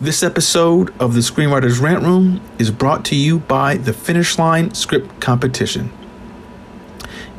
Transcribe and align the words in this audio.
This 0.00 0.22
episode 0.22 0.94
of 1.00 1.14
the 1.14 1.20
Screenwriters 1.22 1.82
Rant 1.82 2.04
Room 2.04 2.40
is 2.56 2.70
brought 2.70 3.04
to 3.06 3.16
you 3.16 3.40
by 3.40 3.78
the 3.78 3.92
Finish 3.92 4.38
Line 4.38 4.72
Script 4.72 5.20
Competition. 5.20 5.90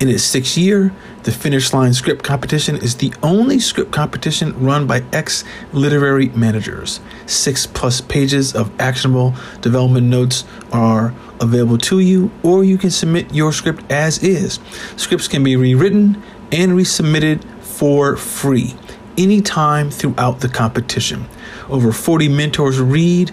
In 0.01 0.09
its 0.09 0.23
sixth 0.23 0.57
year, 0.57 0.93
the 1.23 1.31
Finish 1.31 1.71
Line 1.71 1.93
Script 1.93 2.21
Competition 2.21 2.75
is 2.75 2.97
the 2.97 3.13
only 3.23 3.59
script 3.59 3.93
competition 3.93 4.61
run 4.61 4.87
by 4.87 5.05
ex 5.13 5.45
literary 5.71 6.27
managers. 6.29 6.99
Six 7.25 7.65
plus 7.65 8.01
pages 8.01 8.53
of 8.53 8.77
actionable 8.77 9.35
development 9.61 10.07
notes 10.07 10.43
are 10.73 11.13
available 11.39 11.77
to 11.77 11.99
you, 11.99 12.29
or 12.43 12.65
you 12.65 12.77
can 12.77 12.91
submit 12.91 13.33
your 13.33 13.53
script 13.53 13.89
as 13.89 14.21
is. 14.21 14.59
Scripts 14.97 15.29
can 15.29 15.45
be 15.45 15.55
rewritten 15.55 16.21
and 16.51 16.73
resubmitted 16.73 17.41
for 17.63 18.17
free 18.17 18.75
anytime 19.19 19.91
throughout 19.91 20.39
the 20.39 20.49
competition. 20.49 21.27
Over 21.69 21.91
40 21.91 22.29
mentors 22.29 22.79
read 22.79 23.31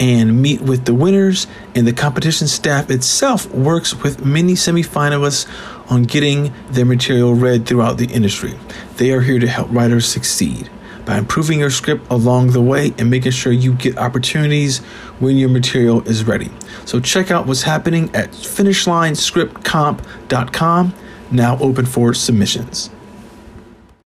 and 0.00 0.42
meet 0.42 0.60
with 0.60 0.84
the 0.84 0.94
winners, 0.94 1.48
and 1.74 1.84
the 1.86 1.92
competition 1.92 2.46
staff 2.46 2.90
itself 2.90 3.50
works 3.52 4.00
with 4.02 4.24
many 4.24 4.52
semifinalists 4.52 5.48
on 5.90 6.04
getting 6.04 6.52
their 6.70 6.84
material 6.84 7.34
read 7.34 7.66
throughout 7.66 7.98
the 7.98 8.06
industry. 8.06 8.54
They 8.96 9.10
are 9.12 9.20
here 9.20 9.38
to 9.38 9.48
help 9.48 9.68
writers 9.70 10.06
succeed 10.06 10.70
by 11.04 11.16
improving 11.16 11.60
your 11.60 11.70
script 11.70 12.10
along 12.10 12.50
the 12.50 12.60
way 12.60 12.92
and 12.98 13.08
making 13.08 13.32
sure 13.32 13.50
you 13.50 13.72
get 13.72 13.96
opportunities 13.96 14.80
when 15.20 15.38
your 15.38 15.48
material 15.48 16.06
is 16.06 16.24
ready. 16.24 16.50
So 16.84 17.00
check 17.00 17.30
out 17.30 17.46
what's 17.46 17.62
happening 17.62 18.14
at 18.14 18.32
finishlinescriptcomp.com, 18.32 20.94
now 21.30 21.58
open 21.58 21.86
for 21.86 22.12
submissions. 22.12 22.90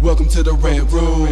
Welcome 0.00 0.28
to 0.28 0.44
the 0.44 0.52
Red 0.52 0.92
Room. 0.92 1.26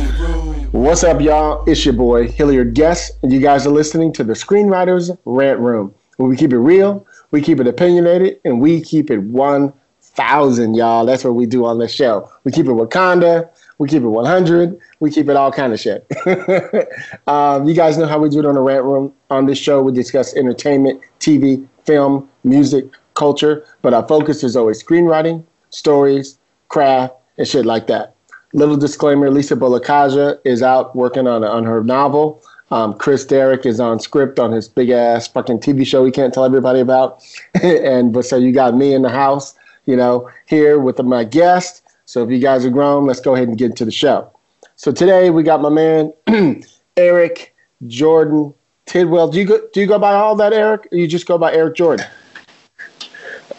What's 0.72 1.04
up, 1.04 1.20
y'all? 1.20 1.62
It's 1.66 1.84
your 1.84 1.94
boy, 1.94 2.26
Hilliard 2.26 2.74
Guess, 2.74 3.12
and 3.22 3.32
you 3.32 3.38
guys 3.38 3.64
are 3.64 3.70
listening 3.70 4.12
to 4.14 4.24
the 4.24 4.32
Screenwriters 4.32 5.16
Rant 5.24 5.60
Room, 5.60 5.94
where 6.16 6.28
we 6.28 6.36
keep 6.36 6.52
it 6.52 6.58
real, 6.58 7.06
we 7.30 7.40
keep 7.40 7.60
it 7.60 7.68
opinionated, 7.68 8.40
and 8.44 8.60
we 8.60 8.80
keep 8.80 9.08
it 9.12 9.18
1,000, 9.18 10.74
y'all. 10.74 11.06
That's 11.06 11.22
what 11.22 11.36
we 11.36 11.46
do 11.46 11.64
on 11.64 11.78
this 11.78 11.94
show. 11.94 12.28
We 12.42 12.50
keep 12.50 12.66
it 12.66 12.70
Wakanda, 12.70 13.48
we 13.78 13.88
keep 13.88 14.02
it 14.02 14.08
100, 14.08 14.80
we 14.98 15.12
keep 15.12 15.28
it 15.28 15.36
all 15.36 15.52
kind 15.52 15.72
of 15.72 15.78
shit. 15.78 16.04
um, 17.28 17.68
you 17.68 17.74
guys 17.74 17.96
know 17.96 18.06
how 18.06 18.18
we 18.18 18.28
do 18.28 18.40
it 18.40 18.46
on 18.46 18.56
the 18.56 18.60
Rant 18.60 18.84
Room. 18.84 19.14
On 19.30 19.46
this 19.46 19.58
show, 19.58 19.80
we 19.80 19.92
discuss 19.92 20.34
entertainment, 20.34 21.00
TV, 21.20 21.64
film, 21.84 22.28
music, 22.42 22.86
culture, 23.14 23.64
but 23.82 23.94
our 23.94 24.06
focus 24.08 24.42
is 24.42 24.56
always 24.56 24.82
screenwriting, 24.82 25.44
stories, 25.70 26.36
craft, 26.68 27.14
and 27.38 27.46
shit 27.46 27.64
like 27.64 27.86
that. 27.86 28.15
Little 28.56 28.78
disclaimer: 28.78 29.30
Lisa 29.30 29.54
Bolekaja 29.54 30.38
is 30.44 30.62
out 30.62 30.96
working 30.96 31.26
on 31.26 31.44
on 31.44 31.64
her 31.64 31.84
novel. 31.84 32.42
Um, 32.70 32.94
Chris 32.94 33.26
Derrick 33.26 33.66
is 33.66 33.78
on 33.78 34.00
script 34.00 34.38
on 34.38 34.50
his 34.50 34.66
big 34.66 34.88
ass 34.88 35.28
fucking 35.28 35.60
TV 35.60 35.86
show 35.86 36.06
he 36.06 36.10
can't 36.10 36.32
tell 36.32 36.44
everybody 36.44 36.80
about. 36.80 37.22
and 37.62 38.14
but 38.14 38.24
so 38.24 38.36
you 38.38 38.52
got 38.52 38.74
me 38.74 38.94
in 38.94 39.02
the 39.02 39.10
house, 39.10 39.54
you 39.84 39.94
know, 39.94 40.30
here 40.46 40.78
with 40.78 40.98
my 41.02 41.22
guest. 41.22 41.82
So 42.06 42.24
if 42.24 42.30
you 42.30 42.38
guys 42.38 42.64
are 42.64 42.70
grown, 42.70 43.06
let's 43.06 43.20
go 43.20 43.34
ahead 43.34 43.46
and 43.46 43.58
get 43.58 43.66
into 43.66 43.84
the 43.84 43.90
show. 43.90 44.32
So 44.76 44.90
today 44.90 45.28
we 45.28 45.42
got 45.42 45.60
my 45.60 45.68
man 45.68 46.14
Eric 46.96 47.54
Jordan 47.86 48.54
Tidwell. 48.86 49.28
Do 49.28 49.38
you 49.38 49.44
go 49.44 49.60
do 49.74 49.80
you 49.82 49.86
go 49.86 49.98
by 49.98 50.14
all 50.14 50.34
that 50.36 50.54
Eric? 50.54 50.88
Or 50.90 50.96
you 50.96 51.06
just 51.06 51.26
go 51.26 51.36
by 51.36 51.52
Eric 51.52 51.76
Jordan? 51.76 52.06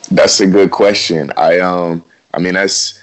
That's 0.09 0.40
a 0.40 0.47
good 0.47 0.72
question. 0.72 1.31
I 1.38 1.59
um 1.59 2.03
I 2.34 2.40
mean 2.40 2.56
that's 2.56 3.00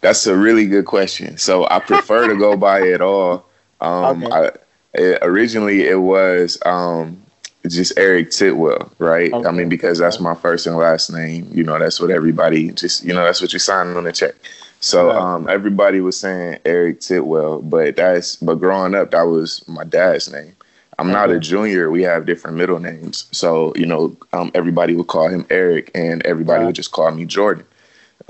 that's 0.00 0.26
a 0.26 0.36
really 0.36 0.66
good 0.66 0.86
question. 0.86 1.36
So 1.38 1.66
I 1.70 1.80
prefer 1.80 2.28
to 2.28 2.36
go 2.36 2.56
by 2.56 2.80
it 2.82 3.00
all. 3.00 3.46
Um, 3.80 4.24
Okay. 4.24 4.34
I, 4.34 4.50
it, 4.94 5.18
originally, 5.22 5.86
it 5.86 6.00
was 6.00 6.58
um, 6.66 7.22
just 7.68 7.96
Eric 7.96 8.32
Tidwell, 8.32 8.90
right? 8.98 9.38
I 9.44 9.52
mean, 9.52 9.68
because 9.68 9.98
that's 9.98 10.18
my 10.18 10.34
first 10.34 10.66
and 10.66 10.76
last 10.76 11.12
name. 11.12 11.48
You 11.52 11.62
know, 11.62 11.78
that's 11.78 12.00
what 12.00 12.10
everybody 12.10 12.72
just, 12.72 13.04
you 13.04 13.14
know, 13.14 13.22
that's 13.24 13.40
what 13.40 13.52
you 13.52 13.60
sign 13.60 13.96
on 13.96 14.02
the 14.02 14.12
check. 14.12 14.34
So 14.80 15.12
um, 15.12 15.48
everybody 15.48 16.00
was 16.00 16.18
saying 16.18 16.58
Eric 16.64 17.00
Tidwell, 17.00 17.62
but 17.62 17.96
that's 17.96 18.36
but 18.36 18.56
growing 18.56 18.94
up, 18.96 19.12
that 19.12 19.22
was 19.22 19.66
my 19.68 19.84
dad's 19.84 20.30
name. 20.32 20.56
I'm 20.98 21.12
not 21.12 21.30
a 21.30 21.38
junior. 21.38 21.90
We 21.90 22.02
have 22.02 22.26
different 22.26 22.56
middle 22.56 22.80
names. 22.80 23.26
So, 23.32 23.72
you 23.76 23.86
know, 23.86 24.16
um, 24.32 24.50
everybody 24.54 24.96
would 24.96 25.06
call 25.06 25.28
him 25.28 25.46
Eric 25.50 25.90
and 25.94 26.24
everybody 26.26 26.64
would 26.64 26.74
just 26.74 26.90
call 26.92 27.10
me 27.12 27.24
Jordan. 27.24 27.64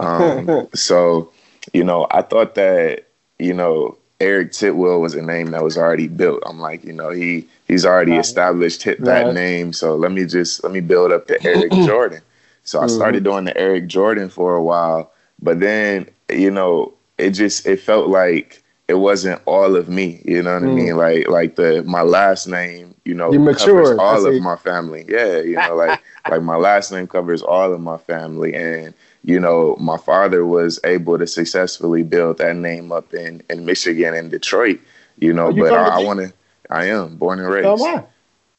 Um, 0.00 0.55
so, 0.75 1.33
you 1.73 1.84
know, 1.84 2.06
I 2.11 2.23
thought 2.23 2.55
that, 2.55 3.06
you 3.39 3.55
know, 3.55 3.97
Eric 4.21 4.53
Tidwell 4.53 5.01
was 5.01 5.15
a 5.15 5.23
name 5.23 5.51
that 5.53 5.62
was 5.62 5.77
already 5.79 6.09
built. 6.09 6.43
I'm 6.47 6.61
like, 6.61 6.84
you 6.84 6.93
know, 6.93 7.11
he 7.11 7.47
he's 7.67 7.84
already 7.87 8.17
Right. 8.17 8.19
established 8.19 8.83
hit 8.83 9.05
that 9.05 9.27
Right. 9.27 9.34
name. 9.34 9.73
So 9.73 9.95
let 9.97 10.12
me 10.12 10.25
just 10.27 10.62
let 10.65 10.73
me 10.73 10.81
build 10.81 11.12
up 11.12 11.27
the 11.27 11.45
Eric 11.47 11.79
Jordan. 11.79 12.23
So 12.65 12.81
I 12.81 12.87
Mm-hmm. 12.87 12.89
started 12.89 13.25
doing 13.25 13.45
the 13.45 13.56
Eric 13.56 13.87
Jordan 13.87 14.29
for 14.29 14.55
a 14.55 14.62
while, 14.62 15.12
but 15.41 15.61
then, 15.61 16.09
you 16.31 16.51
know, 16.51 16.95
it 17.19 17.31
just 17.31 17.67
it 17.67 17.81
felt 17.81 18.09
like 18.09 18.62
it 18.89 18.95
wasn't 18.95 19.41
all 19.47 19.77
of 19.77 19.89
me. 19.89 20.23
You 20.25 20.43
know 20.43 20.55
what 20.55 20.65
I 20.65 20.69
mean? 20.69 20.97
Like 20.97 21.29
like 21.29 21.56
the 21.56 21.83
my 21.85 22.03
last 22.03 22.47
name, 22.47 22.95
you 23.05 23.15
know, 23.15 23.35
Mm. 23.35 23.45
You 23.45 23.50
covers 23.50 23.93
all 23.99 24.27
of 24.27 24.39
my 24.39 24.56
family. 24.56 25.05
Yeah, 25.09 25.39
you 25.41 25.59
know, 25.59 25.75
like 25.75 26.00
like 26.27 26.43
my 26.43 26.56
last 26.56 26.93
name 26.93 27.06
covers 27.06 27.43
all 27.43 27.73
of 27.73 27.81
my 27.81 27.99
family 27.99 28.55
and 28.55 28.95
you 29.25 29.39
know, 29.41 29.77
my 29.81 29.97
father 29.97 30.47
was 30.47 30.79
able 30.84 31.19
to 31.19 31.27
successfully 31.27 32.03
build 32.03 32.39
that 32.39 32.56
name 32.56 32.93
up 32.93 33.12
in, 33.15 33.43
in 33.51 33.65
Michigan 33.65 34.15
and 34.15 34.31
Detroit, 34.31 34.81
you 35.19 35.33
know, 35.33 35.49
you 35.51 35.62
but 35.65 35.73
I, 35.75 36.01
I 36.01 36.05
want 36.05 36.21
to, 36.21 36.33
I 36.71 36.87
am 36.87 37.17
born 37.17 37.39
and 37.41 37.49
raised. 37.49 37.79
So 37.81 37.87
am 37.89 37.99
I. 37.99 38.05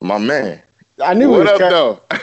My 0.01 0.17
man. 0.17 0.61
I 1.01 1.13
knew 1.13 1.29
What 1.29 1.47
it 1.47 1.53
was 1.53 1.61
up, 1.61 1.69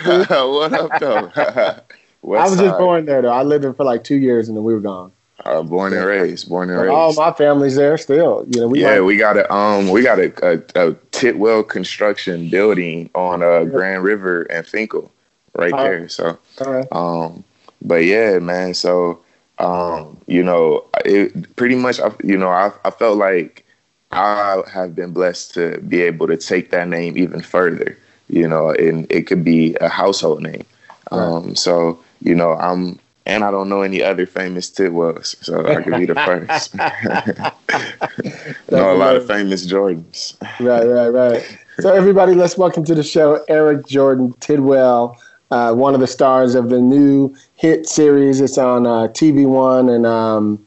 though? 0.07 0.59
what 0.59 0.73
up, 0.73 1.01
though? 1.01 1.31
I 2.37 2.49
was 2.49 2.59
just 2.59 2.79
born 2.79 3.07
there 3.07 3.23
though. 3.23 3.33
I 3.33 3.43
lived 3.43 3.65
there 3.65 3.73
for 3.75 3.85
like 3.85 4.03
two 4.05 4.17
years 4.17 4.49
and 4.49 4.57
then 4.57 4.65
we 4.65 4.75
were 4.75 4.81
gone. 4.81 5.13
Uh, 5.45 5.63
born 5.63 5.93
and 5.93 6.05
raised. 6.05 6.49
Born 6.49 6.71
and 6.71 6.81
raised. 6.81 6.91
all 6.93 7.13
my 7.15 7.31
family's 7.33 7.77
there 7.77 7.97
still. 7.99 8.45
You 8.49 8.61
know, 8.63 8.69
we 8.69 8.81
yeah, 8.81 8.95
might- 8.97 9.01
we 9.03 9.17
got 9.17 9.37
a 9.37 9.53
um, 9.53 9.91
we 9.91 10.03
got 10.03 10.19
a, 10.19 10.33
a, 10.77 10.89
a 10.91 10.95
Tidwell 11.13 11.63
construction 11.63 12.49
building 12.49 13.11
on 13.15 13.43
uh, 13.43 13.65
Grand 13.65 14.03
River 14.03 14.43
and 14.45 14.67
Fenkell, 14.67 15.11
right 15.55 15.73
Uh, 15.73 15.83
there. 15.83 16.09
So, 16.09 16.39
all 16.65 16.73
right. 16.73 16.87
um, 16.91 17.45
but 17.83 18.05
yeah, 18.05 18.39
man. 18.39 18.75
So, 18.75 19.21
um, 19.59 20.19
you 20.27 20.43
know, 20.43 20.85
it 21.05 21.57
pretty 21.57 21.77
much, 21.77 21.99
you 22.23 22.37
know, 22.37 22.49
I 22.49 22.73
I 22.85 22.91
felt 22.91 23.19
like 23.19 23.65
I 24.13 24.63
have 24.73 24.95
been 24.95 25.13
blessed 25.13 25.55
to 25.55 25.79
be 25.81 26.03
able 26.03 26.27
to 26.29 26.37
take 26.37 26.71
that 26.71 26.89
name 26.89 27.17
even 27.17 27.41
further. 27.41 27.97
You 28.29 28.49
know, 28.49 28.71
and 28.71 29.07
it 29.11 29.27
could 29.27 29.45
be 29.45 29.77
a 29.81 29.89
household 29.89 30.43
name. 30.43 30.65
Um, 31.13 31.55
so 31.55 32.01
you 32.21 32.35
know, 32.35 32.53
I'm. 32.55 32.99
And 33.29 33.43
I 33.43 33.51
don't 33.51 33.69
know 33.69 33.83
any 33.83 34.05
other 34.05 34.25
famous 34.25 34.71
Tidwells, 34.71 35.35
so 35.45 35.67
I 35.67 35.83
could 35.83 35.97
be 35.97 36.07
the 36.07 36.15
first. 36.25 36.77
know 38.71 38.93
a 38.93 38.95
lot 38.95 39.17
of 39.17 39.27
famous 39.27 39.67
Jordans. 39.67 40.37
right, 40.61 40.87
right, 40.87 41.09
right. 41.09 41.59
So 41.81 41.93
everybody, 41.93 42.35
let's 42.35 42.57
welcome 42.57 42.85
to 42.85 42.95
the 42.95 43.03
show 43.03 43.45
Eric 43.49 43.87
Jordan 43.87 44.33
Tidwell, 44.41 45.21
uh, 45.51 45.73
one 45.75 45.95
of 45.95 46.01
the 46.01 46.07
stars 46.07 46.55
of 46.55 46.69
the 46.69 46.79
new 46.81 47.35
hit 47.55 47.87
series. 47.89 48.41
It's 48.41 48.59
on 48.59 48.87
uh, 48.87 49.09
TV 49.09 49.47
One 49.47 49.89
and 49.89 50.07
um, 50.07 50.65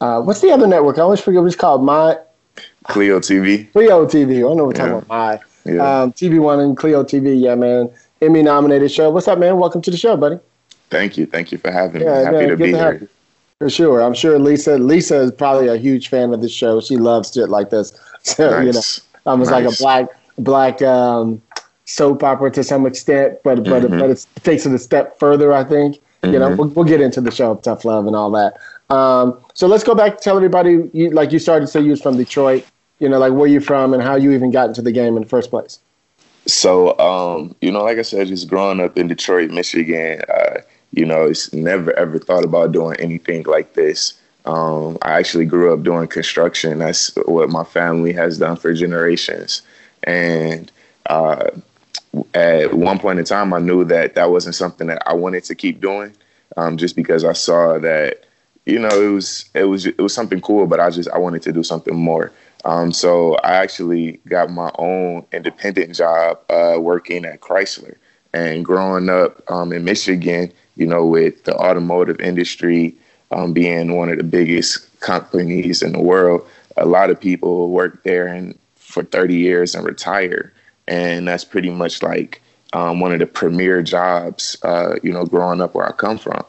uh, 0.00 0.20
what's 0.22 0.40
the 0.40 0.50
other 0.50 0.66
network? 0.66 0.98
I 0.98 1.02
always 1.02 1.20
forget 1.20 1.40
what 1.40 1.46
it's 1.46 1.56
called. 1.56 1.84
My 1.84 2.18
Cleo 2.84 3.20
TV. 3.20 3.70
Cleo 3.72 4.06
TV. 4.06 4.38
I 4.38 4.40
don't 4.40 4.56
know 4.56 4.64
what 4.64 4.66
we're 4.66 4.72
talking 4.72 4.92
Yeah. 4.92 4.98
about. 4.98 5.08
My 5.08 5.40
Yeah. 5.72 6.02
um, 6.02 6.12
TV 6.12 6.38
One 6.40 6.60
and 6.60 6.76
Cleo 6.76 7.04
TV. 7.04 7.38
Yeah, 7.38 7.54
man. 7.54 7.90
Emmy 8.22 8.42
nominated 8.42 8.90
show. 8.90 9.10
What's 9.10 9.28
up, 9.28 9.38
man? 9.38 9.58
Welcome 9.58 9.82
to 9.82 9.90
the 9.90 9.96
show, 9.96 10.16
buddy. 10.16 10.38
Thank 10.90 11.16
you. 11.18 11.26
Thank 11.26 11.52
you 11.52 11.58
for 11.58 11.70
having 11.70 12.02
Yeah, 12.02 12.18
me. 12.18 12.24
Happy 12.24 12.36
man, 12.36 12.48
to 12.48 12.56
be 12.56 12.72
to 12.72 12.78
here. 12.78 12.92
you. 13.02 13.08
For 13.58 13.68
sure. 13.70 14.00
I'm 14.00 14.14
sure 14.14 14.38
Lisa 14.38 14.78
Lisa 14.78 15.16
is 15.20 15.32
probably 15.32 15.68
a 15.68 15.76
huge 15.76 16.08
fan 16.08 16.32
of 16.32 16.40
the 16.40 16.48
show. 16.48 16.80
She 16.80 16.96
loves 16.96 17.32
shit 17.32 17.48
like 17.48 17.70
this. 17.70 17.92
So, 18.24 18.50
nice. 18.50 18.66
you 18.66 18.72
know, 18.72 18.80
almost 19.32 19.50
nice. 19.52 19.64
like 19.64 19.74
a 19.74 19.76
black 19.78 20.08
black 20.38 20.82
um, 20.82 21.40
soap 21.88 22.22
opera 22.22 22.50
to 22.50 22.62
some 22.62 22.86
extent, 22.86 23.38
but 23.42 23.64
but 23.64 23.82
mm-hmm. 23.82 23.98
but 23.98 24.10
it 24.10 24.26
takes 24.42 24.66
it 24.66 24.72
a 24.72 24.78
step 24.78 25.18
further, 25.18 25.52
I 25.52 25.64
think. 25.64 25.96
Mm-hmm. 25.96 26.32
You 26.32 26.38
know, 26.38 26.48
mm-hmm. 26.48 26.56
we'll, 26.58 26.68
we'll, 26.68 26.84
get 26.84 27.00
into 27.00 27.20
the 27.20 27.30
show 27.30 27.52
of 27.52 27.62
Tough 27.62 27.84
Love 27.84 28.06
and 28.06 28.14
all 28.14 28.30
that. 28.32 28.58
Um, 28.94 29.38
so 29.54 29.66
let's 29.66 29.84
go 29.84 29.94
back. 29.94 30.20
Tell 30.20 30.36
everybody, 30.36 30.90
you, 30.92 31.10
like 31.10 31.32
you 31.32 31.38
started 31.38 31.66
to 31.66 31.72
say, 31.72 31.80
you 31.80 31.90
was 31.90 32.02
from 32.02 32.16
Detroit. 32.16 32.66
You 32.98 33.08
know, 33.08 33.18
like 33.18 33.32
where 33.32 33.46
you 33.46 33.60
from 33.60 33.94
and 33.94 34.02
how 34.02 34.16
you 34.16 34.32
even 34.32 34.50
got 34.50 34.68
into 34.68 34.82
the 34.82 34.92
game 34.92 35.16
in 35.16 35.22
the 35.22 35.28
first 35.28 35.50
place. 35.50 35.78
So, 36.46 36.98
um, 36.98 37.54
you 37.60 37.70
know, 37.70 37.84
like 37.84 37.98
I 37.98 38.02
said, 38.02 38.26
just 38.26 38.48
growing 38.48 38.80
up 38.80 38.98
in 38.98 39.06
Detroit, 39.06 39.50
Michigan, 39.50 40.20
uh, 40.28 40.60
you 40.92 41.04
know, 41.06 41.24
it's 41.24 41.52
never 41.52 41.92
ever 41.92 42.18
thought 42.18 42.44
about 42.44 42.72
doing 42.72 42.96
anything 42.98 43.44
like 43.44 43.74
this. 43.74 44.20
Um, 44.44 44.98
I 45.02 45.12
actually 45.12 45.44
grew 45.46 45.72
up 45.72 45.82
doing 45.82 46.08
construction. 46.08 46.78
That's 46.78 47.14
what 47.26 47.50
my 47.50 47.64
family 47.64 48.12
has 48.14 48.38
done 48.38 48.56
for 48.56 48.72
generations. 48.72 49.62
And 50.04 50.72
uh, 51.08 51.50
at 52.34 52.74
one 52.74 52.98
point 52.98 53.18
in 53.18 53.24
time, 53.24 53.52
I 53.52 53.58
knew 53.58 53.84
that 53.84 54.14
that 54.14 54.30
wasn't 54.30 54.54
something 54.54 54.86
that 54.88 55.02
I 55.06 55.14
wanted 55.14 55.44
to 55.44 55.54
keep 55.54 55.80
doing, 55.80 56.14
um, 56.56 56.76
just 56.76 56.96
because 56.96 57.24
I 57.24 57.32
saw 57.32 57.78
that, 57.78 58.24
you 58.66 58.78
know, 58.78 58.88
it 58.88 59.12
was 59.12 59.44
it 59.54 59.64
was 59.64 59.86
it 59.86 59.98
was 59.98 60.14
something 60.14 60.40
cool, 60.40 60.66
but 60.66 60.80
I 60.80 60.90
just 60.90 61.08
I 61.10 61.18
wanted 61.18 61.42
to 61.42 61.52
do 61.52 61.62
something 61.62 61.94
more. 61.94 62.32
Um, 62.64 62.92
so 62.92 63.34
I 63.36 63.54
actually 63.56 64.20
got 64.28 64.50
my 64.50 64.70
own 64.78 65.24
independent 65.32 65.94
job 65.94 66.38
uh, 66.50 66.76
working 66.78 67.24
at 67.24 67.40
Chrysler. 67.40 67.96
And 68.34 68.64
growing 68.64 69.08
up 69.08 69.42
um, 69.50 69.72
in 69.72 69.84
Michigan, 69.84 70.52
you 70.76 70.86
know, 70.86 71.06
with 71.06 71.44
the 71.44 71.56
automotive 71.56 72.20
industry 72.20 72.94
um, 73.30 73.52
being 73.52 73.96
one 73.96 74.10
of 74.10 74.18
the 74.18 74.24
biggest 74.24 75.00
companies 75.00 75.82
in 75.82 75.92
the 75.92 76.00
world, 76.00 76.46
a 76.76 76.84
lot 76.84 77.10
of 77.10 77.20
people 77.20 77.70
work 77.70 78.02
there 78.02 78.26
and 78.26 78.58
for 78.76 79.02
30 79.02 79.34
years 79.34 79.74
and 79.74 79.84
retire. 79.86 80.52
And 80.88 81.28
that's 81.28 81.44
pretty 81.44 81.70
much 81.70 82.02
like 82.02 82.42
um, 82.72 82.98
one 82.98 83.12
of 83.12 83.20
the 83.20 83.26
premier 83.26 83.82
jobs, 83.82 84.56
uh, 84.62 84.96
you 85.02 85.12
know, 85.12 85.24
growing 85.24 85.60
up 85.60 85.74
where 85.74 85.86
I 85.86 85.92
come 85.92 86.18
from. 86.18 86.44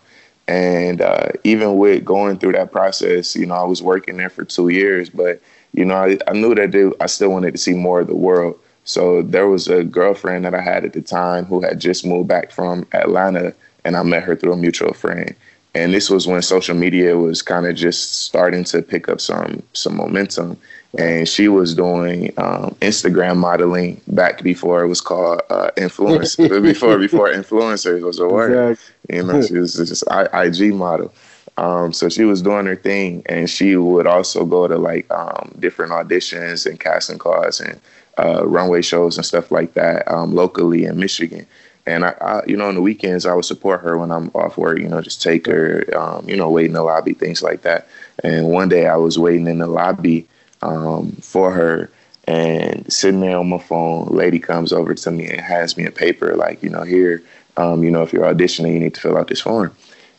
And 0.47 1.01
uh, 1.01 1.29
even 1.43 1.77
with 1.77 2.03
going 2.03 2.39
through 2.39 2.53
that 2.53 2.71
process, 2.71 3.35
you 3.35 3.45
know, 3.45 3.53
I 3.53 3.63
was 3.63 3.83
working 3.83 4.17
there 4.17 4.31
for 4.31 4.43
two 4.43 4.69
years, 4.69 5.09
but 5.09 5.39
you 5.73 5.85
know, 5.85 5.95
I, 5.95 6.17
I 6.27 6.33
knew 6.33 6.55
that 6.55 6.95
I 6.99 7.05
still 7.05 7.29
wanted 7.29 7.51
to 7.51 7.59
see 7.59 7.73
more 7.73 7.99
of 7.99 8.07
the 8.07 8.15
world. 8.15 8.59
So 8.85 9.21
there 9.21 9.47
was 9.47 9.67
a 9.67 9.83
girlfriend 9.83 10.45
that 10.45 10.55
I 10.55 10.61
had 10.61 10.83
at 10.83 10.93
the 10.93 11.01
time 11.01 11.45
who 11.45 11.61
had 11.61 11.79
just 11.79 12.03
moved 12.03 12.27
back 12.27 12.51
from 12.51 12.87
Atlanta, 12.93 13.53
and 13.85 13.95
I 13.95 14.01
met 14.01 14.23
her 14.23 14.35
through 14.35 14.53
a 14.53 14.57
mutual 14.57 14.93
friend. 14.93 15.35
And 15.75 15.93
this 15.93 16.09
was 16.09 16.25
when 16.25 16.41
social 16.41 16.75
media 16.75 17.15
was 17.15 17.43
kind 17.43 17.67
of 17.67 17.75
just 17.75 18.23
starting 18.23 18.63
to 18.65 18.81
pick 18.81 19.07
up 19.07 19.21
some 19.21 19.61
some 19.73 19.95
momentum. 19.95 20.57
And 20.97 21.29
she 21.29 21.47
was 21.47 21.75
doing 21.75 22.33
um, 22.37 22.75
Instagram 22.81 23.37
modeling 23.37 24.01
back 24.07 24.41
before 24.41 24.83
it 24.83 24.87
was 24.87 25.01
called 25.01 25.41
uh, 25.49 25.69
influence 25.77 26.35
before 26.35 26.97
before 26.97 27.29
influencers 27.29 28.01
was 28.01 28.19
a 28.19 28.27
word. 28.27 28.71
Exactly. 28.71 29.15
You 29.15 29.23
know, 29.23 29.41
she 29.41 29.53
was 29.53 29.75
just 29.75 30.03
IG 30.11 30.73
model. 30.73 31.13
Um, 31.57 31.91
so 31.93 32.09
she 32.09 32.23
was 32.23 32.41
doing 32.41 32.65
her 32.65 32.75
thing, 32.75 33.21
and 33.27 33.49
she 33.49 33.75
would 33.75 34.07
also 34.07 34.45
go 34.45 34.67
to 34.67 34.77
like 34.77 35.09
um, 35.11 35.53
different 35.59 35.91
auditions 35.91 36.65
and 36.65 36.79
casting 36.79 37.19
calls 37.19 37.59
and 37.59 37.79
uh, 38.17 38.47
runway 38.47 38.81
shows 38.81 39.17
and 39.17 39.25
stuff 39.25 39.51
like 39.51 39.73
that 39.73 40.09
um, 40.11 40.33
locally 40.33 40.85
in 40.85 40.99
Michigan. 40.99 41.45
And 41.85 42.05
I, 42.05 42.15
I, 42.21 42.45
you 42.45 42.55
know, 42.55 42.67
on 42.67 42.75
the 42.75 42.81
weekends 42.81 43.25
I 43.25 43.33
would 43.33 43.45
support 43.45 43.81
her 43.81 43.97
when 43.97 44.11
I'm 44.11 44.29
off 44.29 44.57
work. 44.57 44.79
You 44.79 44.87
know, 44.87 45.01
just 45.01 45.21
take 45.21 45.45
her, 45.47 45.83
um, 45.97 46.27
you 46.27 46.35
know, 46.35 46.49
wait 46.49 46.67
in 46.67 46.73
the 46.73 46.83
lobby, 46.83 47.13
things 47.13 47.43
like 47.43 47.61
that. 47.63 47.87
And 48.23 48.47
one 48.47 48.69
day 48.69 48.87
I 48.87 48.95
was 48.95 49.19
waiting 49.19 49.47
in 49.47 49.59
the 49.59 49.67
lobby 49.67 50.27
um, 50.61 51.11
for 51.21 51.51
her, 51.51 51.89
and 52.25 52.91
sitting 52.91 53.21
there 53.21 53.37
on 53.37 53.49
my 53.49 53.57
phone, 53.57 54.07
lady 54.07 54.39
comes 54.39 54.71
over 54.71 54.93
to 54.93 55.11
me 55.11 55.27
and 55.27 55.41
hands 55.41 55.75
me 55.77 55.85
a 55.85 55.91
paper 55.91 56.35
like, 56.35 56.61
you 56.61 56.69
know, 56.69 56.83
here, 56.83 57.23
um, 57.57 57.83
you 57.83 57.89
know, 57.89 58.03
if 58.03 58.13
you're 58.13 58.23
auditioning, 58.23 58.73
you 58.73 58.79
need 58.79 58.93
to 58.93 59.01
fill 59.01 59.17
out 59.17 59.27
this 59.27 59.41
form. 59.41 59.75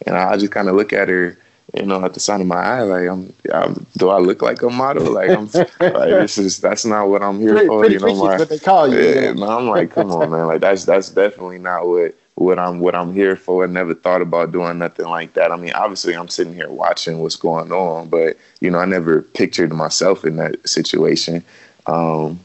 And 0.06 0.16
I 0.16 0.36
just 0.36 0.52
kind 0.52 0.68
of 0.68 0.74
look 0.74 0.92
at 0.92 1.08
her, 1.08 1.38
you 1.74 1.86
know, 1.86 2.04
at 2.04 2.14
the 2.14 2.20
side 2.20 2.40
of 2.40 2.48
my 2.48 2.56
eye, 2.56 2.82
like, 2.82 3.08
I'm, 3.08 3.32
I'm 3.52 3.86
do 3.96 4.08
I 4.08 4.18
look 4.18 4.42
like 4.42 4.60
a 4.62 4.70
model? 4.70 5.12
Like, 5.12 5.30
I'm, 5.30 5.46
like, 5.80 6.10
this 6.10 6.36
is 6.36 6.58
that's 6.58 6.84
not 6.84 7.08
what 7.08 7.22
I'm 7.22 7.38
here 7.38 7.66
for. 7.66 7.86
you 7.86 8.00
know, 8.00 8.14
my, 8.14 8.38
what 8.38 8.48
they 8.48 8.58
call 8.58 8.92
you. 8.92 8.98
Yeah, 8.98 9.30
and 9.30 9.44
I'm 9.44 9.68
like, 9.68 9.92
come 9.92 10.10
on, 10.10 10.30
man, 10.30 10.46
like 10.48 10.60
that's 10.60 10.84
that's 10.84 11.10
definitely 11.10 11.58
not 11.58 11.86
what 11.86 12.16
what 12.40 12.58
I'm 12.58 12.80
what 12.80 12.94
I'm 12.94 13.12
here 13.12 13.36
for. 13.36 13.64
I 13.64 13.66
never 13.66 13.94
thought 13.94 14.22
about 14.22 14.50
doing 14.50 14.78
nothing 14.78 15.06
like 15.06 15.34
that. 15.34 15.52
I 15.52 15.56
mean, 15.56 15.74
obviously, 15.74 16.16
I'm 16.16 16.28
sitting 16.28 16.54
here 16.54 16.70
watching 16.70 17.18
what's 17.18 17.36
going 17.36 17.70
on, 17.70 18.08
but 18.08 18.38
you 18.60 18.70
know, 18.70 18.78
I 18.78 18.86
never 18.86 19.20
pictured 19.20 19.70
myself 19.72 20.24
in 20.24 20.36
that 20.36 20.66
situation. 20.66 21.44
Um, 21.86 22.40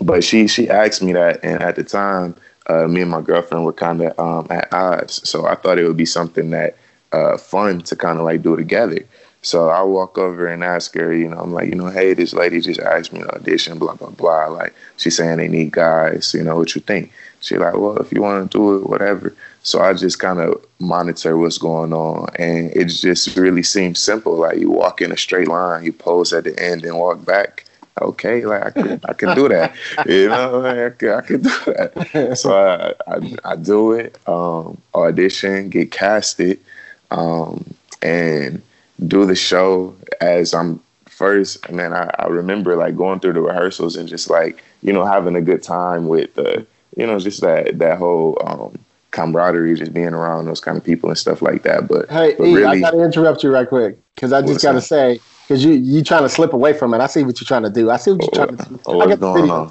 but 0.00 0.22
she 0.22 0.46
she 0.46 0.70
asked 0.70 1.02
me 1.02 1.12
that, 1.14 1.40
and 1.42 1.60
at 1.60 1.74
the 1.74 1.82
time, 1.82 2.36
uh, 2.68 2.86
me 2.86 3.00
and 3.02 3.10
my 3.10 3.20
girlfriend 3.20 3.64
were 3.64 3.72
kind 3.72 4.00
of 4.00 4.16
um, 4.18 4.46
at 4.48 4.72
odds. 4.72 5.28
So 5.28 5.44
I 5.44 5.56
thought 5.56 5.80
it 5.80 5.88
would 5.88 5.96
be 5.96 6.06
something 6.06 6.50
that 6.50 6.76
uh, 7.10 7.36
fun 7.36 7.80
to 7.80 7.96
kind 7.96 8.20
of 8.20 8.24
like 8.24 8.42
do 8.42 8.54
together. 8.54 9.04
So 9.42 9.70
I 9.70 9.82
walk 9.82 10.18
over 10.18 10.46
and 10.46 10.62
ask 10.62 10.94
her, 10.94 11.14
you 11.14 11.26
know, 11.26 11.38
I'm 11.38 11.52
like, 11.52 11.68
you 11.68 11.74
know, 11.74 11.86
hey, 11.86 12.12
this 12.12 12.34
lady 12.34 12.60
just 12.60 12.78
asked 12.78 13.12
me 13.12 13.20
to 13.20 13.34
audition, 13.34 13.78
blah, 13.78 13.94
blah, 13.94 14.10
blah. 14.10 14.46
Like, 14.48 14.74
she's 14.98 15.16
saying 15.16 15.38
they 15.38 15.48
need 15.48 15.72
guys, 15.72 16.34
you 16.34 16.44
know, 16.44 16.56
what 16.56 16.74
you 16.74 16.82
think? 16.82 17.10
She 17.40 17.56
like, 17.56 17.74
well, 17.74 17.96
if 17.98 18.12
you 18.12 18.22
want 18.22 18.50
to 18.50 18.58
do 18.58 18.76
it, 18.76 18.88
whatever. 18.88 19.34
So 19.62 19.80
I 19.80 19.94
just 19.94 20.18
kind 20.18 20.40
of 20.40 20.62
monitor 20.78 21.36
what's 21.36 21.58
going 21.58 21.92
on. 21.92 22.28
And 22.36 22.70
it 22.76 22.86
just 22.86 23.36
really 23.36 23.62
seems 23.62 23.98
simple. 23.98 24.36
Like 24.36 24.58
you 24.58 24.70
walk 24.70 25.00
in 25.00 25.12
a 25.12 25.16
straight 25.16 25.48
line, 25.48 25.84
you 25.84 25.92
pose 25.92 26.32
at 26.32 26.44
the 26.44 26.58
end 26.62 26.84
and 26.84 26.98
walk 26.98 27.24
back 27.24 27.64
okay, 28.00 28.44
like 28.44 28.64
I 28.64 28.70
can, 28.70 29.00
I 29.04 29.12
can 29.12 29.34
do 29.34 29.48
that. 29.48 29.74
You 30.06 30.28
know, 30.28 30.64
I 30.64 30.90
can, 30.90 31.08
I 31.10 31.20
can 31.20 31.42
do 31.42 31.50
that. 31.66 32.38
So 32.38 32.52
I, 32.56 32.94
I, 33.12 33.36
I 33.44 33.56
do 33.56 33.92
it, 33.92 34.16
um, 34.26 34.78
audition, 34.94 35.68
get 35.68 35.90
casted, 35.90 36.58
um, 37.10 37.74
and 38.02 38.62
do 39.06 39.26
the 39.26 39.34
show 39.34 39.94
as 40.20 40.54
I'm 40.54 40.80
first. 41.06 41.64
And 41.66 41.78
then 41.78 41.92
I, 41.92 42.10
I 42.18 42.26
remember 42.26 42.76
like 42.76 42.96
going 42.96 43.20
through 43.20 43.34
the 43.34 43.40
rehearsals 43.40 43.96
and 43.96 44.08
just 44.08 44.30
like, 44.30 44.62
you 44.82 44.92
know, 44.92 45.04
having 45.04 45.36
a 45.36 45.42
good 45.42 45.62
time 45.62 46.08
with 46.08 46.34
the, 46.34 46.66
you 47.00 47.06
know, 47.06 47.18
just 47.18 47.40
that, 47.40 47.78
that 47.78 47.98
whole, 47.98 48.38
um, 48.46 48.78
camaraderie, 49.10 49.74
just 49.74 49.92
being 49.92 50.14
around 50.14 50.46
those 50.46 50.60
kind 50.60 50.76
of 50.76 50.84
people 50.84 51.08
and 51.08 51.18
stuff 51.18 51.42
like 51.42 51.62
that. 51.62 51.88
But 51.88 52.08
hey, 52.10 52.34
but 52.38 52.46
e, 52.46 52.54
really, 52.54 52.66
I 52.66 52.80
gotta 52.80 53.02
interrupt 53.02 53.42
you 53.42 53.50
right 53.50 53.68
quick 53.68 53.98
because 54.14 54.32
I 54.32 54.42
just 54.42 54.62
gotta 54.62 54.80
say 54.80 55.20
because 55.42 55.64
you 55.64 55.72
you 55.72 56.02
trying 56.02 56.22
to 56.22 56.28
slip 56.28 56.52
away 56.52 56.72
from 56.72 56.94
it. 56.94 57.00
I 57.00 57.06
see 57.06 57.24
what 57.24 57.40
you're 57.40 57.46
trying 57.46 57.64
to 57.64 57.70
do. 57.70 57.90
I 57.90 57.96
see 57.96 58.12
what 58.12 58.22
you're 58.22 58.46
trying 58.46 58.56
to 58.56 58.64
do. 58.68 58.80
Oh, 58.86 59.00
I 59.00 59.06
get 59.08 59.20
the 59.20 59.32
video. 59.32 59.68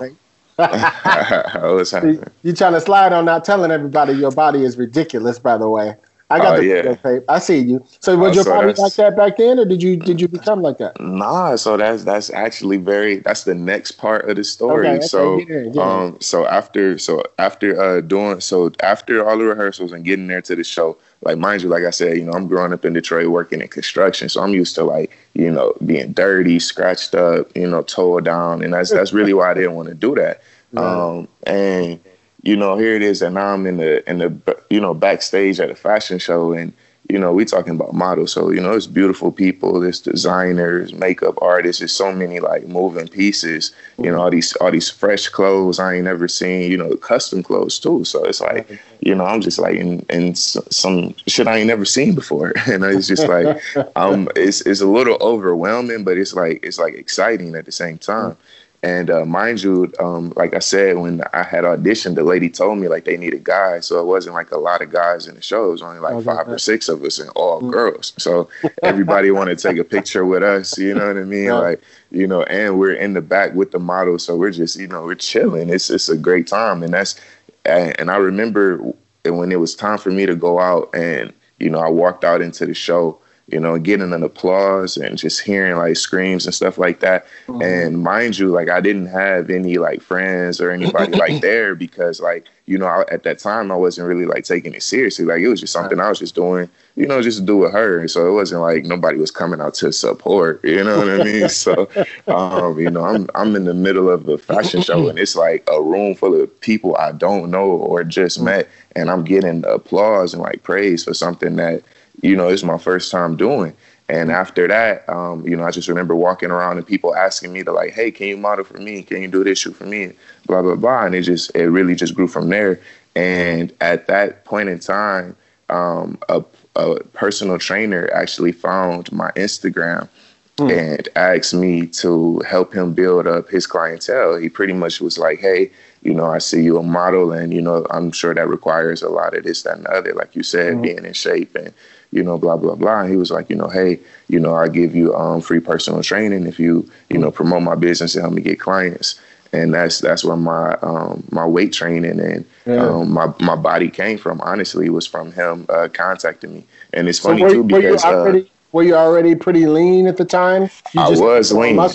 what's 1.76 1.92
happening? 1.92 2.22
You, 2.44 2.52
are 2.52 2.56
trying 2.56 2.74
to 2.74 2.82
slide 2.82 3.14
on 3.14 3.24
not 3.26 3.46
telling 3.46 3.72
everybody 3.72 4.14
your 4.14 4.32
body 4.32 4.66
is 4.66 4.78
ridiculous. 4.78 5.40
By 5.40 5.58
the 5.58 5.70
way, 5.70 5.96
I 6.32 6.38
got 6.38 6.58
oh, 6.58 6.62
the 6.62 6.68
yeah. 6.68 6.96
tape. 6.96 7.24
I 7.28 7.40
see 7.40 7.58
you. 7.58 7.84
So 8.02 8.16
was 8.16 8.32
oh, 8.32 8.34
your 8.36 8.44
so 8.44 8.52
body 8.52 8.74
like 8.74 8.94
that 8.94 9.18
back 9.18 9.38
then, 9.38 9.58
or 9.58 9.66
did 9.66 9.82
you 9.82 9.98
did 9.98 10.22
you 10.22 10.28
become 10.28 10.62
like 10.62 10.78
that? 10.78 11.00
Nah. 11.00 11.56
So 11.56 11.76
that's 11.76 12.04
that's 12.04 12.30
actually 12.30 12.78
very 12.78 13.18
that's 13.18 13.46
the 13.46 13.56
next 13.56 13.94
part 13.94 14.30
of 14.30 14.36
the 14.36 14.44
story. 14.44 14.88
Okay, 14.88 15.06
so 15.06 15.40
yeah, 15.40 15.64
yeah. 15.74 15.82
um 15.82 16.18
so 16.22 16.46
after 16.46 17.00
so 17.00 17.24
after 17.40 17.82
uh 17.82 18.02
doing 18.02 18.42
so 18.42 18.72
after 18.82 19.28
all 19.28 19.40
the 19.40 19.46
rehearsals 19.46 19.92
and 19.92 20.06
getting 20.06 20.28
there 20.28 20.42
to 20.44 20.56
the 20.56 20.64
show, 20.64 20.98
like 21.24 21.40
mind 21.40 21.64
you, 21.64 21.70
like 21.70 21.84
I 21.84 21.90
said, 21.90 22.18
you 22.18 22.26
know, 22.26 22.34
I'm 22.34 22.48
growing 22.48 22.74
up 22.74 22.86
in 22.86 22.94
Detroit 22.94 23.28
working 23.30 23.62
in 23.62 23.68
construction, 23.68 24.30
so 24.30 24.44
I'm 24.44 24.54
used 24.54 24.76
to 24.76 24.84
like, 24.84 25.18
you 25.34 25.50
know, 25.52 25.74
being 25.84 26.14
dirty, 26.14 26.60
scratched 26.60 27.16
up, 27.16 27.48
you 27.58 27.68
know, 27.68 27.82
tore 27.82 28.22
down, 28.22 28.62
and 28.62 28.74
that's 28.74 28.92
that's 28.92 29.14
really 29.14 29.34
why 29.34 29.50
I 29.50 29.56
didn't 29.56 29.74
want 29.74 29.90
to 29.90 29.96
do 29.96 30.14
that. 30.14 30.42
Um, 30.78 31.28
and 31.48 32.00
you 32.42 32.56
know, 32.56 32.78
here 32.78 32.96
it 32.96 33.02
is, 33.02 33.22
and 33.22 33.36
now 33.36 33.54
I'm 33.54 33.66
in 33.66 33.78
the 33.78 34.10
in 34.10 34.20
the 34.20 34.58
you 34.70 34.80
know 34.80 34.94
backstage 34.94 35.60
at 35.60 35.70
a 35.70 35.76
fashion 35.76 36.20
show, 36.20 36.54
and 36.54 36.74
you 37.10 37.18
know, 37.18 37.34
we 37.34 37.44
talking 37.44 37.74
about 37.74 37.94
models. 37.94 38.32
So, 38.32 38.52
you 38.52 38.62
know, 38.62 38.74
it's 38.74 38.86
beautiful 38.86 39.32
people, 39.32 39.80
there's 39.80 40.00
designers, 40.00 40.94
makeup 40.94 41.40
artists, 41.42 41.80
there's 41.80 41.92
so 41.92 42.12
many 42.12 42.40
like 42.40 42.68
moving 42.68 43.08
pieces, 43.08 43.74
you 43.98 44.12
know, 44.12 44.22
all 44.22 44.30
these 44.30 44.54
all 44.58 44.70
these 44.70 44.92
fresh 44.92 45.28
clothes 45.28 45.80
I 45.80 45.96
ain't 45.96 46.04
never 46.04 46.28
seen, 46.28 46.70
you 46.70 46.78
know, 46.78 46.96
custom 46.98 47.42
clothes 47.42 47.80
too. 47.80 48.06
So 48.06 48.24
it's 48.26 48.42
like, 48.42 48.80
you 49.00 49.16
know, 49.16 49.26
I'm 49.26 49.42
just 49.42 49.58
like 49.58 49.76
in, 49.76 50.06
in 50.12 50.36
some 50.36 51.16
shit 51.26 51.48
I 51.48 51.58
ain't 51.58 51.68
never 51.68 51.86
seen 51.86 52.14
before. 52.14 52.54
and 52.68 52.84
it's 52.86 53.08
just 53.08 53.28
like 53.28 53.60
um 53.96 54.30
it's 54.36 54.62
it's 54.62 54.82
a 54.82 54.88
little 54.88 55.18
overwhelming, 55.20 56.04
but 56.04 56.16
it's 56.16 56.36
like 56.36 56.64
it's 56.64 56.78
like 56.78 56.94
exciting 56.94 57.56
at 57.56 57.66
the 57.66 57.72
same 57.72 57.98
time. 57.98 58.38
And 58.82 59.10
uh, 59.10 59.26
mind 59.26 59.62
you, 59.62 59.92
um, 60.00 60.32
like 60.38 60.54
I 60.54 60.60
said, 60.60 60.98
when 60.98 61.22
I 61.34 61.44
had 61.44 61.66
auditioned, 61.66 62.16
the 62.16 62.24
lady 62.24 62.50
told 62.50 62.78
me 62.78 62.88
like 62.88 63.04
they 63.04 63.18
needed 63.18 63.44
guys, 63.44 63.88
so 63.88 64.00
it 64.00 64.06
wasn't 64.06 64.36
like 64.36 64.52
a 64.52 64.58
lot 64.58 64.82
of 64.82 64.90
guys 64.90 65.28
in 65.28 65.36
the 65.36 65.42
show. 65.42 65.68
It 65.68 65.72
was 65.72 65.82
only 65.82 66.00
like 66.00 66.24
five 66.24 66.48
or 66.48 66.58
six 66.58 66.88
of 66.88 67.04
us, 67.04 67.20
and 67.20 67.30
all 67.32 67.62
mm. 67.62 67.72
girls. 67.72 68.14
So 68.18 68.50
everybody 68.84 69.32
wanted 69.32 69.60
to 69.60 69.68
take 69.68 69.78
a 69.78 69.84
picture 69.84 70.26
with 70.26 70.44
us. 70.44 70.78
You 70.78 70.94
know 70.94 71.08
what 71.08 71.18
I 71.18 71.24
mean? 71.24 71.46
Yeah. 71.46 71.56
Like 71.56 71.82
you 72.10 72.26
know, 72.26 72.44
and 72.44 72.80
we're 72.80 72.94
in 72.94 73.14
the 73.14 73.22
back 73.22 73.54
with 73.54 73.72
the 73.72 73.80
model, 73.80 74.18
so 74.18 74.38
we're 74.38 74.52
just 74.52 74.80
you 74.80 74.88
know 74.88 75.04
we're 75.04 75.16
chilling. 75.16 75.70
It's 75.70 75.90
it's 75.90 76.08
a 76.08 76.18
great 76.18 76.48
time, 76.48 76.82
and 76.82 76.94
that's 76.94 77.20
and 77.66 78.10
I 78.10 78.16
remember 78.16 78.78
when 79.26 79.52
it 79.52 79.60
was 79.60 79.76
time 79.76 79.98
for 79.98 80.10
me 80.10 80.26
to 80.26 80.36
go 80.36 80.58
out, 80.58 80.90
and 80.94 81.34
you 81.60 81.70
know 81.70 81.80
I 81.80 81.90
walked 81.90 82.24
out 82.24 82.42
into 82.42 82.66
the 82.66 82.74
show 82.74 83.20
you 83.52 83.60
know, 83.60 83.78
getting 83.80 84.14
an 84.14 84.24
applause 84.24 84.98
and 84.98 85.18
just 85.18 85.42
hearing 85.42 85.76
like 85.78 85.98
screams 85.98 86.46
and 86.46 86.54
stuff 86.54 86.78
like 86.78 87.00
that. 87.00 87.26
Mm-hmm. 87.48 87.62
And 87.62 88.04
mind 88.04 88.38
you, 88.38 88.50
like 88.50 88.70
I 88.70 88.80
didn't 88.80 89.08
have 89.08 89.50
any 89.50 89.78
like 89.78 90.02
friends 90.02 90.62
or 90.62 90.72
anybody 90.72 91.14
like 91.14 91.42
there 91.42 91.76
because 91.76 92.20
like, 92.20 92.46
you 92.66 92.78
know, 92.78 92.86
I, 92.86 93.02
at 93.12 93.24
that 93.24 93.40
time 93.40 93.72
I 93.72 93.76
wasn't 93.76 94.08
really 94.08 94.26
like 94.26 94.44
taking 94.44 94.74
it 94.74 94.84
seriously. 94.84 95.26
Like 95.26 95.42
it 95.42 95.48
was 95.48 95.62
just 95.62 95.74
something 95.74 96.00
I 96.00 96.10
was 96.10 96.20
just 96.20 96.36
doing, 96.36 96.70
you 96.96 97.08
know, 97.08 97.22
just 97.22 97.40
to 97.40 97.46
do 97.46 97.58
with 97.58 97.72
her. 97.72 98.08
So 98.08 98.28
it 98.28 98.34
wasn't 98.34 98.62
like 98.62 98.86
nobody 98.86 99.18
was 99.18 99.32
coming 99.32 99.62
out 99.62 99.74
to 99.76 99.92
support, 99.92 100.62
you 100.64 100.84
know 100.84 100.98
what 100.98 101.10
I 101.10 101.24
mean? 101.24 101.50
So, 101.60 101.90
um, 102.28 102.80
you 102.80 102.90
know, 102.90 103.04
I'm, 103.04 103.28
I'm 103.36 103.56
in 103.56 103.66
the 103.66 103.74
middle 103.74 104.10
of 104.10 104.28
a 104.30 104.38
fashion 104.38 104.82
show 104.82 105.10
and 105.10 105.18
it's 105.18 105.36
like 105.36 105.68
a 105.72 105.82
room 105.82 106.14
full 106.16 106.40
of 106.40 106.62
people 106.62 106.96
I 106.98 107.12
don't 107.12 107.50
know 107.50 107.66
or 107.66 108.04
just 108.04 108.38
mm-hmm. 108.38 108.46
met. 108.46 108.70
And 108.96 109.10
I'm 109.10 109.24
getting 109.24 109.66
applause 109.66 110.34
and 110.34 110.44
like 110.44 110.64
praise 110.64 111.04
for 111.04 111.14
something 111.14 111.56
that, 111.56 111.84
you 112.22 112.36
know, 112.36 112.50
it's 112.50 112.64
my 112.64 112.78
first 112.78 113.12
time 113.12 113.36
doing. 113.36 113.76
And 114.10 114.32
after 114.32 114.68
that, 114.68 115.08
um, 115.08 115.46
you 115.46 115.56
know, 115.56 115.64
I 115.64 115.72
just 115.72 115.88
remember 115.88 116.16
walking 116.16 116.50
around 116.50 116.78
and 116.78 116.88
people 116.88 117.16
asking 117.16 117.54
me 117.54 117.64
to 117.64 117.72
like, 117.72 117.92
hey, 117.94 118.10
can 118.10 118.28
you 118.28 118.38
model 118.38 118.66
for 118.66 118.80
me? 118.80 119.04
Can 119.04 119.22
you 119.22 119.28
do 119.28 119.44
this 119.44 119.60
shoot 119.60 119.76
for 119.76 119.86
me? 119.86 120.14
Blah 120.48 120.64
blah 120.64 120.76
blah. 120.76 121.06
And 121.06 121.14
it 121.14 121.22
just 121.22 121.56
it 121.56 121.70
really 121.70 121.94
just 121.94 122.16
grew 122.16 122.28
from 122.28 122.50
there. 122.50 122.82
And 123.16 123.72
at 123.82 124.08
that 124.08 124.46
point 124.46 124.70
in 124.70 124.80
time, 124.80 125.36
um, 125.70 126.18
a, 126.28 126.44
a 126.76 127.04
personal 127.14 127.60
trainer 127.60 128.10
actually 128.14 128.52
found 128.52 129.12
my 129.12 129.32
Instagram 129.32 130.10
mm. 130.58 130.72
and 130.72 131.08
asked 131.16 131.54
me 131.54 131.86
to 131.88 132.40
help 132.48 132.74
him 132.74 132.94
build 132.94 133.28
up 133.28 133.50
his 133.50 133.68
clientele. 133.68 134.38
He 134.38 134.50
pretty 134.50 134.74
much 134.74 135.02
was 135.02 135.18
like, 135.18 135.40
hey, 135.40 135.72
you 136.02 136.14
know, 136.14 136.32
I 136.32 136.38
see 136.38 136.64
you 136.64 136.78
a 136.78 136.84
model, 136.84 137.34
and 137.34 137.54
you 137.54 137.62
know, 137.62 137.86
I'm 137.92 138.12
sure 138.12 138.34
that 138.34 138.48
requires 138.48 139.02
a 139.02 139.10
lot 139.10 139.36
of 139.36 139.44
this, 139.44 139.64
that, 139.64 139.78
and 139.78 139.86
the 139.86 139.92
other, 139.92 140.14
like 140.14 140.36
you 140.36 140.44
said, 140.44 140.76
mm. 140.76 140.82
being 140.84 141.06
in 141.06 141.14
shape 141.14 141.56
and 141.56 141.74
you 142.12 142.24
know, 142.24 142.38
blah 142.38 142.58
blah 142.58 142.76
blah. 142.76 143.02
And 143.02 143.10
he 143.10 143.18
was 143.18 143.32
like, 143.32 143.50
you 143.50 143.56
know, 143.56 143.68
hey, 143.68 144.00
you 144.28 144.40
know, 144.40 144.56
I 144.56 144.68
give 144.68 144.96
you 144.96 145.16
um, 145.16 145.42
free 145.42 145.60
personal 145.60 146.04
training 146.04 146.48
if 146.48 146.60
you, 146.60 146.90
you 147.10 147.18
know, 147.18 147.32
promote 147.32 147.64
my 147.64 147.76
business 147.76 148.16
and 148.16 148.24
help 148.24 148.34
me 148.34 148.42
get 148.42 148.60
clients. 148.60 149.20
And 149.52 149.74
that's 149.74 150.00
that's 150.00 150.24
where 150.24 150.36
my 150.36 150.74
um, 150.82 151.24
my 151.32 151.46
weight 151.46 151.74
training 151.74 152.20
and 152.20 152.46
yeah. 152.66 152.88
um, 152.88 153.12
my 153.12 153.34
my 153.40 153.56
body 153.56 153.90
came 153.90 154.18
from. 154.18 154.40
Honestly, 154.42 154.90
was 154.90 155.08
from 155.08 155.32
him 155.32 155.66
uh, 155.70 155.88
contacting 155.92 156.54
me. 156.54 156.66
And 156.94 157.10
it's 157.10 157.20
funny 157.20 157.42
so 157.42 157.50
too 157.50 157.64
because. 157.64 158.04
Were 158.04 158.12
you, 158.12 158.18
already, 158.18 158.42
uh, 158.42 158.46
were 158.72 158.84
you 158.84 158.96
already 158.96 159.34
pretty 159.34 159.66
lean 159.66 160.06
at 160.06 160.18
the 160.18 160.26
time? 160.26 160.70
You 160.94 161.02
I 161.02 161.10
was 161.10 161.52
lean. 161.52 161.80
I, 161.80 161.86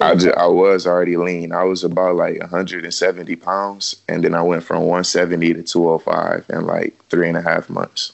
I, 0.00 0.14
just, 0.14 0.36
I 0.36 0.46
was 0.46 0.86
already 0.86 1.18
lean. 1.18 1.52
I 1.52 1.64
was 1.64 1.84
about 1.84 2.16
like 2.16 2.40
170 2.40 3.36
pounds, 3.36 3.96
and 4.08 4.24
then 4.24 4.34
I 4.34 4.40
went 4.40 4.64
from 4.64 4.78
170 4.78 5.52
to 5.52 5.62
205 5.62 6.46
in 6.48 6.66
like 6.66 6.94
three 7.10 7.28
and 7.28 7.36
a 7.36 7.42
half 7.42 7.68
months. 7.68 8.12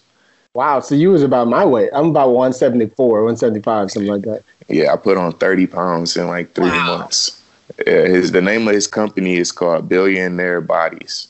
Wow, 0.58 0.80
so 0.80 0.96
you 0.96 1.10
was 1.10 1.22
about 1.22 1.46
my 1.46 1.64
weight. 1.64 1.88
I'm 1.92 2.06
about 2.06 2.30
174, 2.30 3.22
175, 3.22 3.92
something 3.92 4.10
like 4.10 4.22
that. 4.22 4.42
Yeah, 4.66 4.92
I 4.92 4.96
put 4.96 5.16
on 5.16 5.32
30 5.34 5.68
pounds 5.68 6.16
in 6.16 6.26
like 6.26 6.52
three 6.52 6.64
wow. 6.64 6.98
months. 6.98 7.40
Yeah, 7.86 8.08
his 8.08 8.32
the 8.32 8.42
name 8.42 8.66
of 8.66 8.74
his 8.74 8.88
company 8.88 9.36
is 9.36 9.52
called 9.52 9.88
Billionaire 9.88 10.60
Bodies, 10.60 11.28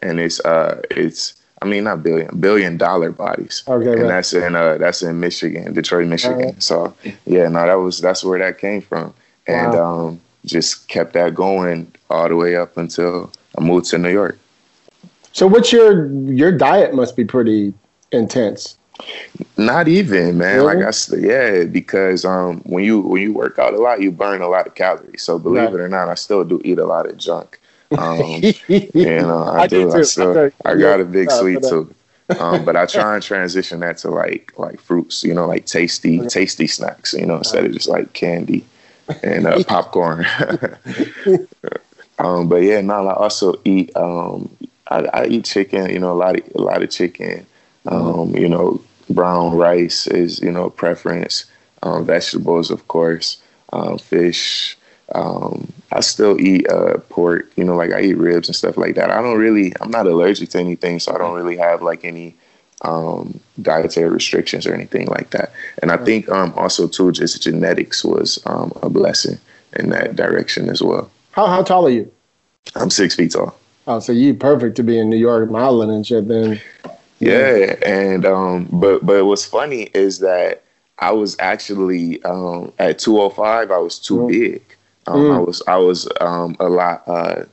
and 0.00 0.18
it's 0.18 0.40
uh 0.46 0.80
it's 0.90 1.34
I 1.60 1.66
mean 1.66 1.84
not 1.84 2.02
billion 2.02 2.40
billion 2.40 2.78
dollar 2.78 3.10
bodies. 3.10 3.64
Okay, 3.68 3.92
and 3.92 4.00
right. 4.00 4.08
that's 4.08 4.32
in 4.32 4.56
uh 4.56 4.78
that's 4.78 5.02
in 5.02 5.20
Michigan, 5.20 5.74
Detroit, 5.74 6.08
Michigan. 6.08 6.38
Right. 6.38 6.62
So 6.62 6.94
yeah, 7.26 7.48
no, 7.48 7.66
that 7.66 7.74
was 7.74 8.00
that's 8.00 8.24
where 8.24 8.38
that 8.38 8.56
came 8.56 8.80
from, 8.80 9.12
and 9.46 9.74
wow. 9.74 10.06
um 10.06 10.20
just 10.46 10.88
kept 10.88 11.12
that 11.12 11.34
going 11.34 11.92
all 12.08 12.30
the 12.30 12.36
way 12.36 12.56
up 12.56 12.78
until 12.78 13.30
I 13.58 13.60
moved 13.60 13.90
to 13.90 13.98
New 13.98 14.08
York. 14.08 14.38
So 15.32 15.46
what's 15.46 15.70
your 15.70 16.06
your 16.06 16.50
diet 16.50 16.94
must 16.94 17.14
be 17.14 17.26
pretty 17.26 17.74
intense? 18.12 18.76
Not 19.56 19.88
even, 19.88 20.38
man. 20.38 20.56
Really? 20.56 20.76
Like 20.76 20.86
I 20.86 20.90
said, 20.90 21.22
yeah, 21.22 21.64
because 21.64 22.24
um, 22.24 22.60
when 22.64 22.84
you 22.84 23.00
when 23.00 23.22
you 23.22 23.32
work 23.32 23.58
out 23.58 23.74
a 23.74 23.78
lot, 23.78 24.02
you 24.02 24.10
burn 24.10 24.42
a 24.42 24.48
lot 24.48 24.66
of 24.66 24.74
calories. 24.74 25.22
So 25.22 25.38
believe 25.38 25.64
right. 25.64 25.74
it 25.74 25.80
or 25.80 25.88
not, 25.88 26.08
I 26.08 26.14
still 26.14 26.44
do 26.44 26.60
eat 26.64 26.78
a 26.78 26.86
lot 26.86 27.06
of 27.06 27.16
junk. 27.16 27.58
Um, 27.96 28.42
you 28.68 28.90
know, 28.94 29.44
I, 29.44 29.62
I 29.62 29.66
do. 29.66 29.92
I, 29.92 30.02
still, 30.02 30.50
I 30.64 30.74
got 30.74 31.00
a 31.00 31.04
big 31.04 31.30
sweet 31.30 31.62
tooth. 31.62 31.94
Um, 32.38 32.64
but 32.64 32.76
I 32.76 32.86
try 32.86 33.14
and 33.14 33.22
transition 33.22 33.80
that 33.80 33.98
to 33.98 34.10
like 34.10 34.52
like 34.58 34.80
fruits, 34.80 35.24
you 35.24 35.34
know, 35.34 35.46
like 35.46 35.66
tasty 35.66 36.20
tasty 36.26 36.66
snacks, 36.66 37.12
you 37.12 37.26
know, 37.26 37.38
instead 37.38 37.64
of 37.64 37.72
just 37.72 37.88
like 37.88 38.12
candy 38.12 38.64
and 39.22 39.46
uh, 39.46 39.62
popcorn. 39.66 40.26
um, 42.18 42.48
but 42.48 42.62
yeah, 42.62 42.80
no, 42.80 43.08
I 43.08 43.14
also 43.14 43.54
eat. 43.64 43.94
Um, 43.96 44.50
I, 44.88 45.04
I, 45.14 45.26
eat 45.26 45.44
chicken, 45.44 45.88
you 45.90 46.00
know, 46.00 46.12
a 46.12 46.14
lot 46.14 46.36
of 46.36 46.44
a 46.54 46.60
lot 46.60 46.82
of 46.82 46.90
chicken. 46.90 47.46
Um, 47.86 48.34
you 48.34 48.48
know, 48.48 48.80
brown 49.08 49.56
rice 49.56 50.06
is 50.06 50.40
you 50.40 50.50
know 50.50 50.66
a 50.66 50.70
preference. 50.70 51.44
Um, 51.82 52.04
vegetables, 52.04 52.70
of 52.70 52.86
course, 52.88 53.40
um, 53.72 53.98
fish. 53.98 54.76
Um, 55.14 55.72
I 55.92 56.00
still 56.00 56.38
eat 56.40 56.68
uh, 56.68 56.98
pork. 57.08 57.50
You 57.56 57.64
know, 57.64 57.74
like 57.74 57.92
I 57.92 58.02
eat 58.02 58.18
ribs 58.18 58.48
and 58.48 58.56
stuff 58.56 58.76
like 58.76 58.94
that. 58.96 59.10
I 59.10 59.22
don't 59.22 59.38
really. 59.38 59.72
I'm 59.80 59.90
not 59.90 60.06
allergic 60.06 60.50
to 60.50 60.58
anything, 60.58 61.00
so 61.00 61.14
I 61.14 61.18
don't 61.18 61.34
really 61.34 61.56
have 61.56 61.82
like 61.82 62.04
any 62.04 62.36
um, 62.82 63.40
dietary 63.60 64.10
restrictions 64.10 64.66
or 64.66 64.74
anything 64.74 65.06
like 65.06 65.30
that. 65.30 65.52
And 65.82 65.90
I 65.90 65.96
think 65.96 66.28
um, 66.28 66.52
also 66.56 66.86
too, 66.86 67.12
just 67.12 67.42
genetics 67.42 68.04
was 68.04 68.42
um, 68.46 68.72
a 68.82 68.88
blessing 68.88 69.38
in 69.74 69.90
that 69.90 70.16
direction 70.16 70.68
as 70.68 70.82
well. 70.82 71.10
How 71.32 71.46
how 71.46 71.62
tall 71.62 71.86
are 71.86 71.90
you? 71.90 72.10
I'm 72.74 72.90
six 72.90 73.14
feet 73.14 73.32
tall. 73.32 73.56
Oh, 73.86 73.98
so 73.98 74.12
you 74.12 74.34
perfect 74.34 74.76
to 74.76 74.82
be 74.82 74.98
in 74.98 75.08
New 75.08 75.16
York 75.16 75.50
modeling 75.50 75.90
and 75.90 76.06
shit. 76.06 76.28
Then 76.28 76.60
yeah, 77.20 77.76
and 77.84 78.24
um, 78.24 78.68
but 78.72 79.04
but 79.04 79.24
what's 79.24 79.44
funny 79.44 79.82
is 79.94 80.18
that 80.20 80.64
I 80.98 81.12
was 81.12 81.36
actually 81.38 82.22
um, 82.24 82.72
at 82.78 82.98
205. 82.98 83.70
I 83.70 83.78
was 83.78 83.98
too 83.98 84.18
mm. 84.18 84.28
big. 84.28 84.62
Um, 85.06 85.20
mm. 85.20 85.36
I 85.36 85.38
was 85.38 85.62
I 85.66 85.76
was 85.76 86.08
um, 86.20 86.56
a 86.60 86.68
lot 86.68 87.02
uh, 87.06 87.44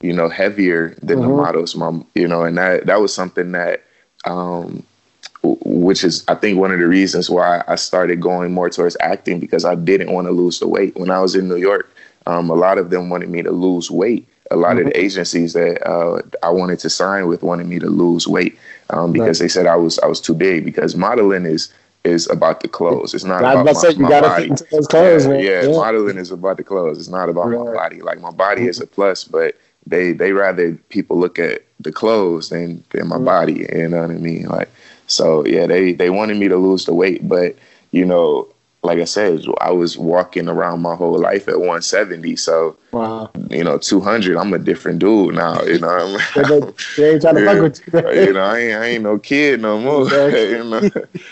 you 0.00 0.12
know 0.12 0.28
heavier 0.28 0.96
than 1.02 1.18
mm-hmm. 1.18 1.28
the 1.28 1.36
models. 1.36 1.74
My 1.74 2.00
you 2.14 2.28
know, 2.28 2.44
and 2.44 2.56
that 2.58 2.86
that 2.86 3.00
was 3.00 3.12
something 3.14 3.52
that 3.52 3.82
um, 4.24 4.84
which 5.42 6.04
is 6.04 6.24
I 6.28 6.34
think 6.34 6.58
one 6.58 6.70
of 6.70 6.78
the 6.78 6.86
reasons 6.86 7.28
why 7.28 7.64
I 7.66 7.74
started 7.74 8.20
going 8.20 8.52
more 8.52 8.70
towards 8.70 8.96
acting 9.00 9.40
because 9.40 9.64
I 9.64 9.74
didn't 9.74 10.12
want 10.12 10.28
to 10.28 10.32
lose 10.32 10.60
the 10.60 10.68
weight 10.68 10.96
when 10.96 11.10
I 11.10 11.20
was 11.20 11.34
in 11.34 11.48
New 11.48 11.56
York. 11.56 11.92
Um, 12.26 12.50
a 12.50 12.54
lot 12.54 12.78
of 12.78 12.90
them 12.90 13.10
wanted 13.10 13.30
me 13.30 13.42
to 13.42 13.50
lose 13.50 13.90
weight. 13.90 14.28
A 14.52 14.56
lot 14.56 14.70
mm-hmm. 14.70 14.78
of 14.78 14.84
the 14.84 14.90
mm-hmm. 14.92 15.04
agencies 15.04 15.54
that 15.54 15.84
uh, 15.88 16.22
I 16.42 16.50
wanted 16.50 16.78
to 16.80 16.90
sign 16.90 17.26
with 17.26 17.42
wanted 17.42 17.66
me 17.66 17.80
to 17.80 17.88
lose 17.88 18.28
weight 18.28 18.56
um, 18.92 19.12
because 19.12 19.38
they 19.38 19.48
said 19.48 19.66
I 19.66 19.76
was 19.76 19.98
I 20.00 20.06
was 20.06 20.20
too 20.20 20.34
big. 20.34 20.64
Because 20.64 20.94
modeling 20.94 21.46
is 21.46 21.72
is 22.04 22.28
about 22.30 22.60
the 22.60 22.68
clothes. 22.68 23.14
It's 23.14 23.24
not 23.24 23.40
about 23.40 23.64
my, 23.64 23.72
say, 23.72 23.94
my 23.94 24.20
body. 24.20 24.48
Clothes, 24.88 25.26
yeah, 25.26 25.32
yeah, 25.34 25.62
yeah, 25.62 25.68
modeling 25.68 26.18
is 26.18 26.30
about 26.30 26.56
the 26.56 26.64
clothes. 26.64 26.98
It's 26.98 27.08
not 27.08 27.28
about 27.28 27.48
right. 27.48 27.64
my 27.64 27.72
body. 27.72 28.02
Like 28.02 28.20
my 28.20 28.30
body 28.30 28.62
mm-hmm. 28.62 28.70
is 28.70 28.80
a 28.80 28.86
plus, 28.86 29.24
but 29.24 29.56
they 29.86 30.12
they 30.12 30.32
rather 30.32 30.72
people 30.88 31.18
look 31.18 31.38
at 31.38 31.62
the 31.80 31.92
clothes 31.92 32.50
than 32.50 32.84
than 32.90 33.08
my 33.08 33.16
mm-hmm. 33.16 33.24
body. 33.24 33.66
You 33.72 33.88
know 33.88 34.02
what 34.02 34.10
I 34.10 34.14
mean? 34.14 34.46
Like 34.46 34.70
so, 35.06 35.44
yeah. 35.46 35.66
They 35.66 35.92
they 35.92 36.10
wanted 36.10 36.36
me 36.36 36.48
to 36.48 36.56
lose 36.56 36.84
the 36.84 36.94
weight, 36.94 37.26
but 37.28 37.56
you 37.90 38.04
know 38.04 38.48
like 38.84 38.98
I 38.98 39.04
said, 39.04 39.44
I 39.60 39.70
was 39.70 39.96
walking 39.96 40.48
around 40.48 40.82
my 40.82 40.96
whole 40.96 41.16
life 41.16 41.46
at 41.46 41.58
170. 41.58 42.34
So, 42.34 42.76
wow. 42.90 43.30
you 43.48 43.62
know, 43.62 43.78
200, 43.78 44.36
I'm 44.36 44.52
a 44.52 44.58
different 44.58 44.98
dude 44.98 45.36
now. 45.36 45.62
You 45.62 45.78
know, 45.78 45.88
I'm, 45.88 46.74
they 46.96 47.12
ain't 47.12 47.22
trying 47.22 47.36
to 47.36 47.44
fuck 47.44 47.60
with 47.60 47.80
you. 47.92 48.22
you 48.26 48.32
know, 48.32 48.42
I 48.42 48.58
ain't, 48.58 48.74
I 48.74 48.84
ain't 48.86 49.02
no 49.04 49.18
kid 49.18 49.60
no 49.60 49.78
more. 49.78 50.08
you 50.30 50.64
know? 50.64 50.78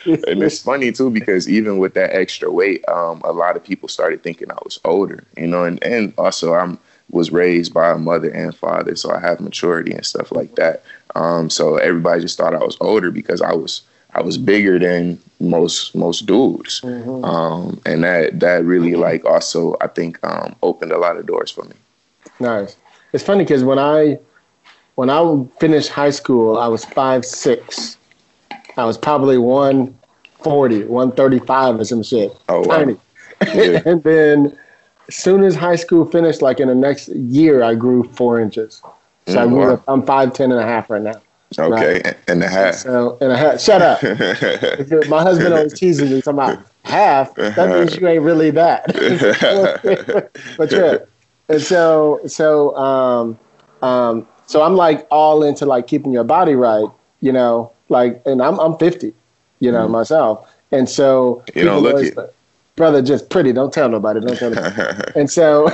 and 0.05 0.43
it's 0.43 0.61
funny 0.61 0.93
too 0.93 1.11
because 1.11 1.49
even 1.49 1.79
with 1.79 1.95
that 1.95 2.15
extra 2.15 2.53
weight, 2.53 2.89
um, 2.89 3.21
a 3.25 3.33
lot 3.33 3.57
of 3.57 3.65
people 3.65 3.89
started 3.89 4.23
thinking 4.23 4.51
I 4.53 4.59
was 4.63 4.79
older. 4.85 5.25
You 5.37 5.49
know, 5.49 5.65
and 5.65 5.83
and 5.83 6.15
also 6.19 6.55
I'm 6.55 6.79
was 7.11 7.33
raised 7.33 7.75
by 7.75 7.91
a 7.91 7.99
mother 7.99 8.31
and 8.31 8.57
father, 8.57 8.95
so 8.95 9.13
I 9.13 9.19
have 9.19 9.41
maturity 9.41 9.93
and 9.93 10.07
stuff 10.07 10.31
like 10.31 10.55
that. 10.55 10.85
Um, 11.17 11.51
so 11.51 11.77
everybody 11.77 12.21
just 12.21 12.39
thought 12.39 12.55
I 12.55 12.59
was 12.59 12.77
older 12.81 13.11
because 13.11 13.43
I 13.43 13.53
was 13.53 13.83
I 14.15 14.23
was 14.23 14.39
bigger 14.39 14.79
than 14.79 15.19
most 15.39 15.95
most 15.95 16.27
dudes, 16.27 16.81
mm-hmm. 16.81 17.25
um, 17.25 17.81
and 17.87 18.05
that 18.05 18.41
that 18.41 18.65
really 18.65 18.95
like 18.95 19.25
also 19.25 19.77
I 19.81 19.87
think 19.87 20.19
um, 20.25 20.57
opened 20.63 20.93
a 20.93 20.99
lot 20.99 21.17
of 21.17 21.27
doors 21.27 21.51
for 21.51 21.65
me. 21.65 21.75
Nice. 22.41 22.77
It's 23.13 23.25
funny 23.25 23.45
because 23.45 23.65
when 23.65 23.79
I 23.79 24.19
when 24.95 25.11
I 25.11 25.45
finished 25.59 25.91
high 25.91 26.11
school, 26.11 26.59
I 26.59 26.69
was 26.69 26.85
five 26.85 27.25
six. 27.25 27.97
I 28.77 28.85
was 28.85 28.97
probably 28.97 29.37
140, 29.37 30.85
135 30.85 31.81
or 31.81 31.85
some 31.85 32.03
shit. 32.03 32.33
Oh, 32.49 32.61
wow. 32.61 32.79
Tiny. 32.79 32.97
Yeah. 33.55 33.83
and 33.87 34.03
then 34.03 34.59
as 35.09 35.17
soon 35.17 35.43
as 35.43 35.55
high 35.55 35.77
school 35.77 36.07
finished, 36.07 36.41
like 36.41 36.61
in 36.61 36.69
the 36.69 36.75
next 36.75 37.09
year, 37.09 37.63
I 37.63 37.75
grew 37.75 38.05
four 38.13 38.41
inches. 38.41 38.83
So 39.27 39.35
mm, 39.35 39.39
I 39.39 39.47
grew 39.47 39.67
wow. 39.67 39.75
up, 39.75 39.85
I'm 39.89 40.03
5'10 40.03 40.45
and 40.45 40.53
a 40.55 40.63
half 40.63 40.89
right 40.89 41.03
now. 41.03 41.21
Okay, 41.59 42.01
right. 42.05 42.17
and 42.29 42.43
a 42.43 42.49
half. 42.49 42.77
So, 42.77 43.19
and 43.21 43.33
a 43.33 43.37
half. 43.37 43.61
Shut 43.61 43.83
up. 43.83 44.03
My 45.09 45.23
husband 45.23 45.53
always 45.53 45.73
teases 45.73 46.09
me 46.09 46.21
talking 46.21 46.39
about 46.39 46.65
half. 46.85 47.35
That 47.35 47.69
means 47.71 47.97
you 47.97 48.07
ain't 48.07 48.23
really 48.23 48.51
that. 48.53 48.87
but 50.57 50.71
yeah, 50.71 50.99
and 51.49 51.61
so 51.61 52.21
so 52.27 52.77
um 52.77 53.39
um 53.83 54.27
so 54.47 54.63
I'm 54.63 54.75
like 54.75 55.07
all 55.11 55.43
into 55.43 55.67
like 55.67 55.87
keeping 55.87 56.13
your 56.13 56.25
body 56.25 56.55
right, 56.55 56.89
you 57.21 57.33
know, 57.33 57.73
like, 57.89 58.21
and 58.27 58.43
I'm 58.43 58.59
I'm 58.59 58.77
50, 58.79 59.13
you 59.61 59.71
know, 59.71 59.87
mm 59.87 59.91
myself, 59.91 60.49
And 60.73 60.89
so 60.89 61.45
You 61.55 61.65
don't 61.65 61.83
look 61.83 61.95
always 61.95 62.11
it. 62.11 62.35
brother, 62.77 63.03
just 63.03 63.31
pretty. 63.31 63.53
Don't 63.53 63.73
tell 63.73 63.89
nobody. 63.89 64.21
Don't 64.21 64.37
tell 64.37 64.51
nobody. 64.51 65.13
and 65.17 65.31
so 65.31 65.69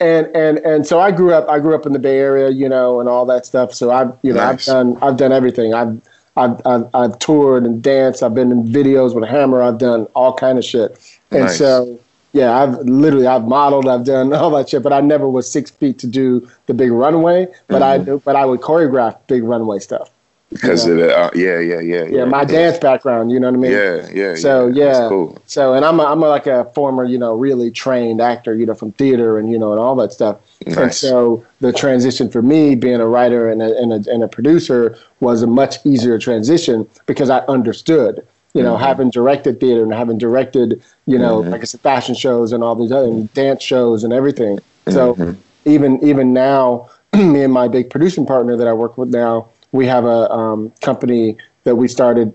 and 0.00 0.26
and 0.34 0.58
and 0.58 0.86
so 0.86 1.00
I 1.00 1.10
grew 1.10 1.32
up 1.32 1.48
I 1.48 1.58
grew 1.58 1.74
up 1.74 1.86
in 1.86 1.92
the 1.92 1.98
Bay 1.98 2.18
Area, 2.18 2.50
you 2.50 2.68
know, 2.68 3.00
and 3.00 3.08
all 3.08 3.26
that 3.26 3.46
stuff. 3.46 3.74
So 3.74 3.90
I've 3.90 4.12
you 4.22 4.32
know 4.32 4.40
Nice. 4.40 4.68
I've 4.68 4.74
done 4.74 4.98
I've 5.02 5.16
done 5.16 5.32
everything. 5.32 5.74
I've 5.74 6.00
I've, 6.36 6.60
I've 6.64 6.88
I've 6.94 7.18
toured 7.18 7.64
and 7.64 7.82
danced. 7.82 8.22
I've 8.22 8.34
been 8.34 8.52
in 8.52 8.64
videos 8.64 9.14
with 9.14 9.28
Hammer. 9.28 9.62
I've 9.62 9.78
done 9.78 10.04
all 10.14 10.34
kind 10.34 10.58
of 10.58 10.64
shit. 10.64 10.98
And 11.30 11.44
Nice. 11.44 11.58
so 11.58 11.98
yeah, 12.32 12.62
I've 12.62 12.78
literally 12.80 13.26
I've 13.26 13.44
modeled. 13.44 13.88
I've 13.88 14.04
done 14.04 14.32
all 14.34 14.50
that 14.50 14.68
shit. 14.68 14.82
But 14.82 14.92
I 14.92 15.00
never 15.00 15.28
was 15.28 15.50
six 15.50 15.70
feet 15.70 15.98
to 16.00 16.06
do 16.06 16.48
the 16.66 16.74
big 16.74 16.92
runway. 16.92 17.48
But 17.66 17.82
mm-hmm. 17.82 18.12
I. 18.12 18.16
But 18.16 18.36
I 18.36 18.44
would 18.44 18.60
choreograph 18.60 19.18
big 19.26 19.42
runway 19.42 19.80
stuff. 19.80 20.10
Because 20.50 20.86
of 20.86 20.96
the 20.96 21.14
uh, 21.14 21.30
yeah, 21.34 21.58
yeah, 21.58 21.80
yeah, 21.80 22.04
Yeah, 22.04 22.24
my 22.24 22.44
dance 22.44 22.78
background. 22.78 23.30
You 23.30 23.38
know 23.38 23.50
what 23.50 23.58
I 23.58 23.60
mean? 23.60 23.72
Yeah, 23.72 24.08
yeah. 24.12 24.34
So 24.34 24.68
yeah, 24.68 25.02
yeah, 25.02 25.08
cool. 25.08 25.38
so 25.46 25.74
and 25.74 25.84
I'm 25.84 26.00
a, 26.00 26.04
I'm 26.04 26.22
a, 26.22 26.28
like 26.28 26.46
a 26.46 26.64
former 26.74 27.04
you 27.04 27.18
know 27.18 27.34
really 27.34 27.70
trained 27.70 28.20
actor 28.20 28.54
you 28.54 28.64
know 28.64 28.74
from 28.74 28.92
theater 28.92 29.38
and 29.38 29.50
you 29.50 29.58
know 29.58 29.72
and 29.72 29.80
all 29.80 29.94
that 29.96 30.12
stuff. 30.12 30.38
And 30.66 30.92
so 30.92 31.44
the 31.60 31.72
transition 31.72 32.30
for 32.30 32.42
me 32.42 32.74
being 32.74 33.00
a 33.00 33.06
writer 33.06 33.50
and 33.50 33.60
a, 33.60 33.76
and 33.76 33.92
a 33.92 34.10
and 34.10 34.22
a 34.22 34.28
producer 34.28 34.96
was 35.20 35.42
a 35.42 35.46
much 35.46 35.84
easier 35.84 36.18
transition 36.18 36.88
because 37.06 37.30
I 37.30 37.40
understood. 37.40 38.26
You 38.54 38.62
know, 38.62 38.74
mm-hmm. 38.74 38.84
having 38.84 39.10
directed 39.10 39.60
theater 39.60 39.82
and 39.82 39.92
having 39.92 40.16
directed, 40.16 40.82
you 41.04 41.18
know, 41.18 41.42
mm-hmm. 41.42 41.50
like 41.50 41.60
I 41.60 41.64
said, 41.64 41.82
fashion 41.82 42.14
shows 42.14 42.50
and 42.50 42.64
all 42.64 42.74
these 42.74 42.90
other 42.90 43.06
and 43.06 43.32
dance 43.34 43.62
shows 43.62 44.02
and 44.02 44.12
everything. 44.12 44.58
So 44.88 45.14
mm-hmm. 45.14 45.40
even 45.66 46.02
even 46.02 46.32
now, 46.32 46.88
me 47.14 47.42
and 47.44 47.52
my 47.52 47.68
big 47.68 47.90
producing 47.90 48.24
partner 48.24 48.56
that 48.56 48.66
I 48.66 48.72
work 48.72 48.96
with 48.96 49.10
now, 49.10 49.48
we 49.72 49.86
have 49.86 50.04
a 50.04 50.30
um, 50.30 50.72
company 50.80 51.36
that 51.64 51.76
we 51.76 51.88
started 51.88 52.32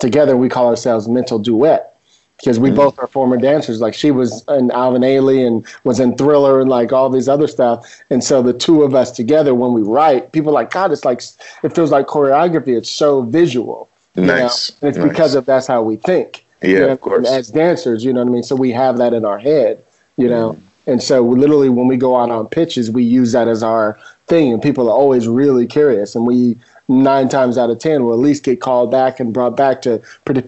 together 0.00 0.36
we 0.36 0.48
call 0.48 0.68
ourselves 0.68 1.08
mental 1.08 1.38
duet 1.38 1.96
because 2.38 2.60
we 2.60 2.70
both 2.70 2.96
are 3.00 3.08
former 3.08 3.36
dancers 3.36 3.80
like 3.80 3.94
she 3.94 4.10
was 4.12 4.44
in 4.48 4.70
alvin 4.70 5.02
ailey 5.02 5.44
and 5.46 5.66
was 5.84 5.98
in 5.98 6.16
thriller 6.16 6.60
and 6.60 6.70
like 6.70 6.92
all 6.92 7.10
these 7.10 7.28
other 7.28 7.48
stuff 7.48 8.00
and 8.10 8.22
so 8.22 8.42
the 8.42 8.52
two 8.52 8.82
of 8.82 8.94
us 8.94 9.10
together 9.10 9.54
when 9.54 9.72
we 9.72 9.82
write 9.82 10.30
people 10.32 10.50
are 10.50 10.54
like 10.54 10.70
god 10.70 10.92
it's 10.92 11.04
like 11.04 11.20
it 11.62 11.74
feels 11.74 11.90
like 11.90 12.06
choreography 12.06 12.76
it's 12.76 12.90
so 12.90 13.22
visual? 13.22 13.88
Nice, 14.16 14.70
and 14.80 14.88
it's 14.88 14.98
nice. 14.98 15.08
because 15.08 15.34
of 15.34 15.46
that's 15.46 15.66
how 15.66 15.82
we 15.82 15.96
think 15.96 16.44
Yeah, 16.62 16.68
you 16.68 16.78
know? 16.80 16.88
of 16.92 17.00
course. 17.00 17.26
And 17.26 17.26
as 17.26 17.48
dancers 17.48 18.04
you 18.04 18.12
know 18.12 18.20
what 18.22 18.28
i 18.28 18.32
mean 18.32 18.42
so 18.42 18.54
we 18.56 18.70
have 18.72 18.98
that 18.98 19.12
in 19.14 19.24
our 19.24 19.38
head 19.38 19.82
you 20.16 20.28
know 20.28 20.52
Mm-hmm. 20.52 20.90
and 20.92 21.02
so 21.02 21.22
literally 21.22 21.68
when 21.68 21.86
we 21.86 21.96
go 21.96 22.16
out 22.16 22.30
on 22.30 22.46
pitches 22.48 22.90
we 22.90 23.02
use 23.04 23.32
that 23.32 23.48
as 23.48 23.62
our 23.62 23.98
thing 24.28 24.52
and 24.52 24.62
people 24.62 24.88
are 24.88 24.96
always 24.96 25.26
really 25.26 25.66
curious 25.66 26.14
and 26.14 26.26
we 26.26 26.56
nine 26.88 27.28
times 27.28 27.58
out 27.58 27.70
of 27.70 27.78
ten 27.78 28.04
will 28.04 28.12
at 28.14 28.18
least 28.18 28.44
get 28.44 28.60
called 28.60 28.90
back 28.90 29.20
and 29.20 29.32
brought 29.32 29.56
back 29.56 29.82
to 29.82 30.00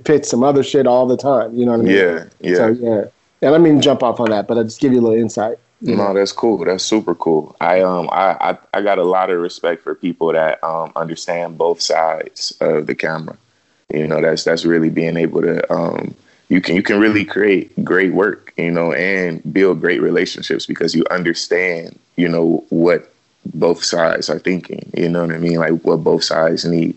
pitch 0.05 0.25
some 0.25 0.43
other 0.43 0.63
shit 0.63 0.87
all 0.87 1.07
the 1.07 1.17
time 1.17 1.55
you 1.55 1.65
know 1.65 1.73
what 1.73 1.81
i 1.81 1.85
mean 1.85 1.97
Yeah, 1.97 2.25
yeah. 2.41 2.57
so 2.57 2.69
yeah 2.69 3.05
and 3.43 3.55
i 3.55 3.59
mean 3.59 3.81
jump 3.81 4.03
off 4.03 4.21
on 4.21 4.31
that 4.31 4.47
but 4.47 4.59
i 4.59 4.63
just 4.63 4.81
give 4.81 4.93
you 4.93 5.01
a 5.01 5.03
little 5.03 5.19
insight 5.19 5.59
you 5.83 5.97
know? 5.97 6.09
No, 6.09 6.15
that's 6.15 6.33
cool. 6.33 6.63
That's 6.65 6.85
super 6.85 7.15
cool. 7.15 7.57
I 7.61 7.81
um 7.81 8.09
I, 8.13 8.37
I 8.51 8.59
I 8.75 8.83
got 8.83 8.99
a 8.99 9.05
lot 9.05 9.31
of 9.31 9.41
respect 9.41 9.83
for 9.83 9.95
people 9.95 10.33
that 10.33 10.63
um 10.63 10.93
understand 10.95 11.57
both 11.57 11.81
sides 11.81 12.53
of 12.61 12.87
the 12.87 12.95
camera. 12.95 13.37
You 13.93 14.07
know, 14.07 14.21
that's 14.21 14.45
that's 14.45 14.65
really 14.65 14.91
being 14.91 15.17
able 15.17 15.41
to 15.43 15.73
um 15.73 16.15
you 16.49 16.61
can 16.61 16.77
you 16.77 16.83
can 16.83 17.01
really 17.01 17.25
create 17.25 17.83
great 17.85 18.13
work, 18.13 18.53
you 18.57 18.71
know, 18.71 18.93
and 18.93 19.41
build 19.53 19.81
great 19.81 20.03
relationships 20.03 20.67
because 20.67 20.95
you 20.95 21.05
understand, 21.11 21.99
you 22.17 22.29
know, 22.29 22.65
what 22.69 23.13
both 23.47 23.83
sides 23.85 24.29
are 24.31 24.39
thinking. 24.39 24.91
You 24.97 25.09
know 25.09 25.27
what 25.27 25.35
I 25.35 25.39
mean? 25.39 25.59
Like 25.59 25.73
what 25.83 25.99
both 26.05 26.25
sides 26.25 26.65
need. 26.65 26.97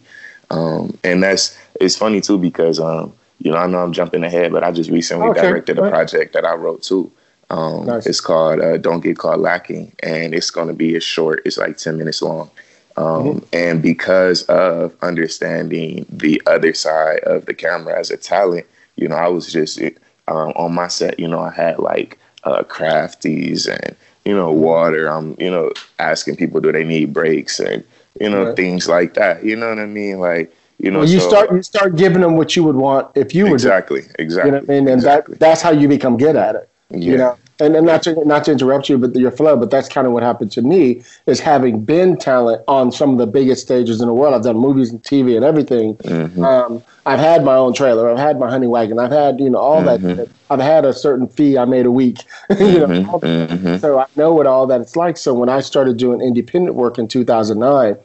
Um 0.50 0.97
and 1.03 1.23
that's 1.23 1.57
it's 1.79 1.95
funny 1.95 2.21
too 2.21 2.38
because 2.38 2.79
um 2.79 3.13
you 3.39 3.51
know 3.51 3.57
I 3.57 3.67
know 3.67 3.79
I'm 3.79 3.93
jumping 3.93 4.23
ahead, 4.23 4.51
but 4.51 4.63
I 4.63 4.71
just 4.71 4.89
recently 4.89 5.29
Okay, 5.29 5.41
directed 5.41 5.77
a 5.77 5.83
project 5.83 6.33
that 6.33 6.45
I 6.45 6.53
wrote 6.55 6.83
too. 6.83 7.12
Um, 7.50 7.85
Nice. 7.85 8.05
It's 8.05 8.19
called 8.19 8.59
uh, 8.62 8.77
"Don't 8.77 9.01
Get 9.01 9.17
Caught 9.17 9.39
Lacking," 9.39 9.91
and 10.01 10.33
it's 10.33 10.50
going 10.50 10.67
to 10.67 10.73
be 10.73 10.95
a 10.95 11.00
short. 11.00 11.41
It's 11.45 11.57
like 11.57 11.77
ten 11.77 11.97
minutes 11.97 12.21
long, 12.21 12.50
um, 12.97 13.41
Mm-hmm. 13.41 13.45
and 13.53 13.82
because 13.82 14.43
of 14.43 14.93
understanding 15.01 16.06
the 16.10 16.41
other 16.47 16.73
side 16.73 17.19
of 17.19 17.45
the 17.45 17.53
camera 17.53 17.97
as 17.99 18.10
a 18.12 18.17
talent, 18.17 18.65
you 18.95 19.08
know, 19.08 19.15
I 19.15 19.27
was 19.27 19.51
just 19.51 19.79
um, 20.27 20.53
on 20.56 20.73
my 20.73 20.88
set. 20.88 21.19
You 21.19 21.27
know, 21.27 21.39
I 21.39 21.51
had 21.51 21.79
like 21.79 22.17
uh, 22.43 22.63
crafties 22.63 23.67
and 23.67 23.95
you 24.25 24.36
know 24.36 24.51
water. 24.51 25.07
I'm 25.07 25.36
you 25.39 25.49
know 25.51 25.71
asking 25.99 26.36
people 26.38 26.59
do 26.62 26.71
they 26.71 26.83
need 26.83 27.13
breaks 27.13 27.59
and 27.59 27.83
you 28.19 28.29
know 28.29 28.47
Right. 28.47 28.55
things 28.55 28.88
like 28.88 29.13
that. 29.15 29.43
You 29.43 29.55
know 29.55 29.69
what 29.69 29.79
I 29.79 29.86
mean? 29.86 30.19
Like 30.19 30.51
you 30.79 30.91
know, 30.91 30.99
well, 30.99 31.07
you 31.09 31.19
so- 31.19 31.29
start 31.29 31.51
you 31.51 31.62
start 31.62 31.95
giving 31.95 32.21
them 32.21 32.36
what 32.36 32.55
you 32.55 32.63
would 32.63 32.75
want 32.75 33.07
if 33.15 33.33
you 33.33 33.45
were 33.47 33.53
exactly, 33.53 34.01
exactly. 34.19 34.47
you 34.47 34.51
know 34.51 34.59
what 34.59 34.69
i 34.69 34.73
mean 34.73 34.88
and 34.88 34.97
exactly. 34.99 35.33
that 35.36 35.39
that's 35.39 35.62
how 35.62 35.71
you 35.71 35.88
become 35.88 36.17
good 36.17 36.36
at 36.36 36.55
it 36.55 36.69
Yeah. 36.89 37.12
you 37.12 37.17
know 37.17 37.38
and, 37.60 37.76
and 37.76 37.86
not 37.86 38.02
to 38.04 38.13
not 38.26 38.44
to 38.46 38.52
interrupt 38.52 38.89
you 38.89 38.98
but 38.98 39.16
your 39.16 39.32
flow 39.32 39.56
but 39.56 39.70
that's 39.70 39.88
kind 39.88 40.08
of 40.08 40.13
what 40.13 40.24
happened 40.24 40.52
to 40.52 40.62
me 40.62 41.04
is 41.28 41.39
having 41.39 41.84
been 41.86 42.18
talent 42.18 42.62
on 42.68 42.92
some 42.92 43.12
of 43.12 43.18
the 43.20 43.28
biggest 43.28 43.62
stages 43.62 44.02
in 44.02 44.08
the 44.08 44.13
world 44.13 44.34
i've 44.34 44.42
done 44.44 44.58
movies 44.58 44.92
and 44.92 45.02
tv 45.04 45.36
and 45.36 45.46
everything 45.46 45.96
Mm-hmm. 45.98 46.44
um, 46.44 46.84
i've 47.06 47.20
had 47.20 47.44
my 47.44 47.56
own 47.56 47.74
trailer 47.74 48.10
i've 48.10 48.18
had 48.18 48.39
my 48.39 48.50
honey 48.50 48.68
wagon 48.68 48.98
i've 49.00 49.12
had 49.12 49.39
you 49.39 49.50
know 49.50 49.60
all 49.60 49.82
Mm-hmm. 49.84 50.16
that 50.16 50.30
i've 50.50 50.60
had 50.60 50.84
a 50.86 50.94
certain 50.94 51.28
fee 51.28 51.58
i 51.58 51.66
made 51.66 51.86
a 51.86 51.92
week 51.92 52.20
you 52.50 52.80
know 52.80 52.88
that. 53.20 53.50
Mhm. 53.50 53.80
so 53.80 54.00
i 54.00 54.06
know 54.16 54.34
what 54.34 54.48
all 54.48 54.66
that 54.68 54.82
it's 54.82 54.96
like 54.96 55.18
so 55.18 55.34
when 55.34 55.50
i 55.50 55.60
started 55.62 55.98
doing 55.98 56.22
independent 56.22 56.76
work 56.76 56.98
in 56.98 57.08
2009 57.08 57.96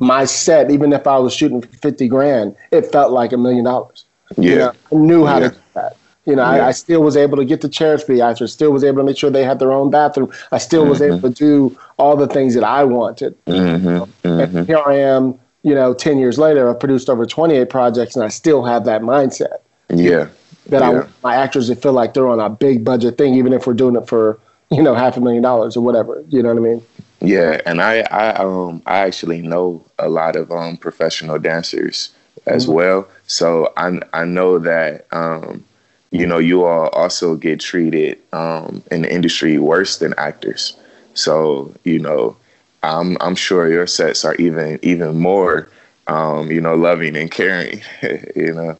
my 0.00 0.24
set 0.24 0.70
even 0.70 0.92
if 0.92 1.06
i 1.06 1.18
was 1.18 1.32
shooting 1.32 1.60
for 1.60 1.68
50 1.68 2.08
grand 2.08 2.56
it 2.72 2.90
felt 2.90 3.12
like 3.12 3.32
a 3.32 3.36
million 3.36 3.64
dollars 3.64 4.04
Yeah. 4.36 4.50
you 4.50 4.58
know, 4.58 4.72
I 4.92 4.94
knew 4.94 5.24
how 5.26 5.38
Yeah. 5.38 5.48
to 5.48 5.54
do 5.54 5.60
that. 5.74 5.96
You 6.28 6.36
know, 6.36 6.42
Yeah. 6.42 6.64
I, 6.64 6.68
I 6.68 6.70
still 6.72 7.02
was 7.02 7.16
able 7.16 7.38
to 7.38 7.44
get 7.46 7.62
the 7.62 7.70
chairs 7.70 8.02
fee. 8.02 8.20
I 8.20 8.34
still 8.34 8.70
was 8.70 8.84
able 8.84 8.98
to 8.98 9.04
make 9.04 9.16
sure 9.16 9.30
they 9.30 9.44
had 9.44 9.58
their 9.58 9.72
own 9.72 9.90
bathroom. 9.90 10.30
I 10.52 10.58
still 10.58 10.84
was 10.84 11.00
Mm-hmm. 11.00 11.16
able 11.16 11.28
to 11.32 11.34
do 11.34 11.78
all 11.96 12.16
the 12.16 12.26
things 12.26 12.52
that 12.54 12.64
I 12.64 12.84
wanted. 12.84 13.34
Mhm. 13.46 14.06
Mhm. 14.24 14.42
And 14.42 14.66
here 14.66 14.82
I 14.86 14.96
am, 14.96 15.38
you 15.62 15.74
know, 15.74 15.94
10 15.94 16.18
years 16.18 16.38
later, 16.38 16.68
I've 16.68 16.78
produced 16.78 17.08
over 17.08 17.24
28 17.24 17.70
projects 17.70 18.14
and 18.14 18.22
I 18.26 18.28
still 18.28 18.62
have 18.62 18.84
that 18.84 19.00
mindset 19.00 19.56
Yeah. 19.88 20.26
that 20.68 20.82
I 20.82 20.88
Yeah. 20.90 20.96
want 20.96 21.08
my 21.24 21.34
actors 21.34 21.68
to 21.68 21.74
feel 21.76 21.94
like 21.94 22.12
they're 22.12 22.28
on 22.28 22.40
a 22.40 22.50
big 22.50 22.84
budget 22.84 23.16
thing, 23.16 23.32
even 23.34 23.54
if 23.54 23.66
we're 23.66 23.72
doing 23.84 23.96
it 23.96 24.06
for, 24.06 24.38
you 24.70 24.82
know, 24.82 24.94
half 24.94 25.16
a 25.16 25.20
million 25.22 25.42
dollars 25.42 25.78
or 25.78 25.80
whatever. 25.80 26.22
You 26.28 26.42
know 26.42 26.50
what 26.50 26.58
I 26.58 26.60
mean? 26.60 26.82
Yeah, 27.22 27.60
and 27.64 27.80
I, 27.80 28.00
I 28.10 28.24
um 28.34 28.82
I 28.86 28.98
actually 28.98 29.40
know 29.40 29.82
a 29.98 30.08
lot 30.10 30.36
of 30.36 30.52
um 30.52 30.76
professional 30.76 31.38
dancers 31.38 32.10
as 32.46 32.64
Mm-hmm. 32.66 32.72
well. 32.74 33.08
So 33.26 33.72
I 33.78 33.98
I 34.12 34.24
know 34.26 34.58
that 34.58 35.06
um 35.10 35.64
you 36.10 36.26
know 36.26 36.38
you 36.38 36.64
all 36.64 36.88
also 36.88 37.34
get 37.36 37.60
treated 37.60 38.18
um 38.32 38.82
in 38.90 39.02
the 39.02 39.12
industry 39.12 39.58
worse 39.58 39.98
than 39.98 40.14
actors. 40.18 40.76
So 41.14 41.72
you 41.84 41.98
know 41.98 42.36
I'm 42.82 43.16
I'm 43.20 43.34
sure 43.34 43.68
your 43.70 43.86
sets 43.86 44.24
are 44.24 44.34
even 44.36 44.78
even 44.82 45.18
more 45.18 45.68
um 46.06 46.50
you 46.50 46.60
know 46.60 46.74
loving 46.74 47.16
and 47.16 47.30
caring. 47.30 47.82
you 48.36 48.52
know 48.54 48.78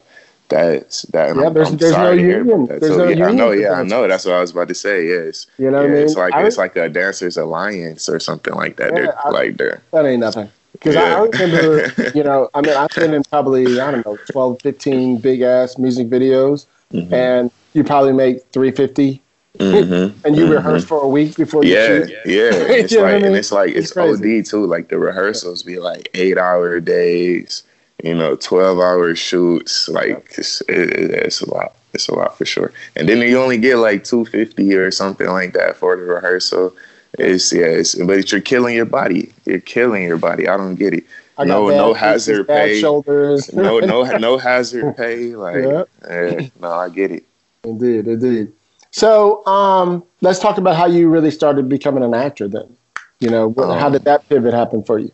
that's 0.49 1.03
that. 1.13 1.35
Yeah, 1.35 1.43
I'm, 1.45 1.53
there's- 1.53 1.69
I'm 1.69 1.77
there's 1.77 1.91
no 1.95 2.11
union. 2.11 2.65
There's 2.65 2.87
So, 2.87 2.97
no 2.97 3.09
yeah, 3.09 3.27
I 3.27 3.31
know. 3.31 3.51
Yeah, 3.51 3.73
I 3.73 3.83
know. 3.83 4.07
That's 4.07 4.25
what 4.25 4.33
I 4.33 4.41
was 4.41 4.49
about 4.49 4.67
to 4.69 4.73
say. 4.73 5.07
Yes. 5.07 5.45
You 5.59 5.69
know 5.69 5.77
what 5.81 5.85
I 5.91 5.93
mean? 5.93 5.97
It's 6.03 6.15
like 6.15 6.33
I- 6.33 6.43
it's 6.47 6.57
like 6.57 6.75
a 6.75 6.89
dancers 6.89 7.37
alliance 7.37 8.09
or 8.09 8.19
something 8.19 8.55
like 8.55 8.77
that. 8.77 8.89
Yeah, 8.89 8.95
they're 8.95 9.25
I- 9.25 9.29
like 9.29 9.57
they're 9.57 9.81
That 9.91 10.05
ain't 10.07 10.21
nothing. 10.21 10.49
Because 10.71 10.95
I, 10.95 11.01
I 11.01 11.23
Yeah. 11.25 11.29
remember, 11.39 11.93
you 12.15 12.23
know, 12.23 12.49
I 12.55 12.61
mean, 12.61 12.75
I've 12.75 12.89
been 12.95 13.13
in 13.13 13.23
probably, 13.25 13.79
I 13.79 13.91
don't 13.91 14.05
know, 14.05 14.17
12, 14.31 14.61
15 14.61 15.17
big 15.17 15.41
ass 15.41 15.77
music 15.77 16.09
videos, 16.09 16.65
Mm-hmm. 16.93 17.13
and 17.13 17.51
you 17.73 17.83
probably 17.83 18.13
make 18.13 18.43
350 18.51 19.21
Mhm, 19.59 20.13
and 20.23 20.35
you 20.37 20.45
mhm. 20.45 20.51
rehearse 20.51 20.85
for 20.85 21.03
a 21.03 21.07
week 21.07 21.35
before 21.35 21.63
you 21.63 21.75
Yeah, 21.75 21.87
shoot. 22.05 22.09
yeah. 22.25 22.51
And 22.53 22.71
it's 22.71 22.91
You 22.91 22.99
know 22.99 23.03
what 23.03 23.13
like 23.13 23.23
I 23.23 23.27
and 23.27 23.35
it's 23.35 23.51
like 23.51 23.69
It's 23.75 23.91
it's. 23.91 23.97
OD 23.97 24.41
too. 24.43 24.65
Like 24.65 24.87
the 24.89 24.97
rehearsals 24.97 25.63
be 25.63 25.79
like 25.79 26.09
eight 26.13 26.37
hour 26.37 26.79
days, 26.79 27.63
you 28.03 28.15
know, 28.15 28.35
twelve 28.35 28.79
hour 28.79 29.13
shoots. 29.15 29.89
Like 29.89 30.33
it's, 30.37 30.61
it, 30.61 30.89
it- 30.93 31.11
it's 31.11 31.41
a 31.41 31.49
lot. 31.53 31.75
It's 31.93 32.07
a 32.07 32.15
lot 32.15 32.37
for 32.37 32.45
sure. 32.45 32.71
And 32.95 33.09
then 33.09 33.19
you 33.21 33.39
only 33.39 33.57
get 33.57 33.77
like 33.77 34.03
two 34.03 34.25
fifty 34.25 34.73
or 34.75 34.91
something 34.91 35.27
like 35.27 35.53
that 35.53 35.75
for 35.75 35.95
the 35.95 36.03
rehearsal. 36.03 36.75
It's 37.17 37.51
yeah, 37.51 37.65
it's, 37.65 37.95
but 37.95 38.31
you're 38.31 38.41
killing 38.41 38.75
your 38.75 38.85
body. 38.85 39.31
You're 39.45 39.59
killing 39.61 40.03
your 40.03 40.17
body. 40.17 40.47
I 40.47 40.57
don't 40.57 40.75
get 40.75 40.93
it. 40.93 41.03
I 41.39 41.45
got 41.45 41.47
no, 41.47 41.69
no 41.69 41.93
hazard 41.93 42.47
bad 42.47 42.65
pay. 42.67 42.81
shoulders. 42.81 43.53
no, 43.53 43.79
no, 43.79 44.03
no 44.17 44.37
hazard 44.37 44.95
pay. 44.97 45.35
Like, 45.35 45.63
Yeah. 45.63 45.83
eh, 46.07 46.49
no, 46.59 46.71
I 46.71 46.89
get 46.89 47.11
it. 47.11 47.23
indeed, 47.63 48.07
indeed. 48.07 48.51
So, 48.91 49.45
um, 49.45 50.03
let's 50.21 50.39
talk 50.39 50.57
about 50.57 50.75
how 50.75 50.85
you 50.87 51.09
really 51.09 51.31
started 51.31 51.69
becoming 51.69 52.03
an 52.03 52.13
actor. 52.13 52.47
Then, 52.47 52.75
you 53.19 53.29
know, 53.29 53.47
what, 53.49 53.77
how 53.79 53.87
Um, 53.87 53.93
did 53.93 54.03
that 54.05 54.27
pivot 54.29 54.53
happen 54.53 54.83
for 54.83 54.99
you? 54.99 55.11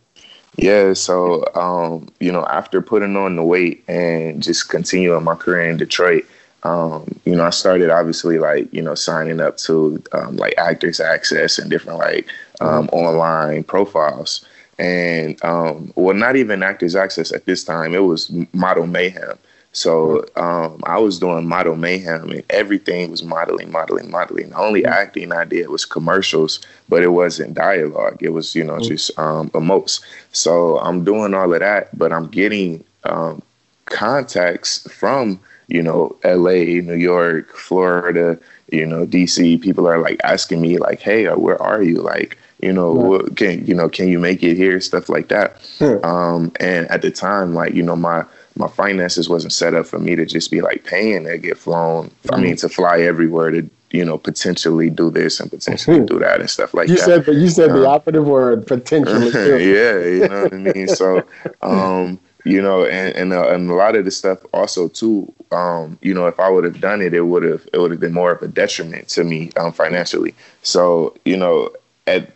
Yeah, 0.57 0.93
so 0.93 1.43
um, 1.53 2.07
you 2.19 2.31
know, 2.31 2.45
after 2.45 2.81
putting 2.81 3.17
on 3.17 3.35
the 3.35 3.43
weight 3.43 3.83
and 3.89 4.41
just 4.41 4.69
continuing 4.69 5.21
my 5.23 5.35
career 5.35 5.69
in 5.69 5.75
Detroit, 5.77 6.25
um, 6.63 7.19
you 7.25 7.35
know, 7.35 7.43
I 7.43 7.49
started 7.49 7.89
obviously 7.89 8.39
like 8.39 8.73
you 8.73 8.81
know 8.81 8.95
signing 8.95 9.41
up 9.41 9.57
to 9.57 10.01
um, 10.13 10.37
like 10.37 10.53
Actors 10.57 11.01
Access 11.01 11.59
and 11.59 11.69
different 11.69 11.99
like 11.99 12.27
um, 12.61 12.87
online 12.93 13.65
profiles, 13.65 14.45
and 14.77 15.43
um, 15.43 15.93
well, 15.95 16.15
not 16.15 16.35
even 16.35 16.63
Actors 16.63 16.95
Access 16.95 17.31
at 17.31 17.45
this 17.45 17.63
time. 17.63 17.93
It 17.93 18.03
was 18.03 18.31
Model 18.53 18.87
Mayhem. 18.87 19.37
So 19.75 20.23
um, 20.37 20.81
I 20.85 20.97
was 20.99 21.19
doing 21.19 21.49
model 21.49 21.75
mayhem, 21.75 22.29
and 22.29 22.43
everything 22.49 23.11
was 23.11 23.23
modeling, 23.23 23.73
modeling, 23.73 24.09
modeling. 24.09 24.51
The 24.51 24.57
only 24.57 24.83
mm-hmm. 24.83 24.93
acting 24.93 25.33
I 25.33 25.43
did 25.43 25.67
was 25.67 25.83
commercials, 25.83 26.61
but 26.87 27.03
it 27.03 27.09
wasn't 27.09 27.55
dialogue. 27.55 28.19
It 28.21 28.29
was, 28.29 28.55
you 28.55 28.63
know, 28.63 28.75
mm-hmm. 28.75 28.87
just 28.87 29.19
um, 29.19 29.49
emotes. 29.49 29.99
So 30.31 30.79
I'm 30.79 31.03
doing 31.03 31.33
all 31.33 31.53
of 31.53 31.59
that, 31.59 31.95
but 31.97 32.13
I'm 32.13 32.29
getting 32.29 32.85
um, 33.03 33.41
contacts 33.83 34.89
from, 34.89 35.41
you 35.67 35.83
know, 35.83 36.15
L.A., 36.23 36.79
New 36.79 36.95
York, 36.95 37.53
Florida, 37.53 38.39
you 38.71 38.85
know, 38.85 39.05
DC. 39.05 39.61
People 39.61 39.89
are 39.89 39.99
like 39.99 40.21
asking 40.23 40.61
me, 40.61 40.77
like, 40.77 41.01
"Hey, 41.01 41.27
where 41.27 41.61
are 41.61 41.83
you?" 41.83 41.97
Like, 41.97 42.37
you 42.65 42.73
know, 42.73 43.19
can 43.35 43.63
you 43.65 43.75
know, 43.75 43.87
can 43.87 44.07
you 44.07 44.17
make 44.17 44.41
it 44.41 44.55
here? 44.55 44.81
Stuff 44.81 45.07
like 45.07 45.27
that. 45.27 45.61
Yeah. 45.79 45.99
Um, 46.03 46.51
and 46.59 46.89
at 46.89 47.03
the 47.03 47.11
time, 47.11 47.53
like, 47.53 47.73
you 47.73 47.83
know, 47.83 47.95
my 47.95 48.25
my 48.55 48.67
finances 48.67 49.29
wasn't 49.29 49.53
set 49.53 49.75
up 49.75 49.85
for 49.85 49.99
me 49.99 50.15
to 50.15 50.25
just 50.25 50.49
be 50.49 50.61
like 50.61 50.83
paying 50.83 51.25
to 51.25 51.37
get 51.37 51.59
flown. 51.59 52.07
Mm-hmm. 52.07 52.33
I 52.33 52.37
mean, 52.39 52.55
to 52.57 52.69
fly 52.69 53.01
everywhere 53.01 53.51
to 53.51 53.69
you 53.91 54.03
know 54.03 54.17
potentially 54.17 54.89
do 54.89 55.11
this 55.11 55.39
and 55.39 55.51
potentially 55.51 55.97
mm-hmm. 55.97 56.07
do 56.07 56.19
that 56.19 56.39
and 56.39 56.49
stuff 56.49 56.73
like 56.73 56.89
you 56.89 56.95
that. 56.95 57.05
Said, 57.05 57.25
but 57.25 57.35
you 57.35 57.49
said 57.49 57.69
um, 57.69 57.79
the 57.79 57.87
operative 57.87 58.25
word 58.25 58.65
potentially. 58.65 59.29
yeah, 59.73 59.99
you 59.99 60.27
know 60.27 60.43
what 60.43 60.53
I 60.53 60.57
mean. 60.73 60.87
So, 60.87 61.23
um, 61.61 62.19
you 62.45 62.63
know, 62.63 62.85
and 62.85 63.15
and, 63.15 63.31
uh, 63.31 63.49
and 63.49 63.69
a 63.69 63.75
lot 63.75 63.95
of 63.95 64.05
the 64.05 64.11
stuff 64.11 64.39
also 64.53 64.87
too. 64.87 65.31
Um, 65.51 65.99
you 66.01 66.15
know, 66.15 66.25
if 66.25 66.39
I 66.39 66.49
would 66.49 66.63
have 66.63 66.81
done 66.81 67.01
it, 67.01 67.13
it 67.13 67.21
would 67.21 67.43
have 67.43 67.67
it 67.73 67.77
would 67.77 67.91
have 67.91 67.99
been 67.99 68.13
more 68.13 68.31
of 68.31 68.41
a 68.41 68.47
detriment 68.47 69.07
to 69.09 69.23
me 69.23 69.51
um, 69.55 69.71
financially. 69.71 70.33
So, 70.63 71.15
you 71.25 71.37
know, 71.37 71.69
at 72.07 72.34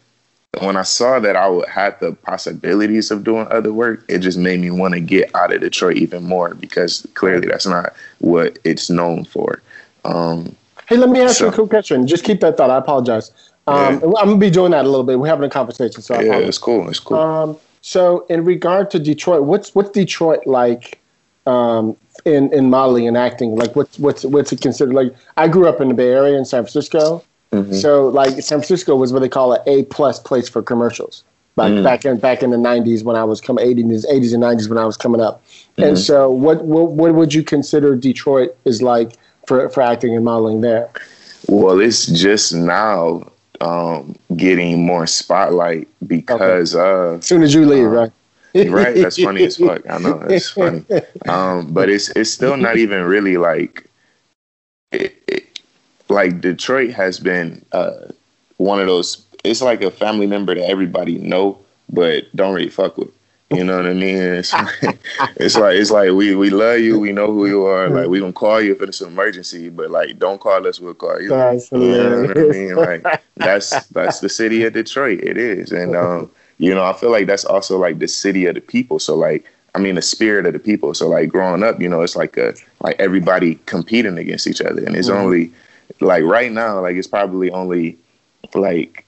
when 0.58 0.76
I 0.76 0.84
saw 0.84 1.20
that 1.20 1.36
I 1.36 1.62
had 1.70 2.00
the 2.00 2.14
possibilities 2.14 3.12
of 3.12 3.24
doing 3.24 3.48
other 3.52 3.72
work, 3.72 4.04
it 4.08 4.20
just 4.20 4.38
made 4.38 4.60
me 4.60 4.72
want 4.72 4.94
to 4.96 5.00
get 5.00 5.34
out 5.36 5.54
of 5.54 5.62
Detroit 5.62 5.98
even 5.98 6.24
more 6.24 6.56
because 6.56 7.08
clearly 7.14 7.48
that's 7.48 7.68
not 7.68 7.94
what 8.20 8.58
it's 8.64 8.90
known 8.90 9.26
for. 9.26 9.62
Um, 10.06 10.56
hey, 10.88 10.98
let 10.98 11.10
me 11.10 11.22
ask 11.22 11.38
so, 11.38 11.46
you 11.46 11.52
a 11.52 11.54
quick 11.54 11.70
question. 11.70 12.08
Just 12.08 12.24
keep 12.24 12.40
that 12.40 12.58
thought. 12.58 12.72
I 12.72 12.78
apologize. 12.78 13.32
Um, 13.68 14.00
yeah. 14.00 14.08
I'm 14.18 14.30
gonna 14.30 14.38
be 14.38 14.50
doing 14.50 14.72
that 14.72 14.86
a 14.86 14.90
little 14.90 15.04
bit. 15.04 15.20
We're 15.20 15.28
having 15.28 15.46
a 15.46 15.50
conversation, 15.50 16.02
so 16.02 16.20
yeah, 16.20 16.38
it's 16.38 16.58
cool. 16.58 16.90
It's 16.90 17.00
cool. 17.00 17.18
Um, 17.18 17.58
so, 17.82 18.26
in 18.30 18.44
regard 18.44 18.90
to 18.92 19.00
Detroit, 19.00 19.44
what's 19.44 19.76
what's 19.76 19.92
Detroit 19.92 20.48
like 20.48 21.00
um, 21.46 21.96
in 22.26 22.52
in 22.52 22.72
modeling 22.72 23.08
and 23.08 23.16
acting? 23.16 23.56
Like, 23.56 23.76
what's 23.76 24.00
what's 24.00 24.26
what's 24.26 24.52
it 24.52 24.62
considered? 24.62 24.96
Like, 24.96 25.14
I 25.38 25.48
grew 25.48 25.68
up 25.68 25.80
in 25.80 25.90
the 25.90 25.94
Bay 25.94 26.10
Area 26.10 26.38
in 26.38 26.46
San 26.46 26.64
Francisco. 26.64 27.24
Mm-hmm. 27.52 27.74
So 27.74 28.08
like 28.08 28.42
San 28.42 28.60
Francisco 28.60 28.96
was 28.96 29.12
what 29.12 29.20
they 29.20 29.30
call 29.30 29.54
an 29.54 29.62
A 29.66 29.84
plus 29.84 30.20
place 30.20 30.48
for 30.48 30.62
commercials. 30.62 31.24
Like 31.56 31.74
mm. 31.74 31.84
back 31.84 32.06
in 32.06 32.18
back 32.20 32.44
in 32.44 32.52
the 32.52 32.58
nineties 32.58 33.04
when 33.04 33.16
I 33.16 33.24
was 33.24 33.42
coming 33.42 33.66
eighties 33.66 34.06
eighties 34.06 34.34
and 34.34 34.42
nineties 34.42 34.70
when 34.70 34.78
I 34.78 34.86
was 34.86 34.96
coming 34.96 35.20
up. 35.20 35.44
Mm-hmm. 35.44 35.84
And 35.84 36.00
so 36.00 36.30
what, 36.30 36.64
what 36.64 36.92
what 36.92 37.14
would 37.16 37.34
you 37.34 37.44
consider 37.44 37.96
Detroit 37.96 38.56
is 38.66 38.82
like 38.82 39.14
for, 39.46 39.68
for 39.70 39.82
acting 39.82 40.16
and 40.16 40.24
modeling 40.24 40.62
there? 40.62 40.90
Well, 41.48 41.80
it's 41.80 42.06
just 42.06 42.54
now 42.54 43.30
um, 43.62 44.16
getting 44.36 44.86
more 44.86 45.08
spotlight 45.08 45.88
because 46.08 46.76
okay. 46.76 47.18
as 47.18 47.26
soon 47.26 47.44
as 47.44 47.54
you 47.54 47.66
leave, 47.66 47.88
uh, 47.88 47.90
right? 47.90 48.12
right, 48.70 48.96
that's 48.96 49.22
funny 49.22 49.44
as 49.44 49.58
fuck. 49.58 49.82
I 49.90 49.98
know 49.98 50.22
it's 50.30 50.52
funny, 50.52 50.86
um, 51.28 51.74
but 51.74 51.90
it's 51.90 52.10
it's 52.10 52.32
still 52.32 52.58
not 52.58 52.78
even 52.78 53.04
really 53.04 53.38
like 53.38 53.90
it, 54.92 55.22
it, 55.28 55.49
like 56.10 56.42
Detroit 56.42 56.92
has 56.92 57.20
been 57.20 57.64
uh, 57.72 58.08
one 58.58 58.80
of 58.80 58.88
those. 58.88 59.26
It's 59.44 59.62
like 59.62 59.82
a 59.82 59.92
family 59.92 60.28
member 60.28 60.54
that 60.56 60.70
everybody 60.70 61.18
know, 61.18 61.58
but 61.90 62.26
don't 62.36 62.54
really 62.54 62.70
fuck 62.70 62.98
with. 62.98 63.12
You 63.52 63.64
know 63.64 63.78
what 63.78 63.88
I 63.88 63.94
mean? 63.94 64.18
It's, 64.18 64.54
it's 65.38 65.58
like 65.58 65.76
it's 65.76 65.90
like 65.90 66.12
we 66.12 66.36
we 66.36 66.52
love 66.52 66.80
you. 66.80 67.00
We 67.00 67.12
know 67.12 67.28
who 67.28 67.48
you 67.48 67.66
are. 67.66 67.90
Like 67.90 68.08
we 68.08 68.20
gonna 68.20 68.32
call 68.32 68.62
you 68.62 68.74
if 68.74 68.82
it's 68.82 69.02
an 69.02 69.08
emergency, 69.08 69.70
but 69.70 69.90
like 69.90 70.20
don't 70.20 70.40
call 70.40 70.68
us. 70.68 70.80
We'll 70.80 70.94
call 70.94 71.20
you. 71.20 71.30
That's 71.30 71.72
you 71.72 71.80
know 71.80 72.22
what 72.22 72.38
I 72.38 72.42
mean? 72.44 72.76
Like 72.76 73.24
that's 73.38 73.88
that's 73.88 74.20
the 74.20 74.30
city 74.30 74.66
of 74.66 74.74
Detroit. 74.74 75.22
It 75.22 75.38
is, 75.38 75.72
and 75.72 75.96
um, 75.96 76.30
you 76.60 76.76
know 76.76 76.86
I 76.86 76.94
feel 76.94 77.10
like 77.10 77.26
that's 77.26 77.46
also 77.46 77.80
like 77.80 77.98
the 77.98 78.08
city 78.08 78.46
of 78.46 78.54
the 78.54 78.62
people. 78.62 79.00
So 79.00 79.16
like 79.16 79.46
I 79.74 79.80
mean 79.80 79.96
the 79.96 80.04
spirit 80.04 80.46
of 80.46 80.54
the 80.54 80.60
people. 80.60 80.94
So 80.94 81.08
like 81.08 81.30
growing 81.30 81.64
up, 81.64 81.82
you 81.82 81.90
know, 81.90 82.02
it's 82.02 82.16
like 82.16 82.38
a 82.38 82.54
like 82.82 83.00
everybody 83.00 83.56
competing 83.66 84.20
against 84.20 84.46
each 84.46 84.62
other, 84.62 84.84
and 84.84 84.96
it's 84.96 85.10
mm-hmm. 85.10 85.18
only 85.18 85.52
like 86.02 86.24
right 86.24 86.52
now, 86.52 86.82
like 86.82 86.96
it's 86.96 87.08
probably 87.08 87.52
only 87.52 87.98
like 88.54 89.06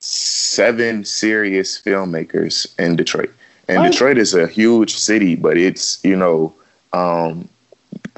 seven 0.00 1.04
serious 1.04 1.80
filmmakers 1.80 2.78
in 2.78 2.96
Detroit. 2.96 3.32
And 3.68 3.82
what? 3.82 3.92
Detroit 3.92 4.18
is 4.18 4.34
a 4.34 4.46
huge 4.46 4.96
city, 4.96 5.36
but 5.36 5.56
it's, 5.56 6.04
you 6.04 6.16
know, 6.16 6.54
um, 6.92 7.48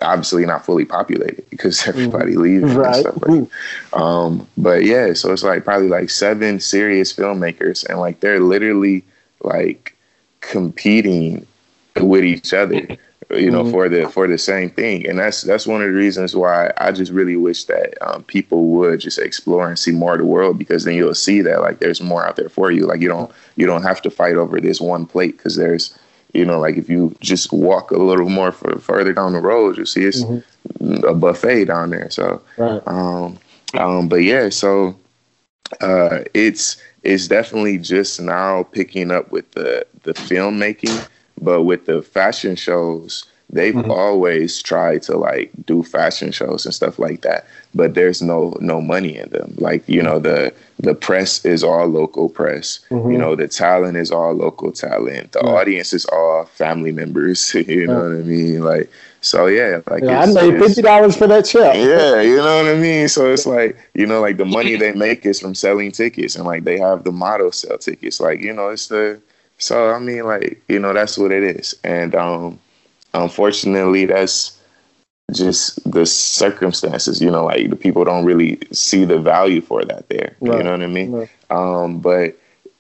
obviously 0.02 0.44
not 0.44 0.64
fully 0.64 0.84
populated 0.84 1.44
because 1.50 1.80
mm. 1.80 1.88
everybody 1.88 2.34
mm. 2.34 2.38
leaves 2.38 2.74
right. 2.74 2.96
and 2.96 2.96
stuff 2.96 3.16
like 3.22 3.48
um, 4.00 4.46
but 4.56 4.84
yeah, 4.84 5.12
so 5.12 5.32
it's 5.32 5.42
like 5.42 5.64
probably 5.64 5.88
like 5.88 6.10
seven 6.10 6.60
serious 6.60 7.12
filmmakers 7.12 7.86
and 7.88 8.00
like 8.00 8.20
they're 8.20 8.40
literally 8.40 9.04
like 9.42 9.94
competing 10.40 11.46
with 12.00 12.24
each 12.24 12.52
other 12.52 12.86
you 13.30 13.50
know, 13.50 13.62
mm-hmm. 13.62 13.72
for 13.72 13.88
the 13.88 14.08
for 14.08 14.28
the 14.28 14.38
same 14.38 14.70
thing. 14.70 15.06
And 15.06 15.18
that's 15.18 15.42
that's 15.42 15.66
one 15.66 15.82
of 15.82 15.88
the 15.88 15.94
reasons 15.94 16.36
why 16.36 16.72
I 16.78 16.92
just 16.92 17.12
really 17.12 17.36
wish 17.36 17.64
that 17.64 17.94
um, 18.06 18.22
people 18.24 18.66
would 18.68 19.00
just 19.00 19.18
explore 19.18 19.68
and 19.68 19.78
see 19.78 19.90
more 19.90 20.12
of 20.12 20.18
the 20.18 20.26
world 20.26 20.58
because 20.58 20.84
then 20.84 20.94
you'll 20.94 21.14
see 21.14 21.40
that 21.42 21.60
like 21.60 21.80
there's 21.80 22.00
more 22.00 22.26
out 22.26 22.36
there 22.36 22.48
for 22.48 22.70
you. 22.70 22.86
Like 22.86 23.00
you 23.00 23.08
don't 23.08 23.30
you 23.56 23.66
don't 23.66 23.82
have 23.82 24.00
to 24.02 24.10
fight 24.10 24.36
over 24.36 24.60
this 24.60 24.80
one 24.80 25.06
plate 25.06 25.36
because 25.36 25.56
there's 25.56 25.98
you 26.34 26.44
know 26.44 26.60
like 26.60 26.76
if 26.76 26.88
you 26.88 27.16
just 27.20 27.52
walk 27.52 27.90
a 27.90 27.98
little 27.98 28.28
more 28.28 28.52
for, 28.52 28.78
further 28.78 29.12
down 29.12 29.32
the 29.32 29.40
road, 29.40 29.76
you 29.76 29.86
see 29.86 30.04
it's 30.04 30.22
mm-hmm. 30.22 31.04
a 31.04 31.14
buffet 31.14 31.64
down 31.64 31.90
there. 31.90 32.10
So, 32.10 32.40
right. 32.58 32.82
um, 32.86 33.38
um, 33.74 34.08
but 34.08 34.22
yeah, 34.22 34.50
so 34.50 34.96
uh, 35.80 36.20
it's 36.32 36.76
it's 37.02 37.26
definitely 37.26 37.78
just 37.78 38.20
now 38.20 38.62
picking 38.62 39.10
up 39.10 39.32
with 39.32 39.50
the 39.52 39.84
the 40.04 40.12
filmmaking 40.12 41.08
but 41.40 41.64
with 41.64 41.86
the 41.86 42.02
fashion 42.02 42.56
shows, 42.56 43.24
they've 43.50 43.74
mm-hmm. 43.74 43.90
always 43.90 44.60
tried 44.60 45.02
to 45.02 45.16
like 45.16 45.50
do 45.66 45.82
fashion 45.82 46.32
shows 46.32 46.64
and 46.64 46.74
stuff 46.74 46.98
like 46.98 47.22
that. 47.22 47.46
But 47.74 47.94
there's 47.94 48.22
no 48.22 48.56
no 48.60 48.80
money 48.80 49.16
in 49.16 49.28
them. 49.30 49.54
Like 49.58 49.88
you 49.88 50.02
know 50.02 50.18
the 50.18 50.52
the 50.78 50.94
press 50.94 51.44
is 51.44 51.62
all 51.62 51.86
local 51.86 52.28
press. 52.28 52.80
Mm-hmm. 52.90 53.10
you 53.10 53.18
know 53.18 53.36
the 53.36 53.48
talent 53.48 53.96
is 53.96 54.10
all 54.10 54.32
local 54.32 54.72
talent. 54.72 55.32
The 55.32 55.40
audience 55.40 55.92
is 55.92 56.04
all 56.06 56.44
family 56.46 56.92
members. 56.92 57.54
You 57.66 57.86
know 57.86 58.10
what 58.10 58.18
i 58.18 58.22
mean? 58.22 58.62
Like 58.62 58.90
so 59.20 59.46
yeah 59.46 59.80
like 59.90 60.04
yeah, 60.04 60.20
i 60.20 60.26
made 60.26 60.58
fifty 60.58 60.82
dollars 60.82 61.16
for 61.16 61.26
that 61.26 61.44
check. 61.44 61.74
Yeah 61.76 62.20
you 62.20 62.36
know 62.36 62.62
what 62.62 62.72
i 62.72 62.76
mean? 62.76 63.08
So 63.08 63.32
it's 63.32 63.46
like 63.46 63.76
you 63.94 64.06
know 64.06 64.20
like 64.20 64.36
the 64.36 64.44
money 64.44 64.76
they 64.82 64.92
make 64.92 65.26
is 65.26 65.40
from 65.40 65.54
selling 65.54 65.92
tickets 65.92 66.36
and 66.36 66.44
like 66.44 66.64
they 66.64 66.78
have 66.78 67.04
the 67.04 67.12
model 67.12 67.52
sell 67.52 67.78
tickets. 67.78 68.20
Like 68.20 68.40
you 68.40 68.52
know 68.52 68.70
it's 68.70 68.88
the 68.88 69.20
so 69.58 69.90
I 69.90 69.98
mean, 69.98 70.24
like 70.24 70.62
you 70.68 70.78
know, 70.78 70.92
that's 70.92 71.16
what 71.18 71.32
it 71.32 71.42
is, 71.42 71.74
and 71.84 72.14
um, 72.14 72.58
unfortunately, 73.14 74.06
that's 74.06 74.58
just 75.32 75.90
the 75.90 76.06
circumstances. 76.06 77.20
You 77.20 77.30
know, 77.30 77.44
like 77.44 77.70
the 77.70 77.76
people 77.76 78.04
don't 78.04 78.24
really 78.24 78.58
see 78.72 79.04
the 79.04 79.18
value 79.18 79.60
for 79.60 79.84
that 79.84 80.08
there. 80.08 80.36
Right. 80.40 80.58
You 80.58 80.64
know 80.64 80.72
what 80.72 80.82
I 80.82 80.86
mean? 80.86 81.12
Right. 81.12 81.30
Um, 81.50 82.00
but 82.00 82.36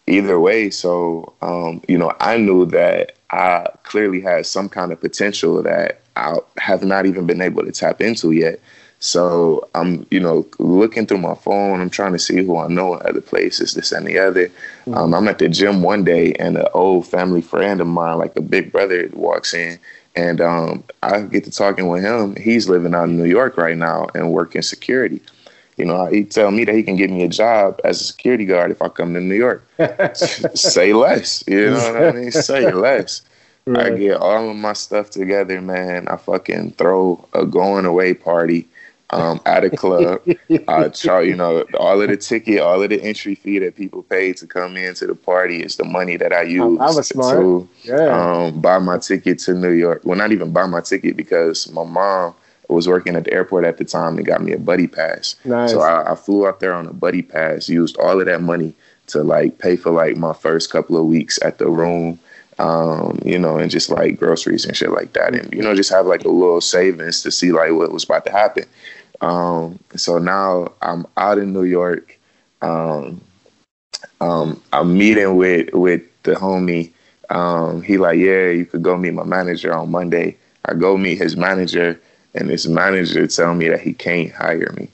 either 0.06 0.38
way, 0.38 0.70
so 0.70 1.34
um, 1.42 1.82
you 1.88 1.98
know, 1.98 2.12
I 2.20 2.36
knew 2.38 2.66
that 2.66 3.12
I 3.30 3.66
clearly 3.82 4.20
had 4.20 4.46
some 4.46 4.68
kind 4.68 4.92
of 4.92 5.00
potential 5.00 5.62
that 5.62 6.00
I 6.16 6.36
have 6.58 6.84
not 6.84 7.06
even 7.06 7.26
been 7.26 7.40
able 7.42 7.64
to 7.64 7.72
tap 7.72 8.00
into 8.00 8.32
yet. 8.32 8.60
So 8.98 9.68
I'm, 9.74 10.06
you 10.10 10.20
know, 10.20 10.46
looking 10.58 11.06
through 11.06 11.18
my 11.18 11.34
phone. 11.34 11.80
I'm 11.80 11.90
trying 11.90 12.12
to 12.12 12.18
see 12.18 12.42
who 12.42 12.58
I 12.58 12.68
know 12.68 12.94
in 12.94 13.06
other 13.06 13.20
places, 13.20 13.74
this 13.74 13.92
and 13.92 14.06
the 14.06 14.18
other. 14.18 14.48
Mm-hmm. 14.48 14.94
Um, 14.94 15.14
I'm 15.14 15.28
at 15.28 15.38
the 15.38 15.48
gym 15.48 15.82
one 15.82 16.04
day, 16.04 16.32
and 16.34 16.56
an 16.56 16.66
old 16.72 17.06
family 17.06 17.42
friend 17.42 17.80
of 17.80 17.86
mine, 17.86 18.18
like 18.18 18.34
a 18.36 18.40
big 18.40 18.72
brother, 18.72 19.08
walks 19.12 19.52
in, 19.52 19.78
and 20.16 20.40
um, 20.40 20.82
I 21.02 21.20
get 21.22 21.44
to 21.44 21.50
talking 21.50 21.88
with 21.88 22.02
him. 22.02 22.36
He's 22.36 22.68
living 22.68 22.94
out 22.94 23.08
in 23.08 23.18
New 23.18 23.26
York 23.26 23.58
right 23.58 23.76
now 23.76 24.06
and 24.14 24.32
working 24.32 24.62
security. 24.62 25.20
You 25.76 25.84
know, 25.84 26.06
he 26.06 26.24
tell 26.24 26.50
me 26.50 26.64
that 26.64 26.74
he 26.74 26.82
can 26.82 26.96
get 26.96 27.10
me 27.10 27.22
a 27.22 27.28
job 27.28 27.80
as 27.84 28.00
a 28.00 28.04
security 28.04 28.46
guard 28.46 28.70
if 28.70 28.80
I 28.80 28.88
come 28.88 29.12
to 29.12 29.20
New 29.20 29.34
York. 29.34 29.62
Say 30.14 30.94
less. 30.94 31.44
You 31.46 31.70
know 31.72 31.92
what 31.92 32.02
I 32.02 32.12
mean? 32.12 32.32
Say 32.32 32.72
less. 32.72 33.20
Right. 33.66 33.92
I 33.92 33.96
get 33.96 34.16
all 34.16 34.48
of 34.48 34.56
my 34.56 34.72
stuff 34.72 35.10
together, 35.10 35.60
man. 35.60 36.08
I 36.08 36.16
fucking 36.16 36.72
throw 36.72 37.28
a 37.34 37.44
going 37.44 37.84
away 37.84 38.14
party 38.14 38.68
um, 39.10 39.40
at 39.46 39.64
a 39.64 39.70
club. 39.70 40.22
char- 40.90 41.24
you 41.24 41.34
know, 41.34 41.64
all 41.78 42.00
of 42.00 42.08
the 42.08 42.16
ticket, 42.16 42.60
all 42.60 42.82
of 42.82 42.90
the 42.90 43.00
entry 43.02 43.34
fee 43.34 43.58
that 43.60 43.76
people 43.76 44.02
pay 44.02 44.32
to 44.34 44.46
come 44.46 44.76
into 44.76 45.06
the 45.06 45.14
party 45.14 45.62
is 45.62 45.76
the 45.76 45.84
money 45.84 46.16
that 46.16 46.32
I 46.32 46.42
use 46.42 46.80
I 46.80 46.92
to 47.32 47.68
yeah. 47.82 48.44
um, 48.46 48.60
buy 48.60 48.78
my 48.78 48.98
ticket 48.98 49.38
to 49.40 49.54
New 49.54 49.70
York. 49.70 50.02
Well, 50.04 50.18
not 50.18 50.32
even 50.32 50.52
buy 50.52 50.66
my 50.66 50.80
ticket 50.80 51.16
because 51.16 51.70
my 51.72 51.84
mom 51.84 52.34
was 52.68 52.88
working 52.88 53.14
at 53.14 53.24
the 53.24 53.32
airport 53.32 53.64
at 53.64 53.78
the 53.78 53.84
time 53.84 54.16
and 54.16 54.26
got 54.26 54.42
me 54.42 54.52
a 54.52 54.58
buddy 54.58 54.88
pass. 54.88 55.36
Nice. 55.44 55.70
So 55.70 55.80
I, 55.80 56.12
I 56.12 56.14
flew 56.16 56.48
out 56.48 56.58
there 56.58 56.74
on 56.74 56.86
a 56.86 56.92
buddy 56.92 57.22
pass, 57.22 57.68
used 57.68 57.96
all 57.98 58.18
of 58.18 58.26
that 58.26 58.42
money 58.42 58.74
to 59.08 59.22
like 59.22 59.58
pay 59.58 59.76
for 59.76 59.92
like 59.92 60.16
my 60.16 60.32
first 60.32 60.70
couple 60.70 60.96
of 60.96 61.06
weeks 61.06 61.38
at 61.42 61.58
the 61.58 61.68
room 61.68 62.18
um, 62.58 63.18
you 63.24 63.38
know, 63.38 63.58
and 63.58 63.70
just 63.70 63.90
like 63.90 64.18
groceries 64.18 64.64
and 64.64 64.76
shit 64.76 64.90
like 64.90 65.12
that, 65.12 65.34
and 65.34 65.52
you 65.52 65.62
know, 65.62 65.74
just 65.74 65.92
have 65.92 66.06
like 66.06 66.24
a 66.24 66.28
little 66.28 66.60
savings 66.60 67.22
to 67.22 67.30
see 67.30 67.52
like 67.52 67.72
what 67.72 67.92
was 67.92 68.04
about 68.04 68.24
to 68.24 68.32
happen. 68.32 68.64
Um, 69.20 69.78
so 69.96 70.18
now 70.18 70.72
I'm 70.82 71.06
out 71.16 71.38
in 71.38 71.52
New 71.52 71.64
York. 71.64 72.18
Um, 72.62 73.20
um, 74.20 74.60
I'm 74.72 74.96
meeting 74.96 75.36
with 75.36 75.72
with 75.72 76.02
the 76.22 76.34
homie. 76.34 76.92
Um, 77.30 77.82
he 77.82 77.98
like, 77.98 78.18
yeah, 78.18 78.50
you 78.50 78.64
could 78.66 78.82
go 78.82 78.96
meet 78.96 79.14
my 79.14 79.24
manager 79.24 79.74
on 79.74 79.90
Monday. 79.90 80.36
I 80.64 80.74
go 80.74 80.96
meet 80.96 81.18
his 81.18 81.36
manager, 81.36 82.00
and 82.34 82.48
his 82.50 82.68
manager 82.68 83.26
tell 83.26 83.54
me 83.54 83.68
that 83.68 83.80
he 83.80 83.92
can't 83.92 84.32
hire 84.32 84.72
me 84.76 84.88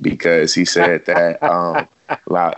because 0.00 0.54
he 0.54 0.64
said 0.64 1.04
that. 1.06 1.42
Um, 1.46 1.88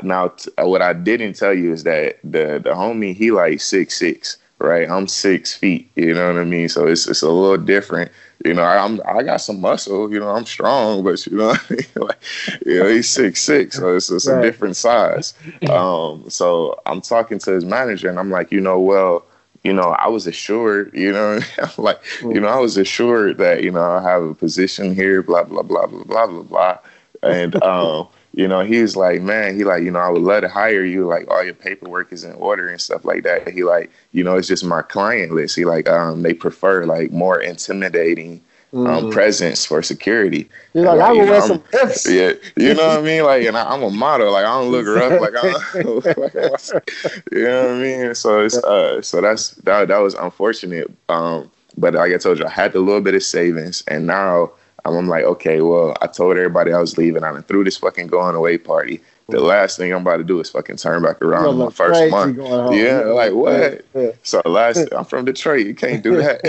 now, 0.03 0.29
t- 0.29 0.51
what 0.59 0.83
I 0.83 0.93
didn't 0.93 1.35
tell 1.35 1.55
you 1.55 1.73
is 1.73 1.85
that 1.85 2.19
the 2.25 2.61
the 2.63 2.71
homie 2.71 3.15
he 3.15 3.31
like 3.31 3.61
six 3.61 3.97
six, 3.99 4.39
right? 4.59 4.89
I'm 4.89 5.07
six 5.09 5.55
feet. 5.55 5.91
You 5.97 6.15
know 6.15 6.33
what 6.33 6.41
I 6.41 6.45
mean? 6.45 6.69
So 6.69 6.87
it's 6.87 7.07
it's 7.07 7.23
a 7.23 7.31
little 7.31 7.57
different. 7.65 8.11
You 8.45 8.55
know, 8.55 8.63
I'm 8.63 9.01
I 9.05 9.23
got 9.23 9.39
some 9.39 9.61
muscle. 9.61 10.13
You 10.13 10.21
know, 10.21 10.29
I'm 10.29 10.47
strong, 10.47 11.03
but 11.03 11.27
you 11.27 11.37
know, 11.37 11.55
like, 11.97 12.23
you 12.65 12.79
know, 12.79 12.89
he's 12.89 13.09
six 13.09 13.43
six, 13.43 13.77
so 13.77 13.97
it's, 13.97 14.11
it's 14.11 14.27
right. 14.27 14.39
a 14.39 14.43
different 14.43 14.77
size. 14.77 15.35
Um, 15.69 16.31
so 16.31 16.81
I'm 16.87 17.01
talking 17.01 17.39
to 17.41 17.53
his 17.53 17.65
manager, 17.65 18.09
and 18.09 18.19
I'm 18.19 18.31
like, 18.31 18.53
you 18.53 18.61
know, 18.61 18.79
well, 18.79 19.25
you 19.65 19.73
know, 19.73 19.97
I 19.99 20.09
was 20.09 20.27
assured, 20.27 20.95
you 20.95 21.13
know, 21.13 21.41
like, 21.79 22.01
you 22.23 22.41
know, 22.41 22.49
I 22.49 22.59
was 22.59 22.77
assured 22.77 23.39
that 23.39 23.65
you 23.65 23.71
know 23.71 23.83
I 23.83 24.03
have 24.03 24.23
a 24.23 24.35
position 24.35 24.95
here, 24.95 25.23
blah 25.23 25.45
blah 25.45 25.63
blah 25.63 25.87
blah 25.87 26.05
blah 26.05 26.27
blah 26.27 26.43
blah, 26.43 26.79
and 27.23 27.61
um 27.63 28.09
you 28.33 28.47
know, 28.47 28.61
he's 28.61 28.95
like, 28.97 29.21
man, 29.23 29.57
he 29.57 29.65
like, 29.65 29.83
you 29.83 29.91
know, 29.91 30.01
I 30.01 30.09
would 30.11 30.23
love 30.23 30.43
to 30.43 30.49
hire 30.49 30.85
you. 30.85 31.07
Like, 31.07 31.29
all 31.31 31.43
your 31.43 31.55
paperwork 31.55 32.13
is 32.13 32.25
in 32.25 32.35
order 32.35 32.69
and 32.69 32.81
stuff 32.81 33.05
like 33.05 33.23
that. 33.25 33.49
He 33.49 33.65
like, 33.65 33.91
you 34.13 34.23
know, 34.23 34.37
it's 34.37 34.49
just 34.49 34.65
my 34.65 34.83
client 34.83 35.33
list. 35.33 35.57
He 35.57 35.65
like, 35.65 35.89
um, 35.89 36.23
they 36.23 36.35
prefer 36.35 36.85
like 36.85 37.11
more 37.11 37.41
intimidating 37.41 38.41
um, 38.75 38.87
mm-hmm. 38.87 39.11
presence 39.11 39.65
for 39.65 39.83
security. 39.83 40.49
He's 40.73 40.85
like, 40.85 40.99
like, 40.99 41.09
I 41.09 41.13
will 41.13 41.27
wear 41.27 41.41
some 41.41 41.65
ifs. 41.73 42.09
Yeah, 42.09 42.33
you 42.57 42.75
know 42.75 42.89
what 42.89 42.99
I 42.99 43.03
mean. 43.03 43.25
Like, 43.25 43.47
and 43.47 43.57
I, 43.57 43.75
am 43.75 43.83
a 43.83 43.91
model. 43.91 44.33
Like, 44.33 44.45
I 44.45 44.61
don't 44.61 44.71
look 44.71 44.87
rough. 44.87 45.21
Like, 45.21 45.35
I, 45.35 45.79
you 47.33 47.45
know 47.45 47.63
what 47.63 47.71
I 47.71 47.79
mean. 47.79 48.15
So 48.15 48.41
it's 48.41 48.59
uh, 48.59 49.01
so 49.01 49.21
that's 49.21 49.51
that. 49.53 49.89
That 49.89 49.99
was 49.99 50.15
unfortunate. 50.15 50.91
Um, 51.09 51.51
but 51.79 51.95
like 51.95 52.13
I 52.13 52.19
told 52.19 52.39
you, 52.39 52.47
I 52.47 52.51
had 52.51 52.75
a 52.75 52.81
little 52.81 53.01
bit 53.01 53.15
of 53.15 53.23
savings, 53.23 53.85
and 53.89 54.07
now 54.07 54.53
I'm 54.85 55.09
like, 55.09 55.25
okay, 55.25 55.61
well, 55.61 55.97
I 56.01 56.07
told 56.07 56.37
everybody 56.37 56.73
I 56.73 56.79
was 56.79 56.97
leaving. 56.97 57.25
I 57.25 57.41
threw 57.43 57.65
this 57.65 57.77
fucking 57.77 58.07
going 58.09 58.35
away 58.35 58.59
party. 58.59 59.01
The 59.31 59.41
last 59.41 59.77
thing 59.77 59.93
I'm 59.93 60.01
about 60.01 60.17
to 60.17 60.25
do 60.25 60.41
is 60.41 60.49
fucking 60.49 60.77
turn 60.77 61.03
back 61.03 61.21
around 61.21 61.51
in 61.51 61.57
my 61.59 61.69
first 61.69 62.11
month. 62.11 62.39
Yeah, 62.73 63.01
like 63.01 63.35
what? 63.35 63.85
Yeah. 63.95 64.13
So 64.23 64.41
last, 64.47 64.89
I'm 64.91 65.05
from 65.05 65.27
Detroit. 65.27 65.67
You 65.67 65.75
can't 65.75 66.03
do 66.03 66.17
that. 66.17 66.41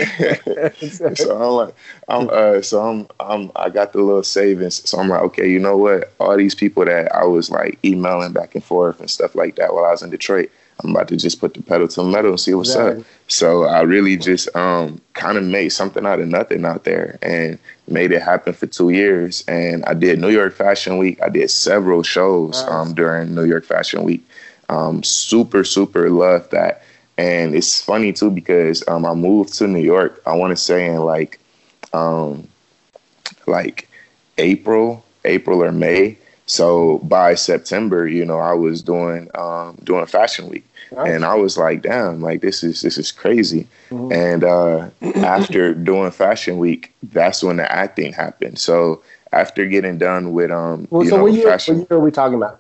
so 1.18 1.36
I'm 1.36 1.52
like, 1.68 1.76
I'm 2.08 2.30
uh, 2.32 2.62
so 2.62 2.82
I'm 2.82 3.08
I'm 3.20 3.52
I 3.58 3.70
got 3.70 3.92
the 3.92 4.02
little 4.02 4.24
savings. 4.24 4.90
So 4.90 4.98
I'm 4.98 5.10
like, 5.10 5.22
okay, 5.24 5.50
you 5.50 5.60
know 5.60 5.76
what? 5.76 6.14
All 6.22 6.38
these 6.38 6.56
people 6.56 6.86
that 6.86 7.14
I 7.14 7.26
was 7.26 7.50
like 7.50 7.78
emailing 7.84 8.32
back 8.32 8.56
and 8.56 8.64
forth 8.64 9.02
and 9.02 9.10
stuff 9.10 9.36
like 9.36 9.58
that 9.58 9.74
while 9.74 9.84
I 9.84 9.92
was 9.92 10.02
in 10.02 10.10
Detroit, 10.10 10.50
I'm 10.82 10.92
about 10.92 11.10
to 11.10 11.18
just 11.18 11.40
put 11.40 11.54
the 11.54 11.62
pedal 11.62 11.88
to 11.88 11.96
the 11.96 12.08
metal 12.08 12.32
and 12.32 12.40
see 12.40 12.54
what's 12.54 12.70
exactly. 12.70 13.02
up. 13.02 13.08
So 13.28 13.64
I 13.66 13.82
really 13.82 14.16
just 14.18 14.54
um, 14.56 15.02
kind 15.14 15.38
of 15.38 15.44
made 15.44 15.70
something 15.70 16.06
out 16.06 16.20
of 16.20 16.28
nothing 16.28 16.66
out 16.66 16.86
there 16.86 17.20
and 17.22 17.60
made 17.88 18.12
it 18.12 18.22
happen 18.22 18.54
for 18.54 18.66
two 18.68 18.90
years. 18.90 19.44
And 19.48 19.84
I 19.86 19.94
did 19.94 20.20
New 20.20 20.30
York 20.30 20.54
Fashion 20.54 20.98
Week. 20.98 21.22
I 21.22 21.30
did 21.30 21.50
several 21.52 22.02
shows 22.04 22.62
nice. 22.62 22.72
um, 22.72 22.94
during 22.94 23.36
New 23.36 23.44
York 23.44 23.66
Fashion 23.66 24.04
Week. 24.04 24.26
Um, 24.70 25.04
super, 25.04 25.64
super 25.64 26.10
loved 26.10 26.52
that. 26.52 26.84
And 27.18 27.54
it's 27.54 27.82
funny 27.82 28.14
too 28.14 28.32
because 28.32 28.88
um, 28.88 29.06
I 29.06 29.14
moved 29.14 29.54
to 29.56 29.68
New 29.68 29.82
York. 29.82 30.22
I 30.26 30.36
want 30.36 30.52
to 30.52 30.56
say 30.56 30.86
in 30.86 31.02
like, 31.02 31.40
um, 31.92 32.48
like 33.48 33.90
April, 34.38 35.04
April 35.26 35.62
or 35.62 35.72
May. 35.72 36.18
So 36.46 37.00
by 37.00 37.36
September, 37.36 38.08
you 38.08 38.26
know, 38.26 38.40
I 38.40 38.54
was 38.54 38.82
doing 38.82 39.30
um, 39.36 39.78
doing 39.84 40.06
Fashion 40.08 40.50
Week, 40.50 40.66
nice. 40.92 41.10
and 41.10 41.26
I 41.26 41.36
was 41.36 41.58
like, 41.58 41.82
"Damn, 41.82 42.22
like 42.22 42.42
this 42.42 42.64
is 42.64 42.82
this 42.82 42.98
is 42.98 43.12
crazy." 43.12 43.68
Mm-hmm. 43.90 44.12
And 44.12 44.44
uh, 44.44 44.90
after 45.26 45.74
doing 45.74 46.12
Fashion 46.12 46.58
Week, 46.58 46.94
that's 47.04 47.44
when 47.44 47.58
the 47.58 47.72
acting 47.72 48.14
happened. 48.14 48.60
So 48.60 49.02
after 49.32 49.66
getting 49.66 49.98
done 49.98 50.34
with 50.34 50.52
um, 50.52 50.88
well, 50.90 51.04
you 51.04 51.10
so 51.10 51.18
know, 51.18 51.24
what 51.24 51.34
year, 51.34 51.50
fashion, 51.50 51.80
what 51.80 51.90
year 51.90 52.00
are 52.00 52.04
we 52.04 52.12
talking 52.12 52.36
about? 52.36 52.60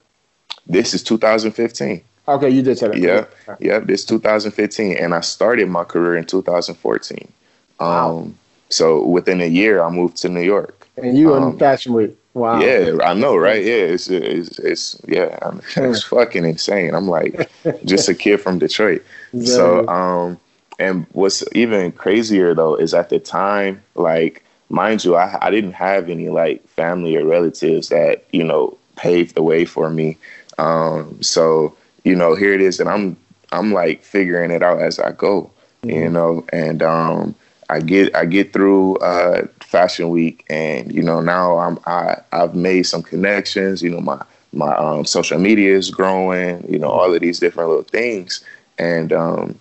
This 0.68 0.94
is 0.94 1.04
2015. 1.04 2.04
Okay, 2.28 2.50
you 2.50 2.62
did 2.62 2.78
say 2.78 2.89
that. 2.89 2.98
Yeah, 2.98 3.26
yeah. 3.60 3.80
This 3.80 4.06
2015, 4.06 4.98
and 4.98 5.15
I 5.15 5.22
started 5.22 5.68
my 5.68 5.84
career 5.84 6.15
in 6.15 6.26
2014. 6.26 7.32
Um, 7.80 7.88
wow. 7.88 8.32
So 8.70 9.04
within 9.04 9.42
a 9.42 9.48
year, 9.48 9.82
I 9.82 9.89
moved 9.89 10.18
to 10.18 10.30
New 10.30 10.42
York. 10.42 10.88
And 10.98 11.18
you 11.18 11.34
um, 11.34 11.44
on 11.44 11.58
Fashion 11.58 11.94
Week. 11.94 12.15
Wow. 12.34 12.62
Yeah, 12.62 12.98
I 13.04 13.13
know, 13.15 13.36
right? 13.36 13.63
Yeah, 13.63 13.74
it's 13.74 14.08
it's, 14.10 14.60
it's 14.60 15.02
yeah, 15.08 15.38
it's 15.76 16.04
fucking 16.04 16.46
insane. 16.46 16.94
I'm 16.94 17.08
like 17.08 17.50
just 17.86 18.08
a 18.08 18.13
kid 18.13 18.38
from 18.38 18.60
Detroit. 18.60 19.04
So, 19.44 19.88
um, 19.88 20.39
and 20.78 21.06
what's 21.12 21.44
even 21.54 21.92
crazier 21.92 22.54
though 22.54 22.76
is 22.76 22.94
at 22.94 23.10
the 23.10 23.20
time, 23.20 23.84
like, 23.96 24.44
mind 24.70 25.04
you, 25.04 25.15
I 25.15 25.38
I 25.42 25.50
didn't 25.50 25.74
have 25.74 26.10
any 26.10 26.30
like 26.30 26.65
family 26.70 27.15
or 27.18 27.26
relatives 27.26 27.89
that 27.89 28.24
you 28.32 28.44
know 28.44 28.78
paved 28.96 29.36
the 29.36 29.44
way 29.44 29.65
for 29.65 29.89
me. 29.89 30.18
Um, 30.60 31.22
so 31.24 31.76
you 32.04 32.15
know, 32.15 32.36
here 32.36 32.54
it 32.54 32.62
is, 32.62 32.80
and 32.80 32.89
I'm 32.89 33.18
I'm 33.52 33.74
like 33.74 34.04
figuring 34.04 34.52
it 34.52 34.62
out 34.62 34.82
as 34.82 35.00
I 35.00 35.12
go, 35.12 35.50
mm-hmm. 35.84 35.89
you 35.89 36.10
know, 36.10 36.46
and 36.54 36.84
um, 36.84 37.36
I 37.70 37.80
get 37.82 38.15
I 38.15 38.26
get 38.26 38.54
through 38.54 38.98
uh, 38.98 39.48
Fashion 39.69 40.10
Week, 40.10 40.43
and 40.49 40.91
you 40.91 41.03
know 41.03 41.21
now 41.21 41.60
I'm 41.60 41.77
I 41.86 42.17
I've 42.32 42.55
made 42.55 42.84
some 42.84 43.03
connections. 43.03 43.84
You 43.84 43.91
know 43.91 44.01
my 44.01 44.19
my 44.51 44.75
um, 44.75 45.05
social 45.05 45.38
media 45.38 45.77
is 45.77 45.91
growing. 45.91 46.65
You 46.67 46.79
know 46.79 46.89
all 46.89 47.13
of 47.13 47.21
these 47.21 47.39
different 47.39 47.69
little 47.69 47.84
things, 47.84 48.43
and 48.79 49.13
um, 49.13 49.60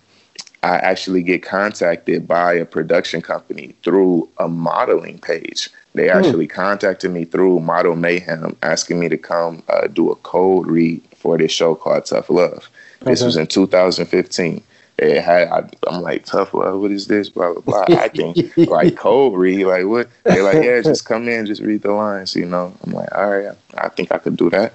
I 0.63 0.77
actually 0.77 1.21
get 1.21 1.43
contacted 1.43 2.27
by 2.27 2.53
a 2.53 2.65
production 2.65 3.21
company 3.21 3.75
through 3.83 4.27
a 4.39 4.47
modeling 4.47 5.19
page. 5.19 5.69
They 5.93 6.09
hmm. 6.09 6.17
actually 6.17 6.47
mm. 6.47 6.51
contacted 6.51 7.11
me 7.11 7.25
through 7.25 7.59
Model 7.59 7.95
Mayhem, 7.95 8.57
asking 8.63 8.99
me 8.99 9.09
to 9.09 9.17
come 9.17 9.61
uh, 9.69 9.87
do 9.87 10.09
a 10.09 10.15
cold 10.15 10.65
read 10.65 11.03
for 11.17 11.37
this 11.37 11.51
show 11.51 11.75
called 11.75 12.05
Tough 12.05 12.31
Love. 12.31 12.67
This 13.01 13.21
was 13.21 13.37
in 13.37 13.45
2015 13.45 14.63
it 15.01 15.21
had 15.21 15.47
I, 15.49 15.69
am 15.89 16.01
like 16.01 16.25
tough 16.25 16.53
love. 16.53 16.79
What 16.81 16.91
is 16.91 17.07
this? 17.07 17.29
Blah 17.29 17.53
blah 17.53 17.85
blah. 17.85 17.97
Acting 17.97 18.35
like 18.57 18.95
cold 18.97 19.37
read. 19.37 19.65
Like 19.65 19.85
what? 19.85 20.09
They're 20.23 20.43
like, 20.43 20.63
yeah, 20.63 20.81
just 20.83 21.05
come 21.05 21.27
in, 21.27 21.45
just 21.45 21.61
read 21.61 21.81
the 21.81 21.91
lines. 21.91 22.35
You 22.35 22.45
know. 22.45 22.73
I'm 22.83 22.93
like, 22.93 23.13
all 23.15 23.29
right, 23.29 23.55
I 23.77 23.89
think 23.89 24.11
I 24.11 24.17
could 24.17 24.37
do 24.37 24.49
that. 24.49 24.73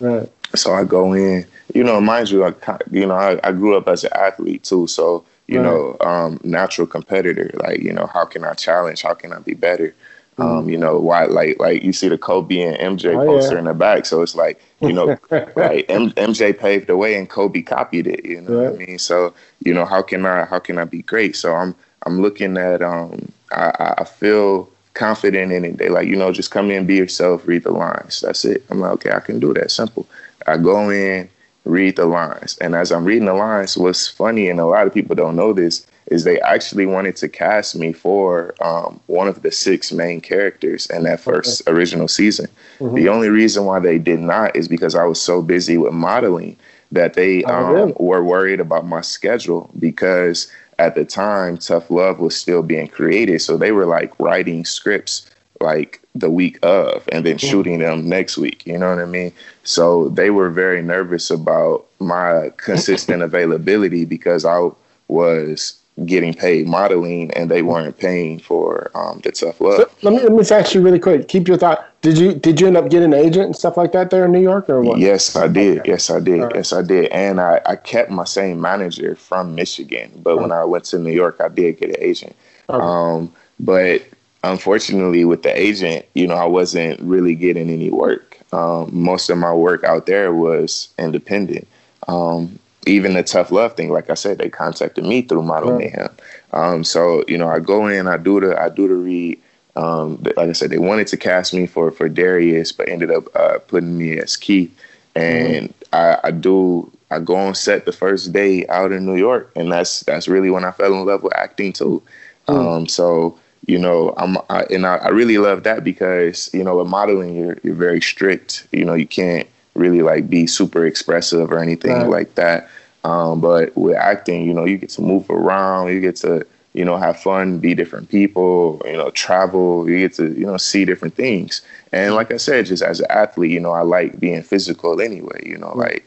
Right. 0.00 0.30
So 0.54 0.74
I 0.74 0.84
go 0.84 1.12
in. 1.12 1.46
You 1.74 1.84
know, 1.84 2.00
mind 2.00 2.30
you, 2.30 2.44
I, 2.44 2.54
you 2.90 3.06
know, 3.06 3.16
I, 3.16 3.38
I 3.42 3.52
grew 3.52 3.76
up 3.76 3.88
as 3.88 4.04
an 4.04 4.12
athlete 4.14 4.62
too. 4.62 4.86
So 4.86 5.24
you 5.46 5.60
right. 5.60 5.66
know, 5.66 5.96
um, 6.00 6.40
natural 6.42 6.86
competitor. 6.86 7.50
Like 7.54 7.80
you 7.80 7.92
know, 7.92 8.06
how 8.06 8.24
can 8.24 8.44
I 8.44 8.54
challenge? 8.54 9.02
How 9.02 9.14
can 9.14 9.32
I 9.32 9.40
be 9.40 9.54
better? 9.54 9.94
Um, 10.38 10.46
mm-hmm. 10.46 10.68
you 10.68 10.78
know, 10.78 10.98
why 10.98 11.24
like 11.24 11.58
like 11.58 11.82
you 11.82 11.94
see 11.94 12.08
the 12.08 12.18
Kobe 12.18 12.60
and 12.60 12.98
MJ 12.98 13.14
oh, 13.14 13.24
poster 13.24 13.54
yeah. 13.54 13.60
in 13.60 13.64
the 13.64 13.74
back, 13.74 14.04
so 14.04 14.20
it's 14.20 14.34
like 14.34 14.60
you 14.80 14.92
know, 14.92 15.16
like 15.30 15.86
M- 15.88 16.10
MJ 16.12 16.56
paved 16.56 16.88
the 16.88 16.96
way 16.96 17.14
and 17.14 17.28
Kobe 17.28 17.62
copied 17.62 18.06
it. 18.06 18.24
You 18.24 18.42
know 18.42 18.54
right. 18.54 18.72
what 18.72 18.82
I 18.82 18.84
mean? 18.84 18.98
So 18.98 19.32
you 19.64 19.72
know, 19.72 19.86
how 19.86 20.02
can 20.02 20.26
I 20.26 20.44
how 20.44 20.58
can 20.58 20.78
I 20.78 20.84
be 20.84 21.00
great? 21.02 21.36
So 21.36 21.54
I'm 21.54 21.74
I'm 22.04 22.20
looking 22.20 22.58
at 22.58 22.82
um 22.82 23.32
I, 23.52 23.94
I 23.98 24.04
feel 24.04 24.70
confident 24.92 25.52
in 25.52 25.64
it. 25.64 25.78
They 25.78 25.88
like 25.88 26.06
you 26.06 26.16
know 26.16 26.32
just 26.32 26.50
come 26.50 26.70
in, 26.70 26.86
be 26.86 26.96
yourself, 26.96 27.46
read 27.46 27.62
the 27.62 27.70
lines. 27.70 28.20
That's 28.20 28.44
it. 28.44 28.62
I'm 28.68 28.80
like 28.80 28.92
okay, 28.92 29.12
I 29.12 29.20
can 29.20 29.38
do 29.40 29.54
that. 29.54 29.70
Simple. 29.70 30.06
I 30.46 30.58
go 30.58 30.90
in, 30.90 31.30
read 31.64 31.96
the 31.96 32.04
lines, 32.04 32.58
and 32.58 32.74
as 32.74 32.92
I'm 32.92 33.06
reading 33.06 33.24
the 33.24 33.34
lines, 33.34 33.78
what's 33.78 34.06
funny 34.06 34.50
and 34.50 34.60
a 34.60 34.66
lot 34.66 34.86
of 34.86 34.92
people 34.92 35.16
don't 35.16 35.36
know 35.36 35.54
this 35.54 35.86
is 36.08 36.24
they 36.24 36.40
actually 36.40 36.86
wanted 36.86 37.16
to 37.16 37.28
cast 37.28 37.74
me 37.74 37.92
for 37.92 38.54
um, 38.62 39.00
one 39.06 39.26
of 39.26 39.42
the 39.42 39.50
six 39.50 39.92
main 39.92 40.20
characters 40.20 40.86
in 40.86 41.02
that 41.02 41.20
first 41.20 41.62
okay. 41.62 41.76
original 41.76 42.08
season. 42.08 42.46
Mm-hmm. 42.78 42.94
The 42.94 43.08
only 43.08 43.28
reason 43.28 43.64
why 43.64 43.80
they 43.80 43.98
did 43.98 44.20
not 44.20 44.54
is 44.54 44.68
because 44.68 44.94
I 44.94 45.04
was 45.04 45.20
so 45.20 45.42
busy 45.42 45.78
with 45.78 45.92
modeling 45.92 46.56
that 46.92 47.14
they 47.14 47.42
oh, 47.44 47.54
um, 47.54 47.74
really? 47.74 47.92
were 47.98 48.22
worried 48.22 48.60
about 48.60 48.86
my 48.86 49.00
schedule 49.00 49.70
because 49.78 50.50
at 50.78 50.94
the 50.94 51.04
time 51.04 51.58
Tough 51.58 51.90
Love 51.90 52.20
was 52.20 52.36
still 52.36 52.62
being 52.62 52.86
created. 52.86 53.40
So 53.40 53.56
they 53.56 53.72
were 53.72 53.86
like 53.86 54.12
writing 54.20 54.64
scripts 54.64 55.28
like 55.60 56.00
the 56.14 56.30
week 56.30 56.58
of 56.62 57.08
and 57.10 57.24
then 57.26 57.36
mm-hmm. 57.36 57.48
shooting 57.48 57.78
them 57.80 58.08
next 58.08 58.36
week. 58.38 58.64
You 58.66 58.78
know 58.78 58.90
what 58.90 59.02
I 59.02 59.06
mean? 59.06 59.32
So 59.64 60.08
they 60.10 60.30
were 60.30 60.50
very 60.50 60.82
nervous 60.82 61.30
about 61.30 61.86
my 61.98 62.52
consistent 62.58 63.22
availability 63.24 64.04
because 64.04 64.44
I 64.44 64.68
was 65.08 65.80
getting 66.04 66.34
paid 66.34 66.66
modeling 66.66 67.30
and 67.32 67.50
they 67.50 67.62
weren't 67.62 67.96
paying 67.98 68.38
for 68.38 68.90
um, 68.94 69.20
the 69.24 69.32
tough 69.32 69.60
love. 69.60 69.78
So 69.78 69.90
let 70.02 70.12
me 70.12 70.28
let 70.28 70.32
me 70.32 70.56
ask 70.56 70.74
you 70.74 70.82
really 70.82 70.98
quick. 70.98 71.28
Keep 71.28 71.48
your 71.48 71.56
thought. 71.56 71.86
Did 72.02 72.18
you 72.18 72.34
did 72.34 72.60
you 72.60 72.66
end 72.66 72.76
up 72.76 72.90
getting 72.90 73.14
an 73.14 73.18
agent 73.18 73.46
and 73.46 73.56
stuff 73.56 73.76
like 73.76 73.92
that 73.92 74.10
there 74.10 74.26
in 74.26 74.32
New 74.32 74.42
York 74.42 74.68
or 74.68 74.82
what? 74.82 74.98
Yes, 74.98 75.34
I 75.34 75.48
did. 75.48 75.80
Okay. 75.80 75.92
Yes, 75.92 76.10
I 76.10 76.20
did. 76.20 76.42
Right. 76.42 76.52
Yes, 76.54 76.72
I 76.72 76.82
did. 76.82 77.06
And 77.06 77.40
I, 77.40 77.60
I 77.64 77.76
kept 77.76 78.10
my 78.10 78.24
same 78.24 78.60
manager 78.60 79.16
from 79.16 79.54
Michigan, 79.54 80.12
but 80.16 80.32
okay. 80.32 80.42
when 80.42 80.52
I 80.52 80.64
went 80.64 80.84
to 80.86 80.98
New 80.98 81.12
York, 81.12 81.40
I 81.40 81.48
did 81.48 81.78
get 81.78 81.90
an 81.90 81.96
agent. 81.98 82.36
Okay. 82.68 82.78
Um, 82.78 83.32
but 83.58 84.02
unfortunately, 84.44 85.24
with 85.24 85.42
the 85.42 85.58
agent, 85.58 86.04
you 86.14 86.26
know, 86.26 86.34
I 86.34 86.44
wasn't 86.44 87.00
really 87.00 87.34
getting 87.34 87.70
any 87.70 87.90
work. 87.90 88.38
Um, 88.52 88.90
most 88.92 89.30
of 89.30 89.38
my 89.38 89.52
work 89.52 89.82
out 89.84 90.06
there 90.06 90.32
was 90.32 90.92
independent. 90.98 91.66
Um, 92.06 92.58
even 92.86 93.14
the 93.14 93.22
tough 93.22 93.50
love 93.50 93.76
thing, 93.76 93.90
like 93.90 94.10
I 94.10 94.14
said, 94.14 94.38
they 94.38 94.48
contacted 94.48 95.04
me 95.04 95.22
through 95.22 95.42
Model 95.42 95.72
right. 95.72 95.92
Mayhem. 95.92 96.10
Um, 96.52 96.84
so 96.84 97.24
you 97.28 97.36
know, 97.36 97.48
I 97.48 97.58
go 97.58 97.86
in, 97.86 98.06
I 98.06 98.16
do 98.16 98.40
the, 98.40 98.60
I 98.60 98.68
do 98.68 98.88
the 98.88 98.94
read. 98.94 99.40
Um, 99.74 100.22
like 100.36 100.48
I 100.48 100.52
said, 100.52 100.70
they 100.70 100.78
wanted 100.78 101.06
to 101.08 101.16
cast 101.16 101.52
me 101.52 101.66
for 101.66 101.90
for 101.90 102.08
Darius, 102.08 102.72
but 102.72 102.88
ended 102.88 103.10
up 103.10 103.24
uh, 103.36 103.58
putting 103.58 103.98
me 103.98 104.18
as 104.18 104.36
Keith. 104.36 104.74
And 105.14 105.68
mm-hmm. 105.68 105.94
I, 105.94 106.28
I 106.28 106.30
do, 106.30 106.90
I 107.10 107.20
go 107.20 107.36
on 107.36 107.54
set 107.54 107.84
the 107.84 107.92
first 107.92 108.32
day 108.32 108.66
out 108.68 108.92
in 108.92 109.04
New 109.04 109.16
York, 109.16 109.50
and 109.56 109.70
that's 109.70 110.00
that's 110.00 110.28
really 110.28 110.50
when 110.50 110.64
I 110.64 110.70
fell 110.70 110.94
in 110.94 111.04
love 111.04 111.22
with 111.22 111.36
acting 111.36 111.72
too. 111.72 112.02
Mm-hmm. 112.48 112.68
Um, 112.68 112.88
so 112.88 113.38
you 113.66 113.78
know, 113.78 114.14
I'm 114.16 114.38
I, 114.48 114.62
and 114.70 114.86
I, 114.86 114.96
I 114.96 115.08
really 115.08 115.38
love 115.38 115.64
that 115.64 115.84
because 115.84 116.48
you 116.54 116.62
know, 116.62 116.76
with 116.76 116.86
modeling, 116.86 117.36
you're 117.36 117.58
you're 117.62 117.74
very 117.74 118.00
strict. 118.00 118.68
You 118.72 118.84
know, 118.84 118.94
you 118.94 119.06
can't 119.06 119.48
really 119.76 120.02
like 120.02 120.28
be 120.28 120.46
super 120.46 120.86
expressive 120.86 121.52
or 121.52 121.58
anything 121.58 121.92
right. 121.92 122.08
like 122.08 122.34
that. 122.34 122.68
Um, 123.04 123.40
but 123.40 123.76
with 123.76 123.96
acting, 123.96 124.44
you 124.44 124.52
know, 124.52 124.64
you 124.64 124.78
get 124.78 124.90
to 124.90 125.02
move 125.02 125.30
around, 125.30 125.92
you 125.92 126.00
get 126.00 126.16
to, 126.16 126.44
you 126.72 126.84
know, 126.84 126.96
have 126.96 127.18
fun, 127.20 127.58
be 127.58 127.74
different 127.74 128.08
people, 128.08 128.82
you 128.84 128.94
know, 128.94 129.10
travel, 129.10 129.88
you 129.88 130.00
get 130.00 130.14
to, 130.14 130.36
you 130.38 130.44
know, 130.44 130.56
see 130.56 130.84
different 130.84 131.14
things. 131.14 131.62
And 131.92 132.14
like 132.14 132.32
I 132.32 132.36
said, 132.36 132.66
just 132.66 132.82
as 132.82 133.00
an 133.00 133.06
athlete, 133.10 133.52
you 133.52 133.60
know, 133.60 133.70
I 133.70 133.82
like 133.82 134.18
being 134.18 134.42
physical 134.42 135.00
anyway, 135.00 135.40
you 135.46 135.56
know, 135.56 135.72
like, 135.76 136.04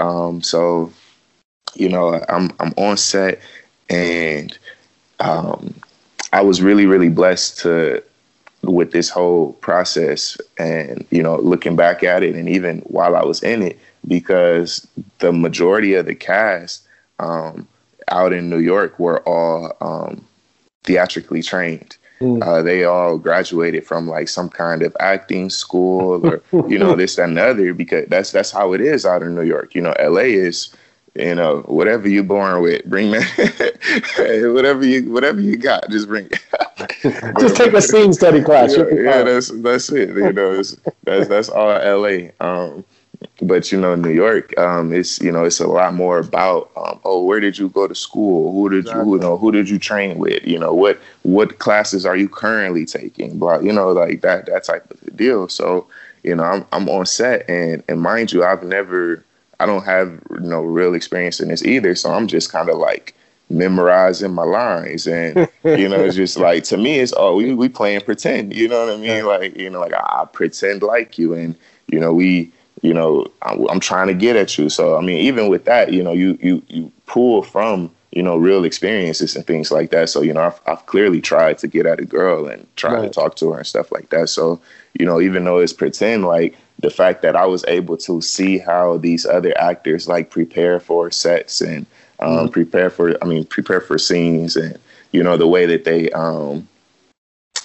um, 0.00 0.42
so, 0.42 0.92
you 1.74 1.88
know, 1.88 2.22
I'm, 2.28 2.50
I'm 2.58 2.74
on 2.76 2.96
set 2.96 3.40
and, 3.88 4.58
um, 5.20 5.74
I 6.32 6.42
was 6.42 6.62
really, 6.62 6.86
really 6.86 7.08
blessed 7.08 7.58
to 7.60 8.02
with 8.62 8.92
this 8.92 9.08
whole 9.08 9.54
process 9.54 10.38
and 10.58 11.06
you 11.10 11.22
know 11.22 11.36
looking 11.38 11.76
back 11.76 12.02
at 12.02 12.22
it 12.22 12.34
and 12.34 12.48
even 12.48 12.78
while 12.80 13.16
i 13.16 13.24
was 13.24 13.42
in 13.42 13.62
it 13.62 13.78
because 14.06 14.86
the 15.18 15.32
majority 15.32 15.94
of 15.94 16.06
the 16.06 16.14
cast 16.14 16.86
um, 17.18 17.66
out 18.08 18.32
in 18.32 18.50
new 18.50 18.58
york 18.58 18.98
were 18.98 19.20
all 19.28 19.76
um, 19.80 20.24
theatrically 20.84 21.42
trained 21.42 21.96
mm. 22.20 22.42
uh, 22.42 22.62
they 22.62 22.84
all 22.84 23.16
graduated 23.16 23.86
from 23.86 24.06
like 24.06 24.28
some 24.28 24.50
kind 24.50 24.82
of 24.82 24.94
acting 25.00 25.48
school 25.48 26.26
or 26.26 26.42
you 26.68 26.78
know 26.78 26.94
this 26.96 27.16
that, 27.16 27.28
and 27.28 27.38
the 27.38 27.46
other 27.46 27.72
because 27.72 28.06
that's 28.08 28.30
that's 28.32 28.50
how 28.50 28.74
it 28.74 28.80
is 28.80 29.06
out 29.06 29.22
in 29.22 29.34
new 29.34 29.42
york 29.42 29.74
you 29.74 29.80
know 29.80 29.94
la 30.00 30.20
is 30.20 30.74
you 31.14 31.34
know, 31.34 31.60
whatever 31.62 32.08
you're 32.08 32.22
born 32.22 32.62
with, 32.62 32.84
bring 32.84 33.10
that. 33.10 34.50
whatever 34.54 34.86
you 34.86 35.10
whatever 35.10 35.40
you 35.40 35.56
got, 35.56 35.90
just 35.90 36.08
bring 36.08 36.26
it. 36.30 36.40
just 37.40 37.56
take 37.56 37.72
a 37.72 37.82
scene 37.82 38.12
study 38.12 38.42
class. 38.44 38.76
Yeah, 38.76 38.84
yeah, 38.92 39.22
that's 39.22 39.48
that's 39.62 39.90
it. 39.90 40.10
You 40.10 40.32
know, 40.32 40.62
that's 41.04 41.28
that's 41.28 41.48
all 41.48 41.70
L.A. 41.70 42.32
Um, 42.40 42.84
but 43.42 43.70
you 43.72 43.80
know, 43.80 43.94
New 43.94 44.10
York, 44.10 44.56
um, 44.58 44.92
it's 44.92 45.20
you 45.20 45.32
know, 45.32 45.44
it's 45.44 45.60
a 45.60 45.66
lot 45.66 45.94
more 45.94 46.18
about 46.18 46.70
um, 46.76 47.00
oh, 47.04 47.24
where 47.24 47.40
did 47.40 47.58
you 47.58 47.68
go 47.68 47.88
to 47.88 47.94
school? 47.94 48.52
Who 48.52 48.70
did 48.70 48.80
exactly. 48.80 49.04
you, 49.04 49.14
you 49.14 49.20
know, 49.20 49.36
who 49.36 49.50
did 49.50 49.68
you 49.68 49.78
train 49.78 50.18
with? 50.18 50.46
You 50.46 50.58
know, 50.58 50.72
what 50.72 51.00
what 51.22 51.58
classes 51.58 52.06
are 52.06 52.16
you 52.16 52.28
currently 52.28 52.86
taking? 52.86 53.38
Blah, 53.38 53.58
you 53.58 53.72
know, 53.72 53.90
like 53.92 54.20
that 54.22 54.46
that 54.46 54.64
type 54.64 54.88
of 54.90 55.16
deal. 55.16 55.48
So, 55.48 55.86
you 56.22 56.34
know, 56.36 56.44
I'm 56.44 56.66
I'm 56.72 56.88
on 56.88 57.04
set, 57.04 57.48
and 57.48 57.82
and 57.88 58.00
mind 58.00 58.32
you, 58.32 58.44
I've 58.44 58.62
never 58.62 59.24
I 59.60 59.66
don't 59.66 59.84
have 59.84 60.20
you 60.30 60.40
know 60.40 60.62
real 60.62 60.94
experience 60.94 61.38
in 61.38 61.48
this 61.48 61.64
either, 61.64 61.94
so 61.94 62.10
I'm 62.12 62.26
just 62.26 62.50
kind 62.50 62.70
of 62.70 62.78
like 62.78 63.14
memorizing 63.50 64.32
my 64.32 64.44
lines 64.44 65.08
and 65.08 65.48
you 65.64 65.88
know 65.88 66.00
it's 66.04 66.14
just 66.14 66.36
like 66.36 66.62
to 66.62 66.76
me 66.76 67.00
it's 67.00 67.12
oh 67.16 67.34
we 67.34 67.52
we 67.52 67.68
playing 67.68 68.00
pretend 68.00 68.54
you 68.54 68.68
know 68.68 68.86
what 68.86 68.94
I 68.94 68.96
mean? 68.96 69.26
Like 69.26 69.56
you 69.56 69.68
know 69.68 69.80
like 69.80 69.92
I, 69.92 70.24
pretend 70.32 70.82
like 70.82 71.18
you 71.18 71.34
and 71.34 71.54
you 71.88 71.98
know 72.00 72.12
we 72.12 72.52
you 72.82 72.94
know 72.94 73.26
I'm, 73.42 73.68
I'm, 73.68 73.80
trying 73.80 74.06
to 74.06 74.14
get 74.14 74.36
at 74.36 74.56
you. 74.56 74.68
So 74.68 74.96
I 74.96 75.00
mean 75.00 75.18
even 75.18 75.48
with 75.48 75.64
that 75.66 75.92
you 75.92 76.02
know 76.02 76.12
you 76.12 76.38
you 76.40 76.62
you 76.68 76.92
pull 77.06 77.42
from 77.42 77.90
you 78.12 78.22
know 78.22 78.36
real 78.36 78.64
experiences 78.64 79.36
and 79.36 79.46
things 79.46 79.70
like 79.70 79.90
that. 79.90 80.08
So 80.08 80.22
you 80.22 80.32
know 80.32 80.42
I've, 80.42 80.60
I've 80.66 80.86
clearly 80.86 81.20
tried 81.20 81.58
to 81.58 81.68
get 81.68 81.86
at 81.86 82.00
a 82.00 82.04
girl 82.04 82.46
and 82.46 82.66
try 82.76 82.94
right. 82.94 83.02
to 83.02 83.10
talk 83.10 83.36
to 83.36 83.52
her 83.52 83.58
and 83.58 83.66
stuff 83.66 83.92
like 83.92 84.10
that. 84.10 84.28
So 84.28 84.60
you 84.98 85.04
know 85.04 85.20
even 85.20 85.44
though 85.44 85.58
it's 85.58 85.72
pretend 85.72 86.24
like 86.24 86.56
the 86.80 86.90
fact 86.90 87.22
that 87.22 87.36
I 87.36 87.46
was 87.46 87.64
able 87.66 87.96
to 87.98 88.20
see 88.20 88.58
how 88.58 88.96
these 88.96 89.26
other 89.26 89.56
actors 89.58 90.08
like 90.08 90.30
prepare 90.30 90.80
for 90.80 91.10
sets 91.10 91.60
and 91.60 91.86
um, 92.20 92.30
mm-hmm. 92.30 92.48
prepare 92.48 92.90
for, 92.90 93.16
I 93.22 93.26
mean, 93.26 93.44
prepare 93.44 93.80
for 93.80 93.98
scenes 93.98 94.56
and, 94.56 94.78
you 95.12 95.22
know, 95.22 95.36
the 95.36 95.48
way 95.48 95.66
that 95.66 95.84
they, 95.84 96.10
um, 96.10 96.66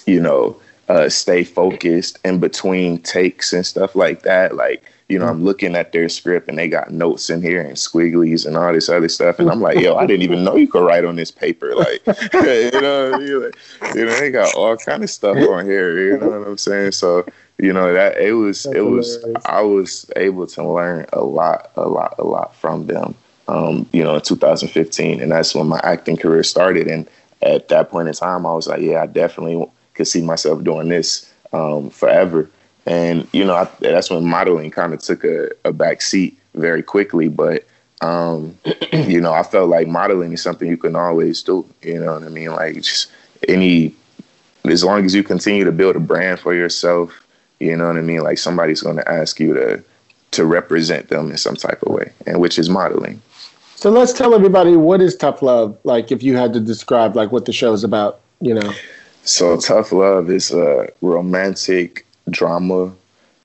you 0.06 0.20
know, 0.20 0.60
uh, 0.88 1.08
stay 1.08 1.44
focused 1.44 2.18
in 2.24 2.38
between 2.38 2.98
takes 3.02 3.52
and 3.52 3.66
stuff 3.66 3.94
like 3.94 4.22
that. 4.22 4.54
Like, 4.54 4.84
you 5.08 5.18
know, 5.18 5.26
I'm 5.26 5.36
mm-hmm. 5.36 5.44
looking 5.44 5.76
at 5.76 5.92
their 5.92 6.08
script 6.08 6.48
and 6.48 6.58
they 6.58 6.68
got 6.68 6.90
notes 6.90 7.30
in 7.30 7.40
here 7.40 7.60
and 7.60 7.76
squigglies 7.76 8.44
and 8.44 8.56
all 8.56 8.72
this 8.72 8.88
other 8.88 9.08
stuff. 9.08 9.38
And 9.38 9.50
I'm 9.50 9.60
like, 9.60 9.78
yo, 9.78 9.96
I 9.96 10.06
didn't 10.06 10.22
even 10.22 10.42
know 10.42 10.56
you 10.56 10.68
could 10.68 10.84
write 10.84 11.04
on 11.04 11.16
this 11.16 11.30
paper. 11.30 11.74
Like, 11.74 12.02
you 12.32 12.80
know, 12.80 13.18
you 13.20 13.52
know, 13.94 14.18
they 14.18 14.30
got 14.30 14.54
all 14.54 14.76
kind 14.76 15.04
of 15.04 15.10
stuff 15.10 15.36
on 15.36 15.64
here. 15.64 15.98
You 15.98 16.18
know 16.18 16.40
what 16.40 16.48
I'm 16.48 16.58
saying? 16.58 16.92
So, 16.92 17.24
you 17.58 17.72
know 17.72 17.92
that 17.92 18.18
it 18.18 18.32
was 18.32 18.64
That's 18.64 18.76
it 18.76 18.80
was 18.82 19.16
hilarious. 19.16 19.42
I 19.46 19.62
was 19.62 20.10
able 20.16 20.46
to 20.48 20.68
learn 20.68 21.06
a 21.12 21.22
lot 21.22 21.70
a 21.76 21.88
lot 21.88 22.14
a 22.18 22.24
lot 22.24 22.54
from 22.56 22.86
them 22.86 23.14
um, 23.48 23.88
you 23.92 24.02
know 24.02 24.16
in 24.16 24.20
2015 24.20 25.22
and 25.22 25.32
that's 25.32 25.54
when 25.54 25.66
my 25.66 25.80
acting 25.82 26.16
career 26.16 26.42
started 26.42 26.88
and 26.88 27.08
at 27.42 27.68
that 27.68 27.90
point 27.90 28.08
in 28.08 28.14
time 28.14 28.46
I 28.46 28.54
was 28.54 28.66
like 28.66 28.80
yeah 28.80 29.02
I 29.02 29.06
definitely 29.06 29.66
could 29.94 30.06
see 30.08 30.22
myself 30.22 30.62
doing 30.64 30.88
this 30.88 31.32
um, 31.52 31.90
forever 31.90 32.50
and 32.86 33.26
you 33.32 33.44
know 33.44 33.54
I, 33.54 33.68
that's 33.80 34.10
when 34.10 34.24
modeling 34.26 34.70
kind 34.70 34.92
of 34.92 35.00
took 35.00 35.24
a, 35.24 35.50
a 35.64 35.72
back 35.72 36.02
seat 36.02 36.38
very 36.54 36.82
quickly 36.82 37.28
but 37.28 37.66
um, 38.02 38.56
you 38.92 39.20
know 39.20 39.32
I 39.32 39.42
felt 39.42 39.70
like 39.70 39.86
modeling 39.88 40.32
is 40.32 40.42
something 40.42 40.68
you 40.68 40.76
can 40.76 40.96
always 40.96 41.42
do 41.42 41.66
you 41.82 42.00
know 42.00 42.14
what 42.14 42.24
I 42.24 42.28
mean 42.28 42.52
like 42.52 42.76
just 42.76 43.10
any 43.48 43.94
as 44.66 44.84
long 44.84 45.04
as 45.04 45.14
you 45.14 45.22
continue 45.22 45.64
to 45.64 45.72
build 45.72 45.96
a 45.96 46.00
brand 46.00 46.40
for 46.40 46.52
yourself 46.52 47.25
you 47.60 47.76
know 47.76 47.86
what 47.86 47.96
I 47.96 48.02
mean? 48.02 48.20
Like 48.20 48.38
somebody's 48.38 48.82
going 48.82 48.96
to 48.96 49.10
ask 49.10 49.40
you 49.40 49.54
to 49.54 49.82
to 50.32 50.44
represent 50.44 51.08
them 51.08 51.30
in 51.30 51.36
some 51.38 51.56
type 51.56 51.82
of 51.82 51.92
way, 51.92 52.12
and 52.26 52.40
which 52.40 52.58
is 52.58 52.68
modeling. 52.68 53.22
So 53.76 53.90
let's 53.90 54.12
tell 54.12 54.34
everybody 54.34 54.76
what 54.76 55.00
is 55.00 55.16
tough 55.16 55.42
love. 55.42 55.78
Like 55.84 56.10
if 56.10 56.22
you 56.22 56.36
had 56.36 56.52
to 56.54 56.60
describe 56.60 57.14
like 57.14 57.32
what 57.32 57.44
the 57.44 57.52
show 57.52 57.72
is 57.72 57.84
about, 57.84 58.20
you 58.40 58.54
know. 58.54 58.72
So 59.22 59.56
tough 59.58 59.92
love 59.92 60.30
is 60.30 60.50
a 60.52 60.88
romantic 61.00 62.06
drama. 62.30 62.92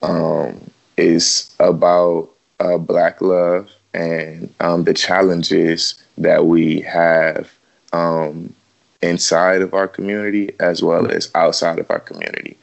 Um, 0.02 0.72
is 0.96 1.54
about 1.58 2.30
uh, 2.60 2.78
black 2.78 3.20
love 3.20 3.68
and 3.94 4.52
um, 4.60 4.84
the 4.84 4.94
challenges 4.94 5.94
that 6.18 6.46
we 6.46 6.80
have 6.80 7.52
um, 7.92 8.54
inside 9.02 9.62
of 9.62 9.74
our 9.74 9.88
community 9.88 10.50
as 10.60 10.82
well 10.82 11.10
as 11.10 11.30
outside 11.34 11.78
of 11.78 11.90
our 11.90 12.00
community. 12.00 12.56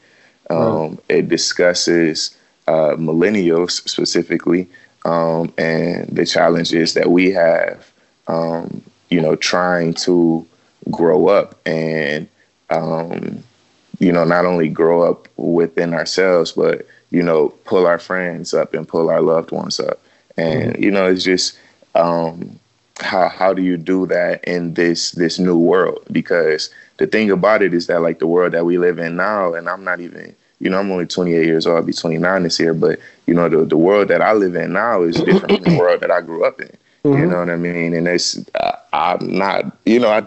Um, 0.50 0.98
It 1.08 1.28
discusses 1.28 2.36
uh, 2.66 2.96
millennials 2.96 3.72
specifically 3.88 4.68
um, 5.04 5.52
and 5.56 6.08
the 6.08 6.26
challenges 6.26 6.94
that 6.94 7.10
we 7.10 7.30
have, 7.30 7.90
um, 8.26 8.82
you 9.08 9.20
know, 9.20 9.36
trying 9.36 9.94
to 9.94 10.46
grow 10.90 11.28
up 11.28 11.58
and, 11.66 12.28
um, 12.70 13.42
you 13.98 14.12
know, 14.12 14.24
not 14.24 14.44
only 14.44 14.68
grow 14.68 15.02
up 15.02 15.28
within 15.36 15.94
ourselves, 15.94 16.52
but, 16.52 16.86
you 17.10 17.22
know, 17.22 17.48
pull 17.64 17.86
our 17.86 17.98
friends 17.98 18.52
up 18.52 18.74
and 18.74 18.86
pull 18.86 19.10
our 19.10 19.22
loved 19.22 19.52
ones 19.52 19.80
up. 19.80 20.00
And, 20.36 20.72
mm-hmm. 20.72 20.82
you 20.82 20.90
know, 20.90 21.06
it's 21.06 21.24
just, 21.24 21.58
um, 21.94 22.58
how 23.02 23.28
how 23.28 23.52
do 23.52 23.62
you 23.62 23.76
do 23.76 24.06
that 24.06 24.44
in 24.44 24.74
this 24.74 25.12
this 25.12 25.38
new 25.38 25.56
world 25.56 26.04
because 26.12 26.70
the 26.98 27.06
thing 27.06 27.30
about 27.30 27.62
it 27.62 27.72
is 27.72 27.86
that 27.86 28.00
like 28.02 28.18
the 28.18 28.26
world 28.26 28.52
that 28.52 28.64
we 28.66 28.78
live 28.78 28.98
in 28.98 29.16
now 29.16 29.54
and 29.54 29.68
i'm 29.68 29.84
not 29.84 30.00
even 30.00 30.34
you 30.60 30.70
know, 30.70 30.78
I'm 30.78 30.90
only 30.92 31.06
28 31.06 31.44
years 31.44 31.66
old. 31.66 31.76
I'll 31.76 31.82
be 31.82 31.92
29 31.92 32.42
this 32.42 32.60
year. 32.60 32.74
But, 32.74 33.00
you 33.26 33.34
know, 33.34 33.48
the, 33.48 33.64
the 33.64 33.76
world 33.76 34.08
that 34.08 34.22
I 34.22 34.32
live 34.32 34.54
in 34.54 34.72
now 34.74 35.02
is 35.02 35.16
different 35.16 35.64
from 35.64 35.74
the 35.74 35.78
world 35.78 36.00
that 36.02 36.10
I 36.10 36.20
grew 36.20 36.44
up 36.44 36.60
in. 36.60 36.70
Mm-hmm. 37.04 37.18
You 37.18 37.26
know 37.28 37.38
what 37.38 37.48
I 37.48 37.56
mean? 37.56 37.94
And 37.94 38.06
it's, 38.06 38.38
uh, 38.56 38.76
I'm 38.92 39.38
not, 39.38 39.74
you 39.86 39.98
know, 39.98 40.10
I 40.10 40.20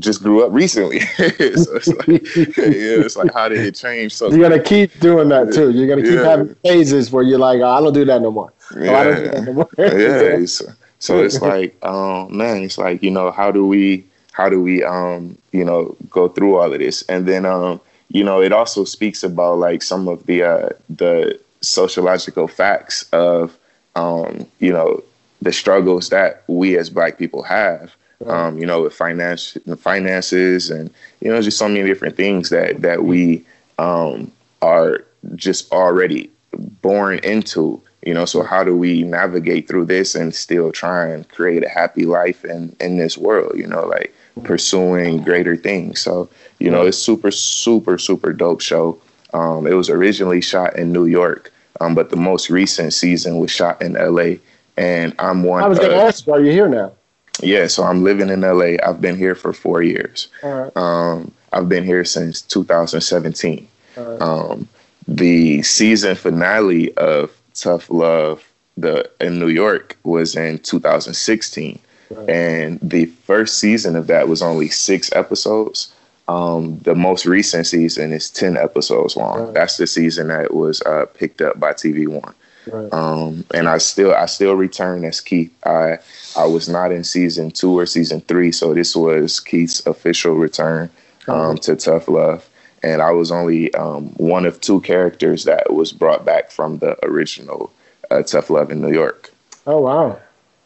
just 0.00 0.24
grew 0.24 0.44
up 0.44 0.52
recently. 0.52 1.00
so 1.00 1.24
it's 1.28 1.86
like, 1.86 2.08
yeah, 2.36 3.04
it's 3.04 3.16
like, 3.16 3.32
how 3.32 3.48
did 3.48 3.60
it 3.60 3.76
change? 3.76 4.12
So 4.12 4.32
you 4.32 4.40
got 4.40 4.48
to 4.48 4.60
keep 4.60 4.98
doing 4.98 5.28
that 5.28 5.52
too. 5.54 5.70
You're 5.70 5.86
going 5.86 6.02
to 6.02 6.10
keep 6.10 6.18
yeah. 6.18 6.28
having 6.28 6.54
phases 6.56 7.12
where 7.12 7.22
you're 7.22 7.38
like, 7.38 7.60
oh, 7.60 7.68
I 7.68 7.80
don't 7.80 7.92
do 7.92 8.04
that 8.04 8.20
no 8.20 8.32
more. 8.32 8.52
Yeah. 8.76 8.90
Oh, 8.90 8.94
I 8.96 9.04
don't 9.04 9.16
do 9.16 9.30
that 9.30 9.44
no 9.44 9.52
more. 9.52 9.68
yeah. 9.78 10.46
So, 10.98 11.14
so 11.14 11.22
it's 11.22 11.42
like, 11.42 11.76
um, 11.84 12.34
man, 12.36 12.62
it's 12.62 12.78
like, 12.78 13.02
you 13.02 13.10
know, 13.10 13.30
how 13.30 13.52
do 13.52 13.66
we, 13.66 14.06
how 14.36 14.50
do 14.50 14.60
we 14.60 14.84
um 14.84 15.38
you 15.52 15.64
know 15.64 15.96
go 16.10 16.28
through 16.28 16.58
all 16.58 16.70
of 16.70 16.78
this 16.78 17.02
and 17.08 17.26
then 17.26 17.46
um 17.46 17.80
you 18.08 18.24
know 18.24 18.40
it 18.40 18.52
also 18.52 18.84
speaks 18.84 19.22
about 19.22 19.58
like 19.58 19.82
some 19.82 20.08
of 20.08 20.24
the 20.26 20.42
uh 20.42 20.68
the 20.90 21.38
sociological 21.60 22.46
facts 22.46 23.04
of 23.12 23.56
um 23.94 24.46
you 24.60 24.72
know 24.72 25.02
the 25.42 25.52
struggles 25.52 26.08
that 26.10 26.42
we 26.46 26.78
as 26.78 26.90
black 26.90 27.18
people 27.18 27.42
have 27.42 27.94
um, 28.24 28.58
you 28.58 28.66
know, 28.66 28.82
with 28.82 28.94
finance, 28.94 29.56
finances, 29.78 30.70
and 30.70 30.90
you 31.20 31.30
know, 31.30 31.42
just 31.42 31.58
so 31.58 31.68
many 31.68 31.86
different 31.86 32.16
things 32.16 32.48
that 32.50 32.80
that 32.80 33.04
we 33.04 33.44
um, 33.78 34.32
are 34.62 35.04
just 35.34 35.70
already 35.72 36.30
born 36.82 37.18
into. 37.20 37.80
You 38.04 38.14
know, 38.14 38.24
so 38.24 38.42
how 38.42 38.62
do 38.62 38.76
we 38.76 39.02
navigate 39.02 39.66
through 39.66 39.86
this 39.86 40.14
and 40.14 40.34
still 40.34 40.70
try 40.70 41.08
and 41.08 41.28
create 41.28 41.64
a 41.64 41.68
happy 41.68 42.06
life 42.06 42.44
in 42.44 42.74
in 42.80 42.96
this 42.96 43.18
world? 43.18 43.52
You 43.56 43.66
know, 43.66 43.84
like 43.84 44.14
pursuing 44.42 45.22
greater 45.22 45.56
things. 45.56 46.00
So 46.00 46.28
you 46.58 46.70
know, 46.70 46.86
it's 46.86 46.98
super, 46.98 47.30
super, 47.30 47.98
super 47.98 48.32
dope 48.32 48.60
show. 48.60 49.00
Um, 49.34 49.66
it 49.66 49.74
was 49.74 49.90
originally 49.90 50.40
shot 50.40 50.76
in 50.76 50.92
New 50.92 51.06
York, 51.06 51.52
um, 51.80 51.94
but 51.94 52.10
the 52.10 52.16
most 52.16 52.48
recent 52.48 52.94
season 52.94 53.38
was 53.38 53.50
shot 53.50 53.82
in 53.82 53.96
L.A. 53.96 54.40
And 54.78 55.14
I'm 55.18 55.42
one. 55.42 55.62
I 55.62 55.68
was 55.68 55.78
going 55.78 55.90
to 55.90 55.96
ask, 55.96 56.26
are 56.28 56.40
you 56.40 56.52
here 56.52 56.68
now? 56.68 56.92
Yeah, 57.42 57.66
so 57.66 57.82
I'm 57.82 58.02
living 58.02 58.30
in 58.30 58.40
LA. 58.40 58.76
I've 58.82 59.00
been 59.00 59.16
here 59.16 59.34
for 59.34 59.52
four 59.52 59.82
years. 59.82 60.28
Alright. 60.42 60.74
Um, 60.76 61.32
I've 61.52 61.68
been 61.68 61.84
here 61.84 62.04
since 62.04 62.40
2017. 62.42 63.68
Alright. 63.96 64.22
Um, 64.22 64.68
the 65.06 65.62
season 65.62 66.14
finale 66.14 66.94
of 66.96 67.30
Tough 67.54 67.90
Love, 67.90 68.42
the 68.76 69.10
in 69.20 69.38
New 69.38 69.48
York, 69.48 69.96
was 70.04 70.34
in 70.36 70.58
2016, 70.60 71.78
Right. 72.10 72.28
and 72.30 72.78
the 72.80 73.06
first 73.06 73.58
season 73.58 73.96
of 73.96 74.06
that 74.06 74.28
was 74.28 74.42
only 74.42 74.68
six 74.68 75.10
episodes. 75.14 75.92
Um, 76.28 76.78
the 76.80 76.94
most 76.94 77.24
recent 77.26 77.66
season 77.66 78.12
is 78.12 78.30
10 78.30 78.56
episodes 78.56 79.16
long. 79.16 79.44
Right. 79.44 79.54
That's 79.54 79.76
the 79.76 79.86
season 79.86 80.28
that 80.28 80.52
was 80.54 80.82
uh, 80.82 81.06
picked 81.14 81.40
up 81.40 81.58
by 81.60 81.72
TV 81.72 82.08
One 82.08 82.34
Right. 82.72 82.92
um, 82.92 83.44
and 83.54 83.68
I 83.68 83.78
still 83.78 84.12
I 84.12 84.26
still 84.26 84.54
return 84.54 85.04
as 85.04 85.20
Keith. 85.20 85.54
I 85.64 85.98
I 86.36 86.46
was 86.46 86.68
not 86.68 86.90
in 86.90 87.04
season 87.04 87.52
two 87.52 87.78
or 87.78 87.86
season 87.86 88.20
three, 88.22 88.50
so 88.50 88.74
this 88.74 88.96
was 88.96 89.38
Keith's 89.38 89.86
official 89.86 90.34
return 90.34 90.90
um, 91.28 91.58
to 91.58 91.76
Tough 91.76 92.08
Love, 92.08 92.48
and 92.82 93.02
I 93.02 93.12
was 93.12 93.30
only 93.30 93.72
um, 93.74 94.08
one 94.16 94.46
of 94.46 94.60
two 94.60 94.80
characters 94.80 95.44
that 95.44 95.72
was 95.72 95.92
brought 95.92 96.24
back 96.24 96.50
from 96.50 96.78
the 96.78 96.96
original 97.06 97.72
uh, 98.10 98.22
Tough 98.24 98.50
Love 98.50 98.72
in 98.72 98.80
New 98.80 98.92
York. 98.92 99.30
oh 99.68 99.78
wow, 99.82 100.18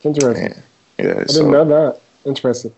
interesting. 0.03 0.53
And, 0.53 0.63
yeah, 1.03 1.15
I 1.21 1.27
so 1.27 1.39
didn't 1.41 1.51
know 1.53 1.65
that. 1.65 2.01
Interesting. 2.25 2.73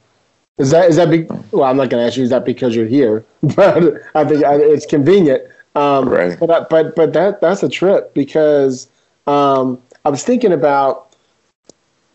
Is 0.58 0.70
that 0.70 0.88
is 0.90 0.96
that 0.96 1.08
big? 1.10 1.30
Well, 1.50 1.64
I'm 1.64 1.76
not 1.76 1.88
going 1.90 2.02
to 2.02 2.06
ask 2.06 2.16
you. 2.16 2.22
Is 2.22 2.30
that 2.30 2.44
because 2.44 2.76
you're 2.76 2.86
here? 2.86 3.24
But 3.56 3.94
I 4.14 4.24
think 4.24 4.44
I- 4.44 4.56
it's 4.56 4.86
convenient. 4.86 5.42
Um, 5.74 6.08
Right. 6.08 6.38
But 6.38 6.50
I- 6.50 6.60
but 6.68 6.94
but 6.94 7.12
that 7.14 7.40
that's 7.40 7.62
a 7.62 7.68
trip 7.68 8.12
because 8.14 8.88
um, 9.26 9.80
I 10.04 10.10
was 10.10 10.22
thinking 10.24 10.52
about 10.52 11.14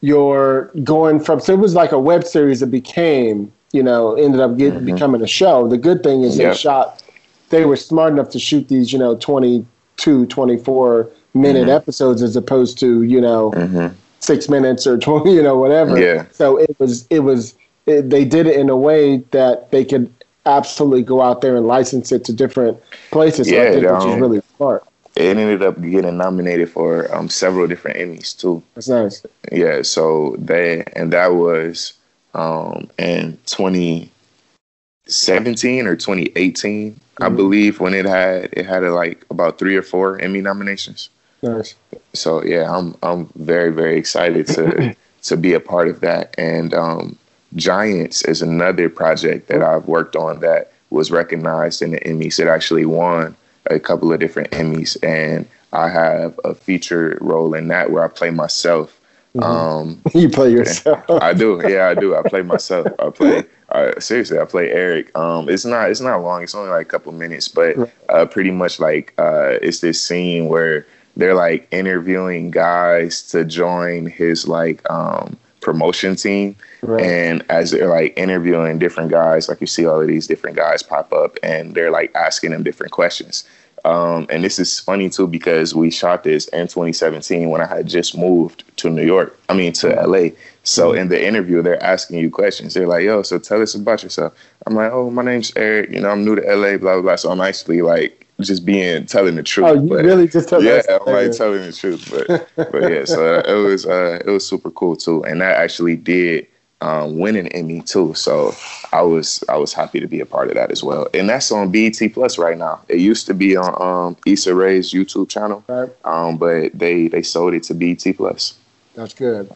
your 0.01 0.72
going 0.84 1.20
from. 1.20 1.39
So 1.39 1.53
it 1.53 1.60
was 1.60 1.74
like 1.74 1.91
a 1.91 1.99
web 1.99 2.24
series 2.24 2.60
that 2.60 2.68
became, 2.68 3.51
you 3.74 3.82
know, 3.84 4.14
ended 4.16 4.39
up 4.41 4.58
getting 4.58 4.86
becoming 4.93 5.22
a 5.22 5.28
show. 5.28 5.68
The 5.68 5.78
good 5.78 6.03
thing 6.03 6.22
is 6.24 6.38
they 6.38 6.43
shot. 6.55 7.01
They 7.49 7.66
were 7.66 7.76
smart 7.78 8.14
enough 8.14 8.30
to 8.32 8.39
shoot 8.39 8.68
these, 8.68 8.91
you 8.91 8.99
know, 8.99 9.16
22, 9.16 10.26
24 10.28 11.10
minute 11.34 11.68
episodes 11.70 12.22
as 12.22 12.36
opposed 12.36 12.78
to, 12.80 13.03
you 13.03 13.22
know, 13.22 13.51
mhm. 13.51 13.93
Six 14.20 14.49
minutes 14.49 14.86
or 14.88 14.97
20 14.99 15.34
you 15.34 15.41
know 15.41 15.57
whatever 15.57 15.99
Yeah. 15.99 16.26
so 16.32 16.57
it 16.57 16.76
was 16.80 17.07
it 17.09 17.20
was 17.20 17.55
it, 17.86 18.09
they 18.09 18.26
did 18.26 18.47
it 18.47 18.59
in 18.59 18.70
a 18.70 18.76
way 18.78 19.18
that 19.32 19.72
they 19.72 19.86
could 19.86 20.11
absolutely 20.45 21.03
go 21.03 21.22
out 21.22 21.41
there 21.41 21.55
and 21.57 21.68
license 21.68 22.11
it 22.11 22.24
to 22.26 22.34
different 22.34 22.78
places 23.11 23.49
so 23.49 23.61
I 23.61 23.63
Yeah, 23.63 23.68
think, 23.68 23.89
which 23.89 24.05
is 24.05 24.13
um, 24.13 24.15
really 24.15 24.41
smart 24.57 24.84
it 25.15 25.38
ended 25.38 25.63
up 25.63 25.82
getting 25.82 26.18
nominated 26.18 26.70
for 26.70 27.13
um, 27.15 27.30
several 27.30 27.68
different 27.68 27.97
Emmys 27.97 28.38
too. 28.38 28.61
that's 28.76 28.89
nice 28.89 29.24
Yeah, 29.51 29.82
so 29.82 30.36
they 30.39 30.84
and 30.95 31.11
that 31.13 31.34
was 31.34 31.93
um 32.34 32.89
in 32.97 33.38
2017 33.45 35.88
or 35.88 35.95
2018, 35.95 36.99
I 37.22 37.30
Mhm. 37.30 37.32
believe, 37.36 37.80
when 37.80 37.93
it 37.93 38.05
had 38.05 38.49
it 38.53 38.65
had 38.65 38.84
uh, 38.84 38.93
like 38.93 39.26
about 39.30 39.57
three 39.57 39.76
or 39.76 39.82
four 39.84 40.20
Emmy 40.20 40.41
nominations. 40.41 41.09
Nice 41.41 41.75
So 42.13 42.43
yeah, 42.43 42.71
I'm 42.75 42.95
I'm 43.03 43.27
very 43.35 43.71
very 43.71 43.97
excited 43.97 44.47
to 44.47 44.95
to 45.23 45.38
be 45.38 45.53
a 45.53 45.59
part 45.59 45.88
of 45.88 45.99
that. 46.01 46.33
And 46.38 46.73
um, 46.73 47.17
Giants 47.55 48.23
is 48.23 48.41
another 48.41 48.89
project 48.89 49.47
that 49.49 49.61
I've 49.61 49.85
worked 49.85 50.15
on 50.15 50.39
that 50.39 50.71
was 50.89 51.11
recognized 51.11 51.81
in 51.81 51.91
the 51.91 51.99
Emmys. 51.99 52.39
It 52.39 52.47
actually 52.47 52.85
won 52.85 53.35
a 53.69 53.79
couple 53.79 54.11
of 54.11 54.19
different 54.19 54.51
Emmys, 54.51 54.97
and 55.03 55.45
I 55.73 55.89
have 55.89 56.39
a 56.45 56.55
feature 56.55 57.17
role 57.21 57.53
in 57.53 57.67
that 57.67 57.91
where 57.91 58.03
I 58.03 58.07
play 58.07 58.29
myself. 58.29 58.99
Um, 59.41 60.01
you 60.15 60.29
play 60.29 60.51
yourself 60.51 61.03
I 61.09 61.33
do, 61.33 61.61
yeah, 61.67 61.89
I 61.89 61.93
do. 61.93 62.15
I 62.15 62.21
play 62.23 62.41
myself. 62.41 62.88
I 62.99 63.09
play. 63.09 63.43
Uh, 63.69 63.99
seriously, 63.99 64.39
I 64.39 64.45
play 64.45 64.71
Eric. 64.71 65.15
Um, 65.17 65.49
it's 65.49 65.65
not. 65.65 65.91
It's 65.91 65.99
not 65.99 66.21
long. 66.21 66.41
It's 66.41 66.55
only 66.55 66.69
like 66.69 66.85
a 66.85 66.89
couple 66.89 67.11
minutes, 67.11 67.49
but 67.49 67.75
uh, 68.09 68.25
pretty 68.25 68.51
much 68.51 68.79
like 68.79 69.13
uh, 69.17 69.57
it's 69.61 69.81
this 69.81 70.01
scene 70.01 70.45
where 70.47 70.88
they're 71.18 71.34
like 71.36 71.68
interviewing 71.72 72.51
guys 72.51 73.22
to 73.32 73.43
join 73.43 74.05
his 74.05 74.47
like 74.47 74.88
um, 74.89 75.36
promotion 75.61 76.15
team, 76.15 76.55
Right. 76.82 77.03
and 77.03 77.43
as 77.49 77.72
they're 77.72 77.88
like 77.88 78.13
interviewing 78.18 78.80
different 78.80 79.09
guys, 79.11 79.49
like 79.49 79.59
you 79.59 79.68
see 79.68 79.86
all 79.86 79.99
of 79.99 80.07
these 80.07 80.28
different 80.28 80.55
guys 80.55 80.82
pop 80.84 81.11
up, 81.11 81.38
and 81.43 81.76
they're 81.76 81.91
like 81.91 82.11
asking 82.15 82.51
them 82.51 82.63
different 82.63 82.91
questions. 82.93 83.43
Um, 83.86 84.26
and 84.30 84.43
this 84.43 84.59
is 84.59 84.80
funny 84.80 85.09
too 85.09 85.28
because 85.28 85.74
we 85.74 85.91
shot 85.91 86.24
this 86.24 86.47
in 86.49 86.68
2017 86.68 87.49
when 87.49 87.61
I 87.61 87.68
had 87.68 87.88
just 87.88 88.18
moved 88.18 88.63
to 88.78 88.89
New 88.89 89.05
York. 89.05 89.39
I 89.49 89.53
mean 89.53 89.72
to 89.74 89.88
LA. 90.05 90.30
So 90.63 90.91
in 90.91 91.07
the 91.07 91.24
interview, 91.26 91.61
they're 91.61 91.82
asking 91.82 92.20
you 92.20 92.30
questions. 92.30 92.74
They're 92.74 92.88
like, 92.88 93.03
"Yo, 93.05 93.22
so 93.22 93.39
tell 93.39 93.61
us 93.61 93.76
about 93.76 94.03
yourself." 94.03 94.34
I'm 94.65 94.76
like, 94.76 94.91
"Oh, 94.91 95.09
my 95.09 95.24
name's 95.24 95.53
Eric. 95.55 95.91
You 95.91 96.01
know, 96.01 96.09
I'm 96.09 96.26
new 96.26 96.36
to 96.36 96.41
LA. 96.41 96.78
Blah 96.78 96.93
blah 96.95 97.01
blah." 97.01 97.15
So 97.15 97.30
I'm 97.32 97.39
actually 97.39 97.82
like 97.82 98.16
just 98.41 98.65
being 98.65 99.05
telling 99.05 99.35
the 99.35 99.43
truth. 99.43 99.67
oh 99.67 99.73
you 99.73 99.81
but- 99.81 100.05
really 100.05 100.27
just 100.27 100.49
telling? 100.49 100.65
the 100.65 100.71
truth. 100.73 100.85
yeah, 100.89 100.97
I'm 101.05 101.13
like 101.27 101.31
telling 101.38 101.61
the 101.61 101.71
truth, 101.71 102.07
but 102.11 102.49
but 102.71 102.91
yeah, 102.91 103.05
so 103.05 103.39
it 103.39 103.53
was 103.53 103.85
uh, 103.85 104.19
it 104.25 104.29
was 104.29 104.47
super 104.47 104.69
cool 104.71 104.95
too, 104.95 105.23
and 105.25 105.41
that 105.41 105.57
actually 105.57 105.95
did 105.95 106.45
um, 106.81 107.17
win 107.17 107.35
an 107.35 107.47
Emmy 107.47 107.81
too. 107.81 108.13
So 108.13 108.53
I 108.93 109.01
was 109.01 109.43
I 109.49 109.57
was 109.57 109.73
happy 109.73 109.99
to 109.99 110.07
be 110.07 110.19
a 110.19 110.25
part 110.25 110.49
of 110.49 110.53
that 110.55 110.71
as 110.71 110.83
well, 110.83 111.07
and 111.15 111.27
that's 111.27 111.51
on 111.51 111.71
BET 111.71 111.97
Plus 112.13 112.38
right 112.38 112.57
now. 112.57 112.79
It 112.89 112.99
used 112.99 113.25
to 113.27 113.33
be 113.33 113.57
on 113.57 113.73
um, 113.81 114.17
Issa 114.27 114.53
Rae's 114.53 114.93
YouTube 114.93 115.29
channel, 115.29 115.63
Right. 115.67 115.89
um, 116.05 116.38
but 116.38 116.77
they 116.77 117.07
they 117.07 117.23
sold 117.23 117.55
it 117.55 117.63
to 117.63 117.73
BET 117.73 118.03
Plus. 118.15 118.53
that's 118.95 119.13
good 119.15 119.49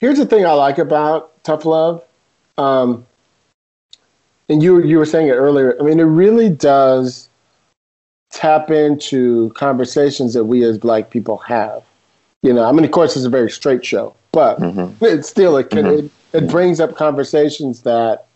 here's 0.00 0.18
the 0.18 0.26
thing 0.26 0.44
i 0.44 0.50
like 0.52 0.78
about 0.78 1.30
tough 1.44 1.64
love 1.64 2.02
um, 2.58 3.06
and 4.48 4.60
you 4.62 4.82
you 4.82 4.98
were 4.98 5.06
saying 5.06 5.28
it 5.28 5.32
earlier 5.32 5.76
i 5.80 5.84
mean 5.84 6.00
it 6.00 6.04
really 6.04 6.50
does 6.50 7.28
tap 8.32 8.70
into 8.70 9.50
conversations 9.50 10.34
that 10.34 10.44
we 10.44 10.64
as 10.64 10.78
black 10.78 11.10
people 11.10 11.36
have. 11.38 11.82
You 12.42 12.52
know 12.52 12.64
i 12.64 12.72
mean 12.72 12.84
of 12.84 12.90
course 12.90 13.16
it's 13.16 13.24
a 13.24 13.30
very 13.30 13.50
straight 13.50 13.84
show 13.84 14.16
but 14.32 14.58
hmm 14.58 14.88
it's 15.00 15.28
still 15.28 15.56
it 15.56 15.70
can 15.70 15.86
it, 15.86 16.04
mm-hmm. 16.04 16.36
it 16.36 16.50
brings 16.50 16.80
up 16.80 16.96
conversations 16.96 17.82
that 17.82 18.26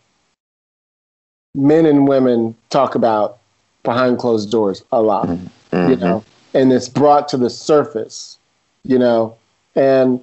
men 1.57 1.87
and 1.87 2.07
women 2.07 2.55
talk 2.71 2.95
about 2.95 3.39
behind 3.83 4.19
closed 4.19 4.51
doors 4.51 4.85
a 4.93 5.03
lot 5.03 5.27
mm-hmm. 5.27 5.91
you 5.91 5.97
know 5.97 6.21
mm-hmm. 6.21 6.57
and 6.57 6.73
it's 6.73 6.89
brought 6.89 7.27
to 7.29 7.37
the 7.37 7.51
surface 7.51 8.39
you 8.85 8.99
know 8.99 9.37
and 9.75 10.21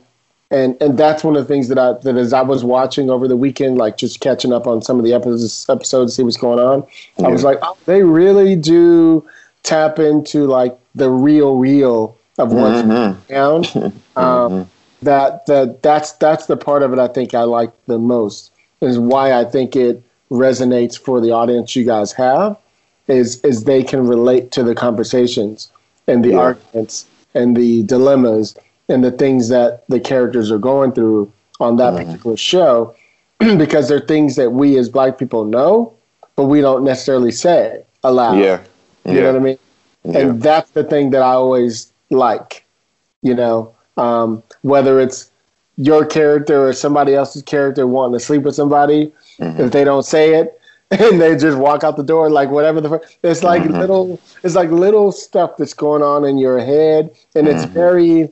and 0.49 0.81
and 0.81 0.97
that's 0.97 1.23
one 1.23 1.35
of 1.35 1.45
the 1.45 1.53
things 1.53 1.67
that 1.67 1.77
i 1.77 1.91
that 2.03 2.15
as 2.15 2.31
i 2.31 2.41
was 2.41 2.63
watching 2.63 3.09
over 3.09 3.27
the 3.27 3.35
weekend 3.35 3.77
like 3.77 3.97
just 3.97 4.21
catching 4.21 4.53
up 4.53 4.65
on 4.65 4.81
some 4.81 4.97
of 4.97 5.03
the 5.03 5.13
episodes 5.13 5.65
episodes 5.69 6.15
see 6.15 6.23
what's 6.23 6.37
going 6.37 6.59
on 6.59 6.85
i 7.25 7.27
was 7.27 7.43
like 7.43 7.57
oh, 7.63 7.75
they 7.85 8.03
really 8.03 8.55
do 8.55 9.27
tap 9.63 9.99
into 9.99 10.45
like 10.45 10.77
the 10.95 11.09
real 11.09 11.55
real 11.57 12.17
of 12.37 12.53
what's 12.53 12.81
Mhm. 12.81 13.17
down 13.27 13.65
um, 14.15 14.69
that 15.01 15.45
that 15.47 15.81
that's 15.81 16.13
that's 16.13 16.45
the 16.45 16.57
part 16.57 16.83
of 16.83 16.93
it 16.93 16.99
I 16.99 17.07
think 17.07 17.33
I 17.33 17.43
like 17.43 17.71
the 17.87 17.99
most 17.99 18.51
is 18.81 18.99
why 18.99 19.33
I 19.33 19.45
think 19.45 19.75
it 19.75 20.01
resonates 20.31 20.97
for 20.97 21.21
the 21.21 21.31
audience 21.31 21.75
you 21.75 21.83
guys 21.85 22.11
have 22.13 22.57
is 23.07 23.39
is 23.41 23.63
they 23.63 23.83
can 23.83 24.07
relate 24.07 24.51
to 24.51 24.63
the 24.63 24.75
conversations 24.75 25.69
and 26.07 26.23
the 26.23 26.31
Yeah. 26.31 26.39
arguments 26.39 27.05
and 27.35 27.55
the 27.55 27.83
dilemmas 27.83 28.55
and 28.89 29.03
the 29.03 29.11
things 29.11 29.49
that 29.49 29.83
the 29.89 29.99
characters 29.99 30.51
are 30.51 30.57
going 30.57 30.91
through 30.91 31.31
on 31.59 31.77
that 31.77 31.95
particular 31.95 32.35
show 32.37 32.93
because 33.57 33.87
they're 33.87 33.99
things 33.99 34.35
that 34.35 34.51
we 34.51 34.77
as 34.77 34.89
black 34.89 35.17
people 35.17 35.45
know 35.45 35.93
but 36.35 36.45
we 36.45 36.61
don't 36.61 36.83
necessarily 36.83 37.31
say 37.31 37.83
aloud 38.03 38.37
Yeah, 38.39 38.59
you 39.05 39.21
know 39.21 39.27
what 39.33 39.35
I 39.35 39.43
mean 39.43 39.57
Yeah. 40.03 40.19
and 40.19 40.41
that's 40.41 40.71
the 40.71 40.83
thing 40.83 41.09
that 41.11 41.21
I 41.21 41.33
always 41.33 41.91
like, 42.09 42.65
you 43.21 43.33
know, 43.33 43.73
um, 43.97 44.43
whether 44.61 44.99
it's 44.99 45.29
your 45.77 46.05
character 46.05 46.67
or 46.67 46.73
somebody 46.73 47.15
else's 47.15 47.41
character 47.41 47.87
wanting 47.87 48.13
to 48.19 48.23
sleep 48.25 48.43
with 48.43 48.55
somebody 48.55 49.11
Mm-hmm. 49.39 49.61
if 49.61 49.71
they 49.71 49.83
don't 49.83 50.03
say 50.05 50.35
it 50.35 50.59
and 50.91 51.19
they 51.19 51.35
just 51.35 51.57
walk 51.57 51.83
out 51.83 51.97
the 51.97 52.03
door 52.03 52.29
like 52.29 52.49
whatever 52.51 52.79
the 52.79 52.87
fuck. 52.89 53.03
It's 53.23 53.41
like 53.41 53.63
Mhm. 53.63 53.79
little 53.79 54.19
it's 54.43 54.53
like 54.55 54.69
little 54.69 55.11
stuff 55.11 55.57
that's 55.57 55.73
going 55.73 56.03
on 56.03 56.23
in 56.23 56.37
your 56.37 56.59
head 56.59 57.09
and 57.33 57.47
it's 57.47 57.65
Mhm. 57.65 57.69
very 57.73 58.31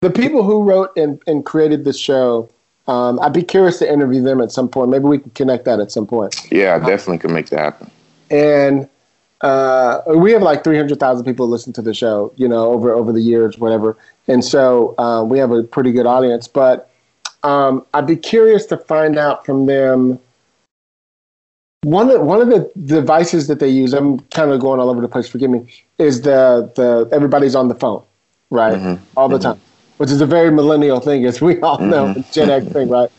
the 0.00 0.08
people 0.10 0.42
who 0.42 0.62
wrote 0.62 0.90
and, 0.96 1.20
and 1.26 1.44
created 1.44 1.84
the 1.84 1.92
show 1.92 2.48
um, 2.88 3.20
I'd 3.20 3.34
be 3.34 3.42
curious 3.42 3.78
to 3.80 3.92
interview 3.92 4.20
them 4.20 4.40
at 4.40 4.50
some 4.50 4.68
point. 4.68 4.90
Maybe 4.90 5.04
we 5.04 5.18
can 5.18 5.30
connect 5.32 5.64
that 5.66 5.78
at 5.78 5.92
some 5.92 6.06
point. 6.08 6.34
Yeah, 6.50 6.74
I 6.74 6.78
definitely 6.84 7.18
could 7.18 7.30
make 7.30 7.50
that 7.50 7.60
happen. 7.60 7.88
And 8.32 8.88
uh, 9.40 10.02
we 10.06 10.32
have 10.32 10.42
like 10.42 10.62
300,000 10.64 11.24
people 11.24 11.48
listen 11.48 11.72
to 11.72 11.82
the 11.82 11.94
show, 11.94 12.32
you 12.36 12.46
know, 12.46 12.70
over 12.70 12.92
over 12.94 13.12
the 13.12 13.20
years, 13.20 13.58
whatever. 13.58 13.96
And 14.28 14.44
so 14.44 14.94
um, 14.98 15.28
we 15.28 15.38
have 15.38 15.50
a 15.50 15.62
pretty 15.62 15.92
good 15.92 16.06
audience. 16.06 16.46
But 16.46 16.90
um, 17.42 17.86
I'd 17.94 18.06
be 18.06 18.16
curious 18.16 18.66
to 18.66 18.76
find 18.76 19.18
out 19.18 19.46
from 19.46 19.66
them. 19.66 20.18
One 21.82 22.10
of 22.10 22.20
one 22.20 22.42
of 22.42 22.48
the 22.48 22.70
devices 22.84 23.46
that 23.48 23.58
they 23.58 23.68
use, 23.70 23.94
I'm 23.94 24.20
kind 24.30 24.50
of 24.50 24.60
going 24.60 24.78
all 24.78 24.90
over 24.90 25.00
the 25.00 25.08
place. 25.08 25.26
Forgive 25.26 25.50
me. 25.50 25.84
Is 25.98 26.20
the 26.20 26.70
the 26.76 27.08
everybody's 27.10 27.54
on 27.54 27.68
the 27.68 27.74
phone, 27.74 28.02
right, 28.50 28.74
Mhm. 28.74 28.98
all 29.16 29.30
the 29.30 29.38
time, 29.38 29.58
which 29.96 30.10
is 30.10 30.20
a 30.20 30.26
very 30.26 30.50
millennial 30.50 31.00
thing, 31.00 31.24
as 31.24 31.40
we 31.40 31.58
all 31.62 31.78
know, 31.78 32.08
Mhm. 32.08 32.32
Gen 32.32 32.50
X 32.50 32.66
thing, 32.66 32.90
right? 32.90 33.10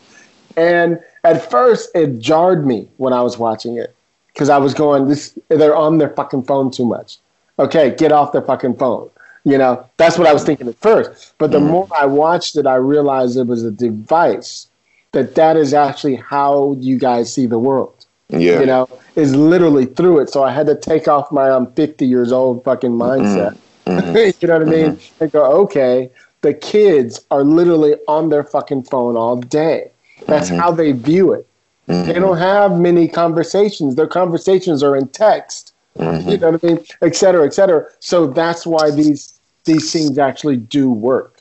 And 0.56 1.00
at 1.24 1.50
first, 1.50 1.90
it 1.96 2.20
jarred 2.20 2.64
me 2.64 2.86
when 2.98 3.12
I 3.12 3.22
was 3.22 3.36
watching 3.38 3.76
it 3.76 3.96
because 4.32 4.48
I 4.48 4.58
was 4.58 4.74
going, 4.74 5.08
"This 5.08 5.36
they're 5.48 5.76
on 5.76 5.98
their 5.98 6.10
fucking 6.10 6.44
phone 6.44 6.70
too 6.70 6.86
much." 6.86 7.18
Okay, 7.58 7.94
get 7.96 8.12
off 8.12 8.32
their 8.32 8.42
fucking 8.42 8.76
phone. 8.76 9.08
You 9.44 9.58
know, 9.58 9.84
that's 9.96 10.18
what 10.18 10.26
I 10.26 10.32
was 10.32 10.44
thinking 10.44 10.68
at 10.68 10.76
first. 10.76 11.34
But 11.38 11.50
the 11.50 11.58
Mhm. 11.58 11.70
more 11.70 11.88
I 11.98 12.06
watched 12.06 12.56
it, 12.56 12.66
I 12.66 12.76
realized 12.76 13.36
it 13.36 13.46
was 13.46 13.64
a 13.64 13.70
device 13.72 14.68
that 15.12 15.34
that 15.34 15.56
is 15.56 15.74
actually 15.74 16.14
how 16.16 16.76
you 16.80 16.96
guys 16.98 17.32
see 17.32 17.46
the 17.46 17.58
world. 17.58 18.06
Yeah. 18.28 18.60
You 18.60 18.66
know, 18.66 18.88
is 19.16 19.34
literally 19.36 19.84
through 19.84 20.20
it. 20.20 20.30
So 20.30 20.42
I 20.42 20.52
had 20.52 20.66
to 20.68 20.74
take 20.74 21.06
off 21.08 21.30
my 21.30 21.50
I'm 21.50 21.66
50 21.72 22.06
years 22.06 22.32
old 22.32 22.64
fucking 22.64 22.92
mindset. 22.92 23.56
Mhm. 23.86 24.32
you 24.40 24.48
know 24.48 24.58
what 24.58 24.68
I 24.68 24.70
mean? 24.70 24.98
And 25.20 25.30
go, 25.32 25.44
okay, 25.64 26.08
the 26.40 26.54
kids 26.54 27.20
are 27.30 27.44
literally 27.44 27.96
on 28.08 28.30
their 28.30 28.44
fucking 28.44 28.84
phone 28.84 29.16
all 29.16 29.36
day. 29.36 29.90
That's 30.26 30.50
Mhm. 30.50 30.58
how 30.58 30.70
they 30.70 30.92
view 30.92 31.32
it. 31.32 31.46
They 31.86 31.94
Mhm. 31.94 32.20
don't 32.20 32.36
have 32.38 32.78
many 32.78 33.08
conversations. 33.08 33.96
Their 33.96 34.06
conversations 34.06 34.82
are 34.82 34.94
in 34.96 35.08
text. 35.08 35.72
Mhm. 35.98 36.30
You 36.30 36.38
know 36.38 36.50
what 36.52 36.64
I 36.64 36.66
mean? 36.66 36.78
Et 37.02 37.14
cetera, 37.16 37.44
et 37.44 37.52
cetera. 37.54 37.84
So 38.00 38.26
that's 38.26 38.66
why 38.66 38.90
these 38.90 39.32
these 39.64 39.92
things 39.92 40.18
actually 40.18 40.56
do 40.56 40.90
work. 40.90 41.40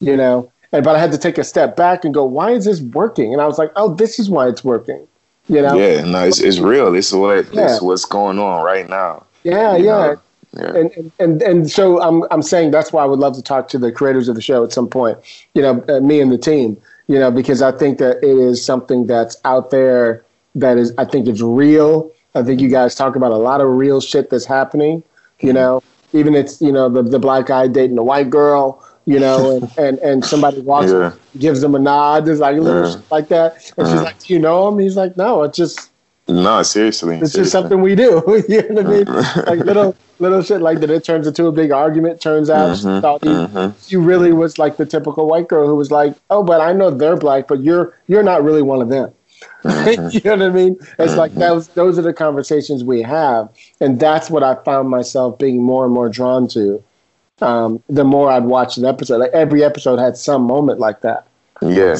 You 0.00 0.16
know? 0.16 0.50
And 0.72 0.84
but 0.84 0.96
I 0.96 0.98
had 0.98 1.12
to 1.12 1.18
take 1.18 1.38
a 1.38 1.44
step 1.44 1.76
back 1.76 2.04
and 2.04 2.14
go, 2.14 2.24
why 2.24 2.52
is 2.52 2.64
this 2.64 2.80
working? 2.80 3.32
And 3.32 3.42
I 3.42 3.46
was 3.46 3.58
like, 3.58 3.72
oh, 3.76 3.94
this 3.94 4.18
is 4.18 4.30
why 4.30 4.48
it's 4.48 4.62
working. 4.64 5.00
You 5.48 5.62
know? 5.62 5.74
Yeah, 5.76 6.04
no, 6.04 6.24
it's, 6.24 6.40
it's 6.40 6.58
real. 6.58 6.92
This 6.92 7.08
is 7.08 7.14
what 7.14 7.46
Yeah. 7.52 7.62
this 7.62 7.72
is 7.76 7.82
what's 7.82 8.04
going 8.04 8.38
on 8.38 8.62
right 8.64 8.88
now. 8.88 9.24
Yeah, 9.42 9.76
yeah. 9.76 9.84
know? 9.84 10.16
Yeah. 10.56 10.64
and, 10.74 10.90
and 10.96 11.12
and 11.18 11.42
and 11.42 11.70
so 11.70 12.00
I'm 12.00 12.24
I'm 12.30 12.40
saying 12.42 12.70
that's 12.70 12.90
why 12.92 13.02
I 13.02 13.06
would 13.06 13.18
love 13.18 13.34
to 13.36 13.42
talk 13.42 13.68
to 13.68 13.78
the 13.78 13.92
creators 13.92 14.28
of 14.28 14.34
the 14.34 14.40
show 14.40 14.64
at 14.64 14.72
some 14.72 14.88
point. 14.88 15.18
You 15.54 15.62
know, 15.62 15.84
uh, 15.88 16.00
me 16.00 16.20
and 16.20 16.30
the 16.32 16.38
team. 16.38 16.76
You 17.08 17.18
know, 17.18 17.30
because 17.30 17.62
I 17.62 17.72
think 17.72 17.98
that 17.98 18.18
it 18.22 18.36
is 18.38 18.64
something 18.64 19.06
that's 19.06 19.36
out 19.44 19.70
there 19.70 20.24
that 20.54 20.76
is 20.78 20.92
I 20.98 21.04
think 21.04 21.26
it's 21.26 21.40
real. 21.40 22.10
I 22.34 22.42
think 22.42 22.60
you 22.60 22.68
guys 22.68 22.94
talk 22.94 23.16
about 23.16 23.32
a 23.32 23.36
lot 23.36 23.60
of 23.60 23.68
real 23.68 24.00
shit 24.00 24.30
that's 24.30 24.44
happening. 24.44 25.02
You 25.40 25.52
know, 25.54 25.82
even 26.12 26.34
it's 26.34 26.60
you 26.60 26.70
know 26.72 26.88
the 26.88 27.02
the 27.02 27.18
black 27.18 27.46
guy 27.46 27.66
dating 27.68 27.96
the 27.96 28.02
white 28.02 28.28
girl. 28.30 28.84
You 29.06 29.18
know, 29.20 29.50
and 29.52 29.70
and, 29.78 29.98
and 30.00 30.24
somebody 30.24 30.60
walks, 30.60 30.90
Yeah. 30.90 31.12
gives 31.38 31.62
him 31.62 31.74
a 31.74 31.78
nod, 31.78 32.28
it's 32.28 32.40
like 32.40 32.58
a 32.58 32.60
little 32.60 32.84
Yeah. 32.84 32.90
shit 32.96 33.04
like 33.10 33.28
that, 33.30 33.54
and 33.78 33.86
she's 33.86 33.94
Uh-huh. 33.96 34.04
like, 34.04 34.18
"Do 34.18 34.34
you 34.34 34.38
know 34.38 34.68
him?" 34.68 34.78
He's 34.78 34.96
like, 34.96 35.16
"No, 35.16 35.44
it's 35.44 35.56
just 35.56 35.90
No, 36.28 36.62
seriously. 36.62 37.18
it's 37.20 37.32
just 37.32 37.50
something 37.52 37.80
we 37.80 37.94
do." 37.94 38.22
you 38.48 38.62
know 38.70 38.82
what 38.82 38.86
I 38.86 38.90
mean? 38.90 39.04
like 39.46 39.58
little 39.66 39.96
little 40.18 40.42
shit 40.42 40.60
like 40.60 40.80
that. 40.80 40.90
It 40.90 41.04
turns 41.04 41.26
into 41.26 41.46
a 41.46 41.52
big 41.52 41.70
argument. 41.72 42.20
Turns 42.20 42.50
out 42.50 42.76
she 42.76 42.84
Mhm, 42.84 43.00
thought 43.00 43.22
he, 43.24 43.30
mhm. 43.30 43.74
she 43.88 43.96
really 43.96 44.32
was 44.32 44.58
like 44.58 44.76
the 44.76 44.84
typical 44.86 45.26
white 45.26 45.48
girl 45.48 45.66
who 45.66 45.74
was 45.76 45.90
like, 45.90 46.14
"Oh, 46.30 46.42
but 46.42 46.60
I 46.60 46.72
know 46.72 46.90
they're 46.90 47.16
black, 47.16 47.48
but 47.48 47.62
you're 47.62 47.94
you're 48.08 48.22
not 48.22 48.42
really 48.44 48.62
one 48.62 48.82
of 48.82 48.88
them." 48.88 49.12
Mm-hmm. 49.64 50.08
you 50.12 50.20
know 50.24 50.36
what 50.36 50.42
I 50.42 50.54
mean? 50.54 50.76
It's 51.00 51.16
like 51.16 51.34
those 51.34 51.68
those 51.68 51.98
are 51.98 52.02
the 52.02 52.12
conversations 52.12 52.84
we 52.84 53.02
have, 53.02 53.48
and 53.80 53.98
that's 53.98 54.30
what 54.30 54.42
I 54.44 54.54
found 54.64 54.88
myself 54.88 55.38
being 55.38 55.62
more 55.62 55.84
and 55.84 55.92
more 55.92 56.08
drawn 56.08 56.46
to. 56.48 56.82
Um, 57.40 57.82
the 57.88 58.04
more 58.04 58.30
I'd 58.30 58.44
watch 58.44 58.76
an 58.78 58.84
episode, 58.84 59.18
like 59.18 59.30
every 59.32 59.62
episode 59.64 59.98
had 59.98 60.16
some 60.16 60.42
moment 60.42 60.78
like 60.80 61.00
that. 61.02 61.26
Yeah. 61.62 61.96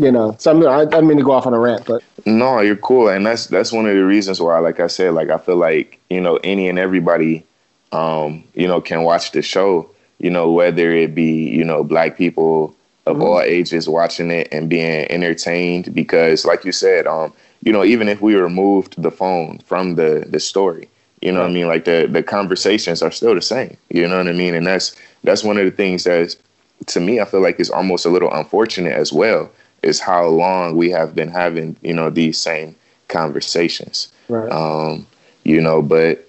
You 0.00 0.10
know, 0.10 0.34
so 0.38 0.50
I'm, 0.50 0.66
I, 0.66 0.96
I 0.96 1.02
mean 1.02 1.18
to 1.18 1.22
go 1.22 1.32
off 1.32 1.46
on 1.46 1.52
a 1.52 1.58
rant, 1.58 1.84
but 1.84 2.02
No, 2.24 2.60
you're 2.60 2.74
cool, 2.74 3.10
and 3.10 3.26
that's 3.26 3.48
that's 3.48 3.70
one 3.70 3.84
of 3.84 3.94
the 3.94 4.02
reasons 4.02 4.40
why, 4.40 4.58
like 4.60 4.80
I 4.80 4.86
said, 4.86 5.12
like 5.12 5.28
I 5.28 5.36
feel 5.36 5.56
like 5.56 6.00
you 6.08 6.22
know 6.22 6.38
any 6.42 6.70
and 6.70 6.78
everybody, 6.78 7.44
um, 7.92 8.42
you 8.54 8.66
know, 8.66 8.80
can 8.80 9.02
watch 9.02 9.32
the 9.32 9.42
show. 9.42 9.90
You 10.18 10.30
know, 10.30 10.50
whether 10.50 10.90
it 10.90 11.14
be 11.14 11.50
you 11.50 11.62
know 11.62 11.84
black 11.84 12.16
people 12.16 12.74
of 13.04 13.20
all 13.20 13.42
ages 13.42 13.90
watching 13.90 14.30
it 14.30 14.48
and 14.50 14.70
being 14.70 15.06
entertained, 15.10 15.94
because 15.94 16.46
like 16.46 16.64
you 16.64 16.72
said, 16.72 17.06
um, 17.06 17.34
you 17.62 17.70
know, 17.70 17.84
even 17.84 18.08
if 18.08 18.22
we 18.22 18.36
removed 18.36 18.94
the 19.02 19.10
phone 19.10 19.58
from 19.66 19.96
the 19.96 20.24
the 20.26 20.40
story, 20.40 20.88
you 21.20 21.30
know, 21.30 21.40
what 21.40 21.50
I 21.50 21.52
mean, 21.52 21.68
like 21.68 21.84
the 21.84 22.08
the 22.10 22.22
conversations 22.22 23.02
are 23.02 23.10
still 23.10 23.34
the 23.34 23.42
same. 23.42 23.76
You 23.90 24.08
know 24.08 24.16
what 24.16 24.28
I 24.28 24.32
mean, 24.32 24.54
and 24.54 24.66
that's 24.66 24.96
that's 25.24 25.44
one 25.44 25.58
of 25.58 25.66
the 25.66 25.70
things 25.70 26.04
that's 26.04 26.38
to 26.86 27.00
me, 27.00 27.20
I 27.20 27.24
feel 27.26 27.42
like 27.42 27.60
is 27.60 27.70
almost 27.70 28.06
a 28.06 28.08
little 28.08 28.32
unfortunate 28.32 28.94
as 28.94 29.12
well, 29.12 29.50
is 29.82 30.00
how 30.00 30.26
long 30.26 30.76
we 30.76 30.90
have 30.90 31.14
been 31.14 31.28
having, 31.28 31.76
you 31.82 31.92
know, 31.94 32.10
these 32.10 32.38
same 32.38 32.74
conversations. 33.08 34.08
right. 34.28 34.50
Um, 34.50 35.06
you 35.44 35.60
know, 35.60 35.80
but 35.82 36.26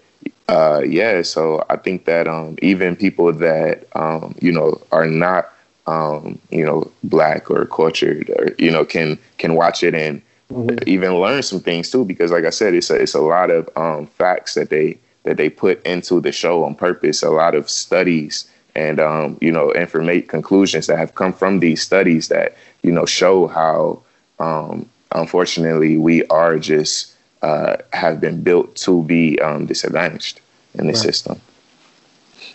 uh, 0.48 0.82
yeah, 0.86 1.22
so 1.22 1.66
I 1.70 1.78
think 1.78 2.06
that 2.06 2.28
um, 2.28 2.58
even 2.62 2.96
people 2.96 3.32
that 3.34 3.86
um, 3.96 4.36
you 4.42 4.52
know 4.52 4.82
are 4.92 5.06
not 5.06 5.52
um, 5.88 6.40
you 6.50 6.66
know 6.66 6.92
black 7.04 7.50
or 7.50 7.66
cultured 7.66 8.30
or 8.30 8.56
you 8.58 8.72
know 8.72 8.86
can 8.86 9.18
can 9.38 9.56
watch 9.56 9.84
it 9.84 9.96
and 9.96 10.22
Mhm. 10.52 10.86
even 10.86 11.16
learn 11.16 11.42
some 11.44 11.62
things 11.62 11.90
too 11.90 12.04
because 12.04 12.30
like 12.32 12.44
I 12.44 12.50
said, 12.50 12.74
it's 12.74 12.90
a, 12.90 12.96
it's 12.96 13.14
a 13.14 13.22
lot 13.22 13.50
of 13.50 13.70
um, 13.78 14.06
facts 14.08 14.56
that 14.56 14.70
they 14.70 14.98
that 15.24 15.38
they 15.38 15.50
put 15.50 15.82
into 15.86 16.20
the 16.20 16.32
show 16.34 16.64
on 16.66 16.76
purpose. 16.76 17.24
A 17.24 17.30
lot 17.30 17.56
of 17.56 17.70
studies 17.70 18.46
and 18.76 19.00
um, 19.00 19.38
you 19.42 19.52
know 19.52 19.72
informate 19.76 20.28
conclusions 20.28 20.88
that 20.88 20.98
have 20.98 21.16
come 21.16 21.32
from 21.34 21.60
these 21.60 21.82
studies 21.82 22.28
that 22.28 22.56
you 22.84 22.92
know 22.92 23.06
show 23.06 23.48
how 23.48 24.02
um, 24.40 24.90
unfortunately 25.12 25.98
we 25.98 26.26
are 26.26 26.58
just 26.58 27.14
uh, 27.42 27.78
have 27.94 28.20
been 28.22 28.42
built 28.44 28.76
to 28.76 29.04
be 29.04 29.40
um, 29.42 29.66
disadvantaged 29.66 30.40
in 30.76 30.88
the 30.88 30.94
Right. 30.94 31.02
system. 31.02 31.42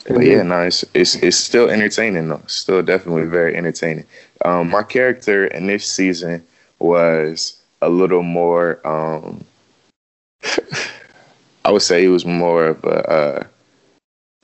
But 0.08 0.24
yeah, 0.24 0.42
no, 0.42 0.62
it's, 0.62 0.84
it's 0.94 1.16
it's 1.16 1.36
still 1.36 1.68
entertaining 1.68 2.28
though. 2.28 2.42
Still 2.46 2.82
definitely 2.82 3.24
very 3.24 3.56
entertaining. 3.56 4.04
Um, 4.44 4.70
my 4.70 4.82
character 4.84 5.46
in 5.46 5.66
this 5.66 5.84
season 5.84 6.44
was 6.78 7.60
a 7.82 7.88
little 7.88 8.22
more. 8.22 8.80
Um, 8.86 9.44
I 11.64 11.72
would 11.72 11.82
say 11.82 12.02
he 12.02 12.08
was 12.08 12.24
more 12.24 12.66
of 12.66 12.84
a, 12.84 13.10
uh, 13.10 13.44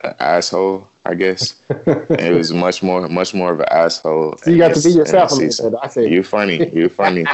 a 0.02 0.22
asshole. 0.22 0.88
I 1.04 1.14
guess 1.14 1.56
it 1.68 2.34
was 2.34 2.52
much 2.52 2.82
more 2.82 3.08
much 3.08 3.34
more 3.34 3.52
of 3.52 3.60
an 3.60 3.66
asshole. 3.70 4.36
So 4.38 4.50
you 4.50 4.58
got 4.58 4.74
to 4.74 4.82
be 4.82 4.94
yourself 4.94 5.32
a 5.32 5.34
little 5.34 5.70
bit. 5.70 5.80
I 5.82 5.88
say, 5.88 6.08
You're 6.08 6.22
funny. 6.22 6.70
You're 6.70 6.88
funny. 6.88 7.24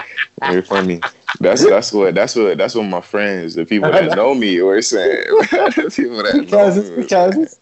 You're 0.50 0.62
funny. 0.62 1.00
That's 1.40 1.64
that's 1.68 1.92
what 1.92 2.14
that's 2.14 2.34
what 2.34 2.56
that's 2.56 2.74
what 2.74 2.84
my 2.84 3.02
friends, 3.02 3.54
the 3.54 3.66
people 3.66 3.90
that 3.90 4.16
know 4.16 4.34
me, 4.34 4.60
were 4.62 4.80
saying. 4.80 5.24
the 5.28 5.92
people 5.94 6.22
that 6.22 6.34
know 6.34 6.42
because 6.42 6.90
me 6.90 6.96
because 7.02 7.58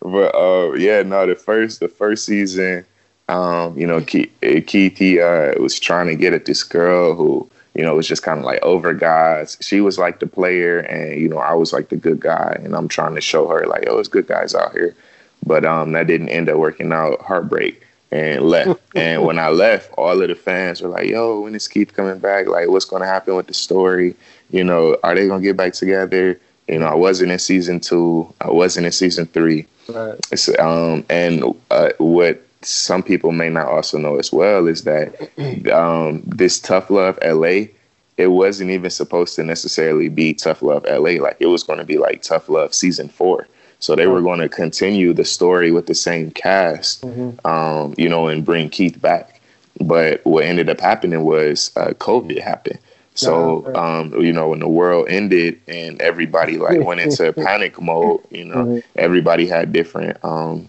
but 0.00 0.34
uh, 0.34 0.72
yeah, 0.74 1.02
no, 1.02 1.26
the 1.26 1.34
first 1.34 1.80
the 1.80 1.88
first 1.88 2.26
season, 2.26 2.84
um, 3.28 3.76
you 3.76 3.86
know, 3.86 4.00
Keith, 4.02 4.30
Keith 4.66 4.98
he 4.98 5.20
uh, 5.20 5.54
was 5.60 5.78
trying 5.78 6.06
to 6.08 6.14
get 6.14 6.34
at 6.34 6.44
this 6.44 6.62
girl 6.62 7.14
who 7.14 7.48
you 7.78 7.84
know 7.84 7.92
it 7.92 7.96
was 7.96 8.08
just 8.08 8.24
kind 8.24 8.40
of 8.40 8.44
like 8.44 8.60
over 8.62 8.92
guys. 8.92 9.56
She 9.60 9.80
was 9.80 9.98
like 9.98 10.18
the 10.18 10.26
player, 10.26 10.80
and 10.80 11.18
you 11.18 11.28
know, 11.28 11.38
I 11.38 11.54
was 11.54 11.72
like 11.72 11.90
the 11.90 11.96
good 11.96 12.18
guy, 12.18 12.58
and 12.62 12.74
I'm 12.74 12.88
trying 12.88 13.14
to 13.14 13.20
show 13.20 13.46
her 13.46 13.66
like, 13.66 13.84
oh, 13.86 13.94
there's 13.94 14.08
good 14.08 14.26
guys 14.26 14.52
out 14.52 14.72
here. 14.72 14.96
But 15.46 15.64
um, 15.64 15.92
that 15.92 16.08
didn't 16.08 16.30
end 16.30 16.48
up 16.48 16.56
working 16.58 16.92
out. 16.92 17.20
Heartbreak 17.20 17.80
and 18.10 18.42
left. 18.42 18.80
and 18.96 19.22
when 19.22 19.38
I 19.38 19.50
left, 19.50 19.92
all 19.96 20.20
of 20.20 20.28
the 20.28 20.34
fans 20.34 20.82
were 20.82 20.88
like, 20.88 21.08
"Yo, 21.08 21.42
when 21.42 21.54
is 21.54 21.68
Keith 21.68 21.94
coming 21.94 22.18
back? 22.18 22.48
Like, 22.48 22.68
what's 22.68 22.84
going 22.84 23.02
to 23.02 23.08
happen 23.08 23.36
with 23.36 23.46
the 23.46 23.54
story? 23.54 24.16
You 24.50 24.64
know, 24.64 24.98
are 25.04 25.14
they 25.14 25.28
going 25.28 25.40
to 25.40 25.46
get 25.46 25.56
back 25.56 25.74
together?" 25.74 26.40
You 26.66 26.80
know, 26.80 26.86
I 26.86 26.96
wasn't 26.96 27.30
in 27.30 27.38
season 27.38 27.78
two. 27.78 28.34
I 28.40 28.50
wasn't 28.50 28.86
in 28.86 28.92
season 28.92 29.26
three. 29.26 29.68
right. 29.88 30.18
It's, 30.32 30.48
um, 30.58 31.06
and 31.08 31.44
uh, 31.70 31.90
what 31.98 32.44
some 32.62 33.02
people 33.02 33.32
may 33.32 33.48
not 33.48 33.66
also 33.66 33.98
know 33.98 34.16
as 34.16 34.32
well 34.32 34.66
is 34.66 34.84
that 34.84 35.14
um, 35.72 36.22
this 36.26 36.58
Tough 36.58 36.90
Love 36.90 37.18
LA, 37.24 37.66
it 38.16 38.28
wasn't 38.28 38.70
even 38.70 38.90
supposed 38.90 39.36
to 39.36 39.44
necessarily 39.44 40.08
be 40.08 40.34
Tough 40.34 40.62
Love 40.62 40.84
LA. 40.84 41.20
Like 41.22 41.36
it 41.40 41.46
was 41.46 41.62
going 41.62 41.78
to 41.78 41.84
be 41.84 41.98
like 41.98 42.22
Tough 42.22 42.48
Love 42.48 42.74
season 42.74 43.08
four. 43.08 43.46
So 43.80 43.94
they 43.94 44.08
were 44.08 44.22
going 44.22 44.40
to 44.40 44.48
continue 44.48 45.12
the 45.12 45.24
story 45.24 45.70
with 45.70 45.86
the 45.86 45.94
same 45.94 46.32
cast, 46.32 47.02
Mhm. 47.02 47.46
um, 47.46 47.94
you 47.96 48.08
know, 48.08 48.26
and 48.26 48.44
bring 48.44 48.68
Keith 48.70 49.00
back. 49.00 49.34
but 49.80 50.20
what 50.24 50.42
ended 50.42 50.68
up 50.68 50.80
happening 50.80 51.22
was 51.22 51.70
uh, 51.76 51.90
COVID 52.00 52.40
happened. 52.40 52.80
So, 53.14 53.72
um, 53.76 54.12
you 54.20 54.32
know, 54.32 54.48
when 54.48 54.58
the 54.58 54.68
world 54.68 55.06
ended 55.08 55.60
and 55.68 56.00
everybody 56.00 56.56
like 56.58 56.80
went 56.80 57.00
into 57.00 57.32
panic 57.46 57.80
mode, 57.80 58.20
you 58.30 58.44
know, 58.44 58.56
mm-hmm. 58.64 58.78
everybody 58.96 59.46
had 59.46 59.72
different 59.72 60.16
um, 60.24 60.68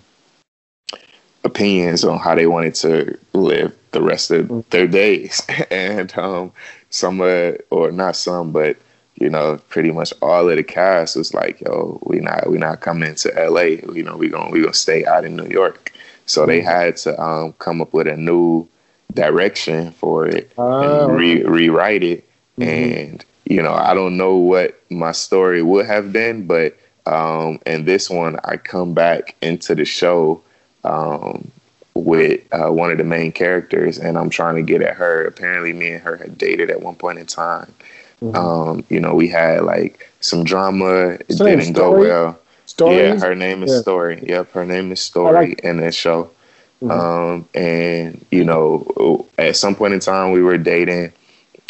opinions 1.43 2.03
on 2.03 2.19
how 2.19 2.35
they 2.35 2.47
wanted 2.47 2.75
to 2.75 3.17
live 3.33 3.75
the 3.91 4.01
rest 4.01 4.31
of 4.31 4.45
mm-hmm. 4.47 4.69
their 4.69 4.87
days. 4.87 5.41
and 5.71 6.15
um, 6.17 6.51
some, 6.89 7.21
uh, 7.21 7.53
or 7.69 7.91
not 7.91 8.15
some, 8.15 8.51
but 8.51 8.77
you 9.15 9.29
know, 9.29 9.59
pretty 9.67 9.91
much 9.91 10.13
all 10.21 10.49
of 10.49 10.55
the 10.55 10.63
cast 10.63 11.17
was 11.17 11.33
like, 11.33 11.59
"Yo, 11.59 11.99
we 12.03 12.19
not 12.19 12.49
we 12.49 12.57
not 12.57 12.79
coming 12.79 13.15
to 13.15 13.37
L.A. 13.37 13.81
You 13.93 14.01
know, 14.01 14.15
we 14.15 14.29
gonna 14.29 14.49
we 14.49 14.61
gonna 14.61 14.73
stay 14.73 15.05
out 15.05 15.25
in 15.25 15.35
New 15.35 15.47
York." 15.47 15.91
So 16.25 16.45
they 16.45 16.59
mm-hmm. 16.59 16.69
had 16.69 16.97
to 16.97 17.21
um, 17.21 17.53
come 17.53 17.81
up 17.81 17.91
with 17.91 18.07
a 18.07 18.15
new 18.15 18.67
direction 19.13 19.91
for 19.91 20.27
it 20.27 20.51
oh. 20.57 21.09
and 21.09 21.17
re- 21.17 21.43
rewrite 21.43 22.03
it. 22.03 22.29
Mm-hmm. 22.57 22.97
And 22.97 23.25
you 23.45 23.61
know, 23.61 23.73
I 23.73 23.93
don't 23.93 24.15
know 24.15 24.35
what 24.37 24.81
my 24.89 25.11
story 25.11 25.63
would 25.63 25.85
have 25.85 26.13
been, 26.13 26.47
but 26.47 26.77
um, 27.05 27.59
in 27.65 27.85
this 27.85 28.09
one, 28.09 28.37
I 28.45 28.57
come 28.57 28.93
back 28.93 29.35
into 29.41 29.75
the 29.75 29.85
show 29.85 30.41
um, 30.83 31.51
with 31.93 32.41
uh, 32.53 32.71
one 32.71 32.91
of 32.91 32.97
the 32.97 33.03
main 33.03 33.31
characters, 33.31 33.97
and 33.97 34.17
I'm 34.17 34.29
trying 34.29 34.55
to 34.55 34.61
get 34.61 34.81
at 34.81 34.95
her. 34.95 35.25
Apparently, 35.25 35.73
me 35.73 35.91
and 35.91 36.03
her 36.03 36.17
had 36.17 36.37
dated 36.37 36.69
at 36.69 36.81
one 36.81 36.95
point 36.95 37.19
in 37.19 37.25
time. 37.25 37.73
Mm-hmm. 38.21 38.35
Um, 38.35 38.85
you 38.89 38.99
know, 38.99 39.15
we 39.15 39.27
had 39.27 39.63
like 39.63 40.09
some 40.19 40.43
drama. 40.43 41.17
It 41.27 41.37
didn't 41.37 41.73
go 41.73 41.97
well. 41.97 42.39
Stories? 42.65 42.97
Yeah, 42.99 43.27
her 43.27 43.35
name 43.35 43.63
is 43.63 43.71
yeah. 43.71 43.81
Story. 43.81 44.23
Yep, 44.27 44.51
her 44.51 44.65
name 44.65 44.91
is 44.91 45.01
Story 45.01 45.33
like 45.33 45.59
in 45.61 45.77
this 45.77 45.95
show. 45.95 46.29
Mm-hmm. 46.81 46.91
Um, 46.91 47.49
and 47.55 48.25
you 48.31 48.43
know, 48.43 49.27
at 49.37 49.55
some 49.55 49.75
point 49.75 49.93
in 49.93 49.99
time, 49.99 50.31
we 50.31 50.41
were 50.41 50.57
dating, 50.57 51.11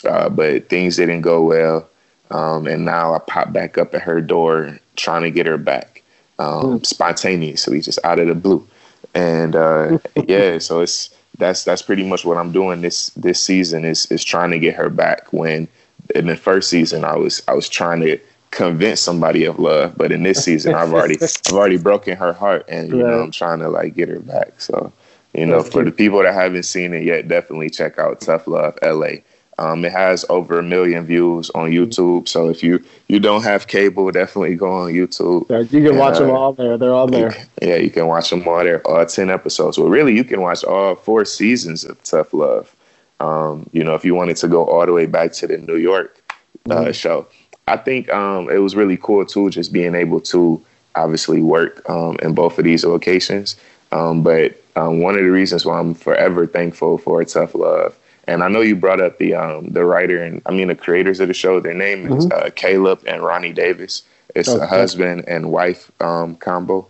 uh, 0.06 0.30
but 0.30 0.70
things 0.70 0.98
didn't 0.98 1.22
go 1.22 1.42
well. 1.42 1.90
Um, 2.32 2.68
and 2.68 2.86
now 2.86 3.16
I 3.16 3.20
pop 3.20 3.52
back 3.52 3.78
up 3.78 3.96
at 3.96 4.02
her 4.04 4.22
door 4.22 4.78
trying 4.96 5.24
to 5.24 5.32
get 5.32 5.48
her 5.48 5.58
back, 5.58 6.04
um, 6.38 6.80
mm. 6.80 6.86
spontaneously, 6.86 7.82
just 7.82 7.98
out 8.04 8.20
of 8.20 8.28
the 8.28 8.36
blue. 8.36 8.68
And 9.14 9.56
uh, 9.56 10.00
yeah, 10.28 10.58
so 10.60 10.82
it's 10.82 11.10
that's 11.38 11.64
that's 11.64 11.82
pretty 11.82 12.04
much 12.04 12.26
what 12.26 12.38
I'm 12.38 12.52
doing 12.52 12.82
this 12.82 13.08
this 13.12 13.42
season 13.42 13.86
is 13.86 14.06
is 14.08 14.24
trying 14.24 14.52
to 14.52 14.60
get 14.60 14.76
her 14.76 14.90
back. 14.90 15.32
When 15.34 15.68
in 16.16 16.28
the 16.28 16.36
first 16.36 16.70
season, 16.70 17.04
I 17.04 17.16
was 17.16 17.42
I 17.48 17.54
was 17.54 17.70
trying 17.70 18.02
to 18.02 18.20
convince 18.52 19.00
somebody 19.00 19.46
of 19.46 19.60
love, 19.60 19.96
but 19.96 20.12
in 20.12 20.24
this 20.24 20.44
season, 20.44 20.76
I've 20.76 20.94
already 20.94 21.18
I've 21.22 21.54
already 21.54 21.78
broken 21.78 22.18
her 22.18 22.34
heart, 22.34 22.66
and 22.68 22.90
you 22.90 23.04
right. 23.04 23.12
know 23.12 23.24
I'm 23.24 23.32
trying 23.32 23.60
to 23.60 23.70
like 23.70 23.96
get 23.96 24.10
her 24.10 24.20
back. 24.20 24.60
So 24.60 24.92
you 25.34 25.46
know, 25.46 25.58
That's 25.58 25.70
for 25.70 25.84
cute. 25.84 25.86
the 25.86 25.92
people 25.92 26.24
that 26.24 26.34
haven't 26.34 26.64
seen 26.64 26.94
it 26.94 27.04
yet, 27.04 27.28
definitely 27.28 27.70
check 27.70 28.00
out 28.00 28.20
Tough 28.22 28.48
Love 28.48 28.78
LA. 28.82 29.18
Um, 29.60 29.84
it 29.84 29.92
has 29.92 30.26
over 30.30 30.58
a 30.58 30.64
million 30.64 31.06
views 31.06 31.50
on 31.50 31.72
YouTube. 31.72 32.30
So 32.30 32.50
if 32.50 32.64
you 32.64 32.82
you 33.10 33.20
don't 33.20 33.44
have 33.44 33.68
cable, 33.68 34.10
definitely 34.10 34.56
go 34.56 34.72
on 34.72 34.94
YouTube. 34.94 35.50
Yeah, 35.50 35.60
you 35.60 35.68
can 35.68 35.88
and, 35.88 36.00
watch 36.00 36.16
uh, 36.16 36.20
them 36.20 36.32
all 36.32 36.54
there. 36.54 36.78
They're 36.78 36.94
all 36.94 37.08
there. 37.08 37.36
yeah, 37.62 37.76
you 37.76 37.90
can 37.90 38.08
watch 38.08 38.30
them 38.30 38.48
all 38.48 38.64
there. 38.64 38.82
All 38.88 39.06
ten 39.06 39.30
episodes. 39.30 39.78
Well, 39.78 39.90
really, 39.90 40.16
you 40.16 40.24
can 40.24 40.40
watch 40.40 40.64
all 40.64 40.96
four 40.96 41.26
seasons 41.26 41.84
of 41.84 42.02
Tough 42.04 42.34
Love. 42.34 42.74
Um, 43.20 43.70
you 43.74 43.84
know, 43.84 43.96
if 43.96 44.06
you 44.06 44.16
wanted 44.16 44.38
to 44.38 44.48
go 44.48 44.64
all 44.64 44.86
the 44.86 44.94
way 44.94 45.06
back 45.06 45.34
to 45.34 45.48
the 45.48 45.58
New 45.58 45.76
York 45.76 46.24
uh, 46.70 46.76
mm-hmm. 46.76 46.92
show, 46.92 47.28
I 47.68 47.76
think 47.76 48.10
um, 48.14 48.50
it 48.50 48.60
was 48.60 48.78
really 48.78 48.96
cool 48.96 49.26
too, 49.26 49.50
just 49.50 49.74
being 49.74 49.94
able 49.94 50.22
to 50.22 50.64
obviously 50.96 51.42
work 51.42 51.88
um, 51.90 52.18
in 52.22 52.34
both 52.34 52.58
of 52.58 52.64
these 52.64 52.86
locations. 52.86 53.58
Um, 53.92 54.24
but 54.24 54.56
um, 54.78 55.02
one 55.02 55.16
of 55.16 55.22
the 55.22 55.32
reasons 55.32 55.66
why 55.66 55.80
I'm 55.80 55.94
forever 55.94 56.48
thankful 56.48 56.98
for 56.98 57.24
Tough 57.26 57.56
Love, 57.56 57.98
and 58.30 58.44
I 58.44 58.48
know 58.48 58.62
you 58.62 58.76
brought 58.76 59.02
up 59.02 59.18
the 59.18 59.34
um, 59.34 59.70
the 59.70 59.84
writer 59.84 60.24
and 60.24 60.42
I 60.46 60.52
mean 60.52 60.68
the 60.68 60.76
creators 60.76 61.20
of 61.20 61.28
the 61.28 61.34
show. 61.34 61.60
Their 61.60 61.74
name 61.74 62.06
mm-hmm. 62.06 62.18
is 62.18 62.26
uh, 62.28 62.50
Caleb 62.56 63.04
and 63.08 63.24
Ronnie 63.24 63.54
Davis. 63.54 64.04
It's 64.36 64.48
okay. 64.48 64.64
a 64.64 64.68
husband 64.68 65.26
and 65.28 65.52
wife 65.52 65.92
um, 66.00 66.36
combo, 66.36 66.88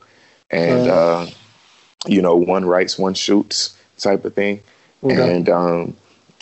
and 0.51 0.89
uh, 0.89 1.27
you 2.05 2.21
know 2.21 2.35
one 2.35 2.65
writes, 2.65 2.99
one 2.99 3.13
shoots 3.13 3.77
type 3.97 4.25
of 4.25 4.33
thing. 4.33 4.61
Okay. 5.01 5.35
And 5.35 5.49
um, 5.49 5.95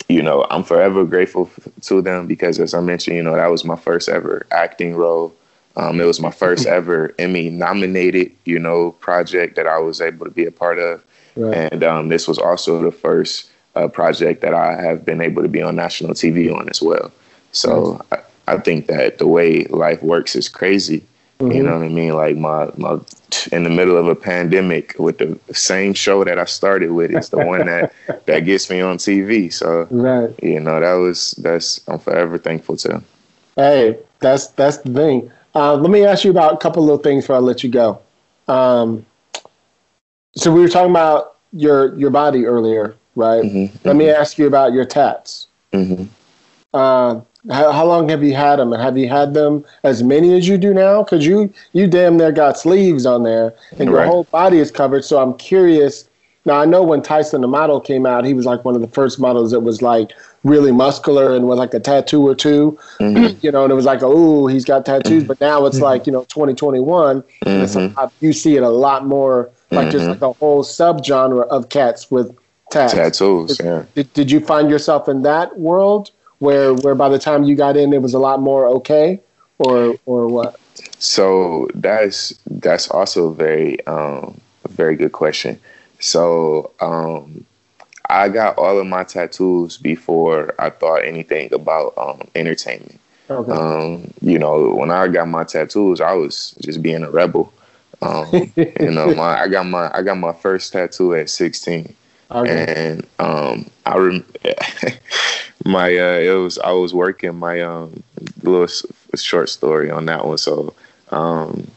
you 0.08 0.20
know 0.20 0.44
I'm 0.50 0.64
forever 0.64 1.04
grateful 1.04 1.48
to 1.82 2.02
them 2.02 2.26
because, 2.26 2.58
as 2.58 2.74
I 2.74 2.80
mentioned, 2.80 3.16
you 3.16 3.22
know 3.22 3.36
that 3.36 3.46
was 3.46 3.64
my 3.64 3.76
first 3.76 4.08
ever 4.08 4.46
acting 4.50 4.96
role. 4.96 5.32
Um, 5.76 6.00
it 6.00 6.06
was 6.06 6.18
my 6.18 6.32
first 6.32 6.66
ever 6.66 7.14
Emmy 7.20 7.50
nominated, 7.50 8.32
you 8.44 8.58
know, 8.58 8.90
project 8.98 9.54
that 9.54 9.68
I 9.68 9.78
was 9.78 10.00
able 10.00 10.26
to 10.26 10.32
be 10.32 10.44
a 10.44 10.50
part 10.50 10.80
of. 10.80 11.04
Right. 11.36 11.72
And 11.72 11.84
um, 11.84 12.08
this 12.08 12.26
was 12.26 12.36
also 12.36 12.82
the 12.82 12.90
first 12.90 13.48
uh, 13.78 13.88
project 13.88 14.40
that 14.42 14.54
I 14.54 14.80
have 14.80 15.04
been 15.04 15.20
able 15.20 15.42
to 15.42 15.48
be 15.48 15.62
on 15.62 15.76
national 15.76 16.14
TV 16.14 16.54
on 16.54 16.68
as 16.68 16.82
well. 16.82 17.12
So 17.52 18.04
I, 18.12 18.18
I, 18.46 18.58
think 18.58 18.86
that 18.88 19.18
the 19.18 19.26
way 19.26 19.64
life 19.66 20.02
works 20.02 20.34
is 20.34 20.48
crazy. 20.48 21.04
Mm-hmm. 21.38 21.52
You 21.52 21.62
know 21.62 21.78
what 21.78 21.84
I 21.84 21.88
mean? 21.88 22.12
Like 22.14 22.36
my, 22.36 22.70
my 22.76 22.98
in 23.52 23.62
the 23.62 23.70
middle 23.70 23.96
of 23.96 24.08
a 24.08 24.16
pandemic 24.16 24.96
with 24.98 25.18
the 25.18 25.38
same 25.54 25.94
show 25.94 26.24
that 26.24 26.38
I 26.38 26.44
started 26.44 26.90
with 26.90 27.12
is 27.12 27.28
the 27.28 27.38
one 27.38 27.66
that 27.66 27.92
that 28.26 28.40
gets 28.40 28.68
me 28.68 28.80
on 28.80 28.98
TV. 28.98 29.52
So 29.52 29.86
right. 29.90 30.34
you 30.42 30.58
know 30.58 30.80
that 30.80 30.94
was 30.94 31.32
that's 31.32 31.80
I'm 31.88 32.00
forever 32.00 32.38
thankful 32.38 32.76
to. 32.78 33.02
Hey, 33.54 33.98
that's 34.18 34.48
that's 34.48 34.78
the 34.78 34.92
thing. 34.92 35.30
Uh, 35.54 35.76
let 35.76 35.90
me 35.90 36.04
ask 36.04 36.24
you 36.24 36.30
about 36.30 36.54
a 36.54 36.56
couple 36.56 36.82
little 36.82 36.98
things 36.98 37.24
before 37.24 37.36
I 37.36 37.40
let 37.40 37.62
you 37.62 37.70
go. 37.70 38.00
Um, 38.48 39.06
so 40.34 40.52
we 40.52 40.60
were 40.60 40.68
talking 40.68 40.90
about 40.90 41.36
your 41.52 41.96
your 41.96 42.10
body 42.10 42.46
earlier, 42.46 42.96
right? 43.18 43.42
Mm-hmm, 43.42 43.58
Let 43.58 43.82
mm-hmm. 43.82 43.98
me 43.98 44.10
ask 44.10 44.38
you 44.38 44.46
about 44.46 44.72
your 44.72 44.84
tats. 44.84 45.48
Mm-hmm. 45.72 46.04
Uh, 46.72 47.20
how, 47.50 47.72
how, 47.72 47.86
long 47.86 48.08
have 48.08 48.22
you 48.22 48.34
had 48.34 48.56
them, 48.56 48.72
and 48.72 48.82
have 48.82 48.96
you 48.96 49.08
had 49.08 49.34
them 49.34 49.64
as 49.82 50.02
many 50.02 50.36
as 50.36 50.46
you 50.46 50.58
do 50.58 50.72
now? 50.72 51.02
Because 51.02 51.26
you 51.26 51.52
you 51.72 51.86
damn 51.86 52.16
near 52.16 52.32
got 52.32 52.58
sleeves 52.58 53.06
on 53.06 53.22
there, 53.22 53.54
and 53.78 53.90
right. 53.90 54.02
your 54.02 54.04
whole 54.04 54.24
body 54.24 54.58
is 54.58 54.70
covered. 54.70 55.04
So 55.04 55.20
I'm 55.20 55.34
curious. 55.34 56.08
Now 56.44 56.60
I 56.60 56.64
know 56.64 56.82
when 56.82 57.02
Tyson 57.02 57.40
the 57.40 57.48
model 57.48 57.80
came 57.80 58.06
out, 58.06 58.24
he 58.24 58.34
was 58.34 58.46
like 58.46 58.64
one 58.64 58.74
of 58.74 58.80
the 58.80 58.88
first 58.88 59.18
models 59.18 59.50
that 59.50 59.60
was 59.60 59.82
like 59.82 60.12
really 60.44 60.72
muscular 60.72 61.34
and 61.34 61.48
with 61.48 61.58
like 61.58 61.74
a 61.74 61.80
tattoo 61.80 62.26
or 62.26 62.34
2 62.34 62.78
mm-hmm. 63.00 63.38
you 63.42 63.50
know, 63.50 63.64
and 63.64 63.72
it 63.72 63.74
was 63.74 63.84
like, 63.84 64.00
oh, 64.02 64.46
he's 64.46 64.64
got 64.64 64.86
tattoos. 64.86 65.24
But 65.24 65.40
now 65.40 65.66
it's 65.66 65.76
mm-hmm. 65.76 65.84
like, 65.84 66.06
you 66.06 66.12
know, 66.12 66.22
2021, 66.24 67.22
mm-hmm. 67.44 68.24
you 68.24 68.32
see 68.32 68.56
it 68.56 68.62
a 68.62 68.70
lot 68.70 69.04
more 69.04 69.50
like 69.70 69.90
just 69.90 70.02
mm-hmm. 70.04 70.12
like 70.12 70.22
a 70.22 70.32
whole 70.32 70.62
subgenre 70.64 71.46
of 71.48 71.68
cats 71.68 72.10
with 72.10 72.34
tats. 72.70 72.92
Tattoos, 72.92 73.60
yeah. 73.62 73.84
Did, 73.94 74.12
did 74.12 74.30
you 74.30 74.40
find 74.40 74.70
yourself 74.70 75.08
in 75.08 75.22
that 75.22 75.58
world 75.58 76.10
where 76.38 76.74
where 76.74 76.94
by 76.94 77.08
the 77.08 77.18
time 77.18 77.44
you 77.44 77.54
got 77.54 77.76
in, 77.76 77.92
it 77.92 78.02
was 78.02 78.14
a 78.14 78.18
lot 78.18 78.40
more 78.40 78.66
okay, 78.66 79.20
or 79.58 79.96
or 80.06 80.26
what? 80.28 80.58
So 80.98 81.68
that's 81.74 82.34
that's 82.46 82.88
also 82.90 83.28
a 83.28 83.34
very 83.34 83.84
um, 83.86 84.40
a 84.64 84.68
very 84.68 84.96
good 84.96 85.12
question. 85.12 85.60
So 86.00 86.70
um, 86.80 87.44
I 88.08 88.28
got 88.28 88.56
all 88.58 88.78
of 88.78 88.86
my 88.86 89.04
tattoos 89.04 89.76
before 89.76 90.54
I 90.58 90.70
thought 90.70 91.04
anything 91.04 91.52
about 91.52 91.94
um, 91.98 92.28
entertainment. 92.34 93.00
Okay. 93.30 93.52
Um, 93.52 94.12
you 94.20 94.38
know, 94.38 94.74
when 94.74 94.90
I 94.90 95.08
got 95.08 95.28
my 95.28 95.44
tattoos, 95.44 96.00
I 96.00 96.12
was 96.12 96.54
just 96.62 96.82
being 96.82 97.02
a 97.02 97.10
rebel. 97.10 97.52
Um, 98.00 98.52
you 98.56 98.90
know, 98.90 99.14
my 99.16 99.42
I 99.42 99.48
got 99.48 99.66
my 99.66 99.90
I 99.94 100.02
got 100.02 100.16
my 100.16 100.32
first 100.32 100.72
tattoo 100.72 101.14
at 101.14 101.28
16, 101.28 101.80
okay. 101.84 101.94
And 102.30 103.06
um, 103.18 103.70
I 103.86 103.96
rem- 103.96 104.24
my 105.64 105.86
uh, 105.96 106.18
it 106.18 106.38
was 106.38 106.58
I 106.58 106.72
was 106.72 106.94
working 106.94 107.34
my 107.36 107.60
um 107.60 108.02
little 108.42 108.68
short 109.16 109.48
story 109.48 109.90
on 109.90 110.06
that 110.06 110.26
one. 110.26 110.38
So 110.38 110.74
um, 111.10 111.70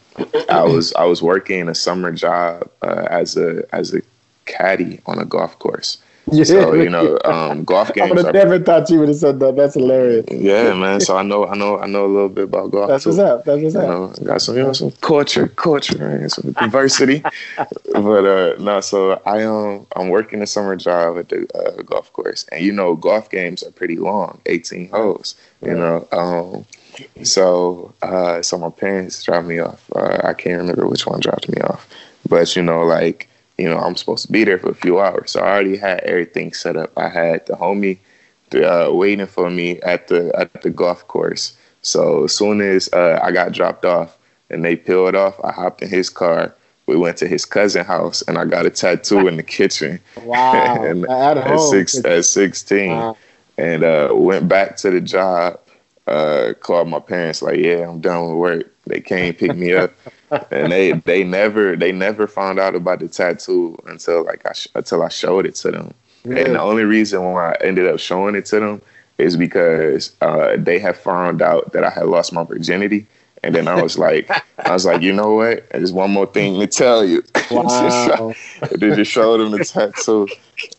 I 0.50 0.64
was 0.64 0.94
I 0.94 1.06
was 1.06 1.22
working 1.22 1.70
a 1.70 1.76
summer 1.76 2.12
job 2.12 2.70
uh, 2.82 3.08
as 3.10 3.38
a 3.38 3.64
as 3.74 3.94
a 3.94 4.02
caddy 4.46 5.02
on 5.06 5.20
a 5.20 5.26
golf 5.26 5.58
course. 5.60 5.98
Yeah. 6.30 6.44
So 6.44 6.74
you 6.74 6.90
know, 6.90 7.18
um, 7.26 7.64
golf 7.64 7.94
games. 7.94 8.12
I 8.12 8.14
would 8.14 8.26
have 8.26 8.34
never 8.34 8.60
thought 8.60 8.90
you 8.90 9.00
would 9.00 9.08
have 9.08 9.18
said 9.18 9.40
that. 9.40 9.56
That's 9.56 9.74
hilarious. 9.74 10.26
Yeah, 10.30 10.74
man. 10.76 11.02
So 11.02 11.18
I 11.18 11.24
know, 11.24 11.48
I 11.48 11.56
know, 11.56 11.80
I 11.80 11.88
know 11.88 12.06
a 12.06 12.08
little 12.08 12.30
bit 12.30 12.46
about 12.46 12.72
golf. 12.72 12.90
That's 12.90 13.04
too. 13.04 13.10
what's 13.10 13.20
up. 13.20 13.46
That's 13.46 13.62
what's 13.62 13.76
up. 13.76 13.84
You 13.84 13.88
know, 13.88 14.14
got 14.24 14.42
some, 14.42 14.56
you 14.56 14.64
know, 14.64 14.74
some 14.74 14.92
culture, 15.02 15.48
culture, 15.48 15.98
man, 15.98 16.30
some 16.30 16.52
diversity. 16.52 17.24
but 17.94 18.26
uh, 18.26 18.56
no, 18.60 18.82
so 18.82 19.22
I 19.26 19.44
um, 19.44 19.88
I'm 19.96 20.10
working 20.10 20.42
a 20.42 20.48
summer 20.48 20.76
job 20.76 21.18
at 21.18 21.30
the 21.30 21.48
uh, 21.58 21.82
golf 21.82 22.14
course, 22.14 22.46
and 22.52 22.64
you 22.64 22.72
know, 22.72 22.96
golf 22.96 23.30
games 23.30 23.64
are 23.64 23.72
pretty 23.72 23.98
long, 23.98 24.40
18 24.46 24.90
holes. 24.90 25.36
You 25.64 25.76
know, 25.76 26.08
um, 26.12 26.66
so 27.24 27.94
uh, 28.04 28.42
so 28.42 28.58
my 28.58 28.70
parents 28.70 29.24
dropped 29.24 29.48
me 29.48 29.60
off. 29.60 29.84
Uh, 29.96 30.20
I 30.24 30.34
can't 30.34 30.60
remember 30.60 30.88
which 30.88 31.08
one 31.08 31.20
dropped 31.20 31.50
me 31.50 31.60
off, 31.62 31.88
but 32.28 32.56
you 32.56 32.62
know, 32.62 32.84
like 32.84 33.28
you 33.62 33.70
know, 33.70 33.78
I'm 33.78 33.96
supposed 33.96 34.26
to 34.26 34.32
be 34.32 34.44
there 34.44 34.60
for 34.60 34.70
a 34.70 34.76
few 34.76 35.00
hours. 35.00 35.32
So 35.32 35.42
I 35.42 35.50
already 35.52 35.78
had 35.78 36.00
everything 36.02 36.54
set 36.54 36.76
up. 36.76 36.92
I 36.98 37.10
had 37.10 37.46
the 37.46 37.54
homie 37.54 38.00
uh, 38.56 38.92
waiting 38.92 39.28
for 39.28 39.50
me 39.50 39.80
at 39.82 40.08
the 40.08 40.32
at 40.38 40.62
the 40.62 40.70
golf 40.70 41.08
course. 41.08 41.56
So 41.82 42.26
as 42.26 42.36
soon 42.36 42.62
as 42.62 42.90
uh, 42.94 43.20
I 43.22 43.32
got 43.32 43.52
dropped 43.54 43.86
off 43.86 44.18
and 44.50 44.66
they 44.66 44.76
peeled 44.76 45.16
off, 45.16 45.40
I 45.44 45.52
hopped 45.52 45.82
in 45.82 45.90
his 45.90 46.10
car 46.10 46.54
we 46.88 46.98
went 46.98 47.18
to 47.18 47.28
his 47.28 47.46
cousin 47.46 47.86
house 47.86 48.22
and 48.24 48.38
I 48.38 48.46
got 48.46 48.66
a 48.66 48.70
tattoo 48.70 49.28
in 49.28 49.38
the 49.38 49.44
kitchen. 49.44 50.00
Wow. 50.24 50.84
and 50.86 51.06
at 51.10 51.38
at 51.38 51.60
six 51.60 52.04
at 52.06 52.26
sixteen. 52.26 52.98
Wow. 52.98 53.18
And 53.58 53.84
uh 53.84 54.10
went 54.14 54.48
back 54.48 54.76
to 54.78 54.92
the 54.92 55.02
job, 55.02 55.60
uh 56.08 56.54
called 56.60 56.90
my 56.90 57.00
parents 57.00 57.42
like, 57.42 57.60
Yeah, 57.60 57.90
I'm 57.90 58.02
done 58.02 58.28
with 58.28 58.38
work. 58.38 58.74
They 58.86 59.00
came 59.00 59.34
pick 59.34 59.56
me 59.56 59.74
up. 59.74 59.92
and 60.52 60.72
they 60.72 60.94
they 60.94 61.24
never 61.24 61.76
they 61.76 61.92
never 61.92 62.28
found 62.28 62.60
out 62.60 62.76
about 62.76 63.00
the 63.00 63.08
tattoo 63.08 63.78
until 63.88 64.24
like 64.24 64.46
I 64.46 64.54
sh- 64.54 64.68
until 64.76 65.04
I 65.04 65.10
showed 65.10 65.46
it 65.46 65.56
to 65.56 65.72
them. 65.72 65.94
Really? 66.24 66.44
And 66.44 66.56
the 66.56 66.62
only 66.62 66.84
reason 66.84 67.24
why 67.24 67.54
I 67.54 67.58
ended 67.64 67.88
up 67.88 68.00
showing 68.00 68.36
it 68.36 68.46
to 68.48 68.60
them 68.60 68.82
is 69.18 69.38
because 69.38 70.16
uh, 70.22 70.56
they 70.58 70.80
had 70.80 70.96
found 70.96 71.42
out 71.42 71.74
that 71.74 71.84
I 71.84 71.90
had 71.90 72.08
lost 72.08 72.34
my 72.34 72.44
virginity. 72.44 73.08
And 73.44 73.56
then 73.56 73.68
I 73.68 73.82
was 73.82 73.98
like, 73.98 74.30
I 74.60 74.72
was 74.72 74.86
like, 74.86 75.02
you 75.02 75.12
know 75.14 75.34
what? 75.34 75.68
There's 75.72 75.92
one 75.92 76.12
more 76.12 76.28
thing 76.28 76.60
to 76.60 76.68
tell 76.68 77.04
you. 77.06 77.24
Wow. 77.52 78.34
they 78.78 78.96
just 78.96 79.12
showed 79.12 79.40
them 79.40 79.52
the 79.52 79.66
tattoo, 79.66 80.26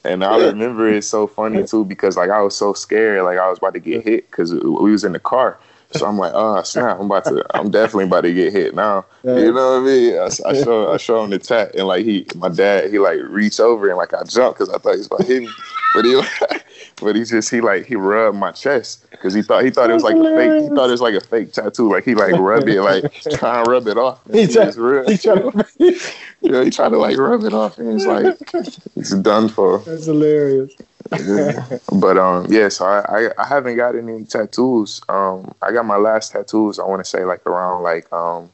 and 0.04 0.24
I 0.24 0.38
remember 0.38 0.88
it's 0.88 1.06
so 1.06 1.26
funny 1.26 1.66
too 1.66 1.84
because 1.84 2.16
like 2.16 2.30
I 2.30 2.40
was 2.40 2.56
so 2.56 2.72
scared, 2.72 3.24
like 3.24 3.38
I 3.38 3.46
was 3.50 3.58
about 3.58 3.74
to 3.74 3.80
get 3.80 4.02
hit 4.02 4.30
because 4.30 4.54
we 4.54 4.90
was 4.90 5.04
in 5.04 5.12
the 5.12 5.18
car. 5.18 5.58
So 5.94 6.06
I'm 6.06 6.18
like, 6.18 6.32
oh 6.34 6.62
snap! 6.62 6.98
I'm 6.98 7.06
about 7.06 7.24
to, 7.24 7.44
I'm 7.56 7.70
definitely 7.70 8.04
about 8.04 8.22
to 8.22 8.32
get 8.32 8.52
hit 8.52 8.74
now. 8.74 9.04
You 9.24 9.52
know 9.52 9.80
what 9.80 9.82
I 9.82 9.84
mean? 9.84 10.14
I, 10.18 10.24
I 10.50 10.62
show, 10.62 10.92
I 10.92 10.96
show 10.96 11.22
him 11.24 11.30
the 11.30 11.38
tat, 11.38 11.74
and 11.74 11.86
like 11.86 12.04
he, 12.04 12.26
my 12.36 12.48
dad, 12.48 12.90
he 12.90 12.98
like 12.98 13.18
reached 13.24 13.60
over 13.60 13.88
and 13.88 13.96
like 13.96 14.12
I 14.14 14.22
jumped 14.24 14.58
because 14.58 14.72
I 14.74 14.78
thought 14.78 14.92
he 14.92 14.98
was 14.98 15.06
about 15.06 15.20
to 15.20 15.26
hit 15.26 15.42
me, 15.42 15.48
but 15.94 16.04
he, 16.04 16.20
but 17.02 17.16
he 17.16 17.24
just 17.24 17.50
he 17.50 17.60
like 17.60 17.86
he 17.86 17.96
rubbed 17.96 18.36
my 18.36 18.52
chest 18.52 19.08
because 19.10 19.34
he 19.34 19.42
thought 19.42 19.64
he 19.64 19.70
thought 19.70 19.90
it 19.90 19.94
was 19.94 20.02
like 20.02 20.16
a 20.16 20.22
fake, 20.36 20.62
he 20.62 20.68
thought 20.74 20.88
it 20.88 20.92
was 20.92 21.00
like 21.00 21.14
a 21.14 21.20
fake 21.20 21.52
tattoo, 21.52 21.90
like 21.90 22.04
he 22.04 22.14
like 22.14 22.32
rubbed 22.34 22.68
it, 22.68 22.80
like 22.82 23.12
trying 23.38 23.64
to 23.64 23.70
rub 23.70 23.86
it 23.86 23.98
off. 23.98 24.20
He 24.32 24.40
It's 24.40 24.54
tried- 24.54 24.74
real. 24.76 25.08
he 25.08 25.16
tried 25.18 25.36
to- 25.52 25.66
Yeah, 26.40 26.64
he 26.64 26.70
tried 26.70 26.88
to 26.88 26.98
like 26.98 27.16
rub 27.18 27.44
it 27.44 27.52
off, 27.54 27.78
and 27.78 27.92
it's 27.94 28.04
like 28.04 28.36
it's 28.96 29.10
done 29.16 29.48
for. 29.48 29.78
That's 29.80 30.06
hilarious. 30.06 30.72
But 31.92 32.18
um, 32.18 32.46
yeah, 32.48 32.68
so 32.68 32.84
I, 32.84 33.26
I 33.26 33.30
I 33.38 33.46
haven't 33.46 33.76
got 33.76 33.96
any 33.96 34.24
tattoos. 34.24 35.00
Um, 35.08 35.54
I 35.62 35.72
got 35.72 35.84
my 35.84 35.96
last 35.96 36.32
tattoos. 36.32 36.78
I 36.78 36.84
want 36.84 37.04
to 37.04 37.08
say 37.08 37.24
like 37.24 37.46
around 37.46 37.82
like 37.82 38.12
um, 38.12 38.50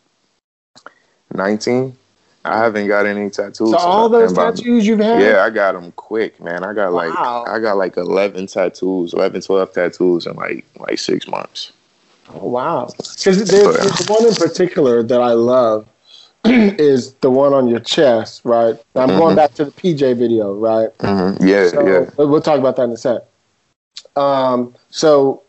nineteen. 1.32 1.96
I 2.44 2.56
haven't 2.58 2.88
got 2.88 3.04
any 3.04 3.28
tattoos. 3.30 3.70
So 3.70 3.76
all 3.76 4.08
those 4.08 4.32
by- 4.32 4.50
tattoos 4.52 4.86
you've 4.86 5.00
had? 5.00 5.20
Yeah, 5.20 5.44
I 5.44 5.50
got 5.50 5.72
them 5.72 5.92
quick, 5.92 6.40
man. 6.40 6.64
I 6.64 6.72
got 6.72 6.92
like 6.92 7.14
Wow. 7.14 7.44
I 7.46 7.58
got 7.58 7.76
like 7.76 7.96
11 7.96 8.46
tattoos, 8.46 9.12
11, 9.12 9.42
12 9.42 9.72
tattoos 9.72 10.26
in 10.26 10.36
like 10.36 10.64
like 10.78 10.98
six 10.98 11.28
months. 11.28 11.72
Oh, 12.34 12.48
wow. 12.48 12.88
Because 12.96 13.44
there's, 13.44 13.76
there's 13.76 14.08
one 14.08 14.26
in 14.26 14.34
particular 14.34 15.02
that 15.02 15.20
I 15.20 15.32
love 15.32 15.86
is 16.44 17.14
the 17.14 17.30
one 17.30 17.52
on 17.52 17.68
your 17.68 17.80
chest, 17.80 18.42
right? 18.44 18.76
I'm 18.94 19.08
going 19.08 19.34
Mhm. 19.34 19.36
back 19.36 19.54
to 19.54 19.64
the 19.64 19.70
PJ 19.72 20.14
video, 20.14 20.54
right? 20.54 20.90
hmm 21.00 21.32
Yeah, 21.40 21.68
So 21.68 21.86
yeah. 21.86 22.24
we'll 22.24 22.40
talk 22.40 22.58
about 22.58 22.76
that 22.76 22.84
in 22.84 22.92
a 22.92 22.96
sec. 22.96 23.22
Um, 24.16 24.74
so 24.90 25.42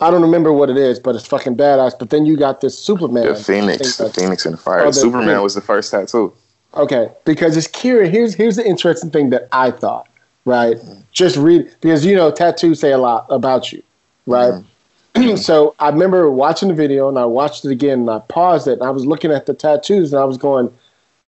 I 0.00 0.10
don't 0.10 0.22
remember 0.22 0.52
what 0.52 0.70
it 0.70 0.76
is, 0.78 0.98
but 0.98 1.14
it's 1.14 1.26
fucking 1.26 1.56
badass. 1.56 1.98
But 1.98 2.10
then 2.10 2.24
you 2.26 2.36
got 2.36 2.60
this 2.60 2.78
Superman. 2.78 3.24
The 3.26 3.34
Phoenix, 3.34 3.96
the 3.98 4.10
Phoenix 4.10 4.44
and 4.46 4.54
the 4.54 4.58
fire. 4.58 4.86
Oh, 4.86 4.90
Superman 4.90 5.26
Phoenix. 5.28 5.42
was 5.42 5.54
the 5.54 5.60
first 5.60 5.90
tattoo. 5.90 6.32
Okay, 6.74 7.08
because 7.24 7.56
it's 7.56 7.66
curious. 7.66 8.10
Here's 8.10 8.34
here's 8.34 8.56
the 8.56 8.66
interesting 8.66 9.10
thing 9.10 9.30
that 9.30 9.48
I 9.52 9.70
thought. 9.70 10.06
Right, 10.46 10.78
just 11.12 11.36
read 11.36 11.74
because 11.82 12.04
you 12.06 12.16
know 12.16 12.30
tattoos 12.30 12.80
say 12.80 12.92
a 12.92 12.98
lot 12.98 13.26
about 13.28 13.72
you, 13.72 13.82
right? 14.26 14.54
so 15.36 15.74
I 15.78 15.88
remember 15.88 16.30
watching 16.30 16.68
the 16.68 16.74
video 16.74 17.08
and 17.08 17.18
I 17.18 17.24
watched 17.24 17.64
it 17.64 17.70
again 17.70 18.00
and 18.00 18.10
I 18.10 18.20
paused 18.20 18.68
it 18.68 18.74
and 18.74 18.82
I 18.82 18.90
was 18.90 19.06
looking 19.06 19.32
at 19.32 19.46
the 19.46 19.54
tattoos 19.54 20.12
and 20.12 20.20
I 20.20 20.24
was 20.24 20.38
going, 20.38 20.72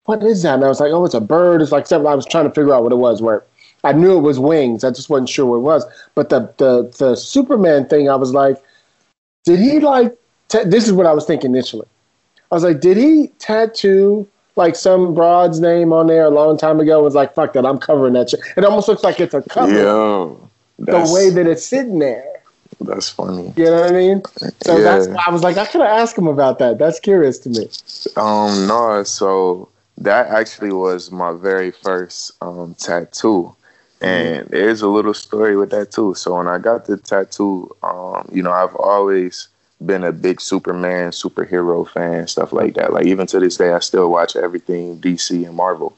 "What 0.04 0.22
is 0.22 0.42
that?" 0.42 0.54
And 0.54 0.64
I 0.64 0.68
was 0.68 0.80
like, 0.80 0.92
"Oh, 0.92 1.04
it's 1.04 1.14
a 1.14 1.20
bird." 1.20 1.62
It's 1.62 1.72
like 1.72 1.86
something. 1.86 2.10
I 2.10 2.14
was 2.14 2.26
trying 2.26 2.44
to 2.44 2.54
figure 2.54 2.74
out 2.74 2.82
what 2.82 2.92
it 2.92 2.96
was. 2.96 3.22
Where 3.22 3.44
I 3.84 3.92
knew 3.92 4.16
it 4.16 4.22
was 4.22 4.38
wings. 4.38 4.84
I 4.84 4.90
just 4.90 5.10
wasn't 5.10 5.28
sure 5.28 5.46
what 5.46 5.56
it 5.56 5.60
was. 5.60 5.84
But 6.14 6.28
the 6.28 6.52
the 6.58 6.92
the 6.98 7.14
Superman 7.14 7.86
thing, 7.86 8.10
I 8.10 8.16
was 8.16 8.32
like, 8.32 8.56
did 9.44 9.58
he 9.58 9.80
like? 9.80 10.16
ta- 10.50 10.64
this 10.66 10.86
is 10.86 10.92
what 10.92 11.06
I 11.06 11.12
was 11.12 11.24
thinking 11.24 11.50
initially. 11.54 11.86
I 12.50 12.54
was 12.54 12.64
like, 12.64 12.80
did 12.80 12.96
he 12.96 13.28
tattoo 13.38 14.28
like 14.56 14.76
some 14.76 15.14
broad's 15.14 15.60
name 15.60 15.92
on 15.92 16.08
there 16.08 16.24
a 16.24 16.30
long 16.30 16.58
time 16.58 16.80
ago? 16.80 17.00
It 17.00 17.04
was 17.04 17.14
like, 17.14 17.34
fuck 17.34 17.54
that, 17.54 17.64
I'm 17.64 17.78
covering 17.78 18.12
that 18.14 18.30
shit. 18.30 18.40
It 18.56 18.64
almost 18.64 18.88
looks 18.88 19.02
like 19.02 19.20
it's 19.20 19.32
a 19.32 19.42
cover. 19.42 19.72
Yo, 19.72 20.50
The 20.78 21.10
way 21.14 21.30
that 21.30 21.46
it's 21.46 21.64
sitting 21.64 22.00
there. 22.00 22.29
That's 22.80 23.10
funny. 23.10 23.52
You 23.56 23.64
know 23.64 23.80
what 23.80 23.90
I 23.90 23.92
mean? 23.92 24.22
So 24.62 24.76
Yeah. 24.78 24.84
that's 24.84 25.08
why 25.08 25.22
I 25.26 25.30
was 25.30 25.42
like, 25.42 25.56
I 25.56 25.66
could 25.66 25.80
have 25.80 25.90
asked 25.90 26.16
him 26.16 26.26
about 26.26 26.58
that. 26.58 26.78
That's 26.78 27.00
curious 27.00 27.38
to 27.40 27.50
me. 27.50 27.68
Um, 28.16 28.66
no, 28.66 29.02
so 29.04 29.68
that 29.98 30.28
actually 30.28 30.72
was 30.72 31.10
my 31.10 31.32
very 31.32 31.70
first 31.70 32.32
um 32.40 32.74
tattoo. 32.78 33.54
And 34.02 34.48
there's 34.48 34.80
a 34.80 34.88
little 34.88 35.12
story 35.12 35.56
with 35.56 35.70
that 35.70 35.90
too. 35.92 36.14
So 36.14 36.36
when 36.36 36.48
I 36.48 36.58
got 36.58 36.86
the 36.86 36.96
tattoo, 36.96 37.74
um, 37.82 38.26
you 38.32 38.42
know, 38.42 38.52
I've 38.52 38.74
always 38.76 39.48
been 39.84 40.04
a 40.04 40.12
big 40.12 40.40
Superman, 40.40 41.10
superhero 41.10 41.86
fan, 41.88 42.26
stuff 42.26 42.52
like 42.52 42.74
that. 42.74 42.92
Like 42.94 43.06
even 43.06 43.26
to 43.28 43.38
this 43.40 43.56
day, 43.58 43.72
I 43.72 43.78
still 43.80 44.10
watch 44.10 44.36
everything 44.36 44.98
DC 45.00 45.46
and 45.46 45.54
Marvel. 45.54 45.94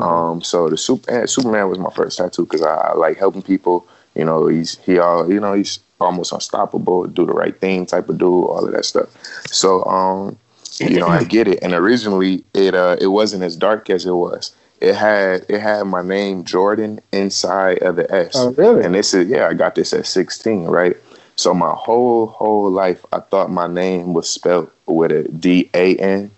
Um, 0.00 0.42
so 0.42 0.70
the 0.70 0.78
Superman, 0.78 1.26
Superman 1.28 1.68
was 1.68 1.78
my 1.78 1.90
first 1.90 2.16
tattoo 2.18 2.44
because 2.44 2.62
I, 2.62 2.74
I 2.74 2.94
like 2.94 3.18
helping 3.18 3.42
people. 3.42 3.86
You 4.14 4.24
know, 4.24 4.46
he's 4.46 4.78
he 4.78 4.98
all 4.98 5.30
you 5.30 5.40
know 5.40 5.54
he's 5.54 5.80
almost 6.00 6.32
unstoppable, 6.32 7.06
do 7.06 7.24
the 7.26 7.32
right 7.32 7.58
thing 7.58 7.86
type 7.86 8.08
of 8.08 8.18
dude, 8.18 8.28
all 8.28 8.64
of 8.64 8.72
that 8.72 8.84
stuff. 8.84 9.08
So 9.46 9.84
um, 9.84 10.36
you 10.80 11.00
know, 11.00 11.08
I 11.08 11.24
get 11.36 11.48
it. 11.48 11.60
And 11.62 11.72
originally, 11.72 12.44
it 12.54 12.74
uh, 12.74 12.96
it 13.00 13.08
wasn't 13.08 13.42
as 13.42 13.56
dark 13.56 13.90
as 13.90 14.06
it 14.06 14.12
was. 14.12 14.54
It 14.80 14.94
had 14.94 15.46
it 15.48 15.60
had 15.60 15.84
my 15.84 16.02
name 16.02 16.44
Jordan 16.44 17.00
inside 17.12 17.78
of 17.78 17.96
the 17.96 18.12
S. 18.12 18.32
Oh, 18.34 18.52
really? 18.52 18.84
And 18.84 18.94
this 18.94 19.14
is 19.14 19.28
yeah, 19.28 19.46
I 19.46 19.54
got 19.54 19.74
this 19.74 19.92
at 19.92 20.06
16, 20.06 20.64
right? 20.64 20.96
So 21.36 21.54
my 21.54 21.70
whole 21.70 22.26
whole 22.26 22.70
life, 22.70 23.04
I 23.12 23.20
thought 23.20 23.50
my 23.50 23.66
name 23.66 24.12
was 24.12 24.28
spelled 24.28 24.70
with 24.86 25.12
a 25.12 25.22
D 25.24 25.70
A 25.74 25.96
N. 25.96 26.30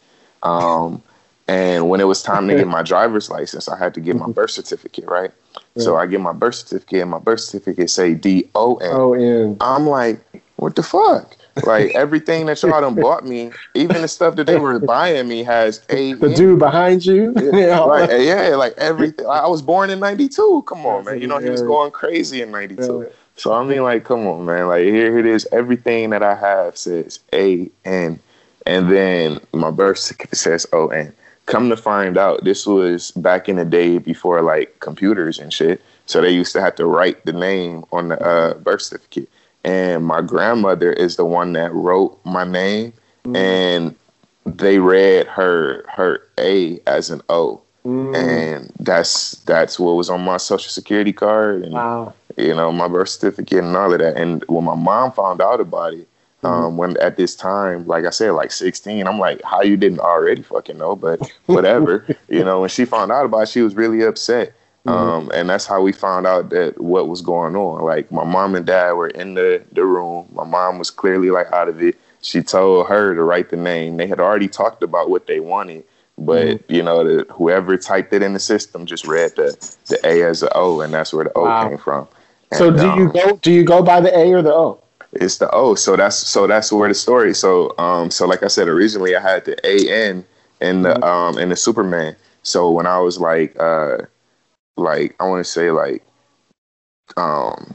Um, 0.43 1.03
and 1.49 1.89
when 1.89 2.01
it 2.01 2.05
was 2.05 2.23
time 2.23 2.49
to 2.49 2.55
get 2.55 2.69
my 2.69 2.83
driver's 2.93 3.31
license, 3.31 3.69
I 3.69 3.79
had 3.79 3.95
to 3.95 4.01
get 4.01 4.17
my 4.17 4.29
birth 4.29 4.51
certificate, 4.53 5.07
right? 5.07 5.31
So 5.77 5.97
I 5.97 6.07
get 6.07 6.21
my 6.21 6.33
birth 6.33 6.55
certificate, 6.55 7.03
and 7.03 7.11
my 7.11 7.19
birth 7.19 7.41
certificate 7.41 7.91
say 7.91 8.15
D 8.15 8.49
O 8.55 8.77
N. 8.77 8.91
Oh, 8.93 9.15
and 9.15 9.57
I'm 9.61 9.87
like, 9.87 10.21
what 10.57 10.77
the 10.77 10.83
fuck? 10.83 11.37
Like 11.65 11.91
everything 11.95 12.47
that 12.47 12.63
y'all 12.63 12.81
done 12.81 12.95
bought 12.95 13.25
me, 13.25 13.53
even 13.75 14.03
the 14.03 14.09
stuff 14.09 14.37
that 14.37 14.47
they 14.47 14.59
were 14.59 14.79
buying 14.87 15.29
me 15.29 15.43
has 15.43 15.83
a 15.91 16.13
the 16.15 16.35
dude 16.35 16.59
behind 16.59 17.05
you. 17.05 17.33
yeah. 17.53 17.85
Right, 17.87 18.21
yeah, 18.21 18.55
like 18.57 18.75
everything. 18.79 19.27
I 19.27 19.49
was 19.49 19.63
born 19.63 19.91
in 19.91 20.01
'92. 20.01 20.65
Come 20.67 20.87
on, 20.87 21.05
man. 21.05 21.21
You 21.21 21.27
know 21.27 21.39
he 21.39 21.51
was 21.51 21.63
going 21.63 21.91
crazy 21.91 22.41
in 22.41 22.51
'92. 22.51 23.09
So 23.37 23.53
I 23.53 23.65
mean, 23.65 23.83
like, 23.83 24.05
come 24.05 24.27
on, 24.29 24.45
man. 24.45 24.69
Like 24.69 24.85
here 24.85 25.19
it 25.19 25.27
is. 25.27 25.47
Everything 25.51 26.11
that 26.11 26.23
I 26.23 26.37
have 26.37 26.77
says 26.79 27.19
A 27.33 27.69
N, 27.85 28.21
and 28.65 28.91
then 28.91 29.41
my 29.53 29.71
birth 29.73 29.99
certificate 29.99 30.39
says 30.39 30.67
O 30.73 30.89
N. 30.89 31.13
Come 31.47 31.69
to 31.69 31.77
find 31.77 32.17
out, 32.17 32.45
this 32.45 32.67
was 32.67 33.11
back 33.13 33.49
in 33.49 33.57
the 33.57 33.65
day 33.65 33.99
before 33.99 34.41
like 34.43 34.81
computers 34.81 35.39
and 35.39 35.53
shit. 35.53 35.83
So 36.07 36.21
they 36.21 36.31
used 36.31 36.53
to 36.55 36.61
have 36.61 36.75
to 36.77 36.87
write 36.87 37.25
the 37.27 37.33
name 37.33 37.85
on 37.93 38.09
the 38.09 38.21
uh, 38.23 38.55
birth 38.55 38.83
certificate. 38.83 39.29
And 39.65 40.05
my 40.05 40.21
grandmother 40.21 40.93
is 40.93 41.17
the 41.17 41.25
one 41.25 41.53
that 41.55 41.73
wrote 41.73 42.19
my 42.25 42.45
name, 42.45 42.93
and 43.35 43.95
they 44.47 44.79
read 44.79 45.27
her 45.27 45.85
her 45.89 46.21
A 46.39 46.81
as 46.87 47.11
an 47.11 47.23
O 47.29 47.61
Mm. 47.87 48.15
and 48.17 48.73
that's 48.81 49.33
that's 49.45 49.79
what 49.79 49.93
was 49.93 50.09
on 50.09 50.23
my 50.23 50.39
social 50.39 50.71
security 50.71 51.13
card 51.13 51.65
and 51.65 51.75
Wow. 51.75 52.15
you 52.39 52.55
know 52.55 52.73
my 52.73 52.89
birth 52.89 53.11
certificate 53.11 53.63
and 53.63 53.77
all 53.77 53.93
of 53.93 53.99
that 53.99 54.17
and 54.17 54.43
when 54.49 54.65
my 54.65 54.75
mom 54.75 55.13
found 55.13 55.43
out 55.43 55.61
about 55.61 55.93
it 55.93 56.09
um 56.45 56.77
when 56.77 56.97
at 56.99 57.17
this 57.17 57.35
time 57.35 57.87
like 57.87 58.05
i 58.05 58.11
said 58.11 58.31
like 58.31 58.53
16 58.53 59.07
i'm 59.07 59.19
like 59.19 59.41
how 59.43 59.63
you 59.63 59.77
didn't 59.77 60.01
already 60.01 60.43
fucking 60.43 60.79
know 60.79 60.97
but 60.97 61.21
whatever 61.47 62.07
you 62.29 62.45
know 62.45 62.61
when 62.61 62.69
she 62.69 62.85
found 62.85 63.11
out 63.13 63.25
about 63.25 63.43
it 63.43 63.49
she 63.49 63.63
was 63.63 63.75
really 63.75 64.03
upset 64.03 64.55
um 64.87 65.31
and 65.35 65.49
that's 65.49 65.67
how 65.67 65.81
we 65.81 65.93
found 65.93 66.27
out 66.27 66.51
that 66.51 66.79
what 66.81 67.09
was 67.09 67.23
going 67.23 67.57
on 67.57 67.83
like 67.83 68.11
my 68.13 68.25
mom 68.25 68.55
and 68.55 68.67
dad 68.67 68.93
were 68.93 69.09
in 69.09 69.35
the 69.35 69.63
the 69.73 69.85
room 69.85 70.27
my 70.33 70.45
mom 70.45 70.79
was 70.79 70.91
clearly 70.91 71.31
like 71.31 71.51
out 71.53 71.69
of 71.69 71.83
it 71.83 71.97
she 72.21 72.43
told 72.43 72.87
her 72.87 73.15
to 73.15 73.23
write 73.23 73.51
the 73.51 73.57
name 73.57 73.97
they 73.97 74.07
had 74.07 74.21
already 74.21 74.49
talked 74.49 74.83
about 74.83 75.09
what 75.11 75.27
they 75.27 75.41
wanted 75.41 75.85
but 76.17 76.71
you 76.71 76.83
know, 76.83 77.03
the, 77.03 77.27
whoever 77.33 77.77
typed 77.77 78.13
it 78.13 78.23
in 78.23 78.35
the 78.35 78.39
system 78.39 78.87
just 78.87 79.05
read 79.05 79.35
the 79.37 79.57
the 79.89 79.99
A 80.07 80.23
as 80.23 80.43
a 80.43 80.57
O, 80.57 80.81
and 80.81 80.95
that's 80.95 81.13
where 81.13 81.25
the 81.25 81.33
O 81.35 81.45
Wow. 81.45 81.69
came 81.69 81.79
from. 81.79 82.09
So 82.53 82.69
And, 82.69 82.79
do 82.79 82.87
you 82.87 83.05
um, 83.05 83.13
go? 83.13 83.37
Do 83.43 83.53
you 83.53 83.65
go 83.65 83.83
by 83.83 84.01
the 84.01 84.17
A 84.17 84.33
or 84.33 84.43
the 84.43 84.55
O? 84.55 84.81
It's 85.21 85.39
the 85.39 85.51
O. 85.51 85.75
So 85.75 85.97
that's 85.97 86.17
so 86.17 86.47
that's 86.47 86.73
where 86.73 86.89
the 86.89 86.95
story. 86.95 87.35
So 87.35 87.75
um, 87.79 88.11
so 88.11 88.27
like 88.27 88.43
I 88.43 88.49
said 88.49 88.69
originally, 88.69 89.17
I 89.17 89.21
had 89.21 89.45
the 89.45 89.57
A 89.67 90.09
N 90.11 90.25
in 90.61 90.83
the 90.83 91.03
um 91.05 91.39
in 91.39 91.49
the 91.49 91.57
Superman. 91.57 92.17
So 92.43 92.71
when 92.71 92.87
I 92.87 92.99
was 92.99 93.19
like 93.19 93.59
uh 93.61 93.99
like 94.77 95.15
I 95.21 95.29
want 95.29 95.45
to 95.45 95.51
say 95.51 95.71
like 95.71 96.03
um 97.17 97.75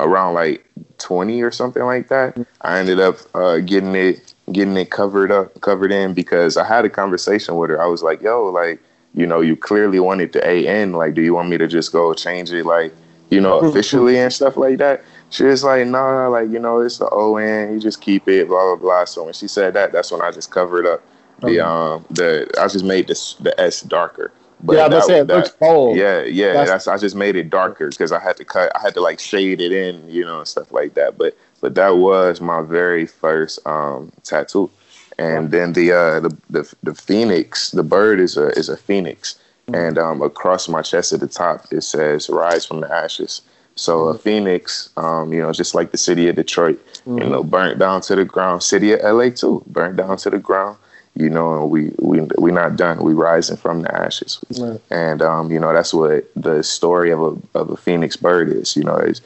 around 0.00 0.34
like 0.34 0.68
20 0.98 1.40
or 1.42 1.52
something 1.52 1.84
like 1.84 2.08
that 2.08 2.36
i 2.62 2.80
ended 2.80 2.98
up 2.98 3.16
uh, 3.36 3.58
getting 3.58 3.94
it 3.94 4.34
getting 4.52 4.76
it 4.76 4.90
covered 4.90 5.30
up, 5.30 5.60
covered 5.60 5.92
in 5.92 6.14
because 6.14 6.56
I 6.56 6.66
had 6.66 6.84
a 6.84 6.90
conversation 6.90 7.56
with 7.56 7.70
her. 7.70 7.80
I 7.80 7.86
was 7.86 8.02
like, 8.02 8.20
yo, 8.22 8.44
like, 8.46 8.80
you 9.14 9.26
know, 9.26 9.40
you 9.40 9.56
clearly 9.56 10.00
wanted 10.00 10.32
the 10.32 10.46
AN. 10.46 10.92
Like, 10.92 11.14
do 11.14 11.22
you 11.22 11.34
want 11.34 11.48
me 11.48 11.58
to 11.58 11.66
just 11.66 11.92
go 11.92 12.12
change 12.14 12.52
it, 12.52 12.66
like, 12.66 12.92
you 13.34 13.40
know, 13.40 13.58
mm-hmm. 13.58 13.68
officially 13.68 14.18
and 14.18 14.32
stuff 14.32 14.56
like 14.56 14.78
that? 14.78 15.02
She 15.30 15.44
was 15.44 15.64
like, 15.64 15.86
no, 15.86 15.92
nah, 15.92 16.28
like, 16.28 16.50
you 16.50 16.58
know, 16.58 16.80
it's 16.80 16.98
the 16.98 17.10
ON. 17.10 17.72
You 17.72 17.80
just 17.80 18.00
keep 18.00 18.28
it, 18.28 18.48
blah, 18.48 18.64
blah, 18.64 18.76
blah. 18.76 19.04
So 19.04 19.24
when 19.24 19.32
she 19.32 19.48
said 19.48 19.74
that, 19.74 19.92
that's 19.92 20.12
when 20.12 20.22
I 20.22 20.30
just 20.30 20.50
covered 20.50 20.86
up 20.86 21.02
the, 21.40 21.66
um, 21.66 22.04
the, 22.10 22.48
I 22.58 22.68
just 22.68 22.84
made 22.84 23.08
this, 23.08 23.34
the 23.34 23.58
S 23.60 23.80
darker. 23.80 24.32
But 24.62 24.76
yeah, 24.76 24.88
that's 24.88 25.08
it. 25.08 25.26
That, 25.26 25.36
looks 25.36 25.50
bold. 25.50 25.96
Yeah, 25.96 26.22
yeah. 26.22 26.54
That's, 26.54 26.70
that's, 26.70 26.88
I 26.88 26.96
just 26.96 27.16
made 27.16 27.36
it 27.36 27.50
darker 27.50 27.88
because 27.88 28.12
I 28.12 28.20
had 28.20 28.36
to 28.38 28.44
cut. 28.44 28.72
I 28.74 28.80
had 28.80 28.94
to 28.94 29.00
like 29.00 29.18
shade 29.18 29.60
it 29.60 29.72
in, 29.72 30.08
you 30.08 30.24
know, 30.24 30.38
and 30.38 30.48
stuff 30.48 30.72
like 30.72 30.94
that. 30.94 31.18
But 31.18 31.36
but 31.60 31.74
that 31.74 31.96
was 31.96 32.40
my 32.40 32.62
very 32.62 33.04
first 33.04 33.58
um, 33.66 34.10
tattoo. 34.22 34.70
And 35.18 35.50
then 35.50 35.74
the, 35.74 35.92
uh, 35.92 36.20
the 36.20 36.36
the 36.48 36.74
the 36.82 36.94
phoenix, 36.94 37.72
the 37.72 37.82
bird 37.82 38.20
is 38.20 38.38
a 38.38 38.48
is 38.58 38.70
a 38.70 38.76
phoenix. 38.76 39.38
And 39.72 39.98
um, 39.98 40.22
across 40.22 40.68
my 40.68 40.82
chest 40.82 41.12
at 41.12 41.20
the 41.20 41.26
top 41.26 41.66
it 41.70 41.82
says 41.82 42.28
"Rise 42.28 42.66
from 42.66 42.80
the 42.80 42.92
Ashes." 42.92 43.42
So 43.76 43.98
mm-hmm. 43.98 44.16
a 44.16 44.18
phoenix, 44.18 44.90
um, 44.96 45.32
you 45.32 45.40
know, 45.40 45.52
just 45.52 45.74
like 45.74 45.90
the 45.90 45.98
city 45.98 46.28
of 46.28 46.36
Detroit, 46.36 46.84
mm-hmm. 46.98 47.18
you 47.18 47.28
know, 47.28 47.42
burnt 47.42 47.78
down 47.78 48.00
to 48.02 48.14
the 48.14 48.24
ground. 48.24 48.62
City 48.62 48.92
of 48.92 49.00
LA 49.02 49.30
too, 49.30 49.62
burnt 49.66 49.96
down 49.96 50.16
to 50.18 50.30
the 50.30 50.38
ground. 50.38 50.78
You 51.16 51.30
know, 51.30 51.60
and 51.60 51.70
we 51.70 51.92
we 52.00 52.20
we're 52.38 52.50
not 52.50 52.76
done. 52.76 52.98
We 52.98 53.14
rising 53.14 53.56
from 53.56 53.82
the 53.82 53.94
ashes, 53.94 54.44
right. 54.58 54.80
and 54.90 55.22
um, 55.22 55.52
you 55.52 55.60
know 55.60 55.72
that's 55.72 55.94
what 55.94 56.28
the 56.34 56.64
story 56.64 57.12
of 57.12 57.20
a 57.20 57.58
of 57.58 57.70
a 57.70 57.76
phoenix 57.76 58.16
bird 58.16 58.48
is. 58.48 58.76
You 58.76 58.82
know, 58.82 58.96
it 58.96 59.20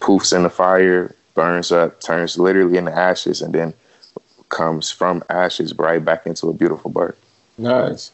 poofs 0.00 0.34
in 0.34 0.44
the 0.44 0.48
fire, 0.48 1.14
burns 1.34 1.70
up, 1.70 2.00
turns 2.00 2.38
literally 2.38 2.78
into 2.78 2.96
ashes, 2.96 3.42
and 3.42 3.54
then 3.54 3.74
comes 4.48 4.90
from 4.90 5.22
ashes 5.28 5.74
right 5.74 6.02
back 6.02 6.26
into 6.26 6.48
a 6.48 6.54
beautiful 6.54 6.90
bird. 6.90 7.14
Nice. 7.58 8.10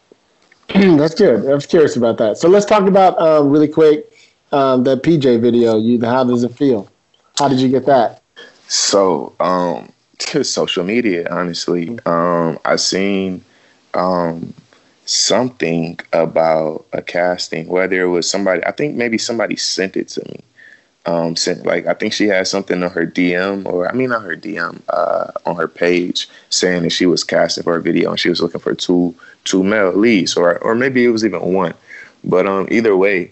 That's 0.74 1.14
good. 1.14 1.48
I 1.48 1.54
was 1.54 1.66
curious 1.66 1.96
about 1.96 2.18
that. 2.18 2.38
So 2.38 2.48
let's 2.48 2.66
talk 2.66 2.86
about 2.86 3.18
um, 3.20 3.50
really 3.50 3.68
quick 3.68 4.10
um, 4.52 4.84
that 4.84 5.02
PJ 5.02 5.40
video. 5.40 5.78
You, 5.78 6.00
how 6.04 6.24
does 6.24 6.44
it 6.44 6.54
feel? 6.54 6.88
How 7.38 7.48
did 7.48 7.60
you 7.60 7.68
get 7.68 7.86
that? 7.86 8.22
So, 8.68 9.34
um, 9.40 9.92
to 10.18 10.44
social 10.44 10.84
media, 10.84 11.26
honestly, 11.30 11.98
um, 12.06 12.58
I 12.64 12.76
seen 12.76 13.44
um, 13.94 14.54
something 15.04 15.98
about 16.12 16.86
a 16.92 17.02
casting, 17.02 17.68
whether 17.68 18.00
it 18.00 18.08
was 18.08 18.30
somebody, 18.30 18.64
I 18.64 18.72
think 18.72 18.96
maybe 18.96 19.18
somebody 19.18 19.56
sent 19.56 19.96
it 19.96 20.08
to 20.08 20.24
me 20.28 20.40
um 21.06 21.34
sent 21.34 21.66
like 21.66 21.86
I 21.86 21.94
think 21.94 22.12
she 22.12 22.28
had 22.28 22.46
something 22.46 22.82
on 22.82 22.90
her 22.90 23.06
DM 23.06 23.66
or 23.66 23.88
I 23.88 23.92
mean 23.92 24.12
on 24.12 24.22
her 24.22 24.36
DM 24.36 24.80
uh 24.88 25.32
on 25.44 25.56
her 25.56 25.66
page 25.66 26.28
saying 26.50 26.84
that 26.84 26.90
she 26.90 27.06
was 27.06 27.24
casting 27.24 27.64
for 27.64 27.76
a 27.76 27.82
video 27.82 28.10
and 28.10 28.20
she 28.20 28.28
was 28.28 28.40
looking 28.40 28.60
for 28.60 28.74
two 28.74 29.14
two 29.44 29.62
male 29.64 29.92
leads 29.92 30.36
or 30.36 30.58
or 30.58 30.74
maybe 30.74 31.04
it 31.04 31.08
was 31.08 31.24
even 31.24 31.40
one. 31.52 31.74
But 32.24 32.46
um 32.46 32.68
either 32.70 32.96
way, 32.96 33.30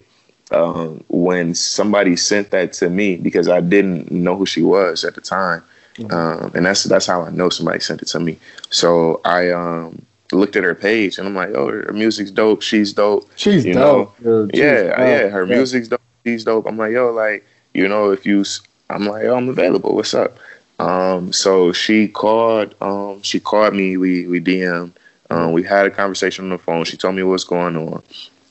um 0.51 1.03
when 1.09 1.55
somebody 1.55 2.15
sent 2.15 2.51
that 2.51 2.73
to 2.73 2.89
me 2.89 3.17
because 3.17 3.47
I 3.47 3.61
didn't 3.61 4.11
know 4.11 4.35
who 4.35 4.45
she 4.45 4.61
was 4.61 5.03
at 5.03 5.15
the 5.15 5.21
time. 5.21 5.63
Mm-hmm. 5.95 6.13
Um 6.13 6.51
and 6.55 6.65
that's 6.65 6.83
that's 6.85 7.05
how 7.05 7.23
I 7.23 7.29
know 7.31 7.49
somebody 7.49 7.79
sent 7.79 8.01
it 8.01 8.07
to 8.09 8.19
me. 8.19 8.37
So 8.69 9.21
I 9.25 9.49
um 9.49 10.01
looked 10.31 10.55
at 10.55 10.63
her 10.63 10.75
page 10.75 11.17
and 11.17 11.27
I'm 11.27 11.35
like, 11.35 11.49
oh, 11.49 11.67
her 11.67 11.93
music's 11.93 12.31
dope. 12.31 12.61
She's 12.61 12.93
dope. 12.93 13.29
She's 13.35 13.65
you 13.65 13.73
dope. 13.73 14.19
Know? 14.21 14.47
She's 14.47 14.59
yeah, 14.59 14.83
dope. 14.83 14.97
yeah. 14.99 15.27
Her 15.27 15.45
yeah. 15.45 15.55
music's 15.55 15.87
dope. 15.87 16.01
She's 16.25 16.43
dope. 16.43 16.65
I'm 16.67 16.77
like, 16.77 16.91
yo, 16.91 17.11
like 17.11 17.45
you 17.73 17.87
know, 17.87 18.11
if 18.11 18.25
you, 18.25 18.43
I'm 18.89 19.05
like, 19.05 19.25
oh, 19.25 19.35
I'm 19.35 19.49
available. 19.49 19.95
What's 19.95 20.13
up? 20.13 20.37
Um, 20.79 21.31
so 21.31 21.71
she 21.71 22.07
called, 22.07 22.75
um, 22.81 23.21
she 23.21 23.39
called 23.39 23.75
me. 23.75 23.97
We 23.97 24.27
we 24.27 24.41
DM. 24.41 24.91
Um, 25.31 25.51
we 25.51 25.63
had 25.63 25.85
a 25.85 25.91
conversation 25.91 26.45
on 26.45 26.49
the 26.49 26.57
phone. 26.57 26.83
She 26.85 26.97
told 26.97 27.15
me 27.15 27.23
what's 27.23 27.43
going 27.43 27.75
on. 27.77 28.03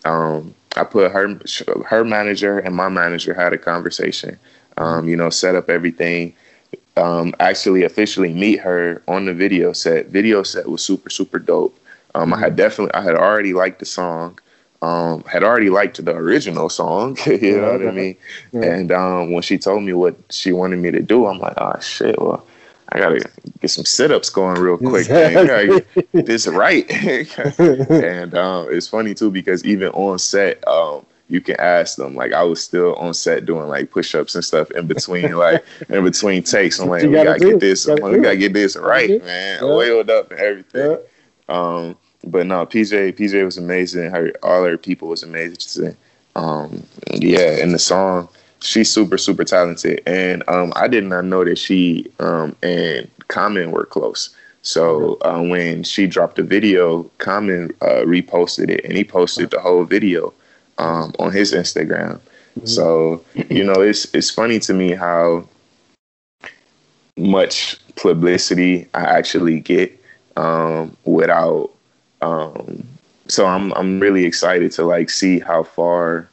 Um, 0.05 0.55
I 0.77 0.85
put 0.85 1.11
her, 1.11 1.39
her 1.87 2.05
manager 2.05 2.59
and 2.59 2.75
my 2.75 2.89
manager 2.89 3.35
had 3.35 3.53
a 3.53 3.59
conversation. 3.59 4.39
Um, 4.77 5.09
you 5.09 5.17
know, 5.17 5.31
set 5.31 5.55
up 5.55 5.69
everything. 5.69 6.35
Um, 6.97 7.35
actually, 7.41 7.83
officially 7.83 8.33
meet 8.33 8.61
her 8.61 9.03
on 9.09 9.27
the 9.27 9.35
video 9.35 9.73
set. 9.73 10.07
Video 10.07 10.43
set 10.43 10.69
was 10.69 10.83
super 10.83 11.11
super 11.11 11.39
dope. 11.39 11.77
Um, 12.15 12.33
I 12.35 12.39
had 12.39 12.57
definitely, 12.57 12.95
I 12.95 13.03
had 13.03 13.15
already 13.15 13.53
liked 13.53 13.79
the 13.79 13.87
song 13.87 14.39
um, 14.83 15.23
had 15.25 15.43
already 15.43 15.71
liked 15.71 16.03
the 16.03 16.15
original 16.15 16.69
song, 16.69 17.17
you 17.27 17.61
know 17.61 17.73
what 17.73 17.87
I 17.87 17.91
mean? 17.91 18.17
Yeah. 18.53 18.65
And 18.65 18.93
um, 18.93 19.33
when 19.33 19.43
she 19.43 19.59
told 19.59 19.83
me 19.83 19.93
what 19.93 20.17
she 20.31 20.53
wanted 20.53 20.79
me 20.79 20.91
to 20.91 21.03
do, 21.03 21.27
I'm 21.27 21.39
like, 21.39 21.55
oh 21.59 21.79
shit, 21.81 22.19
well, 22.21 22.47
I 22.93 22.99
gotta 22.99 23.25
get 23.61 23.69
some 23.69 23.85
sit 23.85 24.11
ups 24.11 24.31
going 24.31 24.61
real 24.61 24.77
quick. 24.77 25.09
Exactly. 25.09 26.23
this 26.23 26.47
right. 26.47 26.91
and 27.61 28.35
um, 28.35 28.67
it's 28.71 28.89
funny 28.89 29.15
too 29.15 29.31
because 29.31 29.65
even 29.65 29.89
on 29.91 30.19
set, 30.19 30.67
um, 30.67 31.07
you 31.29 31.41
can 31.41 31.59
ask 31.61 31.97
them. 31.97 32.17
Like 32.17 32.33
I 32.33 32.43
was 32.43 32.63
still 32.63 32.95
on 32.97 33.15
set 33.15 33.47
doing 33.47 33.69
like 33.69 33.91
push 33.91 34.15
ups 34.15 34.35
and 34.35 34.45
stuff 34.45 34.71
in 34.73 34.87
between, 34.87 35.33
like 35.37 35.65
in 35.89 36.03
between 36.05 36.43
takes. 36.43 36.81
I'm 36.81 36.89
like, 36.89 37.05
we 37.05 37.13
gotta, 37.13 37.39
get 37.39 37.61
this. 37.61 37.87
Gotta 37.87 38.03
we 38.03 38.19
gotta 38.19 38.37
get 38.37 38.53
this 38.53 38.77
right, 38.77 39.23
man. 39.25 39.59
Yeah. 39.61 39.69
Oiled 39.69 40.11
up 40.11 40.31
and 40.33 40.41
everything. 40.41 40.91
Yeah. 40.91 40.97
Um, 41.49 41.97
but 42.25 42.47
no, 42.47 42.67
PJ 42.67 43.17
PJ 43.17 43.45
was 43.45 43.57
amazing. 43.57 44.11
Her 44.11 44.33
all 44.43 44.65
her 44.65 44.77
people 44.77 45.09
was 45.09 45.23
amazing. 45.23 45.97
Um, 46.37 46.83
yeah, 47.13 47.63
in 47.63 47.73
the 47.73 47.79
song, 47.79 48.29
she's 48.61 48.91
super 48.91 49.19
super 49.19 49.45
talented, 49.45 50.03
and 50.07 50.43
um, 50.49 50.73
I 50.77 50.89
did 50.89 51.05
not 51.05 51.25
know 51.25 51.45
that 51.45 51.59
she 51.59 52.11
um, 52.19 52.57
and 52.63 53.11
Common 53.29 53.71
were 53.71 53.87
close. 53.87 54.35
So 54.63 55.17
uh, 55.23 55.41
when 55.43 55.85
she 55.85 56.07
dropped 56.07 56.37
the 56.37 56.43
video, 56.43 57.05
Common 57.19 57.73
uh, 57.81 58.05
reposted 58.05 58.71
it, 58.71 58.85
and 58.85 58.95
he 58.95 59.05
posted 59.05 59.51
the 59.51 59.61
whole 59.61 59.85
video 59.85 60.35
um, 60.79 61.15
on 61.19 61.33
his 61.33 61.53
Instagram. 61.53 62.21
Mm-hmm. 62.59 62.67
So 62.67 63.25
you 63.49 63.65
know, 63.65 63.81
it's 63.81 64.13
it's 64.15 64.31
funny 64.31 64.59
to 64.61 64.75
me 64.75 64.93
how 64.93 65.49
much 67.17 67.77
publicity 67.97 68.87
I 68.95 69.03
actually 69.03 69.61
get 69.61 70.03
um, 70.37 70.97
without 71.05 71.71
um, 72.23 72.87
so 73.29 73.47
I'm 73.47 73.73
I'm 73.75 74.01
really 74.01 74.25
excited 74.25 74.73
to 74.73 74.85
like 74.85 75.11
see 75.11 75.39
how 75.39 75.63
far 75.63 76.29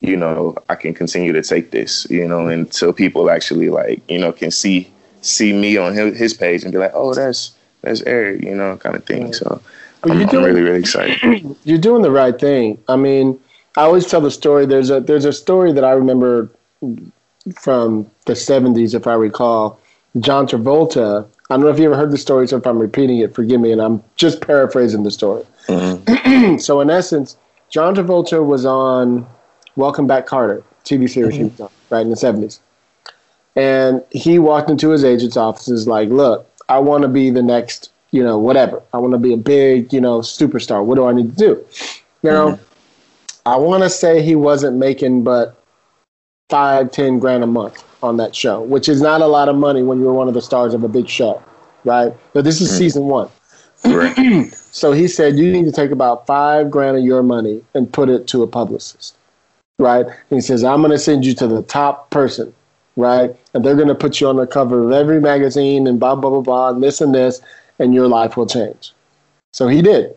you 0.00 0.16
know 0.16 0.56
I 0.68 0.74
can 0.74 0.94
continue 0.94 1.32
to 1.32 1.42
take 1.42 1.70
this, 1.70 2.06
you 2.10 2.26
know, 2.26 2.48
until 2.48 2.92
people 2.92 3.30
actually 3.30 3.68
like 3.68 4.02
you 4.08 4.18
know 4.18 4.32
can 4.32 4.50
see 4.50 4.90
see 5.22 5.52
me 5.52 5.76
on 5.76 5.94
his, 5.94 6.18
his 6.18 6.34
page 6.34 6.62
and 6.62 6.72
be 6.72 6.78
like, 6.78 6.92
oh, 6.94 7.14
that's 7.14 7.52
that's 7.82 8.02
Eric, 8.02 8.42
you 8.42 8.54
know, 8.54 8.76
kind 8.76 8.96
of 8.96 9.04
thing. 9.04 9.32
So 9.32 9.60
I'm, 10.04 10.10
doing, 10.10 10.28
I'm 10.28 10.44
really 10.44 10.62
really 10.62 10.80
excited. 10.80 11.56
You're 11.64 11.78
doing 11.78 12.02
the 12.02 12.10
right 12.10 12.38
thing. 12.38 12.78
I 12.88 12.96
mean, 12.96 13.38
I 13.76 13.82
always 13.82 14.06
tell 14.06 14.20
the 14.20 14.30
story. 14.30 14.66
There's 14.66 14.90
a 14.90 15.00
there's 15.00 15.24
a 15.24 15.32
story 15.32 15.72
that 15.72 15.84
I 15.84 15.92
remember 15.92 16.50
from 17.54 18.10
the 18.26 18.34
70s, 18.34 18.94
if 18.94 19.06
I 19.06 19.14
recall. 19.14 19.80
John 20.18 20.46
Travolta 20.46 21.26
I 21.50 21.54
don't 21.54 21.64
know 21.64 21.70
if 21.70 21.80
you 21.80 21.86
ever 21.86 21.96
heard 21.96 22.12
the 22.12 22.18
story, 22.18 22.46
so 22.46 22.58
if 22.58 22.66
I'm 22.66 22.78
repeating 22.78 23.18
it, 23.18 23.34
forgive 23.34 23.60
me, 23.60 23.72
and 23.72 23.82
I'm 23.82 24.00
just 24.14 24.40
paraphrasing 24.40 25.02
the 25.02 25.10
story. 25.10 25.42
Mm-hmm. 25.66 26.58
so, 26.58 26.80
in 26.80 26.90
essence, 26.90 27.36
John 27.70 27.96
Travolta 27.96 28.46
was 28.46 28.64
on 28.64 29.26
Welcome 29.80 30.06
Back 30.06 30.26
Kotter 30.26 30.62
TV 30.84 31.08
series 31.08 31.34
mm-hmm. 31.34 31.44
he 31.44 31.50
was 31.50 31.60
on, 31.60 31.70
right, 31.88 32.02
in 32.02 32.10
the 32.10 32.16
70s. 32.16 32.58
And 33.56 34.04
he 34.10 34.38
walked 34.38 34.68
into 34.68 34.90
his 34.90 35.04
agent's 35.04 35.38
office 35.38 35.68
and 35.68 35.74
was 35.74 35.88
like, 35.88 36.10
Look, 36.10 36.46
I 36.68 36.78
want 36.78 37.02
to 37.02 37.08
be 37.08 37.30
the 37.30 37.42
next, 37.42 37.90
you 38.10 38.22
know, 38.22 38.38
whatever. 38.38 38.82
I 38.92 38.98
want 38.98 39.12
to 39.12 39.18
be 39.18 39.32
a 39.32 39.38
big, 39.38 39.92
you 39.92 40.00
know, 40.00 40.20
superstar. 40.20 40.84
What 40.84 40.96
do 40.96 41.06
I 41.06 41.12
need 41.12 41.30
to 41.30 41.36
do? 41.36 41.66
You 42.22 42.30
know, 42.30 42.52
mm-hmm. 42.52 43.48
I 43.48 43.56
want 43.56 43.82
to 43.82 43.90
say 43.90 44.22
he 44.22 44.36
wasn't 44.36 44.76
making 44.76 45.24
but 45.24 45.56
five, 46.50 46.92
ten 46.92 47.18
grand 47.18 47.42
a 47.42 47.46
month 47.46 47.82
on 48.02 48.18
that 48.18 48.36
show, 48.36 48.60
which 48.60 48.88
is 48.88 49.00
not 49.00 49.22
a 49.22 49.26
lot 49.26 49.48
of 49.48 49.56
money 49.56 49.82
when 49.82 49.98
you're 49.98 50.12
one 50.12 50.28
of 50.28 50.34
the 50.34 50.42
stars 50.42 50.74
of 50.74 50.84
a 50.84 50.88
big 50.88 51.08
show, 51.08 51.42
right? 51.84 52.12
But 52.34 52.44
this 52.44 52.60
is 52.60 52.70
mm. 52.70 52.76
season 52.76 53.04
one. 53.04 53.30
Right. 53.84 54.52
so 54.54 54.92
he 54.92 55.08
said 55.08 55.38
you 55.38 55.50
need 55.50 55.64
to 55.64 55.72
take 55.72 55.90
about 55.90 56.26
five 56.26 56.70
grand 56.70 56.98
of 56.98 57.04
your 57.04 57.22
money 57.22 57.64
and 57.74 57.90
put 57.90 58.10
it 58.10 58.26
to 58.28 58.42
a 58.42 58.46
publicist, 58.46 59.16
right? 59.80 60.06
And 60.06 60.14
he 60.30 60.40
says 60.40 60.62
I'm 60.62 60.80
going 60.80 60.92
to 60.92 60.98
send 60.98 61.24
you 61.24 61.34
to 61.34 61.46
the 61.46 61.62
top 61.62 62.10
person, 62.10 62.52
right? 62.96 63.34
And 63.54 63.64
they're 63.64 63.74
going 63.74 63.88
to 63.88 63.94
put 63.94 64.20
you 64.20 64.28
on 64.28 64.36
the 64.36 64.46
cover 64.46 64.84
of 64.84 64.92
every 64.92 65.20
magazine 65.20 65.86
and 65.86 65.98
blah 65.98 66.14
blah 66.14 66.30
blah 66.30 66.42
blah 66.42 66.70
and 66.70 66.82
this 66.82 67.00
and 67.00 67.14
this, 67.14 67.40
and 67.78 67.94
your 67.94 68.06
life 68.06 68.36
will 68.36 68.46
change. 68.46 68.92
So 69.52 69.66
he 69.66 69.82
did. 69.82 70.14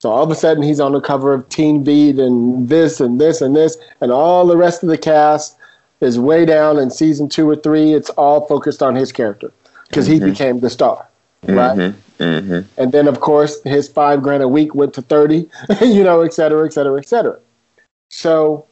So 0.00 0.10
all 0.10 0.22
of 0.22 0.30
a 0.30 0.34
sudden 0.34 0.62
he's 0.62 0.80
on 0.80 0.92
the 0.92 1.00
cover 1.00 1.34
of 1.34 1.48
Teen 1.48 1.82
Beat 1.82 2.18
and 2.18 2.68
this 2.68 3.00
and 3.00 3.20
this 3.20 3.40
and 3.40 3.54
this, 3.54 3.76
and 4.00 4.10
all 4.10 4.46
the 4.46 4.56
rest 4.56 4.82
of 4.82 4.88
the 4.88 4.98
cast 4.98 5.56
is 6.00 6.18
way 6.18 6.44
down 6.44 6.78
in 6.78 6.90
season 6.90 7.28
two 7.28 7.48
or 7.48 7.56
three. 7.56 7.92
It's 7.92 8.10
all 8.10 8.46
focused 8.46 8.82
on 8.82 8.94
his 8.94 9.12
character 9.12 9.52
because 9.88 10.08
mm-hmm. 10.08 10.24
he 10.24 10.30
became 10.30 10.60
the 10.60 10.70
star, 10.70 11.06
right? 11.44 11.76
Mm-hmm. 11.76 12.22
Mm-hmm. 12.22 12.80
And 12.80 12.92
then, 12.92 13.06
of 13.06 13.20
course, 13.20 13.62
his 13.62 13.88
five 13.88 14.22
grand 14.22 14.42
a 14.42 14.48
week 14.48 14.74
went 14.74 14.94
to 14.94 15.02
30, 15.02 15.48
you 15.82 16.02
know, 16.02 16.22
et 16.22 16.34
cetera, 16.34 16.66
et 16.66 16.72
cetera, 16.72 16.98
et 16.98 17.06
cetera. 17.06 17.38
So 18.10 18.66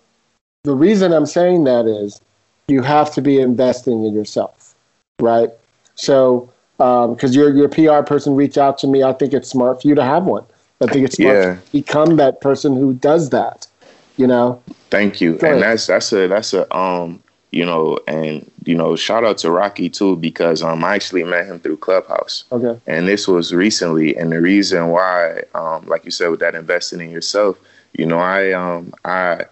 the 0.67 0.75
reason 0.75 1.13
I'm 1.13 1.27
saying 1.27 1.65
that 1.65 1.87
is 1.87 2.21
you 2.69 2.83
have 2.83 3.15
to 3.15 3.23
be 3.23 3.41
investing 3.41 4.05
in 4.05 4.13
yourself, 4.13 4.75
right? 5.21 5.51
So 5.95 6.53
because 6.77 7.31
um, 7.31 7.33
your 7.33 7.57
your 7.57 7.69
PR 7.69 8.05
person 8.05 8.35
reached 8.35 8.59
out 8.59 8.77
to 8.79 8.87
me. 8.87 9.03
I 9.03 9.13
think 9.13 9.33
it's 9.33 9.49
smart 9.49 9.81
for 9.81 9.89
you 9.89 9.95
to 9.95 10.05
have 10.05 10.25
one. 10.25 10.45
I 10.83 10.89
think 10.89 11.07
it's 11.07 11.17
smart 11.17 11.37
Yeah. 11.37 11.55
to 11.55 11.63
become 11.73 12.17
that 12.17 12.41
person 12.41 12.77
who 12.77 12.93
does 12.93 13.31
that. 13.31 13.67
You 14.19 14.27
know, 14.27 14.63
Thank 14.91 15.21
you. 15.21 15.39
And 15.43 15.63
that's 15.63 15.87
that's 15.87 16.13
a 16.13 16.27
that's 16.27 16.53
a 16.53 16.77
um 16.77 17.23
you 17.53 17.65
know 17.65 17.99
and 18.09 18.51
you 18.65 18.75
know 18.75 18.97
shout 18.97 19.25
out 19.25 19.39
to 19.39 19.51
Rocky 19.51 19.89
too 19.89 20.17
because 20.17 20.63
um 20.63 20.85
I 20.85 20.95
actually 20.97 21.23
met 21.25 21.47
him 21.47 21.61
through 21.61 21.77
Clubhouse 21.79 22.45
okay, 22.51 22.81
and 22.87 23.07
this 23.07 23.29
was 23.29 23.55
recently 23.55 24.17
and 24.17 24.33
the 24.33 24.41
reason 24.41 24.89
why 24.89 25.43
um 25.55 25.87
like 25.87 26.05
you 26.05 26.11
said 26.11 26.29
with 26.29 26.41
that 26.41 26.55
investing 26.55 27.01
in 27.01 27.11
yourself 27.11 27.59
you 27.97 28.05
know 28.05 28.19
I 28.19 28.53
um 28.53 28.93
I 29.05 29.45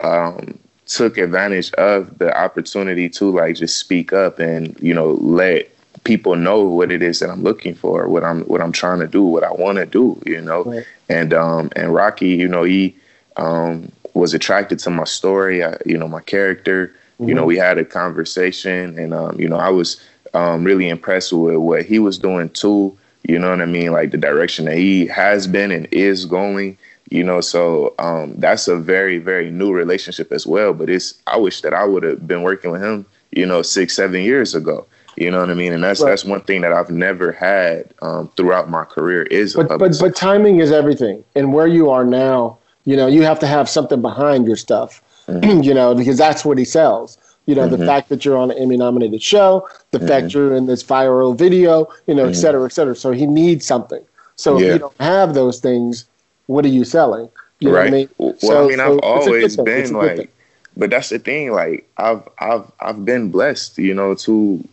um 0.00 0.58
took 0.86 1.16
advantage 1.16 1.72
of 1.74 2.18
the 2.18 2.36
opportunity 2.36 3.08
to 3.08 3.30
like 3.30 3.56
just 3.56 3.78
speak 3.78 4.12
up 4.12 4.38
and 4.38 4.76
you 4.80 4.92
know 4.92 5.12
let 5.12 5.68
people 6.04 6.34
know 6.34 6.64
what 6.64 6.90
it 6.90 7.02
is 7.02 7.20
that 7.20 7.30
I'm 7.30 7.42
looking 7.42 7.74
for 7.74 8.08
what 8.08 8.24
I'm 8.24 8.42
what 8.42 8.60
I'm 8.60 8.72
trying 8.72 8.98
to 9.00 9.06
do 9.06 9.22
what 9.22 9.44
I 9.44 9.52
want 9.52 9.78
to 9.78 9.86
do 9.86 10.20
you 10.26 10.40
know? 10.40 10.64
Right. 10.64 10.84
and 11.08 11.32
um 11.32 11.70
and 11.76 11.94
Rocky 11.94 12.28
you 12.28 12.48
know 12.48 12.64
he 12.64 12.94
um 13.36 13.90
was 14.14 14.34
attracted 14.34 14.78
to 14.80 14.90
my 14.90 15.04
story 15.04 15.64
I, 15.64 15.76
you 15.86 15.96
know 15.96 16.08
my 16.08 16.20
character. 16.20 16.94
You 17.20 17.34
know 17.34 17.44
we 17.44 17.56
had 17.56 17.78
a 17.78 17.84
conversation 17.84 18.98
and 18.98 19.14
um 19.14 19.38
you 19.38 19.48
know 19.48 19.56
I 19.56 19.68
was 19.68 20.02
um 20.34 20.64
really 20.64 20.88
impressed 20.88 21.32
with 21.32 21.56
what 21.56 21.84
he 21.84 22.00
was 22.00 22.18
doing 22.18 22.48
too. 22.50 22.98
You 23.22 23.38
know 23.38 23.50
what 23.50 23.60
I 23.60 23.66
mean? 23.66 23.92
Like 23.92 24.10
the 24.10 24.18
direction 24.18 24.64
that 24.64 24.76
he 24.76 25.06
has 25.06 25.46
been 25.46 25.70
and 25.70 25.86
is 25.92 26.26
going 26.26 26.76
you 27.10 27.22
know 27.22 27.40
so 27.40 27.94
um 27.98 28.34
that's 28.38 28.68
a 28.68 28.76
very 28.76 29.18
very 29.18 29.50
new 29.50 29.72
relationship 29.72 30.32
as 30.32 30.46
well 30.46 30.72
but 30.72 30.88
it's 30.88 31.20
i 31.26 31.36
wish 31.36 31.60
that 31.62 31.74
i 31.74 31.84
would 31.84 32.02
have 32.02 32.26
been 32.26 32.42
working 32.42 32.70
with 32.70 32.82
him 32.82 33.04
you 33.30 33.46
know 33.46 33.62
six 33.62 33.94
seven 33.94 34.22
years 34.22 34.54
ago 34.54 34.86
you 35.16 35.30
know 35.30 35.40
what 35.40 35.50
i 35.50 35.54
mean 35.54 35.72
and 35.72 35.82
that's 35.82 36.02
Right. 36.02 36.10
that's 36.10 36.24
one 36.24 36.40
thing 36.42 36.60
that 36.62 36.72
i've 36.72 36.90
never 36.90 37.32
had 37.32 37.92
um 38.02 38.30
throughout 38.36 38.70
my 38.70 38.84
career 38.84 39.22
is 39.24 39.56
but 39.56 39.68
a 39.68 39.78
but 39.78 39.92
but 39.98 40.14
timing 40.14 40.58
is 40.60 40.72
everything, 40.72 41.24
and 41.34 41.52
where 41.52 41.66
you 41.66 41.90
are 41.90 42.04
now, 42.04 42.58
you 42.84 42.96
know, 42.96 43.06
you 43.06 43.22
have 43.22 43.38
to 43.40 43.46
have 43.46 43.68
something 43.68 44.00
behind 44.00 44.46
your 44.46 44.56
stuff. 44.56 45.02
Mm-hmm. 45.28 45.60
you 45.62 45.74
know, 45.74 45.94
because 45.94 46.16
that's 46.18 46.44
what 46.44 46.58
he 46.58 46.64
sells. 46.64 47.18
You 47.46 47.54
know, 47.54 47.66
the 47.66 47.78
fact 47.78 48.08
that 48.08 48.24
you're 48.24 48.36
on 48.36 48.50
an 48.50 48.58
Emmy 48.58 48.76
nominated 48.76 49.22
show, 49.22 49.68
the 49.90 50.00
Mm-hmm. 50.00 50.06
fact 50.06 50.32
you're 50.34 50.54
in 50.54 50.66
this 50.66 50.82
viral 50.82 51.36
video, 51.36 51.86
you 52.06 52.14
know, 52.14 52.26
et 52.26 52.36
cetera, 52.36 52.64
et 52.64 52.72
cetera. 52.72 52.94
So 52.94 53.10
he 53.12 53.26
needs 53.26 53.66
something. 53.66 54.04
So 54.36 54.58
if 54.58 54.68
you 54.68 54.78
don't 54.78 54.94
have 55.00 55.34
those 55.34 55.60
things, 55.60 56.06
what 56.52 56.64
are 56.64 56.68
you 56.68 56.84
selling? 56.84 57.28
You 57.60 57.70
know 57.70 57.74
right 57.76 57.84
what 57.84 57.88
I 57.88 57.96
mean? 57.98 58.08
well 58.18 58.36
So- 58.38 58.64
i 58.64 58.68
mean 58.68 58.78
so 58.78 58.94
i've 58.94 58.98
always 59.00 59.56
been 59.56 59.92
like 59.92 60.30
but 60.76 60.90
that's 60.90 61.10
the 61.10 61.18
thing 61.18 61.52
like 61.52 61.88
i've 61.98 62.22
i've 62.38 62.70
i've 62.80 63.04
been 63.04 63.30
blessed 63.30 63.78
you 63.78 63.94
know 63.94 64.14
to 64.26 64.66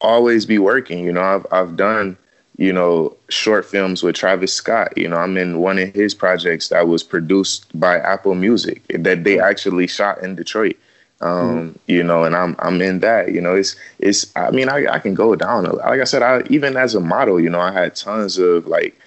always 0.00 0.46
be 0.46 0.58
working 0.58 1.04
you 1.04 1.12
know. 1.12 1.22
I've 1.22 1.46
i've 1.52 1.76
done 1.76 2.16
you 2.58 2.72
know 2.72 3.16
short 3.28 3.64
films 3.64 4.02
with 4.02 4.16
travis 4.16 4.52
scott 4.52 4.96
you 4.96 5.08
know. 5.08 5.16
I'm 5.16 5.36
in 5.38 5.60
one 5.60 5.78
of 5.78 5.94
his 5.94 6.14
projects 6.14 6.68
that 6.68 6.86
was 6.88 7.02
produced 7.02 7.66
by 7.78 7.98
apple 7.98 8.34
music 8.34 8.82
that 8.88 9.24
they 9.24 9.38
actually 9.40 9.86
shot 9.86 10.22
in 10.22 10.34
detroit 10.34 10.76
um 11.20 11.78
you 11.86 12.02
know 12.02 12.24
and 12.24 12.34
i'm 12.36 12.56
i'm 12.58 12.80
in 12.82 13.00
that 13.00 13.32
you 13.32 13.40
know. 13.40 13.54
It's 13.54 13.76
it's 13.98 14.30
i 14.36 14.50
mean 14.50 14.68
i, 14.68 14.86
I 14.90 14.98
can 14.98 15.14
go 15.14 15.34
down. 15.36 15.64
Like 15.64 16.00
i 16.00 16.04
said 16.04 16.22
i 16.22 16.42
even 16.50 16.76
as 16.76 16.94
a 16.94 17.00
model 17.00 17.40
you 17.40 17.50
know 17.50 17.60
i 17.60 17.72
had 17.72 17.94
tons 17.94 18.38
of 18.38 18.66
like 18.66 18.98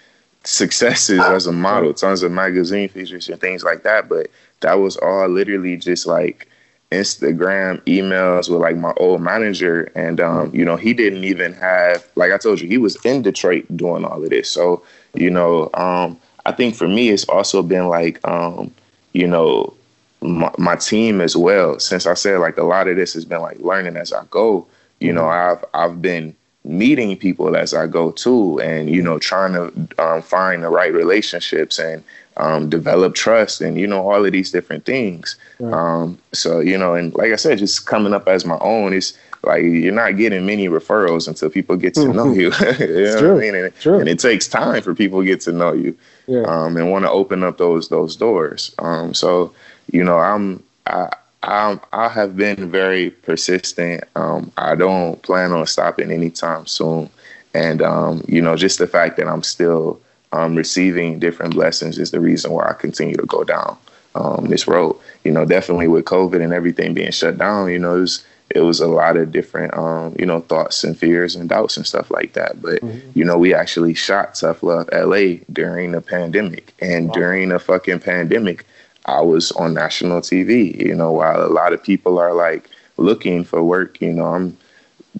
successes 0.46 1.20
as 1.20 1.48
a 1.48 1.52
model, 1.52 1.94
tons 1.94 2.24
of 2.24 2.32
magazine 2.32 2.90
features 2.90 3.30
and 3.30 3.40
things 3.42 3.64
like 3.64 3.84
that. 3.84 4.08
But 4.08 4.28
that 4.62 4.76
was 4.76 4.98
all 4.98 5.28
literally 5.28 5.78
just 5.78 6.06
like 6.06 6.48
Instagram 6.92 7.82
emails 7.82 8.50
with 8.50 8.62
like 8.62 8.78
my 8.78 8.94
old 8.98 9.22
manager. 9.22 9.92
And, 9.96 10.20
um, 10.20 10.54
you 10.54 10.64
know, 10.64 10.76
he 10.76 10.94
didn't 10.94 11.24
even 11.24 11.54
have, 11.54 12.06
like 12.16 12.32
I 12.32 12.38
told 12.38 12.62
you, 12.62 12.68
he 12.68 12.78
was 12.78 12.96
in 13.06 13.22
Detroit 13.22 13.66
doing 13.76 14.06
all 14.06 14.24
of 14.24 14.30
this. 14.30 14.50
So, 14.50 14.84
you 15.14 15.30
know, 15.30 15.70
um, 15.74 16.20
I 16.46 16.52
think 16.52 16.76
for 16.76 16.88
me, 16.88 17.10
it's 17.10 17.26
also 17.26 17.64
been 17.64 17.88
like, 17.88 18.26
um, 18.28 18.72
you 19.14 19.28
know, 19.28 19.74
my, 20.22 20.52
my 20.58 20.76
team 20.76 21.22
as 21.22 21.36
well. 21.36 21.80
Since 21.80 22.06
I 22.06 22.14
said 22.14 22.40
like 22.40 22.58
a 22.58 22.64
lot 22.64 22.88
of 22.88 22.96
this 22.96 23.14
has 23.14 23.26
been 23.26 23.42
like 23.42 23.60
learning 23.60 23.98
as 23.98 24.14
I 24.14 24.24
go, 24.30 24.68
you 25.00 25.12
know, 25.12 25.28
I've, 25.28 25.64
I've 25.74 26.02
been 26.02 26.36
meeting 26.66 27.16
people 27.16 27.56
as 27.56 27.74
I 27.74 27.88
go 27.88 28.12
too, 28.12 28.60
and 28.62 28.90
you 28.90 29.02
know, 29.02 29.20
trying 29.20 29.54
to 29.54 30.04
um, 30.04 30.22
find 30.22 30.64
the 30.64 30.70
right 30.70 30.94
relationships 30.94 31.80
and 31.80 32.04
um, 32.38 32.70
develop 32.70 33.16
trust, 33.16 33.62
and 33.62 33.80
you 33.80 33.88
know, 33.88 34.10
all 34.10 34.26
of 34.26 34.32
these 34.32 34.52
different 34.52 34.86
things. 34.86 35.38
Um, 35.64 36.18
so 36.34 36.60
you 36.60 36.78
know, 36.78 36.96
and 36.96 37.14
like 37.16 37.32
I 37.32 37.38
said, 37.38 37.60
just 37.60 37.86
coming 37.86 38.14
up 38.14 38.28
as 38.28 38.46
my 38.46 38.58
own 38.60 38.94
is 38.94 39.18
like 39.44 39.62
you're 39.64 39.94
not 39.94 40.18
getting 40.18 40.46
many 40.46 40.68
referrals 40.68 41.28
until 41.28 41.50
people 41.50 41.76
get 41.78 41.94
to 41.94 42.12
know 42.12 42.34
you. 42.34 42.52
you 42.80 43.04
know 43.04 43.20
true. 43.20 43.38
I 43.38 43.40
mean? 43.40 43.56
And, 43.56 43.76
True. 43.76 44.00
and 44.00 44.10
it 44.10 44.20
takes 44.20 44.48
time 44.48 44.82
for 44.82 44.96
people 44.96 45.20
to 45.22 45.26
get 45.26 45.42
to 45.42 45.52
know 45.52 45.72
you 45.74 45.96
Yeah. 46.28 46.42
um, 46.48 46.76
and 46.78 46.92
want 46.92 47.06
to 47.06 47.12
open 47.12 47.44
up 47.44 47.58
those 47.58 47.90
those 47.90 48.16
doors. 48.16 48.74
Um, 48.80 49.14
so 49.14 49.54
you 49.92 50.04
know, 50.04 50.18
I'm 50.18 50.64
I. 50.88 51.10
I 51.46 51.80
I 51.94 52.10
have 52.10 52.36
been 52.36 52.70
very 52.70 53.12
persistent. 53.12 54.04
Um, 54.16 54.52
I 54.58 54.76
don't 54.76 55.22
plan 55.22 55.52
on 55.52 55.66
stopping 55.68 56.12
anytime 56.12 56.66
soon, 56.66 57.10
and 57.54 57.82
um, 57.82 58.24
you 58.28 58.42
know, 58.42 58.56
just 58.56 58.80
the 58.80 58.88
fact 58.88 59.18
that 59.18 59.28
I'm 59.28 59.44
still 59.44 60.00
um, 60.32 60.56
receiving 60.56 61.20
different 61.20 61.54
blessings 61.54 61.98
is 61.98 62.12
the 62.12 62.20
reason 62.20 62.52
why 62.52 62.70
I 62.70 62.74
continue 62.74 63.16
to 63.16 63.26
go 63.26 63.44
down 63.44 63.78
um, 64.16 64.48
this 64.48 64.68
road. 64.68 64.98
You 65.24 65.32
know, 65.32 65.46
definitely 65.46 65.88
with 65.88 66.06
COVID 66.06 66.44
and 66.44 66.54
everything 66.54 66.94
being 66.94 67.12
shut 67.12 67.38
down, 67.38 67.72
you 67.72 67.80
know, 67.80 67.96
it 67.96 68.02
was, 68.02 68.26
it 68.50 68.62
was 68.62 68.80
a 68.80 68.88
lot 68.88 69.18
of 69.18 69.32
different, 69.32 69.74
um, 69.76 70.16
you 70.20 70.26
know, 70.26 70.42
thoughts 70.42 70.84
and 70.84 70.98
fears 70.98 71.36
and 71.36 71.50
doubts 71.50 71.78
and 71.78 71.86
stuff 71.86 72.12
like 72.12 72.34
that. 72.34 72.62
But 72.62 72.82
you 73.16 73.24
know, 73.24 73.38
we 73.38 73.54
actually 73.54 73.94
shot 73.94 74.36
Tough 74.36 74.64
Love 74.64 74.90
LA 74.92 75.38
during 75.52 75.92
the 75.92 76.02
pandemic, 76.02 76.74
and 76.80 77.12
during 77.14 77.50
the 77.50 77.60
fucking 77.60 78.00
pandemic. 78.00 78.66
I 79.06 79.22
was 79.22 79.52
on 79.54 79.74
national 79.74 80.22
TV, 80.22 80.76
you 80.78 80.96
know, 80.96 81.12
while 81.12 81.44
a 81.46 81.48
lot 81.48 81.74
of 81.74 81.84
people 81.84 82.20
are 82.20 82.34
like 82.34 82.70
looking 82.98 83.44
for 83.44 83.64
work, 83.64 84.02
you 84.02 84.14
know, 84.14 84.26
I'm, 84.26 84.58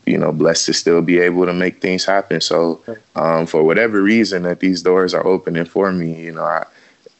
you 0.06 0.18
know, 0.18 0.32
blessed 0.32 0.66
to 0.68 0.74
still 0.74 1.02
be 1.02 1.20
able 1.20 1.46
to 1.46 1.54
make 1.54 1.82
things 1.82 2.04
happen. 2.04 2.42
So, 2.42 2.82
um, 3.16 3.46
for 3.46 3.64
whatever 3.64 4.02
reason 4.02 4.44
that 4.44 4.60
these 4.60 4.82
doors 4.82 5.14
are 5.14 5.26
opening 5.26 5.66
for 5.66 5.92
me, 5.92 6.20
you 6.20 6.32
know, 6.32 6.44
I, 6.44 6.66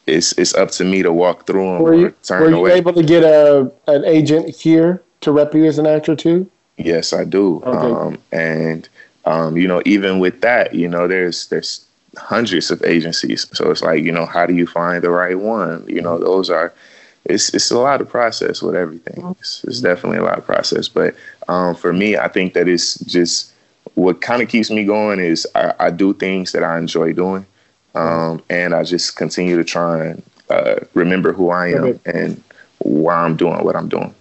it's, 0.06 0.32
it's 0.32 0.54
up 0.54 0.70
to 0.72 0.84
me 0.84 1.02
to 1.02 1.12
walk 1.12 1.46
through 1.46 1.64
them 1.64 1.82
Were 1.82 1.94
you 1.94 2.14
were 2.30 2.50
you 2.50 2.56
away. 2.56 2.72
able 2.74 2.92
to 2.92 3.02
get 3.02 3.24
a 3.24 3.70
an 3.88 4.04
agent 4.04 4.54
here 4.54 5.02
to 5.22 5.32
rep 5.32 5.54
you 5.54 5.64
as 5.64 5.78
an 5.78 5.86
actor 5.86 6.14
too? 6.14 6.48
Yes, 6.76 7.12
I 7.12 7.24
do. 7.24 7.62
Okay. 7.64 7.92
Um, 7.92 8.18
and 8.32 8.88
um, 9.24 9.56
you 9.56 9.66
know, 9.66 9.82
even 9.84 10.20
with 10.20 10.40
that, 10.42 10.74
you 10.74 10.88
know, 10.88 11.08
there's 11.08 11.48
there's 11.48 11.85
hundreds 12.16 12.70
of 12.70 12.82
agencies. 12.84 13.46
So 13.52 13.70
it's 13.70 13.82
like, 13.82 14.02
you 14.02 14.12
know, 14.12 14.26
how 14.26 14.46
do 14.46 14.54
you 14.54 14.66
find 14.66 15.02
the 15.02 15.10
right 15.10 15.38
one? 15.38 15.86
You 15.88 16.00
know, 16.00 16.18
those 16.18 16.50
are 16.50 16.72
it's 17.24 17.52
it's 17.54 17.70
a 17.70 17.78
lot 17.78 18.00
of 18.00 18.08
process 18.08 18.62
with 18.62 18.74
everything. 18.74 19.34
It's, 19.40 19.64
it's 19.64 19.80
definitely 19.80 20.18
a 20.18 20.24
lot 20.24 20.38
of 20.38 20.44
process. 20.44 20.88
But 20.88 21.14
um, 21.48 21.74
for 21.74 21.92
me, 21.92 22.16
I 22.16 22.28
think 22.28 22.54
that 22.54 22.68
it's 22.68 22.98
just 23.00 23.52
what 23.94 24.20
kind 24.20 24.42
of 24.42 24.48
keeps 24.48 24.70
me 24.70 24.84
going 24.84 25.20
is 25.20 25.46
I, 25.54 25.74
I 25.78 25.90
do 25.90 26.14
things 26.14 26.52
that 26.52 26.62
I 26.62 26.78
enjoy 26.78 27.12
doing, 27.12 27.46
um, 27.94 28.42
and 28.50 28.74
I 28.74 28.82
just 28.84 29.16
continue 29.16 29.56
to 29.56 29.64
try 29.64 30.06
and 30.06 30.22
uh, 30.50 30.76
remember 30.94 31.32
who 31.32 31.50
I 31.50 31.68
am 31.68 32.00
and 32.04 32.42
why 32.78 33.14
I'm 33.14 33.36
doing 33.36 33.64
what 33.64 33.74
I'm 33.74 33.88
doing. 33.88 34.14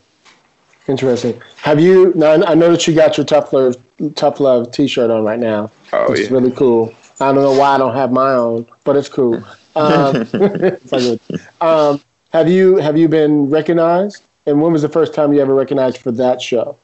Interesting. 0.88 1.42
Have 1.58 1.80
you? 1.80 2.14
Now 2.16 2.34
I 2.46 2.56
know 2.56 2.72
that 2.72 2.88
you 2.88 2.96
got 2.96 3.18
your 3.18 3.26
tough 3.26 3.54
love 3.54 3.76
tough 4.16 4.40
love 4.40 4.72
T-shirt 4.72 5.10
on 5.10 5.24
right 5.24 5.40
now, 5.40 5.72
Oh, 5.94 6.12
which 6.12 6.22
is 6.22 6.28
yeah. 6.30 6.34
really 6.34 6.52
cool. 6.52 6.94
I 7.20 7.32
don't 7.32 7.36
know 7.44 7.54
why 7.54 7.76
I 7.76 7.78
don't 7.78 7.96
have 7.96 8.12
my 8.12 8.34
own, 8.34 8.66
but 8.84 8.96
it's 8.96 9.10
cool. 9.10 9.46
Um, 9.78 10.22
it's 10.40 10.94
all 10.94 11.02
good. 11.02 11.20
Um, 11.60 12.02
have 12.32 12.48
you 12.48 12.78
have 12.78 12.98
you 12.98 13.10
been 13.10 13.50
recognized? 13.50 14.24
And 14.46 14.62
when 14.62 14.72
was 14.72 14.84
the 14.84 14.90
first 14.90 15.14
time 15.14 15.34
you 15.34 15.42
ever 15.42 15.54
recognized 15.54 15.98
for 15.98 16.12
that 16.14 16.42
show? 16.42 16.78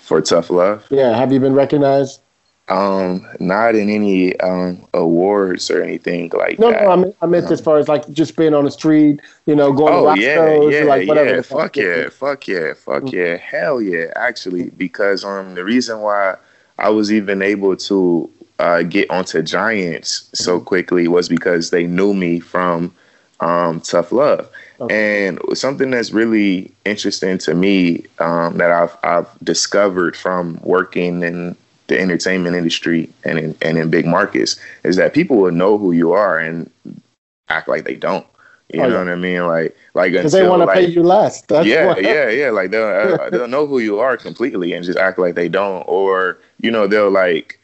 For 0.00 0.20
tough 0.20 0.50
love. 0.50 0.84
Yeah, 0.90 1.16
have 1.16 1.32
you 1.32 1.38
been 1.40 1.54
recognized? 1.54 2.20
Um, 2.68 3.26
not 3.40 3.74
in 3.74 3.88
any 3.88 4.38
um 4.40 4.86
awards 4.92 5.70
or 5.70 5.82
anything 5.82 6.30
like 6.36 6.58
No, 6.58 6.70
that. 6.70 6.82
no, 6.82 6.90
I 6.90 6.96
meant, 6.96 7.16
I 7.22 7.26
meant 7.26 7.50
as 7.50 7.60
far 7.60 7.78
as 7.78 7.88
like 7.88 8.08
just 8.10 8.36
being 8.36 8.52
on 8.54 8.64
the 8.64 8.70
street, 8.70 9.20
you 9.46 9.54
know, 9.54 9.72
going 9.72 9.92
to 9.92 9.98
Oh 9.98 10.04
rock 10.06 10.18
yeah, 10.18 10.34
shows, 10.34 10.74
yeah, 10.74 10.80
or 10.80 10.86
like 10.86 11.06
whatever. 11.06 11.36
yeah. 11.36 11.42
fuck 11.42 11.60
Fuck 11.60 11.76
it 11.76 11.84
is. 11.94 12.04
yeah, 12.04 12.08
fuck 12.10 12.48
yeah, 12.48 12.74
fuck 12.74 13.02
Mm. 13.04 13.12
yeah, 13.12 13.36
hell 13.36 13.80
yeah. 13.80 14.12
Actually, 14.16 14.70
because 14.70 15.24
um 15.24 15.54
the 15.54 15.64
reason 15.64 16.00
why 16.00 16.36
I 16.78 16.90
was 16.90 17.12
even 17.12 17.42
able 17.42 17.76
to 17.76 18.30
uh, 18.58 18.82
get 18.82 19.10
onto 19.10 19.42
Giants 19.42 20.28
Mm-hmm. 20.38 20.56
so 20.56 20.60
quickly 20.60 21.08
was 21.08 21.28
because 21.28 21.70
they 21.70 21.86
knew 21.86 22.14
me 22.14 22.40
from 22.40 22.94
um 23.40 23.80
Tough 23.80 24.12
Love. 24.12 24.48
And 24.90 25.38
something 25.54 25.90
that's 25.90 26.12
really 26.12 26.72
interesting 26.84 27.38
to 27.38 27.54
me 27.54 28.04
um, 28.18 28.56
that 28.58 28.70
I've 28.70 28.96
I've 29.02 29.26
discovered 29.42 30.16
from 30.16 30.58
working 30.62 31.22
in 31.22 31.56
the 31.88 31.98
entertainment 32.00 32.56
industry 32.56 33.08
and 33.24 33.38
in 33.38 33.56
and 33.62 33.78
in 33.78 33.90
big 33.90 34.06
markets 34.06 34.56
is 34.84 34.96
that 34.96 35.14
people 35.14 35.36
will 35.38 35.52
know 35.52 35.78
who 35.78 35.92
you 35.92 36.12
are 36.12 36.38
and 36.38 36.70
act 37.48 37.68
like 37.68 37.84
they 37.84 37.96
don't. 37.96 38.26
You 38.72 38.82
Oh, 38.82 38.88
know 38.88 38.98
yeah. 38.98 38.98
what 38.98 39.08
I 39.08 39.16
mean? 39.16 39.46
Like 39.46 39.76
like 39.94 40.12
Because 40.16 40.32
they 40.32 40.42
want 40.44 40.62
to 40.62 40.66
like, 40.66 40.74
pay 40.74 40.84
you 40.86 41.02
less. 41.02 41.42
That's 41.42 41.72
yeah, 41.72 41.84
why. 41.84 41.98
yeah, 41.98 42.28
yeah. 42.28 42.50
Like 42.50 42.70
they'll 42.70 42.84
uh, 42.84 43.30
they'll 43.30 43.48
know 43.48 43.66
who 43.66 43.78
you 43.78 43.98
are 43.98 44.16
completely 44.16 44.72
and 44.72 44.84
just 44.84 44.98
act 44.98 45.18
like 45.18 45.34
they 45.34 45.48
don't, 45.48 45.82
or 45.88 46.38
you 46.60 46.70
know 46.70 46.86
they'll 46.86 47.10
like 47.10 47.58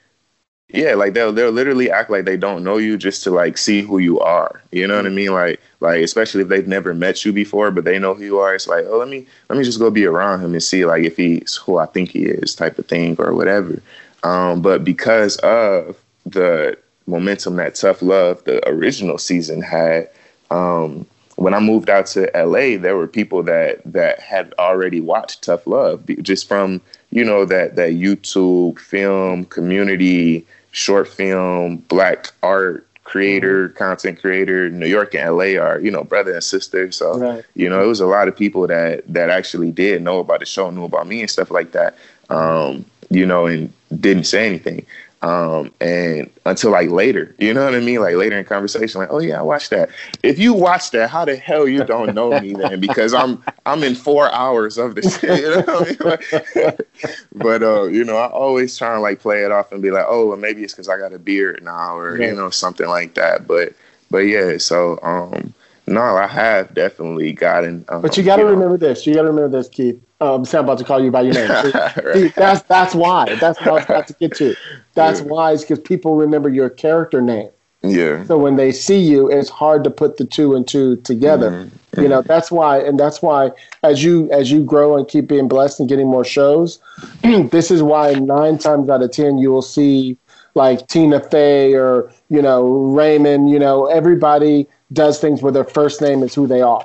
Yeah, 0.68 0.94
like 0.94 1.12
they'll 1.12 1.32
they'll 1.32 1.50
literally 1.52 1.90
act 1.90 2.10
like 2.10 2.24
they 2.24 2.36
don't 2.36 2.64
know 2.64 2.78
you 2.78 2.96
just 2.96 3.22
to 3.24 3.30
like 3.30 3.58
see 3.58 3.82
who 3.82 3.98
you 3.98 4.18
are. 4.20 4.62
You 4.72 4.86
know 4.88 4.96
what 4.96 5.06
I 5.06 5.10
mean? 5.10 5.32
Like 5.32 5.60
like 5.80 6.02
especially 6.02 6.42
if 6.42 6.48
they've 6.48 6.66
never 6.66 6.94
met 6.94 7.24
you 7.24 7.32
before, 7.32 7.70
but 7.70 7.84
they 7.84 7.98
know 7.98 8.14
who 8.14 8.24
you 8.24 8.38
are. 8.38 8.54
It's 8.54 8.66
like, 8.66 8.84
oh, 8.88 8.98
let 8.98 9.08
me 9.08 9.26
let 9.48 9.58
me 9.58 9.64
just 9.64 9.78
go 9.78 9.90
be 9.90 10.06
around 10.06 10.40
him 10.40 10.52
and 10.52 10.62
see 10.62 10.86
like 10.86 11.04
if 11.04 11.16
he's 11.16 11.56
who 11.56 11.76
I 11.76 11.86
think 11.86 12.10
he 12.10 12.24
is, 12.24 12.54
type 12.54 12.78
of 12.78 12.86
thing 12.86 13.14
or 13.18 13.34
whatever. 13.34 13.80
Um, 14.22 14.62
but 14.62 14.84
because 14.84 15.36
of 15.38 15.96
the 16.24 16.78
momentum 17.06 17.56
that 17.56 17.74
Tough 17.74 18.00
Love, 18.00 18.42
the 18.44 18.66
original 18.66 19.18
season 19.18 19.60
had, 19.60 20.08
um, 20.50 21.06
when 21.36 21.52
I 21.52 21.60
moved 21.60 21.90
out 21.90 22.06
to 22.08 22.30
LA, 22.34 22.78
there 22.78 22.96
were 22.96 23.06
people 23.06 23.42
that 23.44 23.80
that 23.84 24.20
had 24.20 24.54
already 24.58 25.00
watched 25.00 25.42
Tough 25.44 25.66
Love 25.66 26.06
just 26.22 26.48
from 26.48 26.80
you 27.14 27.24
know 27.24 27.44
that 27.44 27.76
that 27.76 27.92
YouTube 27.92 28.78
film 28.80 29.44
community 29.44 30.44
short 30.72 31.06
film, 31.06 31.76
black 31.88 32.32
art 32.42 32.86
creator, 33.04 33.68
mm-hmm. 33.68 33.78
content 33.78 34.20
creator, 34.20 34.68
New 34.68 34.88
York 34.88 35.14
and 35.14 35.36
LA 35.36 35.62
are, 35.62 35.78
you 35.78 35.92
know, 35.92 36.02
brother 36.02 36.32
and 36.32 36.42
sister. 36.42 36.90
So, 36.90 37.16
right. 37.16 37.44
you 37.54 37.68
know, 37.68 37.82
it 37.82 37.86
was 37.86 38.00
a 38.00 38.06
lot 38.06 38.26
of 38.26 38.36
people 38.36 38.66
that 38.66 39.04
that 39.06 39.30
actually 39.30 39.70
did 39.70 40.02
know 40.02 40.18
about 40.18 40.40
the 40.40 40.46
show, 40.46 40.68
knew 40.70 40.84
about 40.84 41.06
me 41.06 41.20
and 41.20 41.30
stuff 41.30 41.52
like 41.52 41.70
that. 41.70 41.94
Um, 42.30 42.84
you 43.10 43.24
know, 43.24 43.46
and 43.46 43.72
didn't 44.00 44.24
say 44.24 44.48
anything. 44.48 44.84
Um, 45.24 45.72
and 45.80 46.30
until 46.44 46.70
like 46.70 46.90
later, 46.90 47.34
you 47.38 47.54
know 47.54 47.64
what 47.64 47.74
I 47.74 47.80
mean? 47.80 48.02
Like 48.02 48.14
later 48.16 48.38
in 48.38 48.44
conversation, 48.44 49.00
like, 49.00 49.08
oh 49.10 49.20
yeah, 49.20 49.38
I 49.38 49.42
watched 49.42 49.70
that. 49.70 49.88
If 50.22 50.38
you 50.38 50.52
watch 50.52 50.90
that, 50.90 51.08
how 51.08 51.24
the 51.24 51.34
hell 51.34 51.66
you 51.66 51.82
don't 51.82 52.14
know 52.14 52.38
me 52.40 52.52
then? 52.52 52.78
Because 52.78 53.14
I'm 53.14 53.42
I'm 53.64 53.82
in 53.82 53.94
four 53.94 54.30
hours 54.32 54.76
of 54.76 54.96
this. 54.96 55.22
You 55.22 55.30
know 55.30 55.62
what 55.62 56.20
I 56.20 56.60
mean? 56.60 56.76
but 57.36 57.62
uh, 57.62 57.84
you 57.84 58.04
know, 58.04 58.18
I 58.18 58.28
always 58.28 58.76
try 58.76 58.92
and 58.92 59.00
like 59.00 59.20
play 59.20 59.44
it 59.44 59.50
off 59.50 59.72
and 59.72 59.80
be 59.80 59.90
like, 59.90 60.04
oh, 60.06 60.26
well, 60.26 60.36
maybe 60.36 60.62
it's 60.62 60.74
because 60.74 60.90
I 60.90 60.98
got 60.98 61.14
a 61.14 61.18
beard 61.18 61.64
now, 61.64 61.96
or 61.96 62.20
yeah. 62.20 62.26
you 62.26 62.34
know, 62.34 62.50
something 62.50 62.86
like 62.86 63.14
that. 63.14 63.46
But 63.46 63.72
but 64.10 64.18
yeah, 64.18 64.58
so 64.58 64.98
um, 65.02 65.54
no, 65.86 66.02
I 66.02 66.26
have 66.26 66.74
definitely 66.74 67.32
gotten. 67.32 67.86
Um, 67.88 68.02
but 68.02 68.18
you 68.18 68.24
got 68.24 68.36
to 68.36 68.44
remember 68.44 68.76
know. 68.76 68.88
this. 68.88 69.06
You 69.06 69.14
got 69.14 69.22
to 69.22 69.28
remember 69.28 69.56
this, 69.56 69.70
Keith. 69.70 70.03
Um, 70.20 70.44
I'm 70.52 70.64
about 70.64 70.78
to 70.78 70.84
call 70.84 71.02
you 71.02 71.10
by 71.10 71.22
your 71.22 71.34
name. 71.34 71.48
right. 71.74 72.14
See, 72.14 72.28
that's 72.28 72.62
that's 72.62 72.94
why. 72.94 73.34
That's 73.36 73.58
what 73.60 73.68
I 73.68 73.72
was 73.72 73.84
about 73.84 74.06
to 74.06 74.12
get 74.14 74.36
to. 74.36 74.54
That's 74.94 75.20
yeah. 75.20 75.26
why 75.26 75.52
is 75.52 75.62
because 75.62 75.80
people 75.80 76.16
remember 76.16 76.48
your 76.48 76.70
character 76.70 77.20
name. 77.20 77.50
Yeah. 77.82 78.24
So 78.24 78.38
when 78.38 78.56
they 78.56 78.72
see 78.72 78.98
you, 78.98 79.30
it's 79.30 79.50
hard 79.50 79.84
to 79.84 79.90
put 79.90 80.16
the 80.16 80.24
two 80.24 80.54
and 80.54 80.66
two 80.66 80.96
together. 80.98 81.50
Mm-hmm. 81.50 82.00
You 82.00 82.08
know, 82.08 82.22
that's 82.22 82.50
why, 82.50 82.78
and 82.78 82.98
that's 82.98 83.20
why 83.20 83.50
as 83.82 84.02
you 84.02 84.30
as 84.32 84.50
you 84.50 84.64
grow 84.64 84.96
and 84.96 85.06
keep 85.06 85.28
being 85.28 85.48
blessed 85.48 85.80
and 85.80 85.88
getting 85.88 86.06
more 86.06 86.24
shows, 86.24 86.80
this 87.22 87.70
is 87.70 87.82
why 87.82 88.14
nine 88.14 88.58
times 88.58 88.88
out 88.88 89.02
of 89.02 89.10
ten 89.10 89.38
you 89.38 89.50
will 89.50 89.62
see 89.62 90.16
like 90.54 90.86
Tina 90.86 91.20
Fey 91.20 91.74
or 91.74 92.10
you 92.30 92.40
know 92.40 92.66
Raymond. 92.66 93.50
You 93.50 93.58
know, 93.58 93.86
everybody 93.86 94.66
does 94.92 95.20
things 95.20 95.42
where 95.42 95.52
their 95.52 95.64
first 95.64 96.00
name 96.00 96.22
is 96.22 96.34
who 96.34 96.46
they 96.46 96.62
are 96.62 96.84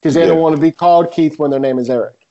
because 0.00 0.14
they 0.14 0.22
yeah. 0.22 0.28
don't 0.28 0.40
want 0.40 0.56
to 0.56 0.60
be 0.60 0.72
called 0.72 1.12
Keith 1.12 1.38
when 1.38 1.50
their 1.50 1.60
name 1.60 1.78
is 1.78 1.88
Eric. 1.88 2.23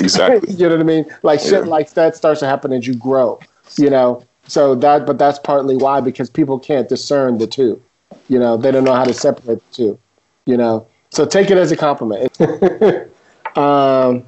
Exactly. 0.00 0.54
you 0.56 0.68
know 0.68 0.76
what 0.76 0.80
I 0.80 0.84
mean? 0.84 1.04
Like 1.22 1.40
yeah. 1.40 1.48
shit 1.48 1.66
like 1.66 1.92
that 1.94 2.16
starts 2.16 2.40
to 2.40 2.46
happen 2.46 2.72
as 2.72 2.86
you 2.86 2.94
grow. 2.94 3.40
You 3.78 3.90
know, 3.90 4.24
so 4.46 4.74
that 4.76 5.06
but 5.06 5.18
that's 5.18 5.38
partly 5.38 5.76
why 5.76 6.00
because 6.00 6.28
people 6.28 6.58
can't 6.58 6.88
discern 6.88 7.38
the 7.38 7.46
two. 7.46 7.82
You 8.28 8.38
know, 8.38 8.56
they 8.56 8.70
don't 8.70 8.84
know 8.84 8.94
how 8.94 9.04
to 9.04 9.14
separate 9.14 9.58
the 9.70 9.74
two. 9.74 9.98
You 10.46 10.56
know, 10.56 10.86
so 11.10 11.24
take 11.24 11.50
it 11.50 11.58
as 11.58 11.72
a 11.72 11.76
compliment. 11.76 12.38
um, 13.56 14.24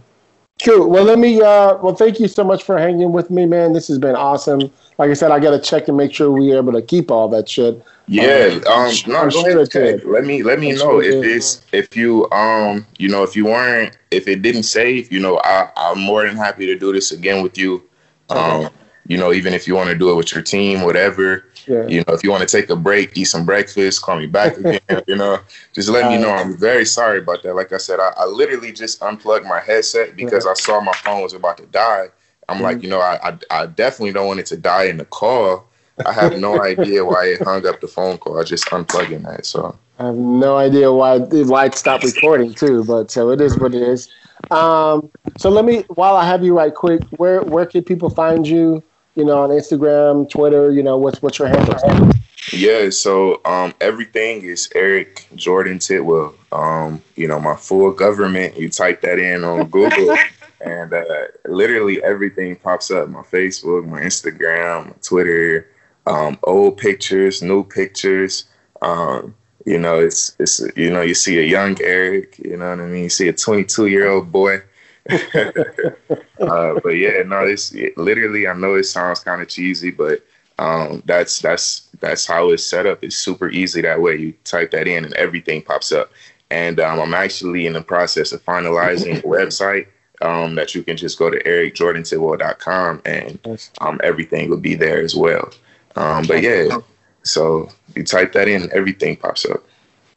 cool. 0.62 0.88
Well, 0.88 1.04
let 1.04 1.18
me. 1.18 1.40
Uh, 1.40 1.76
well, 1.78 1.94
thank 1.94 2.20
you 2.20 2.28
so 2.28 2.44
much 2.44 2.62
for 2.62 2.78
hanging 2.78 3.12
with 3.12 3.30
me, 3.30 3.46
man. 3.46 3.72
This 3.72 3.88
has 3.88 3.98
been 3.98 4.14
awesome. 4.14 4.70
Like 4.98 5.10
I 5.10 5.14
said, 5.14 5.30
I 5.30 5.40
got 5.40 5.50
to 5.50 5.58
check 5.58 5.88
and 5.88 5.96
make 5.96 6.12
sure 6.12 6.30
we're 6.30 6.56
able 6.56 6.72
to 6.72 6.82
keep 6.82 7.10
all 7.10 7.28
that 7.28 7.48
shit. 7.48 7.82
Yeah, 8.06 8.60
um, 8.66 8.88
um 8.88 8.94
no, 9.06 9.30
go 9.30 9.46
ahead, 9.46 10.04
Let 10.04 10.24
me 10.24 10.42
let 10.42 10.58
me 10.58 10.72
I'm 10.72 10.78
know 10.78 11.00
sure 11.00 11.02
if 11.02 11.24
it's 11.24 11.62
if 11.72 11.96
you 11.96 12.30
um 12.32 12.86
you 12.98 13.08
know 13.08 13.22
if 13.22 13.34
you 13.34 13.46
weren't 13.46 13.96
if 14.10 14.28
it 14.28 14.42
didn't 14.42 14.64
save, 14.64 15.10
you 15.10 15.20
know, 15.20 15.40
I 15.42 15.70
I'm 15.76 16.00
more 16.00 16.26
than 16.26 16.36
happy 16.36 16.66
to 16.66 16.78
do 16.78 16.92
this 16.92 17.12
again 17.12 17.42
with 17.42 17.56
you. 17.56 17.82
Um, 18.30 18.66
okay. 18.66 18.74
you 19.06 19.16
know, 19.16 19.32
even 19.32 19.54
if 19.54 19.66
you 19.66 19.74
want 19.74 19.88
to 19.88 19.94
do 19.94 20.10
it 20.10 20.14
with 20.14 20.32
your 20.34 20.42
team, 20.42 20.82
whatever. 20.82 21.46
Yeah. 21.66 21.86
You 21.86 22.04
know, 22.06 22.14
if 22.14 22.22
you 22.22 22.30
want 22.30 22.46
to 22.46 22.60
take 22.60 22.70
a 22.70 22.76
break, 22.76 23.16
eat 23.16 23.24
some 23.24 23.46
breakfast, 23.46 24.02
call 24.02 24.18
me 24.18 24.26
back 24.26 24.56
again. 24.58 24.80
you 25.06 25.16
know, 25.16 25.38
just 25.72 25.88
let 25.88 26.10
me 26.10 26.18
know. 26.18 26.30
I'm 26.30 26.56
very 26.58 26.84
sorry 26.84 27.18
about 27.18 27.42
that. 27.42 27.54
Like 27.54 27.72
I 27.72 27.78
said, 27.78 28.00
I, 28.00 28.12
I 28.16 28.26
literally 28.26 28.72
just 28.72 29.02
unplugged 29.02 29.46
my 29.46 29.60
headset 29.60 30.16
because 30.16 30.44
yeah. 30.44 30.52
I 30.52 30.54
saw 30.54 30.80
my 30.80 30.92
phone 30.92 31.22
was 31.22 31.34
about 31.34 31.58
to 31.58 31.66
die. 31.66 32.08
I'm 32.48 32.56
mm-hmm. 32.56 32.64
like, 32.64 32.82
you 32.82 32.88
know, 32.88 33.00
I, 33.00 33.18
I 33.28 33.38
I 33.50 33.66
definitely 33.66 34.12
don't 34.12 34.26
want 34.26 34.40
it 34.40 34.46
to 34.46 34.56
die 34.56 34.84
in 34.84 34.98
the 34.98 35.04
call. 35.04 35.66
I 36.04 36.12
have 36.12 36.38
no 36.38 36.62
idea 36.72 37.04
why 37.04 37.26
it 37.26 37.42
hung 37.42 37.66
up 37.66 37.80
the 37.80 37.88
phone 37.88 38.18
call. 38.18 38.40
I 38.40 38.44
just 38.44 38.66
unplugging 38.66 39.22
that. 39.24 39.46
So 39.46 39.76
I 39.98 40.06
have 40.06 40.16
no 40.16 40.56
idea 40.56 40.92
why 40.92 41.18
why 41.18 41.66
it 41.66 41.74
stopped 41.74 42.04
recording 42.04 42.52
too. 42.52 42.84
But 42.84 43.10
so 43.10 43.30
it 43.30 43.40
is 43.40 43.58
what 43.58 43.74
it 43.74 43.82
is. 43.82 44.10
Um, 44.50 45.10
so 45.38 45.48
let 45.50 45.64
me 45.64 45.84
while 45.88 46.16
I 46.16 46.26
have 46.26 46.44
you 46.44 46.56
right 46.56 46.74
quick, 46.74 47.02
where 47.16 47.42
where 47.42 47.66
can 47.66 47.84
people 47.84 48.10
find 48.10 48.46
you? 48.46 48.82
You 49.14 49.24
know, 49.24 49.42
on 49.42 49.50
Instagram, 49.50 50.28
Twitter. 50.28 50.72
You 50.72 50.82
know, 50.82 50.98
what's 50.98 51.22
what's 51.22 51.38
your 51.38 51.48
handle? 51.48 52.10
Yeah, 52.52 52.90
so 52.90 53.40
um, 53.44 53.72
everything 53.80 54.42
is 54.42 54.70
Eric 54.74 55.26
Jordan 55.34 55.78
Tidwell. 55.78 56.34
Um, 56.52 57.02
you 57.16 57.26
know, 57.26 57.40
my 57.40 57.56
full 57.56 57.90
government. 57.92 58.56
You 58.56 58.68
type 58.68 59.00
that 59.02 59.18
in 59.18 59.44
on 59.44 59.66
Google, 59.70 60.16
and 60.60 60.92
uh, 60.92 61.04
literally 61.46 62.02
everything 62.02 62.56
pops 62.56 62.90
up. 62.90 63.08
My 63.08 63.22
Facebook, 63.22 63.86
my 63.86 64.00
Instagram, 64.02 64.86
my 64.86 64.94
Twitter 65.02 65.68
um, 66.06 66.38
old 66.42 66.78
pictures, 66.78 67.42
new 67.42 67.64
pictures. 67.64 68.44
Um, 68.82 69.34
you 69.64 69.78
know, 69.78 69.98
it's 69.98 70.36
it's 70.38 70.62
you 70.76 70.90
know, 70.90 71.02
you 71.02 71.14
see 71.14 71.38
a 71.38 71.42
young 71.42 71.80
Eric. 71.82 72.38
You 72.38 72.56
know 72.56 72.70
what 72.70 72.80
I 72.80 72.86
mean? 72.86 73.04
You 73.04 73.10
see 73.10 73.28
a 73.28 73.32
22 73.32 73.86
year 73.86 74.08
old 74.08 74.30
boy. 74.30 74.60
uh, 75.10 76.80
but 76.82 76.90
yeah, 76.90 77.22
no, 77.26 77.44
it's 77.44 77.72
it, 77.72 77.96
literally. 77.98 78.48
I 78.48 78.54
know 78.54 78.74
it 78.74 78.84
sounds 78.84 79.20
kind 79.20 79.42
of 79.42 79.48
cheesy, 79.48 79.90
but 79.90 80.24
um, 80.58 81.02
that's 81.04 81.40
that's 81.40 81.88
that's 82.00 82.26
how 82.26 82.50
it's 82.50 82.64
set 82.64 82.86
up. 82.86 83.02
It's 83.02 83.16
super 83.16 83.48
easy 83.50 83.82
that 83.82 84.00
way. 84.00 84.16
You 84.16 84.34
type 84.44 84.70
that 84.70 84.88
in, 84.88 85.04
and 85.04 85.14
everything 85.14 85.62
pops 85.62 85.92
up. 85.92 86.10
And 86.50 86.78
um, 86.80 87.00
I'm 87.00 87.14
actually 87.14 87.66
in 87.66 87.72
the 87.72 87.82
process 87.82 88.32
of 88.32 88.44
finalizing 88.44 89.18
a 89.18 89.22
website 89.22 89.88
um, 90.22 90.54
that 90.54 90.74
you 90.74 90.82
can 90.82 90.96
just 90.96 91.18
go 91.18 91.30
to 91.30 91.42
ericjordantidwell.com 91.42 93.02
and 93.04 93.60
um, 93.80 94.00
everything 94.02 94.50
will 94.50 94.58
be 94.58 94.74
there 94.74 95.00
as 95.00 95.14
well. 95.14 95.50
Um, 95.96 96.24
but 96.26 96.42
yeah, 96.42 96.78
so 97.22 97.68
you 97.94 98.04
type 98.04 98.32
that 98.32 98.48
in, 98.48 98.70
everything 98.72 99.16
pops 99.16 99.44
up. 99.46 99.64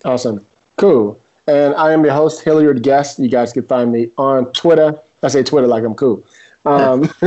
Awesome. 0.05 0.45
Cool. 0.75 1.19
And 1.47 1.73
I 1.75 1.93
am 1.93 2.03
your 2.03 2.13
host, 2.13 2.41
Hilliard 2.43 2.83
Guess. 2.83 3.19
You 3.19 3.29
guys 3.29 3.53
can 3.53 3.65
find 3.65 3.91
me 3.91 4.11
on 4.17 4.51
Twitter. 4.53 4.99
I 5.23 5.29
say 5.29 5.43
Twitter 5.43 5.67
like 5.67 5.83
I'm 5.83 5.95
cool. 5.95 6.23
Um, 6.65 7.03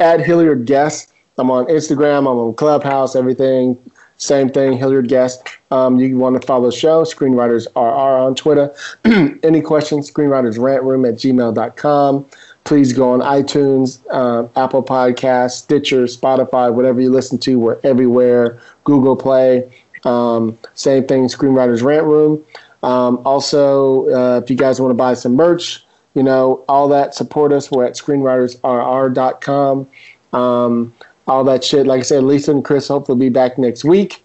at 0.00 0.20
Hilliard 0.20 0.64
Guess. 0.64 1.12
I'm 1.38 1.50
on 1.50 1.66
Instagram. 1.66 2.18
I'm 2.20 2.26
on 2.26 2.54
Clubhouse. 2.54 3.14
Everything. 3.14 3.78
Same 4.16 4.48
thing, 4.48 4.74
Hilliard 4.74 5.08
Guess. 5.08 5.42
Um, 5.70 5.96
you 5.96 6.16
want 6.16 6.40
to 6.40 6.46
follow 6.46 6.70
the 6.70 6.76
show, 6.76 7.02
Screenwriters 7.02 7.66
RR 7.74 8.24
on 8.24 8.34
Twitter. 8.36 8.72
Any 9.42 9.60
questions, 9.60 10.10
screenwritersrantroom 10.10 11.08
at 11.08 11.14
gmail.com 11.16 12.26
please 12.64 12.92
go 12.92 13.10
on 13.10 13.20
iTunes, 13.20 14.00
uh, 14.10 14.48
Apple 14.60 14.82
Podcasts, 14.82 15.52
Stitcher, 15.52 16.04
Spotify, 16.04 16.72
whatever 16.72 17.00
you 17.00 17.10
listen 17.10 17.38
to. 17.38 17.58
We're 17.58 17.80
everywhere. 17.82 18.60
Google 18.84 19.16
Play. 19.16 19.70
Um, 20.04 20.58
same 20.74 21.06
thing, 21.06 21.26
Screenwriters 21.26 21.82
Rant 21.82 22.06
Room. 22.06 22.42
Um, 22.82 23.20
also, 23.24 24.08
uh, 24.10 24.40
if 24.42 24.50
you 24.50 24.56
guys 24.56 24.80
want 24.80 24.90
to 24.90 24.94
buy 24.94 25.14
some 25.14 25.34
merch, 25.36 25.84
you 26.14 26.22
know, 26.22 26.64
all 26.68 26.88
that, 26.88 27.14
support 27.14 27.52
us. 27.52 27.70
We're 27.70 27.86
at 27.86 27.94
screenwritersrr.com. 27.94 29.88
Um, 30.32 30.94
all 31.26 31.44
that 31.44 31.64
shit. 31.64 31.86
Like 31.86 32.00
I 32.00 32.02
said, 32.02 32.24
Lisa 32.24 32.50
and 32.50 32.64
Chris 32.64 32.88
hopefully 32.88 33.18
be 33.18 33.28
back 33.28 33.58
next 33.58 33.84
week. 33.84 34.24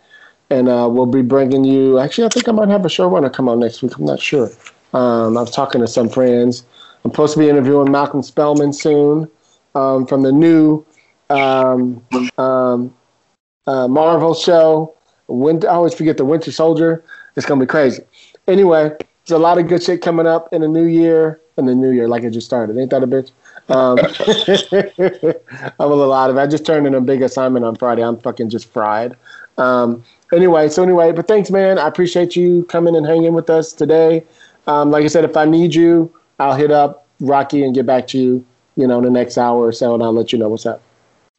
And 0.49 0.69
uh, 0.69 0.88
we'll 0.89 1.05
be 1.05 1.21
bringing 1.21 1.65
you, 1.65 1.99
actually, 1.99 2.25
I 2.25 2.29
think 2.29 2.47
I 2.47 2.53
might 2.53 2.69
have 2.69 2.85
a 2.85 2.89
showrunner 2.89 3.31
come 3.31 3.49
on 3.49 3.59
next 3.59 3.81
week. 3.81 3.97
I'm 3.97 4.05
not 4.05 4.21
sure. 4.21 4.49
Um, 4.93 5.38
I 5.38 5.41
was 5.41 5.51
talking 5.51 5.81
to 5.81 5.88
some 5.88 6.07
friends. 6.07 6.63
I'm 7.03 7.11
supposed 7.11 7.34
to 7.34 7.39
be 7.39 7.49
interviewing 7.49 7.91
Malcolm 7.91 8.23
Spellman 8.23 8.71
soon 8.73 9.29
um, 9.75 10.07
from 10.07 10.21
the 10.21 10.31
new 10.31 10.85
um, 11.29 12.05
um, 12.38 12.93
uh, 13.65 13.88
Marvel 13.88 14.34
show. 14.34 14.93
Winter, 15.27 15.69
I 15.69 15.73
always 15.73 15.93
forget 15.93 16.17
the 16.17 16.25
Winter 16.25 16.51
Soldier. 16.51 17.03
It's 17.35 17.45
gonna 17.45 17.59
be 17.59 17.67
crazy. 17.67 18.03
Anyway, 18.47 18.89
there's 18.89 19.31
a 19.31 19.37
lot 19.37 19.57
of 19.57 19.67
good 19.67 19.83
shit 19.83 20.01
coming 20.01 20.27
up 20.27 20.49
in 20.51 20.61
the 20.61 20.67
new 20.67 20.85
year. 20.85 21.41
In 21.57 21.65
the 21.65 21.73
new 21.73 21.89
year, 21.89 22.07
like 22.07 22.23
it 22.23 22.29
just 22.29 22.45
started. 22.45 22.77
Ain't 22.77 22.91
that 22.91 23.01
a 23.01 23.07
bitch? 23.07 23.31
Um, 23.69 23.97
I'm 25.79 25.91
a 25.91 25.95
little 25.95 26.13
out 26.13 26.29
of 26.29 26.37
it. 26.37 26.39
I 26.39 26.45
just 26.45 26.67
turned 26.67 26.85
in 26.85 26.93
a 26.93 27.01
big 27.01 27.23
assignment 27.23 27.65
on 27.65 27.75
Friday. 27.75 28.03
I'm 28.03 28.19
fucking 28.19 28.49
just 28.49 28.71
fried. 28.71 29.17
Um, 29.57 30.03
anyway, 30.31 30.69
so 30.69 30.83
anyway, 30.83 31.11
but 31.11 31.27
thanks, 31.27 31.49
man. 31.49 31.79
I 31.79 31.87
appreciate 31.87 32.35
you 32.35 32.63
coming 32.65 32.95
and 32.95 33.07
hanging 33.07 33.33
with 33.33 33.49
us 33.49 33.73
today. 33.73 34.23
Um, 34.67 34.91
like 34.91 35.03
I 35.03 35.07
said, 35.07 35.25
if 35.25 35.35
I 35.35 35.45
need 35.45 35.73
you, 35.73 36.13
I'll 36.39 36.55
hit 36.55 36.71
up 36.71 37.07
Rocky 37.19 37.63
and 37.63 37.73
get 37.73 37.85
back 37.85 38.07
to 38.07 38.19
you, 38.19 38.45
you 38.75 38.85
know, 38.85 38.99
in 38.99 39.03
the 39.03 39.09
next 39.09 39.37
hour 39.37 39.65
or 39.65 39.71
so, 39.71 39.95
and 39.95 40.03
I'll 40.03 40.13
let 40.13 40.31
you 40.31 40.37
know 40.37 40.49
what's 40.49 40.65
up. 40.67 40.81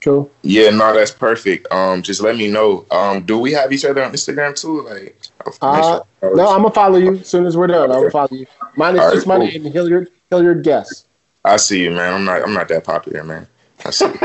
Cool. 0.01 0.31
Yeah, 0.43 0.71
no, 0.71 0.95
that's 0.95 1.11
perfect. 1.11 1.71
Um, 1.73 2.03
just 2.03 2.21
let 2.21 2.37
me 2.37 2.49
know. 2.49 2.87
Um, 2.91 3.25
do 3.25 3.39
we 3.39 3.53
have 3.53 3.73
each 3.73 3.85
other 3.85 4.03
on 4.03 4.13
Instagram 4.13 4.55
too? 4.55 4.83
Like, 4.83 5.21
uh, 5.61 6.01
no, 6.23 6.49
I'm 6.49 6.63
gonna 6.63 6.71
follow 6.71 6.99
you 6.99 7.17
as 7.17 7.29
soon 7.29 7.47
as 7.47 7.57
we're 7.57 7.67
done. 7.67 7.91
I'm 7.91 7.99
gonna 7.99 8.11
follow 8.11 8.29
you. 8.31 8.47
Mine 8.77 8.97
is 8.97 9.13
just 9.13 9.27
my 9.27 9.39
name, 9.39 9.65
Hilliard 9.65 10.11
Hilliard 10.31 10.65
Guess. 10.65 11.05
I 11.45 11.57
see 11.57 11.83
you, 11.83 11.91
man. 11.91 12.15
I'm 12.15 12.25
not 12.25 12.43
I'm 12.43 12.55
not 12.55 12.69
that 12.69 12.85
popular, 12.85 13.25
man. 13.25 13.47
I 13.85 13.91
see. 13.91 14.07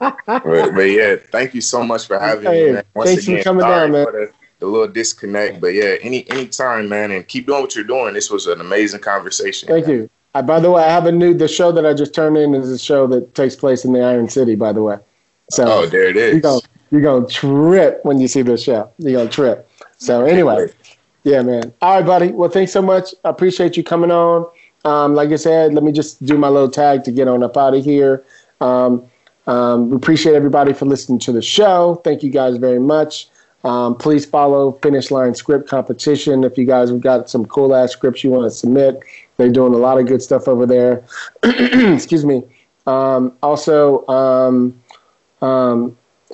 but, 0.00 0.14
but, 0.26 0.80
yeah, 0.80 1.16
thank 1.30 1.54
you 1.54 1.60
so 1.60 1.84
much 1.84 2.06
for 2.06 2.18
having 2.18 2.44
hey, 2.44 2.66
me, 2.66 2.72
man. 2.72 2.84
Once 2.94 3.10
thanks 3.10 3.24
again, 3.24 3.38
for 3.38 3.44
coming 3.44 3.64
down, 3.64 3.92
man. 3.92 4.04
The, 4.04 4.32
the, 4.58 4.66
little 4.66 4.88
disconnect, 4.88 5.60
but 5.60 5.68
yeah, 5.68 5.96
any 6.00 6.28
any 6.30 6.48
time, 6.48 6.88
man, 6.88 7.12
and 7.12 7.26
keep 7.26 7.46
doing 7.46 7.60
what 7.60 7.74
you're 7.74 7.84
doing. 7.84 8.14
This 8.14 8.30
was 8.30 8.46
an 8.46 8.60
amazing 8.60 9.00
conversation. 9.00 9.68
Thank 9.68 9.86
man. 9.86 9.96
you. 9.96 10.10
I, 10.34 10.42
by 10.42 10.60
the 10.60 10.70
way, 10.70 10.82
I 10.82 10.90
have 10.90 11.06
a 11.06 11.12
new 11.12 11.34
the 11.34 11.48
show 11.48 11.72
that 11.72 11.86
I 11.86 11.94
just 11.94 12.14
turned 12.14 12.36
in 12.36 12.54
is 12.54 12.70
a 12.70 12.78
show 12.78 13.06
that 13.08 13.34
takes 13.34 13.56
place 13.56 13.84
in 13.84 13.92
the 13.92 14.00
Iron 14.02 14.28
City. 14.28 14.56
By 14.56 14.72
the 14.72 14.82
way, 14.82 14.98
so 15.50 15.64
oh, 15.66 15.86
there 15.86 16.08
it 16.08 16.16
is. 16.16 16.32
You're 16.32 16.40
gonna, 16.40 16.60
you're 16.90 17.00
gonna 17.00 17.26
trip 17.26 18.04
when 18.04 18.20
you 18.20 18.28
see 18.28 18.42
this 18.42 18.62
show. 18.62 18.90
You're 18.98 19.20
gonna 19.20 19.30
trip. 19.30 19.67
So 19.98 20.24
anyway, 20.24 20.68
yeah, 21.24 21.42
man. 21.42 21.72
All 21.82 21.96
right, 21.96 22.06
buddy. 22.06 22.32
Well, 22.32 22.48
thanks 22.48 22.72
so 22.72 22.80
much. 22.80 23.14
I 23.24 23.30
appreciate 23.30 23.76
you 23.76 23.84
coming 23.84 24.10
on. 24.10 24.46
Um, 24.84 25.14
like 25.14 25.30
I 25.30 25.36
said, 25.36 25.74
let 25.74 25.82
me 25.84 25.92
just 25.92 26.24
do 26.24 26.38
my 26.38 26.48
little 26.48 26.70
tag 26.70 27.04
to 27.04 27.12
get 27.12 27.28
on 27.28 27.42
up 27.42 27.56
out 27.56 27.74
of 27.74 27.84
here. 27.84 28.24
Um, 28.60 29.04
um, 29.46 29.90
we 29.90 29.96
appreciate 29.96 30.34
everybody 30.34 30.72
for 30.72 30.86
listening 30.86 31.18
to 31.20 31.32
the 31.32 31.42
show. 31.42 32.00
Thank 32.04 32.22
you 32.22 32.30
guys 32.30 32.56
very 32.58 32.78
much. 32.78 33.28
Um, 33.64 33.96
please 33.96 34.24
follow 34.24 34.72
Finish 34.82 35.10
Line 35.10 35.34
Script 35.34 35.68
Competition 35.68 36.44
if 36.44 36.56
you 36.56 36.64
guys 36.64 36.90
have 36.90 37.00
got 37.00 37.28
some 37.28 37.44
cool 37.46 37.74
ass 37.74 37.90
scripts 37.90 38.22
you 38.22 38.30
want 38.30 38.44
to 38.44 38.50
submit. 38.50 39.00
They're 39.36 39.50
doing 39.50 39.74
a 39.74 39.78
lot 39.78 39.98
of 39.98 40.06
good 40.06 40.22
stuff 40.22 40.46
over 40.46 40.64
there. 40.64 41.04
Excuse 41.42 42.24
me. 42.24 42.44
Um, 42.86 43.36
also, 43.42 44.06
um, 44.06 44.80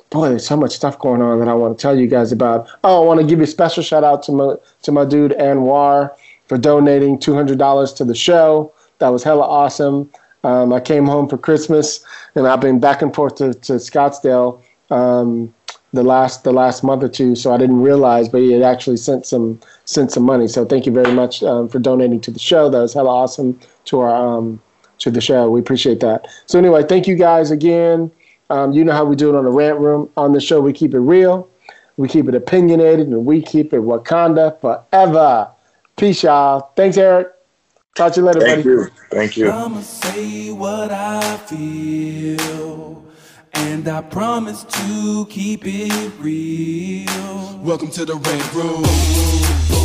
boy, 0.09 0.29
there's 0.29 0.47
so 0.47 0.57
much 0.57 0.71
stuff 0.71 0.97
going 0.99 1.21
on 1.21 1.39
that 1.39 1.47
I 1.47 1.53
want 1.53 1.77
to 1.77 1.81
tell 1.81 1.97
you 1.97 2.07
guys 2.07 2.31
about. 2.31 2.69
Oh, 2.83 3.03
I 3.03 3.05
want 3.05 3.19
to 3.19 3.25
give 3.25 3.39
you 3.39 3.45
a 3.45 3.47
special 3.47 3.83
shout 3.83 4.03
out 4.03 4.23
to 4.23 4.31
my 4.31 4.55
to 4.83 4.91
my 4.91 5.05
dude 5.05 5.31
Anwar 5.31 6.11
for 6.47 6.57
donating 6.57 7.19
two 7.19 7.33
hundred 7.33 7.57
dollars 7.57 7.93
to 7.93 8.05
the 8.05 8.15
show. 8.15 8.73
That 8.99 9.09
was 9.09 9.23
hella 9.23 9.43
awesome. 9.43 10.09
Um, 10.43 10.71
I 10.71 10.79
came 10.79 11.05
home 11.05 11.27
for 11.27 11.37
Christmas, 11.37 12.05
and 12.35 12.47
I've 12.47 12.61
been 12.61 12.79
back 12.79 13.01
and 13.01 13.13
forth 13.13 13.35
to, 13.35 13.53
to 13.53 13.73
Scottsdale 13.73 14.61
um, 14.91 15.53
the 15.91 16.03
last 16.03 16.43
the 16.43 16.53
last 16.53 16.83
month 16.83 17.03
or 17.03 17.09
two, 17.09 17.35
so 17.35 17.53
I 17.53 17.57
didn't 17.57 17.81
realize, 17.81 18.29
but 18.29 18.41
he 18.41 18.51
had 18.51 18.61
actually 18.61 18.97
sent 18.97 19.25
some 19.25 19.59
sent 19.85 20.11
some 20.11 20.23
money. 20.23 20.47
So 20.47 20.65
thank 20.65 20.85
you 20.85 20.91
very 20.91 21.11
much 21.13 21.41
um, 21.43 21.67
for 21.67 21.79
donating 21.79 22.21
to 22.21 22.31
the 22.31 22.39
show. 22.39 22.69
That 22.69 22.79
was 22.79 22.93
hella 22.93 23.09
awesome 23.09 23.59
to 23.85 24.01
our 24.01 24.15
um, 24.15 24.61
to 24.99 25.09
the 25.09 25.21
show. 25.21 25.49
We 25.49 25.59
appreciate 25.59 25.99
that. 26.01 26.27
So 26.45 26.59
anyway, 26.59 26.83
thank 26.83 27.07
you 27.07 27.15
guys 27.15 27.51
again. 27.51 28.11
Um, 28.49 28.73
you 28.73 28.83
know 28.83 28.93
how 28.93 29.05
we 29.05 29.15
do 29.15 29.29
it 29.29 29.37
on 29.37 29.45
the 29.45 29.51
rant 29.51 29.79
room. 29.79 30.09
On 30.17 30.31
the 30.31 30.41
show, 30.41 30.61
we 30.61 30.73
keep 30.73 30.93
it 30.93 30.99
real, 30.99 31.49
we 31.97 32.07
keep 32.07 32.27
it 32.27 32.35
opinionated, 32.35 33.07
and 33.07 33.25
we 33.25 33.41
keep 33.41 33.73
it 33.73 33.81
Wakanda 33.81 34.59
forever. 34.61 35.49
Peace, 35.97 36.23
y'all. 36.23 36.71
Thanks, 36.75 36.97
Eric. 36.97 37.29
Talk 37.95 38.13
to 38.13 38.19
you 38.19 38.25
later, 38.25 38.41
Thank 38.41 38.65
buddy. 38.65 38.69
You. 38.69 38.91
Thank 39.09 39.37
you. 39.37 39.49
I'ma 39.49 39.79
say 39.81 40.51
what 40.51 40.91
I 40.91 41.37
feel. 41.37 43.05
And 43.53 43.87
I 43.87 44.01
promise 44.01 44.63
to 44.65 45.25
keep 45.29 45.61
it 45.63 46.11
real. 46.19 47.57
Welcome 47.63 47.89
to 47.91 48.05
the 48.05 48.15
rant 48.15 48.53
Room. 48.53 49.84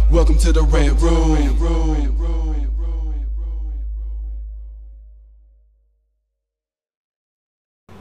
Welcome 0.11 0.37
to 0.39 0.51
the 0.51 0.61
Red 0.63 1.01
Room. 1.01 1.31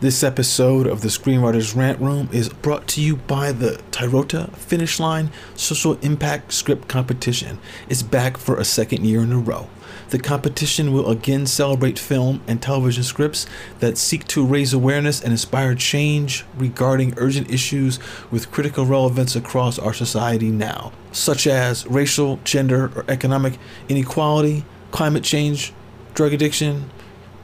This 0.00 0.24
episode 0.24 0.88
of 0.88 1.02
the 1.02 1.08
Screenwriters 1.08 1.76
Rant 1.76 2.00
Room 2.00 2.28
is 2.32 2.48
brought 2.48 2.88
to 2.88 3.00
you 3.00 3.14
by 3.14 3.52
the 3.52 3.80
Tyrota 3.92 4.52
Finish 4.56 4.98
Line 4.98 5.30
Social 5.54 5.98
Impact 6.00 6.52
Script 6.52 6.88
Competition. 6.88 7.60
It's 7.88 8.02
back 8.02 8.36
for 8.36 8.56
a 8.56 8.64
second 8.64 9.04
year 9.04 9.20
in 9.20 9.30
a 9.30 9.38
row. 9.38 9.68
The 10.10 10.18
competition 10.18 10.92
will 10.92 11.08
again 11.08 11.46
celebrate 11.46 11.96
film 11.96 12.42
and 12.48 12.60
television 12.60 13.04
scripts 13.04 13.46
that 13.78 13.96
seek 13.96 14.26
to 14.28 14.44
raise 14.44 14.72
awareness 14.72 15.22
and 15.22 15.30
inspire 15.30 15.76
change 15.76 16.44
regarding 16.56 17.14
urgent 17.16 17.48
issues 17.48 18.00
with 18.28 18.50
critical 18.50 18.84
relevance 18.84 19.36
across 19.36 19.78
our 19.78 19.94
society 19.94 20.50
now, 20.50 20.90
such 21.12 21.46
as 21.46 21.86
racial, 21.86 22.40
gender, 22.42 22.90
or 22.96 23.04
economic 23.08 23.56
inequality, 23.88 24.64
climate 24.90 25.22
change, 25.22 25.72
drug 26.14 26.32
addiction, 26.32 26.90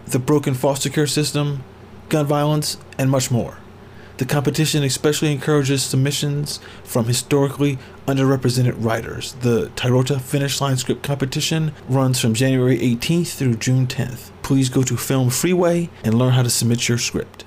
the 0.06 0.18
broken 0.18 0.55
foster 0.55 0.90
care 0.90 1.06
system, 1.06 1.62
gun 2.09 2.26
violence, 2.26 2.78
and 2.98 3.12
much 3.12 3.30
more. 3.30 3.59
The 4.18 4.24
competition 4.24 4.82
especially 4.82 5.30
encourages 5.30 5.82
submissions 5.82 6.59
from 6.84 7.05
historically 7.05 7.78
underrepresented 8.06 8.74
writers. 8.78 9.34
The 9.43 9.70
Tyrota 9.76 10.18
Finish 10.18 10.59
Line 10.59 10.78
Script 10.78 11.02
Competition 11.02 11.72
runs 11.86 12.18
from 12.18 12.32
January 12.32 12.78
18th 12.78 13.34
through 13.34 13.56
June 13.56 13.86
10th. 13.86 14.30
Please 14.43 14.70
go 14.70 14.82
to 14.84 14.97
Film 14.97 15.28
Freeway 15.28 15.90
and 16.02 16.14
learn 16.14 16.32
how 16.32 16.43
to 16.43 16.48
submit 16.48 16.88
your 16.88 16.97
script. 16.97 17.44